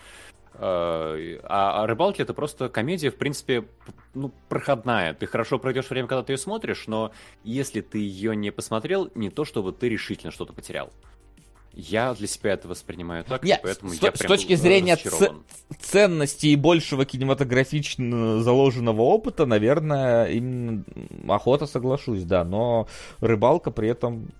[0.54, 3.66] А а рыбалки это просто комедия, в принципе,
[4.14, 5.14] ну, проходная.
[5.14, 7.12] Ты хорошо пройдешь время, когда ты ее смотришь, но
[7.44, 10.92] если ты ее не посмотрел, не то чтобы ты решительно что-то потерял.
[11.74, 14.56] Я для себя это воспринимаю так, и Нет, поэтому с, я то- с прям точки
[14.56, 15.32] зрения ц-
[15.80, 20.84] ценности и большего кинематографично заложенного опыта, наверное, именно
[21.30, 22.88] охота соглашусь, да, но
[23.22, 24.32] рыбалка при этом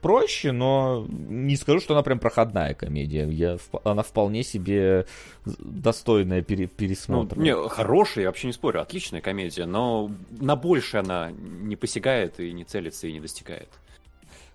[0.00, 3.28] проще, но не скажу, что она прям проходная комедия.
[3.28, 5.06] Я, она вполне себе
[5.44, 7.40] достойная пере- Ну, пересмотра.
[7.40, 12.52] не, хорошая, я вообще не спорю, отличная комедия, но на больше она не посягает и
[12.52, 13.68] не целится и не достигает.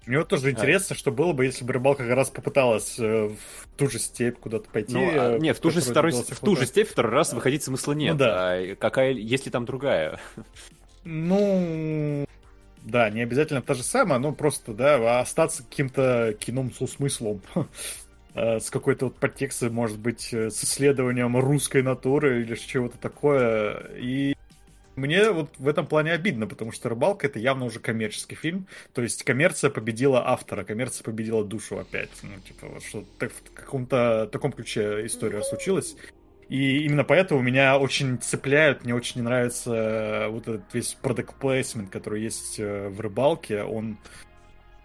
[0.06, 3.68] Мне вот тоже интересно, что было бы, если бы рыбалка как раз попыталась э, в
[3.78, 4.94] ту же степь куда-то пойти.
[4.94, 7.64] Ну, а, э, не, в ту, же второй, в ту же степь второй раз выходить
[7.64, 8.14] смысла нет.
[8.14, 8.52] Ну да.
[8.52, 10.20] А какая, есть ли там другая?
[11.06, 12.26] Ну,
[12.84, 17.42] да, не обязательно та же самая, но просто, да, остаться каким-то кином со смыслом.
[18.36, 23.92] Э, С какой-то вот подтекстом, может быть, э, с исследованием русской натуры или чего-то такое.
[23.96, 24.36] И
[24.96, 28.68] мне вот в этом плане обидно, потому что «Рыбалка»— это явно уже коммерческий фильм.
[28.94, 32.10] То есть коммерция победила автора, коммерция победила душу опять.
[32.24, 35.96] Ну, типа, вот что в каком-то таком ключе история случилась.
[36.54, 41.90] И именно поэтому меня очень цепляют, мне очень нравится э, вот этот весь product placement,
[41.90, 43.64] который есть э, в «Рыбалке».
[43.64, 43.98] Он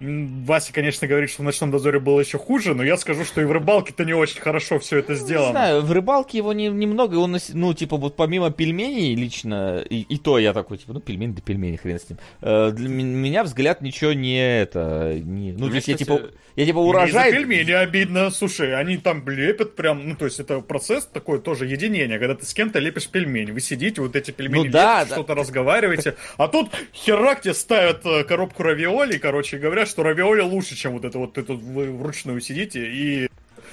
[0.00, 3.44] Вася, конечно, говорит, что в «Ночном дозоре» было еще хуже, но я скажу, что и
[3.44, 5.50] в «Рыбалке»-то не очень хорошо все это Не сделано.
[5.50, 10.16] знаю, в рыбалке его не- немного, он, ну, типа, вот помимо пельменей лично, и, и
[10.18, 12.18] то я такой, типа, ну, пельмени да пельмени, хрен с ним.
[12.42, 16.20] Э, для меня взгляд ничего не это, не, ну, то Мне, есть я, типа,
[16.54, 17.30] я, типа, Мне урожай...
[17.32, 18.30] за пельмени обидно.
[18.30, 22.46] Слушай, они там лепят прям, ну, то есть это процесс такой тоже единения, когда ты
[22.46, 23.50] с кем-то лепишь пельмени.
[23.50, 25.14] Вы сидите, вот эти пельмени Ну да, лепите, да.
[25.16, 30.42] что-то разговариваете, а тут херак тебе ставят э, коробку равиоли, короче, и говорят, что равиоли
[30.42, 33.28] лучше, чем вот это вот, ты тут вы вручную сидите и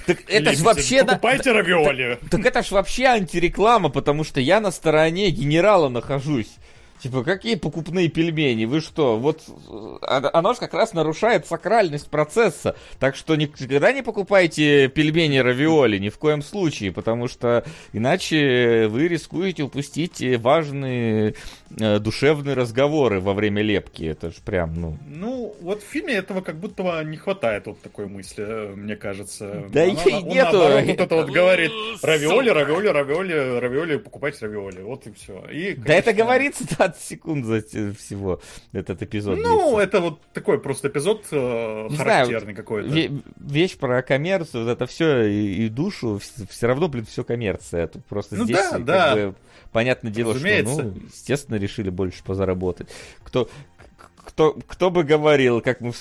[0.06, 1.04] Так это ж вообще...
[1.04, 2.18] Покупайте равиоли.
[2.30, 6.56] Так это ж вообще антиреклама, потому что я на стороне генерала нахожусь.
[6.98, 8.64] Типа, какие покупные пельмени?
[8.64, 9.18] Вы что?
[9.18, 12.74] Вот э, оно же как раз нарушает сакральность процесса.
[12.98, 19.08] Так что никогда не покупайте пельмени равиоли, ни в коем случае, потому что иначе вы
[19.08, 21.34] рискуете упустить важные
[21.70, 24.04] душевные разговоры во время лепки.
[24.04, 24.98] Это же прям, ну...
[25.06, 28.96] Ну, вот в фильме этого как будто бы не хватает вот такой мысли, э, мне
[28.96, 29.64] кажется.
[29.70, 30.58] Да Она- и он нету.
[30.58, 31.72] наоборот вот это вот говорит,
[32.02, 35.44] равиоли, равиоли, равиоли, равиоли, покупайте равиоли, вот и все.
[35.50, 38.40] И, Да это конечно, говорится 20 секунд за всего
[38.72, 39.38] этот эпизод.
[39.38, 39.80] Ну, длится.
[39.82, 42.88] это вот такой просто эпизод э, Не знаю, характерный какой-то.
[42.88, 47.86] Ве- вещь про коммерцию, вот это все и, и душу, все равно, блин, все коммерция.
[47.88, 49.14] Тут просто Ну здесь, да, как да.
[49.16, 49.34] бы,
[49.72, 50.72] понятное дело, Разумеется.
[50.74, 52.88] что, ну, естественно, решили больше позаработать.
[53.22, 53.48] Кто,
[54.36, 55.92] кто, кто бы говорил, как мы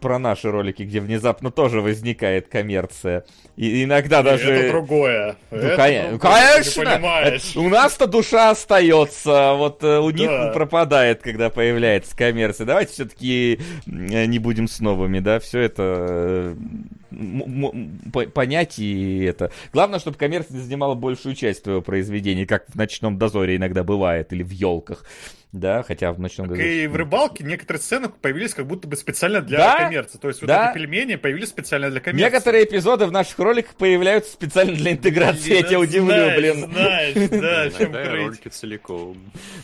[0.00, 3.26] про наши ролики, где внезапно тоже возникает коммерция.
[3.56, 4.50] И иногда даже...
[4.50, 5.36] Это другое.
[5.50, 7.60] Ну, Это коне- другое, конечно!
[7.60, 10.52] У нас-то душа остается, вот э, у них Да.
[10.54, 12.64] пропадает, когда появляется коммерция.
[12.64, 16.56] Давайте все-таки не будем с новыми, да, все это
[17.12, 19.52] э, понять и это.
[19.74, 24.42] Главное, чтобы коммерция занимала большую часть твоего произведения, как в «Ночном дозоре» иногда бывает, или
[24.42, 25.04] в «Елках».
[25.52, 26.84] Да, хотя в «Ночном Так дозоре».
[26.84, 30.18] и в рыбалке некоторые сцены появились как будто бы специально для Да, коммерции.
[30.18, 30.70] То есть вот да.
[30.70, 32.24] эти пельмени появились специально для коммерции.
[32.24, 36.70] Некоторые эпизоды в наших роликах появляются специально для интеграции, я тебя удивлю, Знаешь, блин.
[36.70, 39.16] Знаешь, да, чем ролики целиком.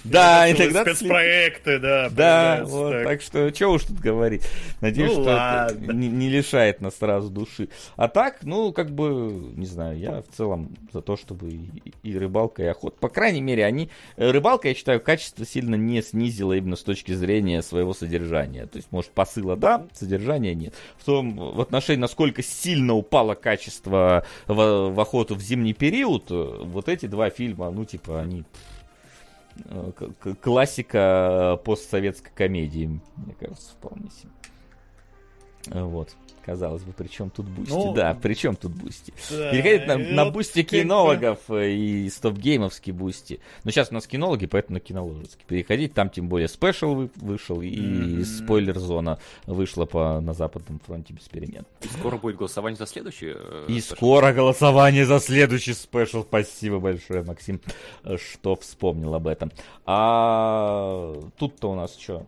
[0.05, 0.83] Да, иногда...
[0.85, 2.09] Спецпроекты, да.
[2.11, 3.21] Да, вот, так.
[3.21, 4.43] что, что уж тут говорить.
[4.81, 7.69] Надеюсь, Ну что это не, лишает нас сразу души.
[7.97, 11.69] А так, ну, как бы, не знаю, я в целом за то, чтобы и,
[12.03, 12.97] и рыбалка, и охота.
[13.01, 13.91] По крайней мере, они...
[14.17, 18.67] э, Рыбалка, я считаю, качество сильно не снизила именно с точки зрения своего содержания.
[18.67, 20.75] То есть, может, посыла да, содержания нет.
[20.97, 26.89] В том, в отношении, насколько сильно упало качество в, в охоту в зимний период, вот
[26.89, 28.45] эти два фильма, ну, типа, они
[29.67, 29.93] э,
[30.41, 32.87] классика постсоветской комедии,
[33.17, 34.31] мне кажется, вполне себе.
[35.67, 36.15] Вот.
[36.45, 37.73] Казалось бы, при чем тут Бусти?
[37.73, 39.15] Ну, да, при чем тут Бусти?
[39.31, 43.41] Да, Переходить на, на вот Бусти кинологов э, и стоп-геймовский Бусти.
[43.65, 45.43] Но сейчас у нас кинологи, поэтому на киноложеский.
[45.47, 48.25] Переходить, там тем более special вы- вышел, и Мгм.
[48.27, 51.65] спойлер-зона вышла по, на Западном фронте без перемен.
[51.81, 53.33] И скоро будет голосование за следующий.
[53.35, 53.97] э, И special.
[53.97, 56.25] скоро голосование за следующий special.
[56.25, 57.61] Спасибо большое, Максим,
[58.05, 59.51] э, что вспомнил об этом.
[59.87, 62.27] А тут-то у нас что?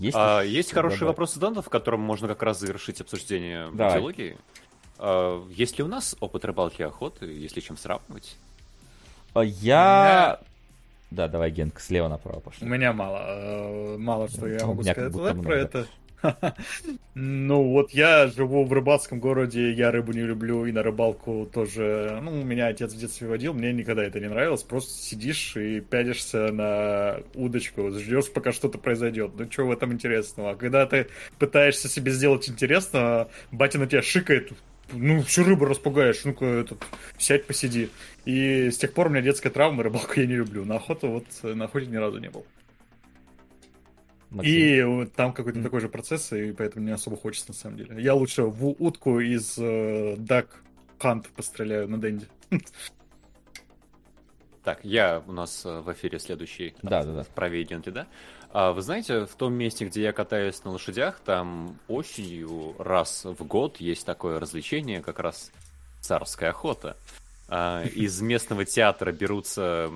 [0.00, 1.08] Есть, А, есть хороший добавить?
[1.12, 3.94] вопрос Дантов, в котором можно как раз завершить обсуждение Давай.
[3.94, 4.38] диалогии.
[4.98, 8.36] А, есть ли у нас опыт рыбалки и охоты, если чем сравнивать?
[9.34, 10.40] А, Я...
[11.10, 12.66] Да, давай, Генка, слева направо У пошли.
[12.68, 15.54] меня мало, э, мало что я У могу сказать да, про много.
[15.54, 15.86] это.
[17.14, 22.18] Ну, вот я живу в рыбацком городе, я рыбу не люблю, и на рыбалку тоже.
[22.22, 24.62] Ну, меня отец в детстве водил, мне никогда это не нравилось.
[24.62, 29.32] Просто сидишь и пялишься на удочку, ждешь, пока что-то произойдет.
[29.38, 30.52] Ну, что в этом интересного?
[30.52, 31.08] А когда ты
[31.38, 34.52] пытаешься себе сделать интересно, батя на тебя шикает,
[34.92, 36.82] ну, всю рыбу распугаешь, ну-ка, этот,
[37.18, 37.90] сядь, посиди.
[38.24, 40.64] И с тех пор у меня детская травма, рыбалку я не люблю.
[40.64, 42.44] На охоту вот, на охоте ни разу не был.
[44.30, 44.52] Максим.
[44.52, 45.64] И вот там какой-то Мгм.
[45.64, 48.00] такой же процесс, и поэтому не особо хочется на самом деле.
[48.02, 50.48] Я лучше в утку из э, Duck
[51.00, 52.26] Hunt постреляю на Дэнди.
[54.62, 56.74] Так, я у нас э, в эфире следующий.
[56.82, 57.24] Да, да, да.
[57.34, 58.06] Правее идете, да?
[58.52, 63.44] А, вы знаете, в том месте, где я катаюсь на лошадях, там осенью раз в
[63.44, 65.50] год есть такое развлечение, как раз
[66.00, 66.96] царская охота.
[67.48, 69.90] А, из местного театра берутся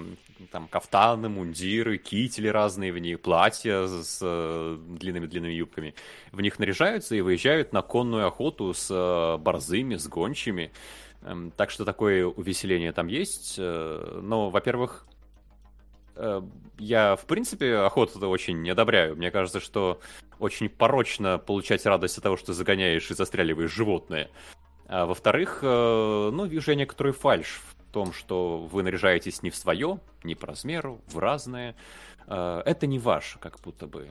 [0.50, 5.94] там кафтаны, мундиры, кители разные в них, платья с э, длинными-длинными юбками.
[6.32, 10.72] В них наряжаются и выезжают на конную охоту с э, борзыми, с гончими.
[11.22, 13.56] Эм, Так что такое увеселение там есть.
[13.58, 15.06] Э, Но, во-первых,
[16.16, 16.42] Э,
[16.78, 19.16] Я, в принципе, охоту-то очень не одобряю.
[19.16, 20.00] Мне кажется, что
[20.40, 24.30] очень порочно получать радость от того, что загоняешь и застреливаешь животное.
[24.86, 29.56] А во-вторых, э, ну, вижу я некоторую фальш в том, что вы наряжаетесь не в
[29.56, 31.74] свое, не по размеру, в разное.
[32.26, 34.10] Э, Это не ваше, как будто бы.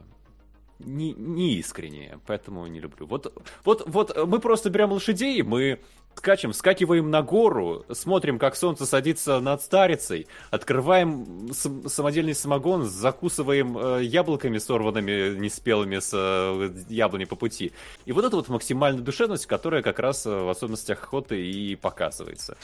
[0.79, 3.05] Не, не искренне, поэтому не люблю.
[3.05, 3.31] Вот,
[3.63, 5.79] вот, вот мы просто берем лошадей, мы
[6.15, 13.77] скачем, скакиваем на гору, смотрим, как солнце садится над старицей, открываем сам- самодельный самогон, закусываем
[13.77, 17.71] э, яблоками сорванными, неспелыми с э, яблони по пути.
[18.05, 22.57] И вот это вот максимальная душевность, которая как раз э, в особенностях охоты и показывается.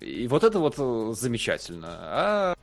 [0.00, 1.88] И вот это вот э, замечательно.
[1.90, 2.54] А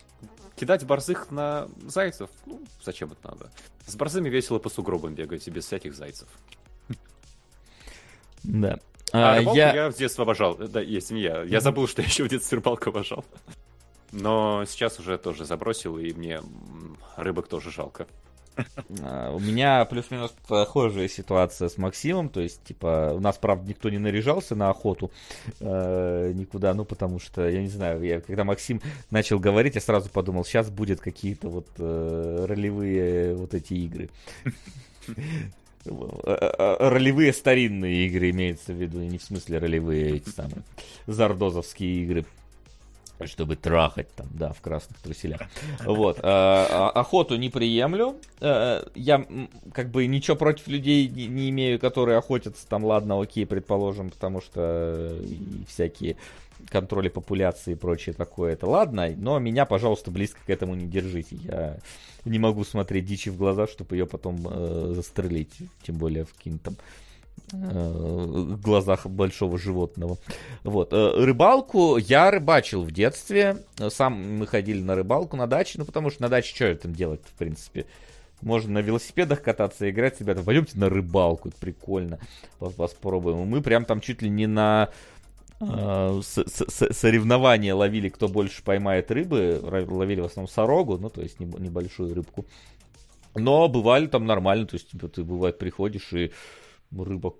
[0.55, 3.51] кидать борзых на зайцев, ну, зачем это надо?
[3.85, 6.27] С борзыми весело по сугробам бегать и без всяких зайцев.
[8.43, 8.79] Да.
[9.11, 9.73] А, А, рыбалку я...
[9.73, 9.91] я...
[9.91, 10.55] в детстве обожал.
[10.55, 11.43] Да, есть не я.
[11.43, 13.25] Я забыл, что я еще в детстве рыбалку обожал.
[14.11, 16.41] Но сейчас уже тоже забросил, и мне
[17.15, 18.07] рыбок тоже жалко.
[19.01, 23.89] А, У меня плюс-минус похожая ситуация с Максимом, то есть, типа, у нас, правда, никто
[23.89, 25.11] не наряжался на охоту
[25.59, 30.09] э, никуда, ну, потому что, я не знаю, я, когда Максим начал говорить, я сразу
[30.09, 34.09] подумал, сейчас будет какие-то вот э, ролевые вот эти игры.
[35.85, 40.63] Э, Ролевые старинные игры имеется в виду, не в смысле ролевые эти самые
[41.07, 42.25] зардозовские игры
[43.27, 45.41] чтобы трахать там, да, в красных труселях.
[45.85, 46.17] Вот.
[46.17, 48.15] э, а- Охоту не приемлю.
[48.39, 53.45] Э, Я м, как бы ничего против людей не имею, которые охотятся там, ладно, окей,
[53.45, 55.23] предположим, потому что э,
[55.67, 56.17] всякие
[56.69, 61.35] контроли популяции и прочее такое, это ладно, но меня, пожалуйста, близко к этому не держите.
[61.43, 61.77] Я
[62.23, 66.59] не могу смотреть дичи в глаза, чтобы ее потом э, застрелить, тем более в каких-то
[66.65, 66.75] там
[67.53, 70.17] э, глазах большого животного.
[70.63, 70.93] Вот.
[70.93, 73.57] э, Рыбалку я рыбачил в детстве.
[73.89, 77.21] Сам мы ходили на рыбалку на даче, ну потому что на даче что там делать,
[77.25, 77.85] в принципе?
[78.41, 82.19] Можно на велосипедах кататься, играть, ребята, пойдемте на рыбалку, это прикольно,
[82.59, 83.43] попробуем.
[83.43, 84.89] И Мы прям там чуть ли не на
[85.59, 91.59] э, соревнования ловили, кто больше поймает рыбы, ловили в основном сорогу, ну то есть неб-
[91.59, 92.45] небольшую рыбку.
[93.35, 96.31] Но бывали там нормально, то есть типа, ты бывает приходишь и
[96.97, 97.37] рыбок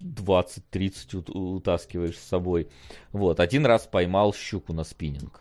[0.00, 2.68] 20-30 ут- утаскиваешь с собой.
[3.12, 5.40] Вот, один раз поймал щуку на спиннинг.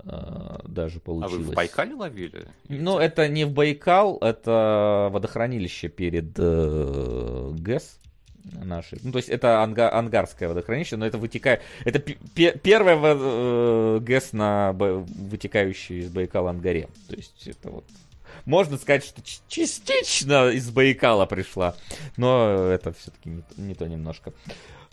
[0.00, 1.46] А, Даже А получилось.
[1.46, 2.46] вы в Байкале ловили?
[2.68, 7.98] Ну, это не в Байкал, это водохранилище перед э, ГЭС
[8.64, 8.98] нашей.
[9.02, 11.60] Ну, то есть это анга- ангарское водохранилище, но это вытекает...
[11.84, 16.88] Это пе- пе- первое во- э, ГЭС на вытекающей из Байкала ангаре.
[17.08, 17.84] То есть это вот...
[18.48, 21.76] Можно сказать, что частично из Байкала пришла,
[22.16, 24.32] но это все-таки не, не то немножко.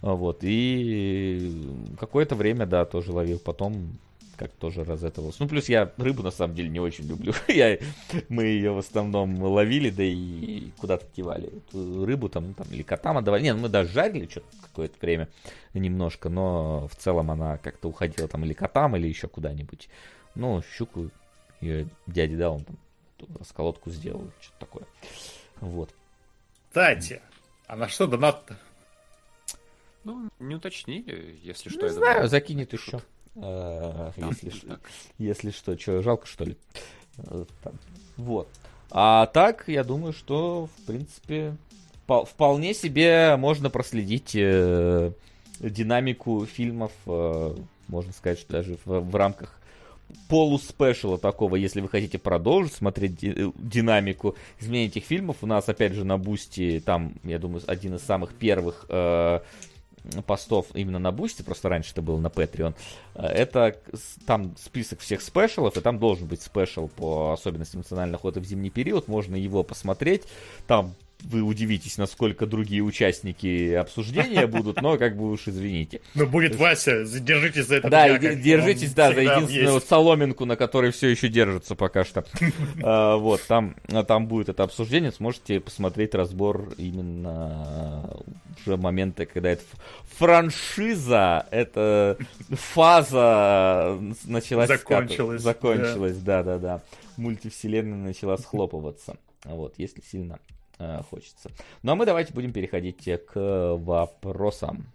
[0.01, 1.63] Вот, и
[1.97, 3.39] какое-то время, да, тоже ловил.
[3.39, 3.97] Потом
[4.35, 5.37] как тоже разэтовался.
[5.39, 7.31] Ну, плюс я рыбу, на самом деле, не очень люблю.
[7.47, 7.77] я,
[8.27, 11.49] мы ее в основном ловили, да и куда-то кивали.
[11.71, 13.43] Рыбу там, ну, там или котам отдавали.
[13.43, 15.29] Не, ну, мы даже жарили что-то какое-то время
[15.73, 19.87] немножко, но в целом она как-то уходила там или котам, или еще куда-нибудь.
[20.35, 21.09] Ну, щуку
[21.61, 22.75] ее дяде дал, он там
[23.39, 24.83] расколотку сделал, что-то такое.
[25.61, 25.89] Вот.
[26.69, 27.21] Кстати,
[27.67, 28.57] а на что донат-то?
[30.03, 31.81] Ну, не уточнили, если что.
[31.81, 32.29] Не я знаю, думаю.
[32.29, 33.01] закинет еще.
[33.35, 34.79] Э, Если что.
[35.17, 36.57] Если что, что, жалко, что ли?
[37.17, 37.73] Э, там.
[38.17, 38.47] Вот.
[38.91, 41.57] А так, я думаю, что, в принципе,
[42.07, 45.11] впол- вполне себе можно проследить э,
[45.59, 47.55] динамику фильмов, э,
[47.87, 49.59] можно сказать, что даже в, в рамках
[50.27, 55.47] полу special а такого, если вы хотите продолжить смотреть э, динамику изменения этих фильмов, у
[55.47, 59.39] нас опять же на Boosty, там, я думаю, один из самых первых э,
[60.25, 62.75] постов именно на Boosty, просто раньше это было на Patreon,
[63.15, 63.77] э, это
[64.25, 68.45] там список всех special ов, и там должен быть special по особенностям национальной охоты в
[68.45, 70.23] зимний период, можно его посмотреть,
[70.67, 70.95] там
[71.29, 76.01] вы удивитесь, насколько другие участники обсуждения будут, но как бы уж извините.
[76.13, 77.89] Ну, будет Вася, задержитесь за это.
[77.89, 82.25] Да, и держитесь, да, за единственную вот соломинку, на которой все еще держится пока что.
[82.83, 88.09] А, Вот, там, а, там будет это обсуждение, сможете посмотреть разбор именно
[88.65, 89.63] уже момента, когда это
[90.17, 92.17] франшиза, это
[92.49, 95.41] фаза началась Закончилась.
[95.41, 96.81] Закончилась, да-да-да.
[97.17, 99.17] Мультивселенная начала схлопываться.
[99.45, 100.39] Вот, если сильно
[101.09, 101.51] хочется.
[101.83, 104.91] Ну а мы давайте будем переходить э, к вопросам,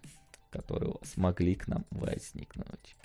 [0.51, 2.97] которые смогли к нам возникнуть.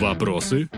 [0.00, 0.68] Вопросы?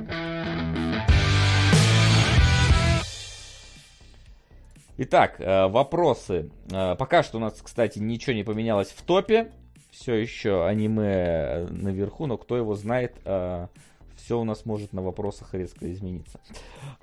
[4.99, 6.51] Итак, э, вопросы.
[6.71, 9.53] Э, Пока что у нас, кстати, ничего не поменялось в топе.
[9.91, 15.93] Все еще аниме наверху, но кто его знает, все у нас может на вопросах резко
[15.93, 16.41] измениться.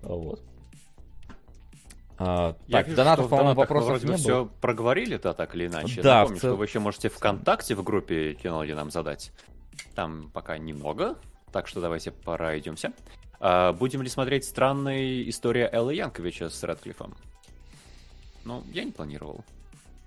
[0.01, 0.41] Вот.
[2.19, 4.51] А, Я так, вижу, донатов, что по-моему, мы вопросов вроде бы не все было.
[4.59, 6.01] проговорили, да, так или иначе.
[6.01, 9.31] Да, Напомню, в цел- что вы еще можете ВКонтакте в группе кинологи нам задать.
[9.95, 11.17] Там пока немного,
[11.53, 12.91] так что давайте пройдемся.
[13.39, 17.15] А, будем ли смотреть странная история Эллы Янковича с Рэдклиффом?
[18.43, 19.43] Ну, я не планировал.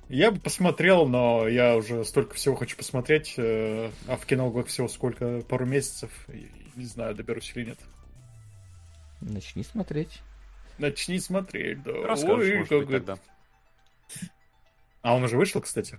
[0.09, 4.89] Я бы посмотрел, но я уже столько всего хочу посмотреть, э, а в кинологах всего
[4.89, 6.11] сколько, пару месяцев,
[6.77, 7.79] не знаю, доберусь или нет.
[9.23, 10.21] Начни смотреть.
[10.83, 11.93] Начни смотреть, да.
[12.07, 13.19] Расскажешь, Ой, может как быть, это- тогда.
[15.02, 15.99] А он уже вышел, кстати?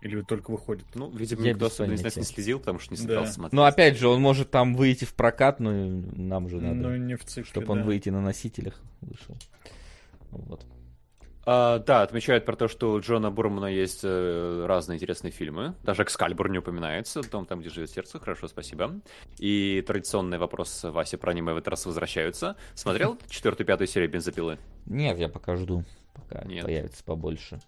[0.00, 0.86] Или только выходит?
[0.94, 3.02] Ну, видимо, Я никто особенно из нас не следил, потому что не Да.
[3.02, 3.52] собирался смотреть.
[3.52, 7.14] Но опять же, он может там выйти в прокат, но нам же надо, Ну, не
[7.16, 7.84] в цикле, чтобы он да.
[7.84, 9.36] выйти на носителях вышел.
[10.30, 10.66] Вот.
[11.44, 15.74] А, да, отмечают про то, что у Джона Бурмана есть э, разные интересные фильмы.
[15.82, 17.22] Даже Экскальбур не упоминается.
[17.22, 18.20] Дом там, где живет сердце.
[18.20, 19.00] Хорошо, спасибо.
[19.38, 22.56] И традиционный вопрос Вася про аниме в этот раз возвращаются.
[22.74, 24.58] Смотрел четвертую, пятую серию Бензопилы?
[24.86, 26.64] Нет, я пока жду, пока Нет.
[26.64, 27.60] появится побольше.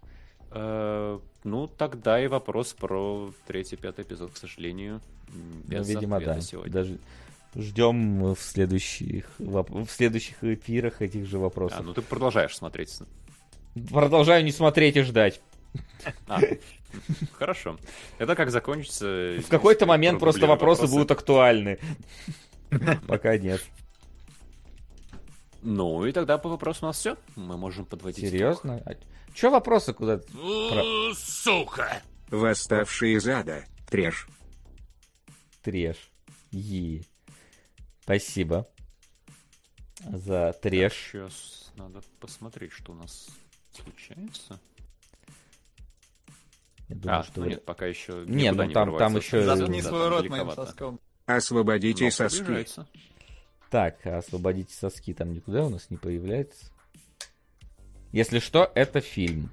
[0.53, 5.01] Э, ну, тогда и вопрос про третий, пятый эпизод, к сожалению,
[5.33, 6.41] Ну, без видимо, ответа да.
[6.41, 6.73] сегодня.
[6.73, 6.99] Даже
[7.57, 11.81] ждем в следующих, в следующих эфирах этих же вопросов.
[11.81, 13.01] А, ну ты продолжаешь смотреть.
[13.91, 15.41] Продолжаю не смотреть и ждать.
[16.29, 16.39] А,
[17.33, 17.79] хорошо.
[18.19, 19.39] Это как закончится...
[19.45, 21.79] В какой-то момент просто Проблемы, вопросы будут актуальны.
[23.09, 23.63] Пока нет.
[25.63, 27.17] Ну и тогда по вопросу у нас все.
[27.37, 28.31] Мы можем подводить.
[28.31, 28.83] Серьезно?
[28.85, 28.95] А
[29.35, 30.21] Че вопросы куда?
[30.35, 32.03] У, Сука!
[32.29, 33.65] Восставшие из ада.
[33.89, 34.29] Треш.
[35.63, 35.97] Треш.
[36.53, 37.05] Е.
[38.03, 38.69] Спасибо.
[40.01, 40.93] За треш.
[41.13, 43.29] Сейчас надо посмотреть, что у нас
[43.83, 44.59] случается.
[46.89, 49.81] Я думаю, а, что ну нет, пока еще Не, никуда ну там- там еще- Заткни
[49.83, 51.01] да, свой рот моим соском.
[51.27, 52.39] Освободите Но соски.
[52.39, 52.87] приближается.
[53.71, 56.67] Так, освободите соски там никуда у нас не появляется.
[58.13, 59.51] Если что, это фильм.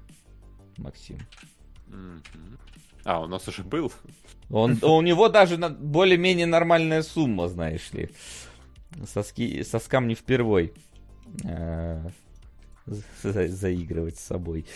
[0.76, 1.18] Максим.
[1.88, 2.22] Мгм.
[3.04, 3.92] А, у нас уже был.
[4.50, 8.10] Он, у него даже на- более-менее нормальная сумма, знаешь ли.
[9.06, 10.74] Соски, соскам не впервой
[11.44, 12.06] э,
[13.22, 14.66] за- заигрывать с собой.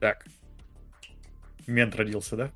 [0.00, 0.26] Так.
[1.66, 2.50] Мент родился, да?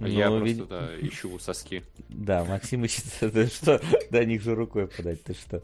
[0.00, 1.82] Я Ну, просто вид- да, ищу соски.
[2.08, 3.04] Да, Максим ищет,
[3.52, 3.80] что,
[4.10, 5.62] до них же рукой подать, ты что?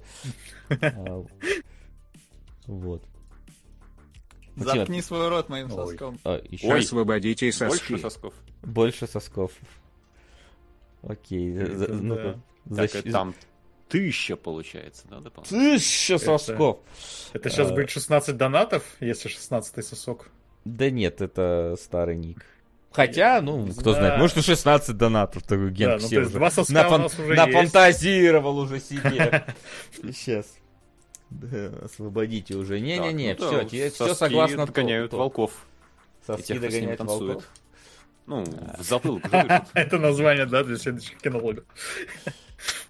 [0.68, 1.24] А,
[2.66, 3.04] Вот.
[4.56, 6.18] Заткни свой рот моим соском.
[6.24, 6.40] а.
[6.68, 7.90] Освободите соски.
[7.92, 8.34] Больше сосков.
[8.62, 9.52] больше сосков.
[11.08, 12.76] Окей, за- за- Это ну-ка, да.
[12.76, 13.34] Так, защ- и там
[13.88, 15.76] тысяча получается, да, дополнительно?
[15.76, 16.78] Тысяча Это- сосков!
[17.32, 17.74] Это сейчас А.
[17.74, 20.28] будет 16 донатов, если 16 сосок.
[20.64, 22.44] Да нет, это старый ник.
[22.90, 23.96] Хотя, ну, кто знаю.
[23.96, 26.72] знает, может и 16 донатов, такой ген Да, ну, все то есть уже два соска
[26.72, 29.44] у нафан- нас уже нафантазировал уже себе.
[30.02, 30.46] Сейчас.
[31.30, 32.78] Да, освободите уже.
[32.78, 35.66] Не-не-не, Так, ну все, да, все согласно догоняют волков.
[36.24, 37.44] Соски догоняют волков.
[38.26, 38.44] Ну,
[38.78, 39.22] в затылок.
[39.74, 41.64] Это название, да, для следующих кинологов.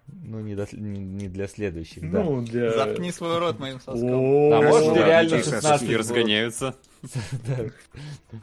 [0.07, 2.23] Ну, не, до- не- не для следующих, да.
[2.23, 2.73] Ну, для...
[2.73, 4.53] Заткни свой рот моим соском.
[4.53, 5.51] А может, реально соски.
[5.55, 5.99] 16 И было?
[5.99, 6.75] разгоняются.
[7.47, 7.59] Да.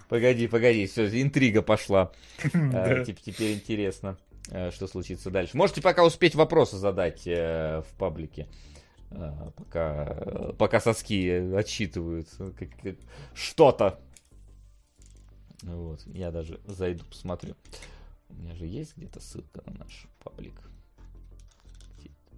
[0.10, 2.11] Погоди, погоди, все, интрига пошла.
[2.53, 3.02] Да.
[3.03, 4.18] теп- Теперь интересно,
[4.50, 5.56] э, что случится дальше.
[5.58, 8.48] Можете пока успеть вопросы задать э, в паблике.
[9.11, 12.95] э, Пока, пока соски отсчитывают э, как- как
[13.34, 14.00] что-то.
[15.64, 17.56] Вот, я даже зайду, посмотрю.
[18.30, 20.60] У меня же есть где-то ссылка на наш паблик.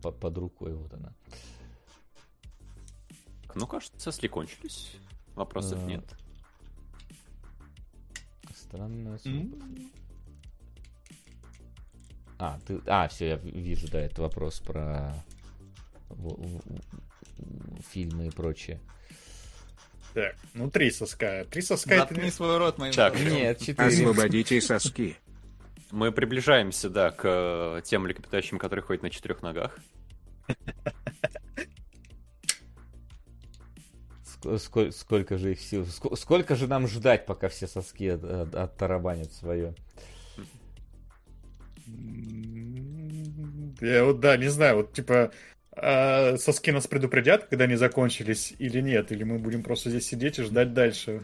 [0.01, 1.13] Под рукой вот она.
[3.55, 4.95] Ну, кажется, соски кончились.
[5.35, 6.03] Вопросов А, нет.
[8.55, 9.57] Странная судьба.
[12.39, 12.81] А, ты...
[12.87, 15.13] а, все, я вижу, да, это вопрос про
[16.09, 16.61] в- в-
[17.37, 18.81] в- фильмы и прочее.
[20.13, 21.45] Так, ну три соска.
[21.49, 22.31] Три соска это Заткни не...
[22.31, 23.13] свой рот моим Так.
[23.15, 23.33] соском.
[23.33, 23.87] Нет, четыре.
[23.87, 25.17] Освободите соски.
[25.91, 29.77] Мы приближаемся, да, к э, тем млекопитающим, которые ходят на четырех ногах.
[34.25, 35.83] Ск- сколь- Сколько же их сил?
[35.83, 39.73] ск- Сколько же нам ждать, пока все соски от- от- оттарабанят свое?
[43.81, 45.31] Я вот, да, не знаю, вот типа
[45.75, 50.39] а, соски нас предупредят, когда они закончились или нет, или мы будем просто здесь сидеть
[50.39, 51.21] и ждать дальше,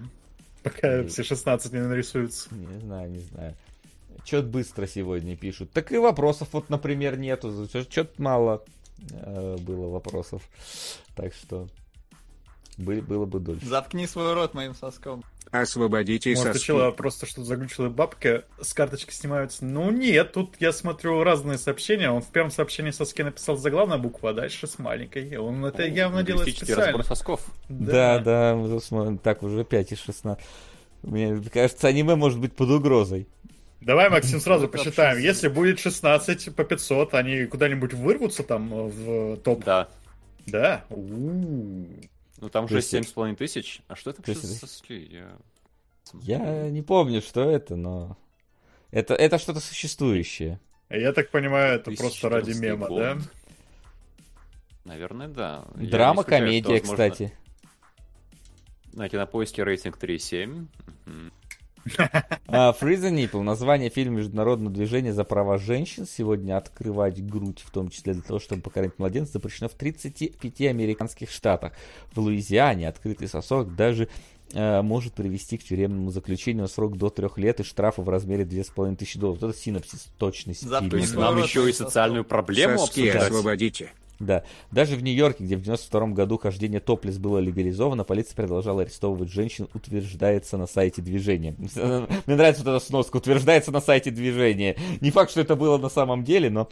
[0.63, 2.53] пока все 16 не нарисуются.
[2.53, 3.55] Не знаю, не знаю.
[4.25, 5.71] Чё-то быстро сегодня пишут.
[5.71, 7.67] Так и вопросов вот, например, нету.
[7.67, 8.63] Чё-то мало
[9.11, 10.41] э, было вопросов.
[11.15, 11.67] Так что
[12.79, 13.65] были, было бы дольше.
[13.65, 15.23] Заткни свой рот моим соском.
[15.51, 16.67] Освободите Может, у соски.
[16.67, 19.65] чела просто что-то заглючила бабка, с карточки снимаются.
[19.65, 22.11] Ну нет, тут я смотрю разные сообщения.
[22.11, 25.37] Он в первом сообщении соски написал заглавная буква, а дальше с маленькой.
[25.37, 27.15] Он это явно делает Лингвистический разбор специально.
[27.15, 27.41] сосков.
[27.67, 30.43] Да, да, смотрим, так, уже 5 из 16.
[31.01, 33.27] Мне кажется, аниме может быть под угрозой.
[33.81, 35.17] Давай, Максим, сразу посчитаем.
[35.19, 39.63] Если будет 16 по 500, они куда-нибудь вырвутся там э, в топ?
[39.63, 39.87] Да.
[40.45, 40.83] Да?
[40.89, 41.87] У-у-у.
[42.41, 43.81] Ну там уже семь с половиной тысяч.
[43.87, 44.93] А что это То вообще за соски?
[44.93, 45.37] Я...
[46.21, 48.17] Я не помню, что это, но...
[48.91, 50.59] Это, это что-то существующее.
[50.89, 52.99] Я так понимаю, это просто ради 2014 мема, год.
[52.99, 53.17] да?
[54.85, 55.65] Наверное, да.
[55.67, 57.33] Исключаю, Драма-комедия, возможно, кстати.
[58.93, 60.65] На кинопоиске рейтинг 3,7.
[61.05, 61.31] Мгм.
[62.47, 63.41] А, the Nipple.
[63.41, 66.05] Название фильма Международное движение за права женщин.
[66.07, 71.29] Сегодня открывать грудь, в том числе для того, чтобы покорить младенца, запрещено в 35 американских
[71.29, 71.73] штатах.
[72.11, 74.09] В Луизиане открытый сосок даже
[74.53, 78.45] э, может привести к тюремному заключению на срок до трех лет и штрафа в размере
[78.45, 79.41] 2500 долларов.
[79.41, 83.31] Вот это синопсис точности нам еще и социальную проблему Соски обсуждать.
[83.31, 83.91] освободите.
[84.19, 84.43] Да.
[84.71, 89.69] Даже в Нью-Йорке, где в 92 году хождение топлес было легализовано, полиция продолжала арестовывать женщин,
[89.73, 91.55] утверждается на сайте движения.
[91.57, 94.75] Мне нравится вот эта сноска, утверждается на сайте движения.
[94.99, 96.69] Не факт, что это было на самом деле, но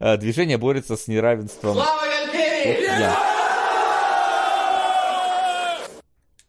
[0.00, 1.76] э, движение борется с неравенством.
[1.76, 3.16] Я.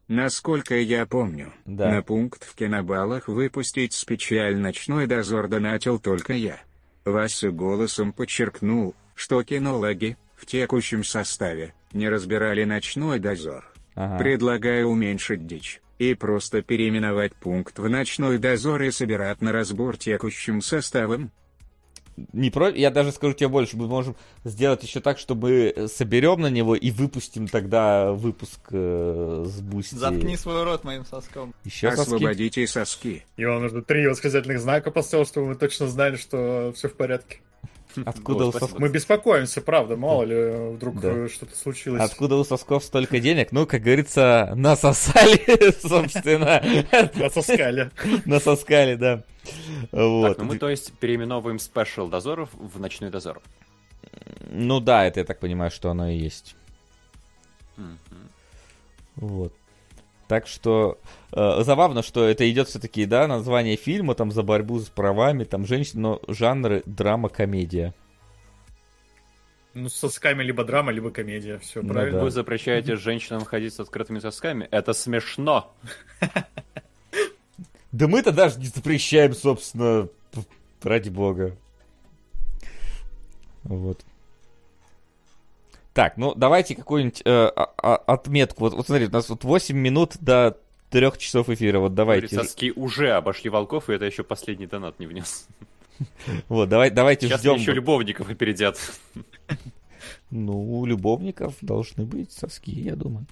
[0.07, 1.89] Насколько я помню, Да.
[1.91, 6.57] на пункт в кинобалах выпустить специаль «Ночной дозор» донатил только я.
[7.05, 13.71] Вася голосом подчеркнул, что кинологи, в текущем составе, не разбирали «Ночной дозор».
[13.95, 14.17] Ага.
[14.17, 20.61] Предлагаю уменьшить дичь и просто переименовать пункт в «Ночной дозор» и собирать на разбор текущим
[20.61, 21.31] составом.
[22.33, 22.69] Не про...
[22.69, 26.91] Я даже скажу тебе больше, мы можем сделать еще так, чтобы соберем на него и
[26.91, 29.95] выпустим тогда выпуск э, с Boosty.
[29.95, 31.53] Заткни свой рот моим соском.
[31.63, 32.01] Еще соски.
[32.01, 33.25] Освободите соски.
[33.37, 37.39] И он уже три восклицательных знака поставил, чтобы мы точно знали, что все в порядке.
[38.05, 38.79] Откуда О, у сосков?
[38.79, 41.09] Мы беспокоимся, правда, мало ли э, вдруг Да.
[41.11, 42.01] э, что-то случилось.
[42.01, 43.51] Откуда у сосков столько денег?
[43.51, 46.57] Ну, как говорится, насосали, собственно.
[47.25, 47.91] Отсоскали.
[48.25, 49.23] Насоскали, да.
[49.91, 50.29] Вот.
[50.29, 53.41] Так, ну мы, то есть, переименовываем спешл дозоров в ночной дозор.
[54.51, 56.55] Ну да, это я так понимаю, что оно и есть.
[59.15, 59.53] Вот.
[60.29, 60.99] Так что
[61.31, 65.65] э, забавно, что это идет все-таки, да, название фильма там за борьбу с правами, там
[65.65, 67.95] женщин, но жанры драма-комедия.
[69.73, 71.57] Ну, с сосками либо драма, либо комедия.
[71.57, 72.19] Все Ну правильно.
[72.19, 72.23] да.
[72.25, 74.67] Вы запрещаете женщинам ходить с открытыми сосками?
[74.71, 75.73] Это смешно.
[77.91, 80.09] Да мы-то даже не запрещаем, собственно,
[80.83, 81.57] ради бога.
[83.63, 84.05] Вот.
[85.99, 88.61] Так, ну давайте какую-нибудь э, а- а- отметку.
[88.61, 90.57] Вот, вот смотрите, у нас вот 8 минут до
[90.91, 91.79] 3 часов эфира.
[91.79, 92.33] Вот давайте.
[92.33, 95.45] соски уже обошли волков, и это еще последний донат не внес.
[96.47, 97.55] Вот, давай, давайте Сейчас ждем.
[97.55, 98.79] еще любовников опередят.
[100.31, 103.25] Ну, у любовников должны быть соски, я думаю.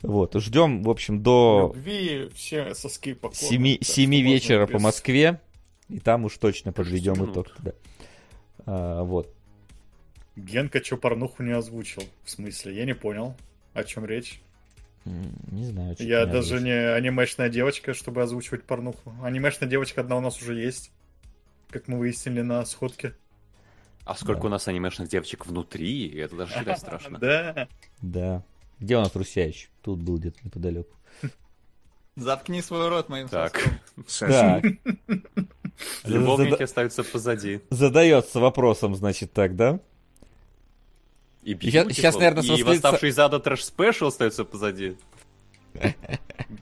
[0.00, 3.62] Вот, ждем, в общем, до Любви все соски по 7,
[4.22, 5.42] вечера по Москве.
[5.90, 7.48] И там уж точно подведем итог.
[7.58, 7.72] Да.
[8.64, 9.33] А, вот.
[10.36, 12.02] Генка чё порнуху не озвучил?
[12.24, 12.74] В смысле?
[12.76, 13.36] Я не понял.
[13.72, 14.40] О чем речь?
[15.04, 15.94] Не знаю.
[15.98, 19.14] Я даже не анимешная девочка, чтобы озвучивать порнуху.
[19.22, 20.90] Анимешная девочка одна у нас уже есть.
[21.70, 23.14] Как мы выяснили на сходке.
[24.04, 24.46] А сколько Да.
[24.48, 27.18] у нас анимешных девочек внутри, это даже считать страшно.
[27.18, 27.68] Да.
[28.02, 28.42] Да.
[28.80, 29.70] Где у нас Русяич?
[29.82, 30.94] Тут был где-то неподалеку.
[32.16, 33.60] Заткни свой рот моим Так.
[34.20, 34.64] Так.
[36.04, 37.60] любовники остаются позади.
[37.70, 39.80] Задается вопросом, значит, так, да?
[41.44, 44.96] И Beautiful, щас, наверное, и состоится- восставший из ада трэш спешл остается позади.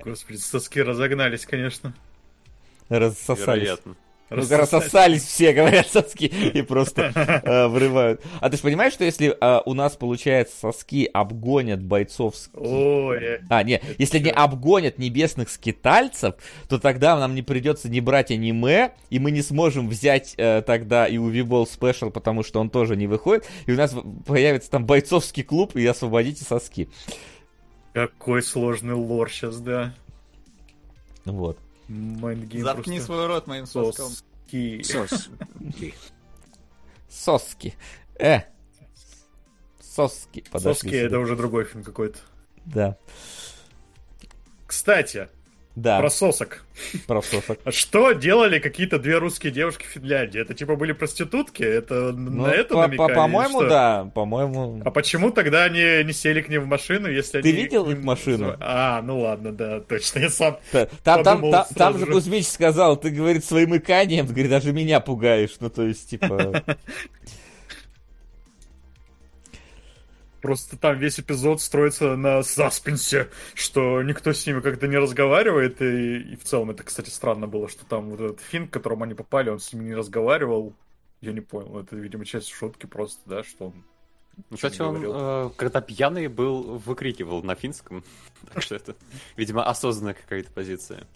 [0.05, 1.95] Господи, соски разогнались, конечно.
[2.89, 3.63] Рассосались.
[3.63, 3.97] Вероятно.
[4.33, 7.13] Рассосались все, говорят, соски, и просто
[7.45, 8.23] э, врывают.
[8.41, 12.63] А ты же понимаешь, что если э, у нас, получается, соски обгонят бойцовские...
[12.63, 16.35] Ой, А, не, если не обгонят небесных скитальцев,
[16.69, 21.07] то тогда нам не придется не брать аниме, и мы не сможем взять э, тогда
[21.07, 23.95] и Уве Болл special, потому что он тоже не выходит, и у нас
[24.27, 26.89] появится там бойцовский клуб, и освободите соски.
[27.93, 29.95] какой сложный лор сейчас, да.
[31.25, 31.59] Вот.
[31.89, 33.07] Mind Game Заткни просто.
[33.07, 34.11] свой рот моим соском.
[34.11, 34.83] Соски.
[34.83, 35.95] Соски.
[37.09, 37.75] Соски.
[38.19, 38.41] Э.
[39.81, 40.45] Соски.
[40.51, 41.19] Подошли Соски это сюда.
[41.21, 42.19] уже другой фильм какой-то.
[42.65, 42.97] Да.
[44.67, 45.29] Кстати,
[45.75, 46.65] Да, Про сосок.
[47.07, 47.59] про сосок.
[47.73, 50.39] Что делали какие-то две русские девушки в Финляндии?
[50.39, 51.63] Это типа были проститутки?
[51.63, 53.69] Это Ну, на это по- намекали по- По-моему, что?
[53.71, 54.83] да, по-моему...
[54.85, 57.63] А почему тогда они не сели к ним в машину, если Ты они...
[57.63, 58.55] видел их машину?
[58.61, 60.59] А, ну ладно, да, точно, я сам...
[60.73, 62.05] Та- Там, там, там, там же.
[62.05, 65.57] Кузьмич сказал, ты, говорит, своим иканием, говорит, даже меня пугаешь.
[65.61, 66.63] Ну, то есть, типа...
[70.43, 76.19] Просто там весь эпизод строится на саспенсе, что никто с ними как-то не разговаривает, и,
[76.19, 79.15] и в целом это, кстати, странно было, что там вот этот фин, к которому они
[79.15, 80.75] попали, он с ними не разговаривал.
[81.21, 83.85] Я не понял, это, видимо, часть шутки просто, да, что он...
[84.51, 88.03] Ну, Кстати, он, э, когда пьяный был, выкрикивал на финском.
[88.53, 88.97] Так что это,
[89.37, 91.07] видимо, осознанная какая-то позиция.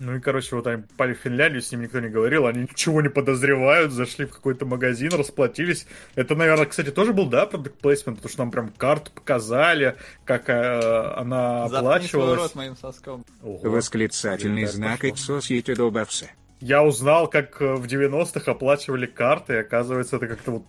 [0.00, 3.02] Ну и, короче, вот они попали в Финляндию, с ним никто не говорил, они ничего
[3.02, 5.86] не подозревают, зашли в какой-то магазин, расплатились.
[6.14, 10.48] Это, наверное, кстати, тоже был, да, продукт плейсмент, потому что нам прям карту показали, как
[10.48, 12.38] э, она оплачивалась.
[12.38, 13.26] рот моим соском.
[13.42, 13.58] Ого.
[13.62, 15.10] Восклицательный знак пошло.
[15.10, 16.30] «Иксос Ютубовса».
[16.60, 20.62] Я узнал, как э, в 90-х оплачивали карты, и оказывается, это как-то вот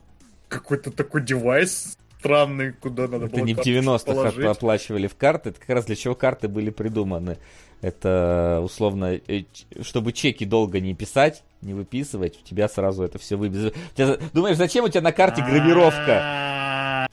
[0.50, 4.46] какой-то такой девайс странный, куда надо Это было не в карточку 90-х положить.
[4.46, 7.38] оплачивали в карты, это как раз для чего карты были придуманы.
[7.82, 9.20] Это условно,
[9.82, 13.76] чтобы чеки долго не писать, не выписывать, у тебя сразу это все выбежит.
[14.34, 17.08] Думаешь, зачем у тебя на карте гравировка?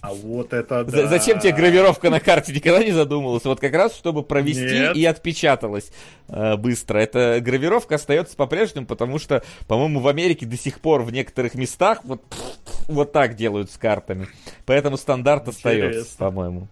[0.00, 1.08] А вот это да.
[1.08, 2.52] Зачем тебе гравировка на карте?
[2.52, 3.48] Никогда не задумывался.
[3.48, 4.96] Вот как раз, чтобы провести Нет.
[4.96, 5.90] и отпечаталось
[6.28, 6.98] э, быстро.
[6.98, 12.00] Эта гравировка остается по-прежнему, потому что, по-моему, в Америке до сих пор в некоторых местах
[12.04, 12.22] вот,
[12.86, 14.28] вот так делают с картами.
[14.66, 16.26] Поэтому стандарт остается, Интересно.
[16.26, 16.68] по-моему.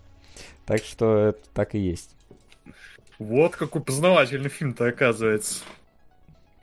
[0.65, 2.16] Так что это так и есть.
[3.19, 5.65] Вот какой познавательный фильм-то оказывается.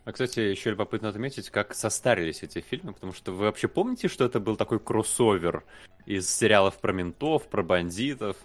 [0.05, 4.25] А, кстати, еще любопытно отметить, как состарились эти фильмы, потому что вы вообще помните, что
[4.25, 5.63] это был такой кроссовер
[6.05, 8.35] из сериалов про ментов, про бандитов?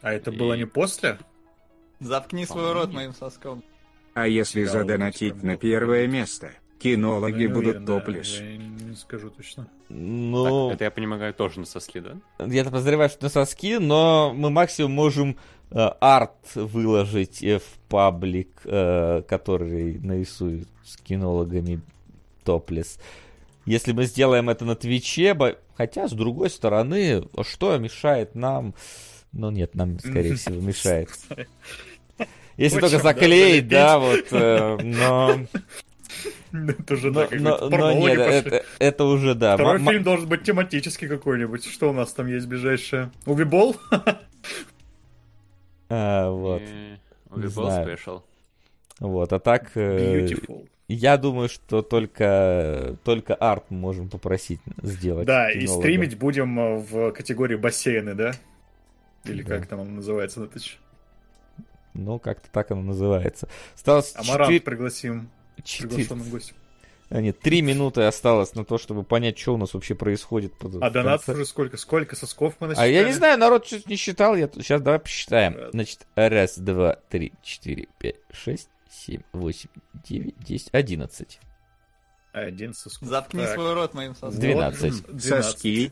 [0.00, 1.18] А это И- было не после?
[1.98, 3.64] Заткни свой рот моим соском.
[4.14, 8.44] А если Да, задонатить на первое место, кинологи Ну, я будут уверен, да.
[8.44, 9.66] Я не скажу точно.
[9.88, 12.16] Ну, Так, это я понимаю тоже на соски, да?
[12.46, 15.36] я-то подозреваю, что на соски, но мы максимум можем
[15.70, 21.80] арт выложить э, в паблик, э, который нарисует с кинологами
[22.44, 22.98] топлес.
[23.66, 25.36] Если мы сделаем это на Твиче,
[25.76, 28.74] хотя, с другой стороны, что мешает нам...
[29.32, 31.10] Ну нет, нам, скорее всего, мешает.
[32.56, 35.36] Если только заклеить, да, вот, э, но...
[36.50, 39.54] Это уже, да, но- но нет, это, это уже, да.
[39.54, 41.66] Второй фильм должен быть тематический какой-нибудь.
[41.66, 43.10] Что у нас там есть ближайшее?
[43.26, 43.76] Увибол?
[45.90, 46.98] А, вот, И-
[47.36, 47.84] Не знаю.
[47.86, 48.22] спешл.
[49.00, 49.70] вот, а так...
[49.76, 50.68] э, Beautiful.
[50.88, 55.26] Я думаю, что только, только арт мы можем попросить сделать.
[55.26, 55.82] Да, и кинолога.
[55.82, 58.32] стримить будем э, в категории бассейны, да?
[59.24, 59.56] Или Да.
[59.58, 60.78] как там оно называется, Натыч?
[61.92, 63.48] Ну, как-то так оно называется.
[63.74, 65.28] Осталось Амарант четыре- пригласим
[65.62, 66.56] четыре- приглашенным гостем.
[67.10, 70.52] А, нет, три минуты осталось на то, чтобы понять, что у нас вообще происходит.
[70.58, 71.32] под- А в донат конце.
[71.32, 71.76] уже сколько?
[71.76, 72.92] Сколько сосков мы А насчитали?
[72.92, 74.36] я не знаю, народ что-то не считал.
[74.36, 74.48] Я...
[74.54, 75.56] Сейчас давай посчитаем.
[75.72, 79.70] Значит, раз, два, три, четыре, пять, шесть, семь, восемь,
[80.04, 81.40] девять, десять, одиннадцать.
[82.32, 83.06] Один соску.
[83.06, 83.54] Заткни так.
[83.54, 84.38] свой рот моим соском.
[84.38, 85.06] 12.
[85.06, 85.22] 12.
[85.24, 85.90] Соски.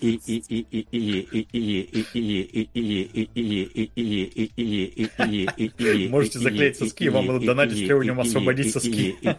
[6.09, 9.17] Можете заклеить соски, вам надо донатить него освободить соски.
[9.23, 9.37] Да,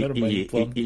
[0.00, 0.66] нормальный план.
[0.66, 0.80] Как бы,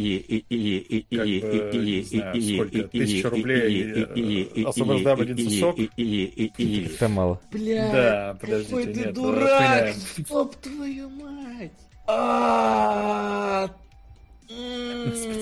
[1.78, 5.78] не знаю, сколько, тысяча рублей, освобождаем один сосок.
[5.78, 7.40] Это мало.
[7.52, 9.94] Бля, да, подождите, какой ты нет, дурак,
[10.28, 11.72] поп твою мать.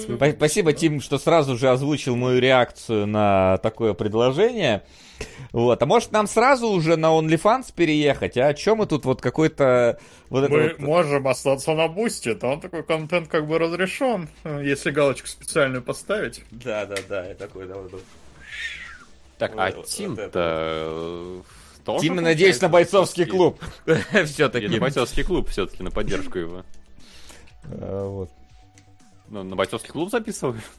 [0.07, 4.83] Спа- Спасибо, Тим, что сразу же озвучил мою реакцию на такое предложение.
[5.53, 8.37] Вот, а может нам сразу уже на OnlyFans переехать?
[8.37, 12.61] А о чем мы тут вот какой-то вот Мы вот- можем остаться на бусте, там
[12.61, 16.43] такой контент как бы разрешен, если галочку специальную поставить.
[16.51, 18.03] Да, да, да, я такой, да, вот, вот.
[19.39, 20.23] Так, а Вот- вот Тим-то...
[20.23, 21.43] это.
[21.87, 23.63] Тоже Тим, надеюсь, на бойцовский клуб.
[24.27, 24.69] Все-таки.
[24.69, 26.65] на бойцовский клуб все-таки, на поддержку его.
[27.65, 28.31] Вот.
[29.29, 30.61] Ну, на бойцовский клуб записываю?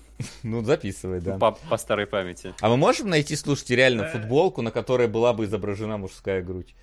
[0.41, 1.37] Ну, записывай, да.
[1.37, 2.53] По, по старой памяти.
[2.61, 4.11] А мы можем найти, слушайте, реально Э.
[4.11, 6.73] футболку, на которой была бы изображена мужская грудь?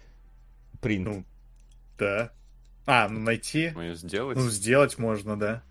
[0.80, 1.06] Принт.
[1.08, 1.24] Ну,
[1.98, 2.30] Да.
[2.86, 3.72] А, ну найти.
[3.74, 4.36] Мы ее сделать.
[4.36, 5.62] Ну, сделать можно, да.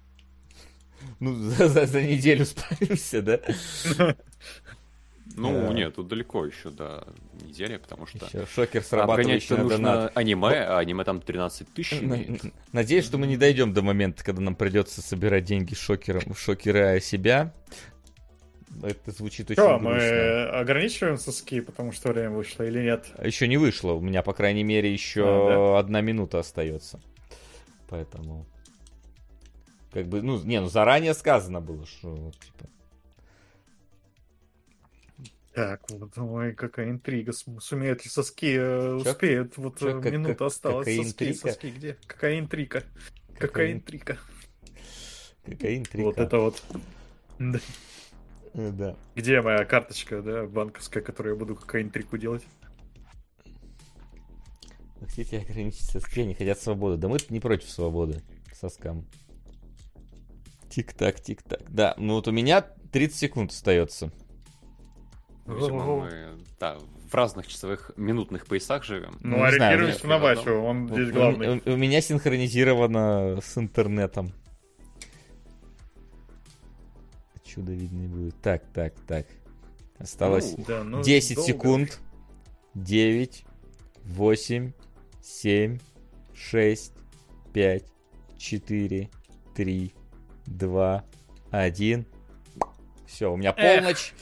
[1.21, 3.39] Ну, за, за- за неделю справимся, да?
[5.35, 5.73] Ну, Да.
[5.73, 7.07] нет, тут далеко еще до
[7.41, 8.25] недели, потому что...
[8.25, 10.11] Еще шокер Обгонять-то срабатывающий на нужно донат.
[10.17, 12.41] аниме, а аниме там 13 тысяч имеет.
[12.71, 17.53] Надеюсь, что мы не дойдем до момента, когда нам придется собирать деньги шокером, шокера себя.
[18.81, 19.89] Это звучит очень Что, грустно.
[19.89, 23.05] мы ограничиваем соски, потому что время вышло или нет?
[23.23, 23.91] Еще не вышло.
[23.93, 26.99] У меня, по крайней мере, еще А, одна минута остается.
[27.87, 28.45] Поэтому...
[29.91, 32.67] Как бы, ну, не, ну заранее сказано было, что, типа,
[35.53, 37.31] Так, вот, ой, какая интрига.
[37.31, 39.11] Сумеют ли соски, э, Чё?
[39.11, 39.55] успеют?
[39.57, 40.85] Вот Чё, э, как- минута как- осталась.
[40.87, 41.37] какая соски, интрига?
[41.51, 41.97] соски, где?
[42.07, 42.83] Какая интрига?
[43.33, 44.17] Какая Какая ин- интрига?
[45.45, 46.05] какая интрига.
[46.05, 46.63] Вот это вот.
[47.39, 47.59] Да.
[48.55, 48.95] Э, Да.
[49.15, 52.43] Где моя карточка, да, банковская, которую я буду какая интригу делать?
[54.99, 56.97] Хотите ограничить соски, они хотят свободы.
[56.97, 58.21] Да мы не против свободы
[58.53, 59.05] соскам.
[60.69, 61.61] Тик-так, тик-так.
[61.71, 64.11] Да, ну вот у меня 30 секунд остается.
[65.45, 66.01] Видимо, Ого.
[66.05, 66.77] мы да,
[67.09, 69.17] в разных часовых минутных поясах живем.
[69.21, 71.61] Ну, не знаю, ориентируемся у на Васю, он У- здесь у- главный.
[71.65, 74.31] У, у меня синхронизировано с интернетом.
[77.43, 78.39] Чудо видно будет.
[78.41, 79.27] Так, так, так.
[79.99, 81.47] Осталось Ну, Да, ну, 10 долго.
[81.51, 81.99] секунд.
[82.73, 83.45] 9,
[84.05, 84.71] 8,
[85.21, 85.77] 7,
[86.33, 86.93] 6,
[87.53, 87.83] 5,
[88.37, 89.09] 4,
[89.55, 89.93] 3,
[90.47, 91.03] 2,
[91.51, 92.05] 1.
[93.13, 93.81] Все, у меня Эх.
[93.81, 94.13] полночь.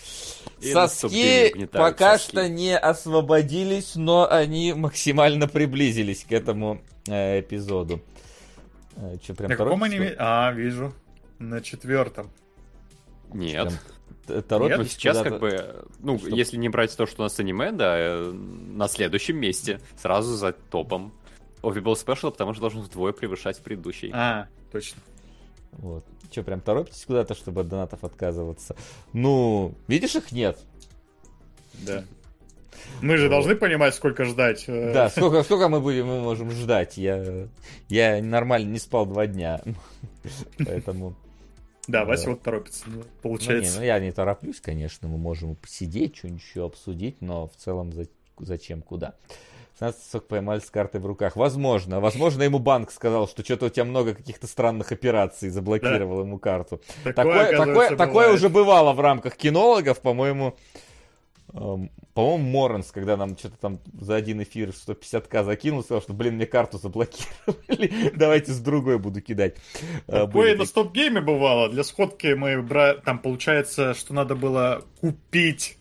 [0.73, 2.29] На Соски пока соски.
[2.31, 8.01] что не освободились, но они максимально приблизились к этому э, эпизоду.
[9.25, 10.13] Че, прям На каком аниме?
[10.19, 10.93] А, вижу.
[11.39, 12.29] На четвертом.
[13.33, 13.69] Нет.
[13.69, 13.79] Прям
[14.27, 17.39] т- торопитесь Ну, сейчас как бы, ну, Чтоб- если не брать то, что у нас
[17.39, 21.13] аниме, да, э, на следующем месте, сразу за топом.
[21.63, 24.11] Ovable Special, потому что должен вдвое превышать предыдущий.
[24.13, 25.01] А, точно.
[25.73, 26.05] Вот.
[26.29, 28.75] Че, прям торопитесь куда-то, чтобы от донатов отказываться?
[29.13, 30.59] Ну, видишь, их нет.
[31.85, 32.03] Да.
[33.01, 33.31] Мы же Вот.
[33.31, 34.65] должны понимать, сколько ждать.
[34.67, 36.97] э, Да, сколько, сколько мы будем, мы можем ждать?
[36.97, 37.47] Я,
[37.89, 39.61] я нормально не спал два дня.
[40.57, 41.15] Поэтому...
[41.87, 43.79] Да, Вася вот торопится, ну, Ну, не, получается.
[43.79, 48.07] ну я не тороплюсь, конечно, мы можем посидеть, что-нибудь еще обсудить, но в целом за-
[48.39, 49.15] зачем, куда.
[49.81, 51.35] 16 сок поймали с картой в руках.
[51.35, 56.37] Возможно, возможно, ему банк сказал, что что-то у тебя много каких-то странных операций, заблокировал ему
[56.37, 56.81] карту.
[57.03, 58.35] Такое, такое, такое бывает.
[58.35, 60.55] уже бывало в рамках кинологов, по-моему.
[61.53, 66.35] эм, по-моему, Моренс, когда нам что-то там за один эфир 150к закинул, сказал, что, блин,
[66.35, 69.55] мне карту заблокировали, давайте с другой буду кидать.
[70.07, 71.69] Э, Такое на StopGame е бывало.
[71.69, 72.63] Для сходки мы
[73.03, 75.79] там получается, что надо было купить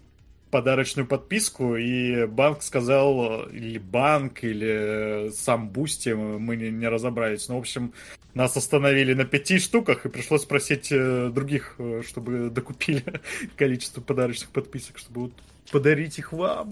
[0.50, 7.48] подарочную подписку, и банк сказал, или банк, или сам Boosty, мы не, не разобрались.
[7.48, 7.92] Ну, в общем,
[8.34, 13.04] нас остановили на пяти штуках, и пришлось спросить э, других, э, чтобы докупили
[13.56, 15.32] количество подарочных подписок, чтобы вот
[15.70, 16.70] подарить их вам.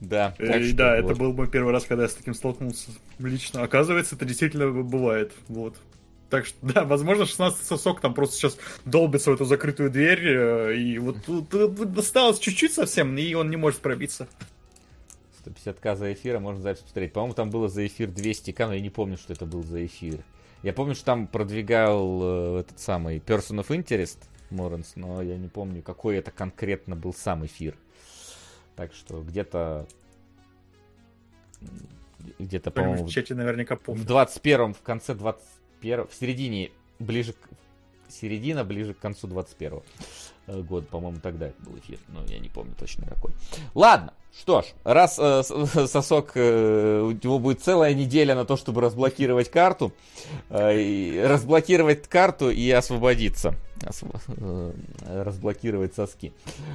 [0.00, 1.10] Да, Э, так и что да, вот.
[1.10, 3.62] это был мой первый раз, когда я с таким столкнулся лично.
[3.62, 5.32] Оказывается, это действительно бывает.
[5.48, 5.76] Вот.
[6.34, 10.76] Так что, да, возможно, 16 сосок там просто сейчас долбится в эту закрытую дверь, э,
[10.76, 14.26] и вот тут э, осталось чуть-чуть совсем, и он не может пробиться.
[15.46, 17.12] 150к за эфир, а можно запись посмотреть.
[17.12, 20.24] По-моему, там было за эфир 200к, но я не помню, что это был за эфир.
[20.64, 24.18] Я помню, что там продвигал э, этот самый Person of Interest
[24.50, 27.76] Моренс, но я не помню, какой это конкретно был сам эфир.
[28.74, 29.86] Так что где-то...
[32.40, 34.04] Где-то, по-моему, в чате наверняка в помнит.
[34.04, 35.14] 21 в конце
[35.84, 37.36] 21 в середине, ближе к...
[38.08, 39.80] Середина, ближе к концу 21
[40.46, 43.32] года, по-моему, тогда это был эфир, но я не помню точно какой.
[43.74, 48.56] Ладно, что ж, раз э, с- сосок, э, у него будет целая неделя на то,
[48.56, 49.92] чтобы разблокировать карту,
[50.50, 56.32] э, и разблокировать карту и освободиться, Осво- э, разблокировать соски.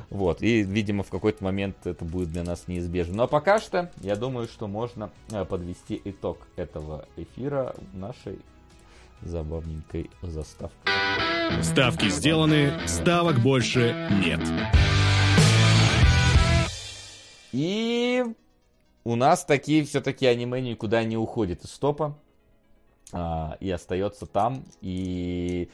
[0.09, 3.15] Вот, и, видимо, в какой-то момент это будет для нас неизбежно.
[3.15, 8.39] Но пока что, я думаю, что можно э, подвести итог этого эфира нашей
[9.22, 10.93] забавненькой заставкой.
[11.64, 14.39] Ставки сделаны, ставок больше нет.
[17.51, 18.23] И
[19.03, 22.17] у нас такие все-таки аниме никуда не уходит из стопа.
[23.11, 24.64] а, и остается там.
[24.81, 25.69] И...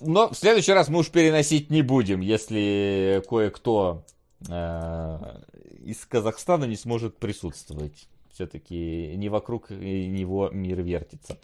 [0.00, 4.04] Но в следующий раз мы уж переносить не будем, если кое-кто
[4.48, 5.40] а,
[5.84, 8.08] из Казахстана не сможет присутствовать.
[8.40, 11.36] Все-таки не вокруг него мир вертится.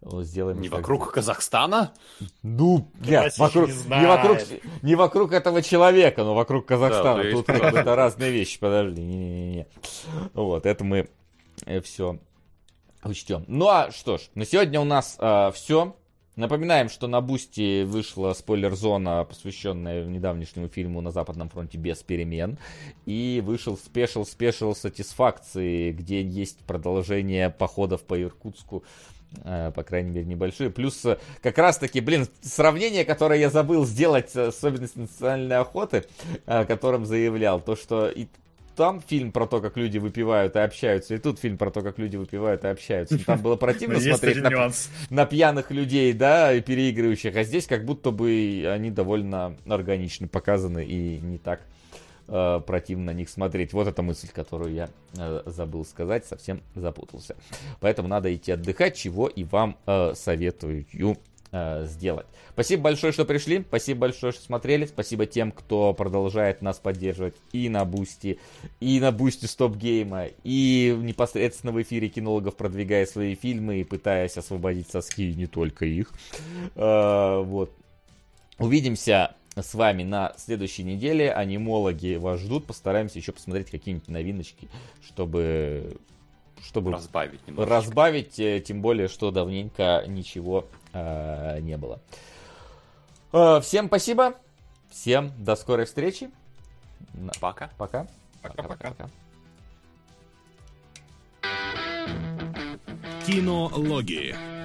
[0.00, 1.92] Сделаем Не вокруг Казахстана?
[2.44, 4.38] Ну, нет, вокруг, не не, вокруг,
[4.82, 7.24] не вокруг этого человека, но вокруг Казахстана.
[7.24, 9.02] Да, Тут это разные вещи, подожди.
[9.02, 9.66] Не-не-не.
[10.34, 11.08] Вот, это мы
[11.82, 12.20] все
[13.02, 13.44] учтем.
[13.48, 15.18] Ну а что ж, на сегодня у нас
[15.52, 15.96] все.
[16.36, 22.58] Напоминаем, что на Boosty вышла спойлер-зона, посвященная недавнешнему фильму «На Западном фронте без перемен».
[23.06, 28.84] И вышел special-special сатисфакции, где есть продолжение походов по Иркутску
[29.44, 30.68] э, по крайней мере, небольшие.
[30.68, 36.04] Плюс э, как раз-таки, блин, сравнение, которое я забыл сделать с особенностью национальной охоты,
[36.44, 38.26] о котором заявлял, то, что и
[38.76, 41.98] там фильм про то, как люди выпивают и общаются, и тут фильм про то, как
[41.98, 43.18] люди выпивают и общаются.
[43.24, 44.70] Там было противно смотреть на,
[45.10, 50.84] на пьяных людей, да, и переигрывающих, а здесь как будто бы они довольно органично показаны
[50.84, 51.62] и не так
[52.28, 53.72] э, противно на них смотреть.
[53.72, 57.36] Вот эта мысль, которую я э, забыл сказать, совсем запутался.
[57.80, 60.84] Поэтому надо идти отдыхать, чего и вам э, советую
[61.56, 62.26] э, сделать.
[62.52, 63.60] Спасибо большое, что пришли.
[63.68, 64.86] Спасибо большое, что смотрели.
[64.86, 68.38] Спасибо тем, кто продолжает нас поддерживать и на Boosty,
[68.80, 74.36] и на Boosty StopGame а, и непосредственно в эфире кинологов, продвигая свои фильмы и пытаясь
[74.36, 76.12] освободить соски, и не только их.
[76.74, 77.72] Э, Вот.
[78.58, 81.30] Увидимся с вами на следующей неделе.
[81.32, 82.66] Анимологи вас ждут.
[82.66, 84.68] Постараемся еще посмотреть какие-нибудь новиночки,
[85.06, 85.96] чтобы
[86.62, 87.70] чтобы Разбавить немножко.
[87.70, 92.00] разбавить, э, тем более, что давненько ничего э, не было.
[93.32, 94.34] Э, всем спасибо,
[94.90, 96.30] всем до скорой встречи.
[97.40, 97.70] Пока.
[97.78, 98.06] Пока.
[98.42, 99.08] Пока-пока.
[103.26, 104.55] Кинологии.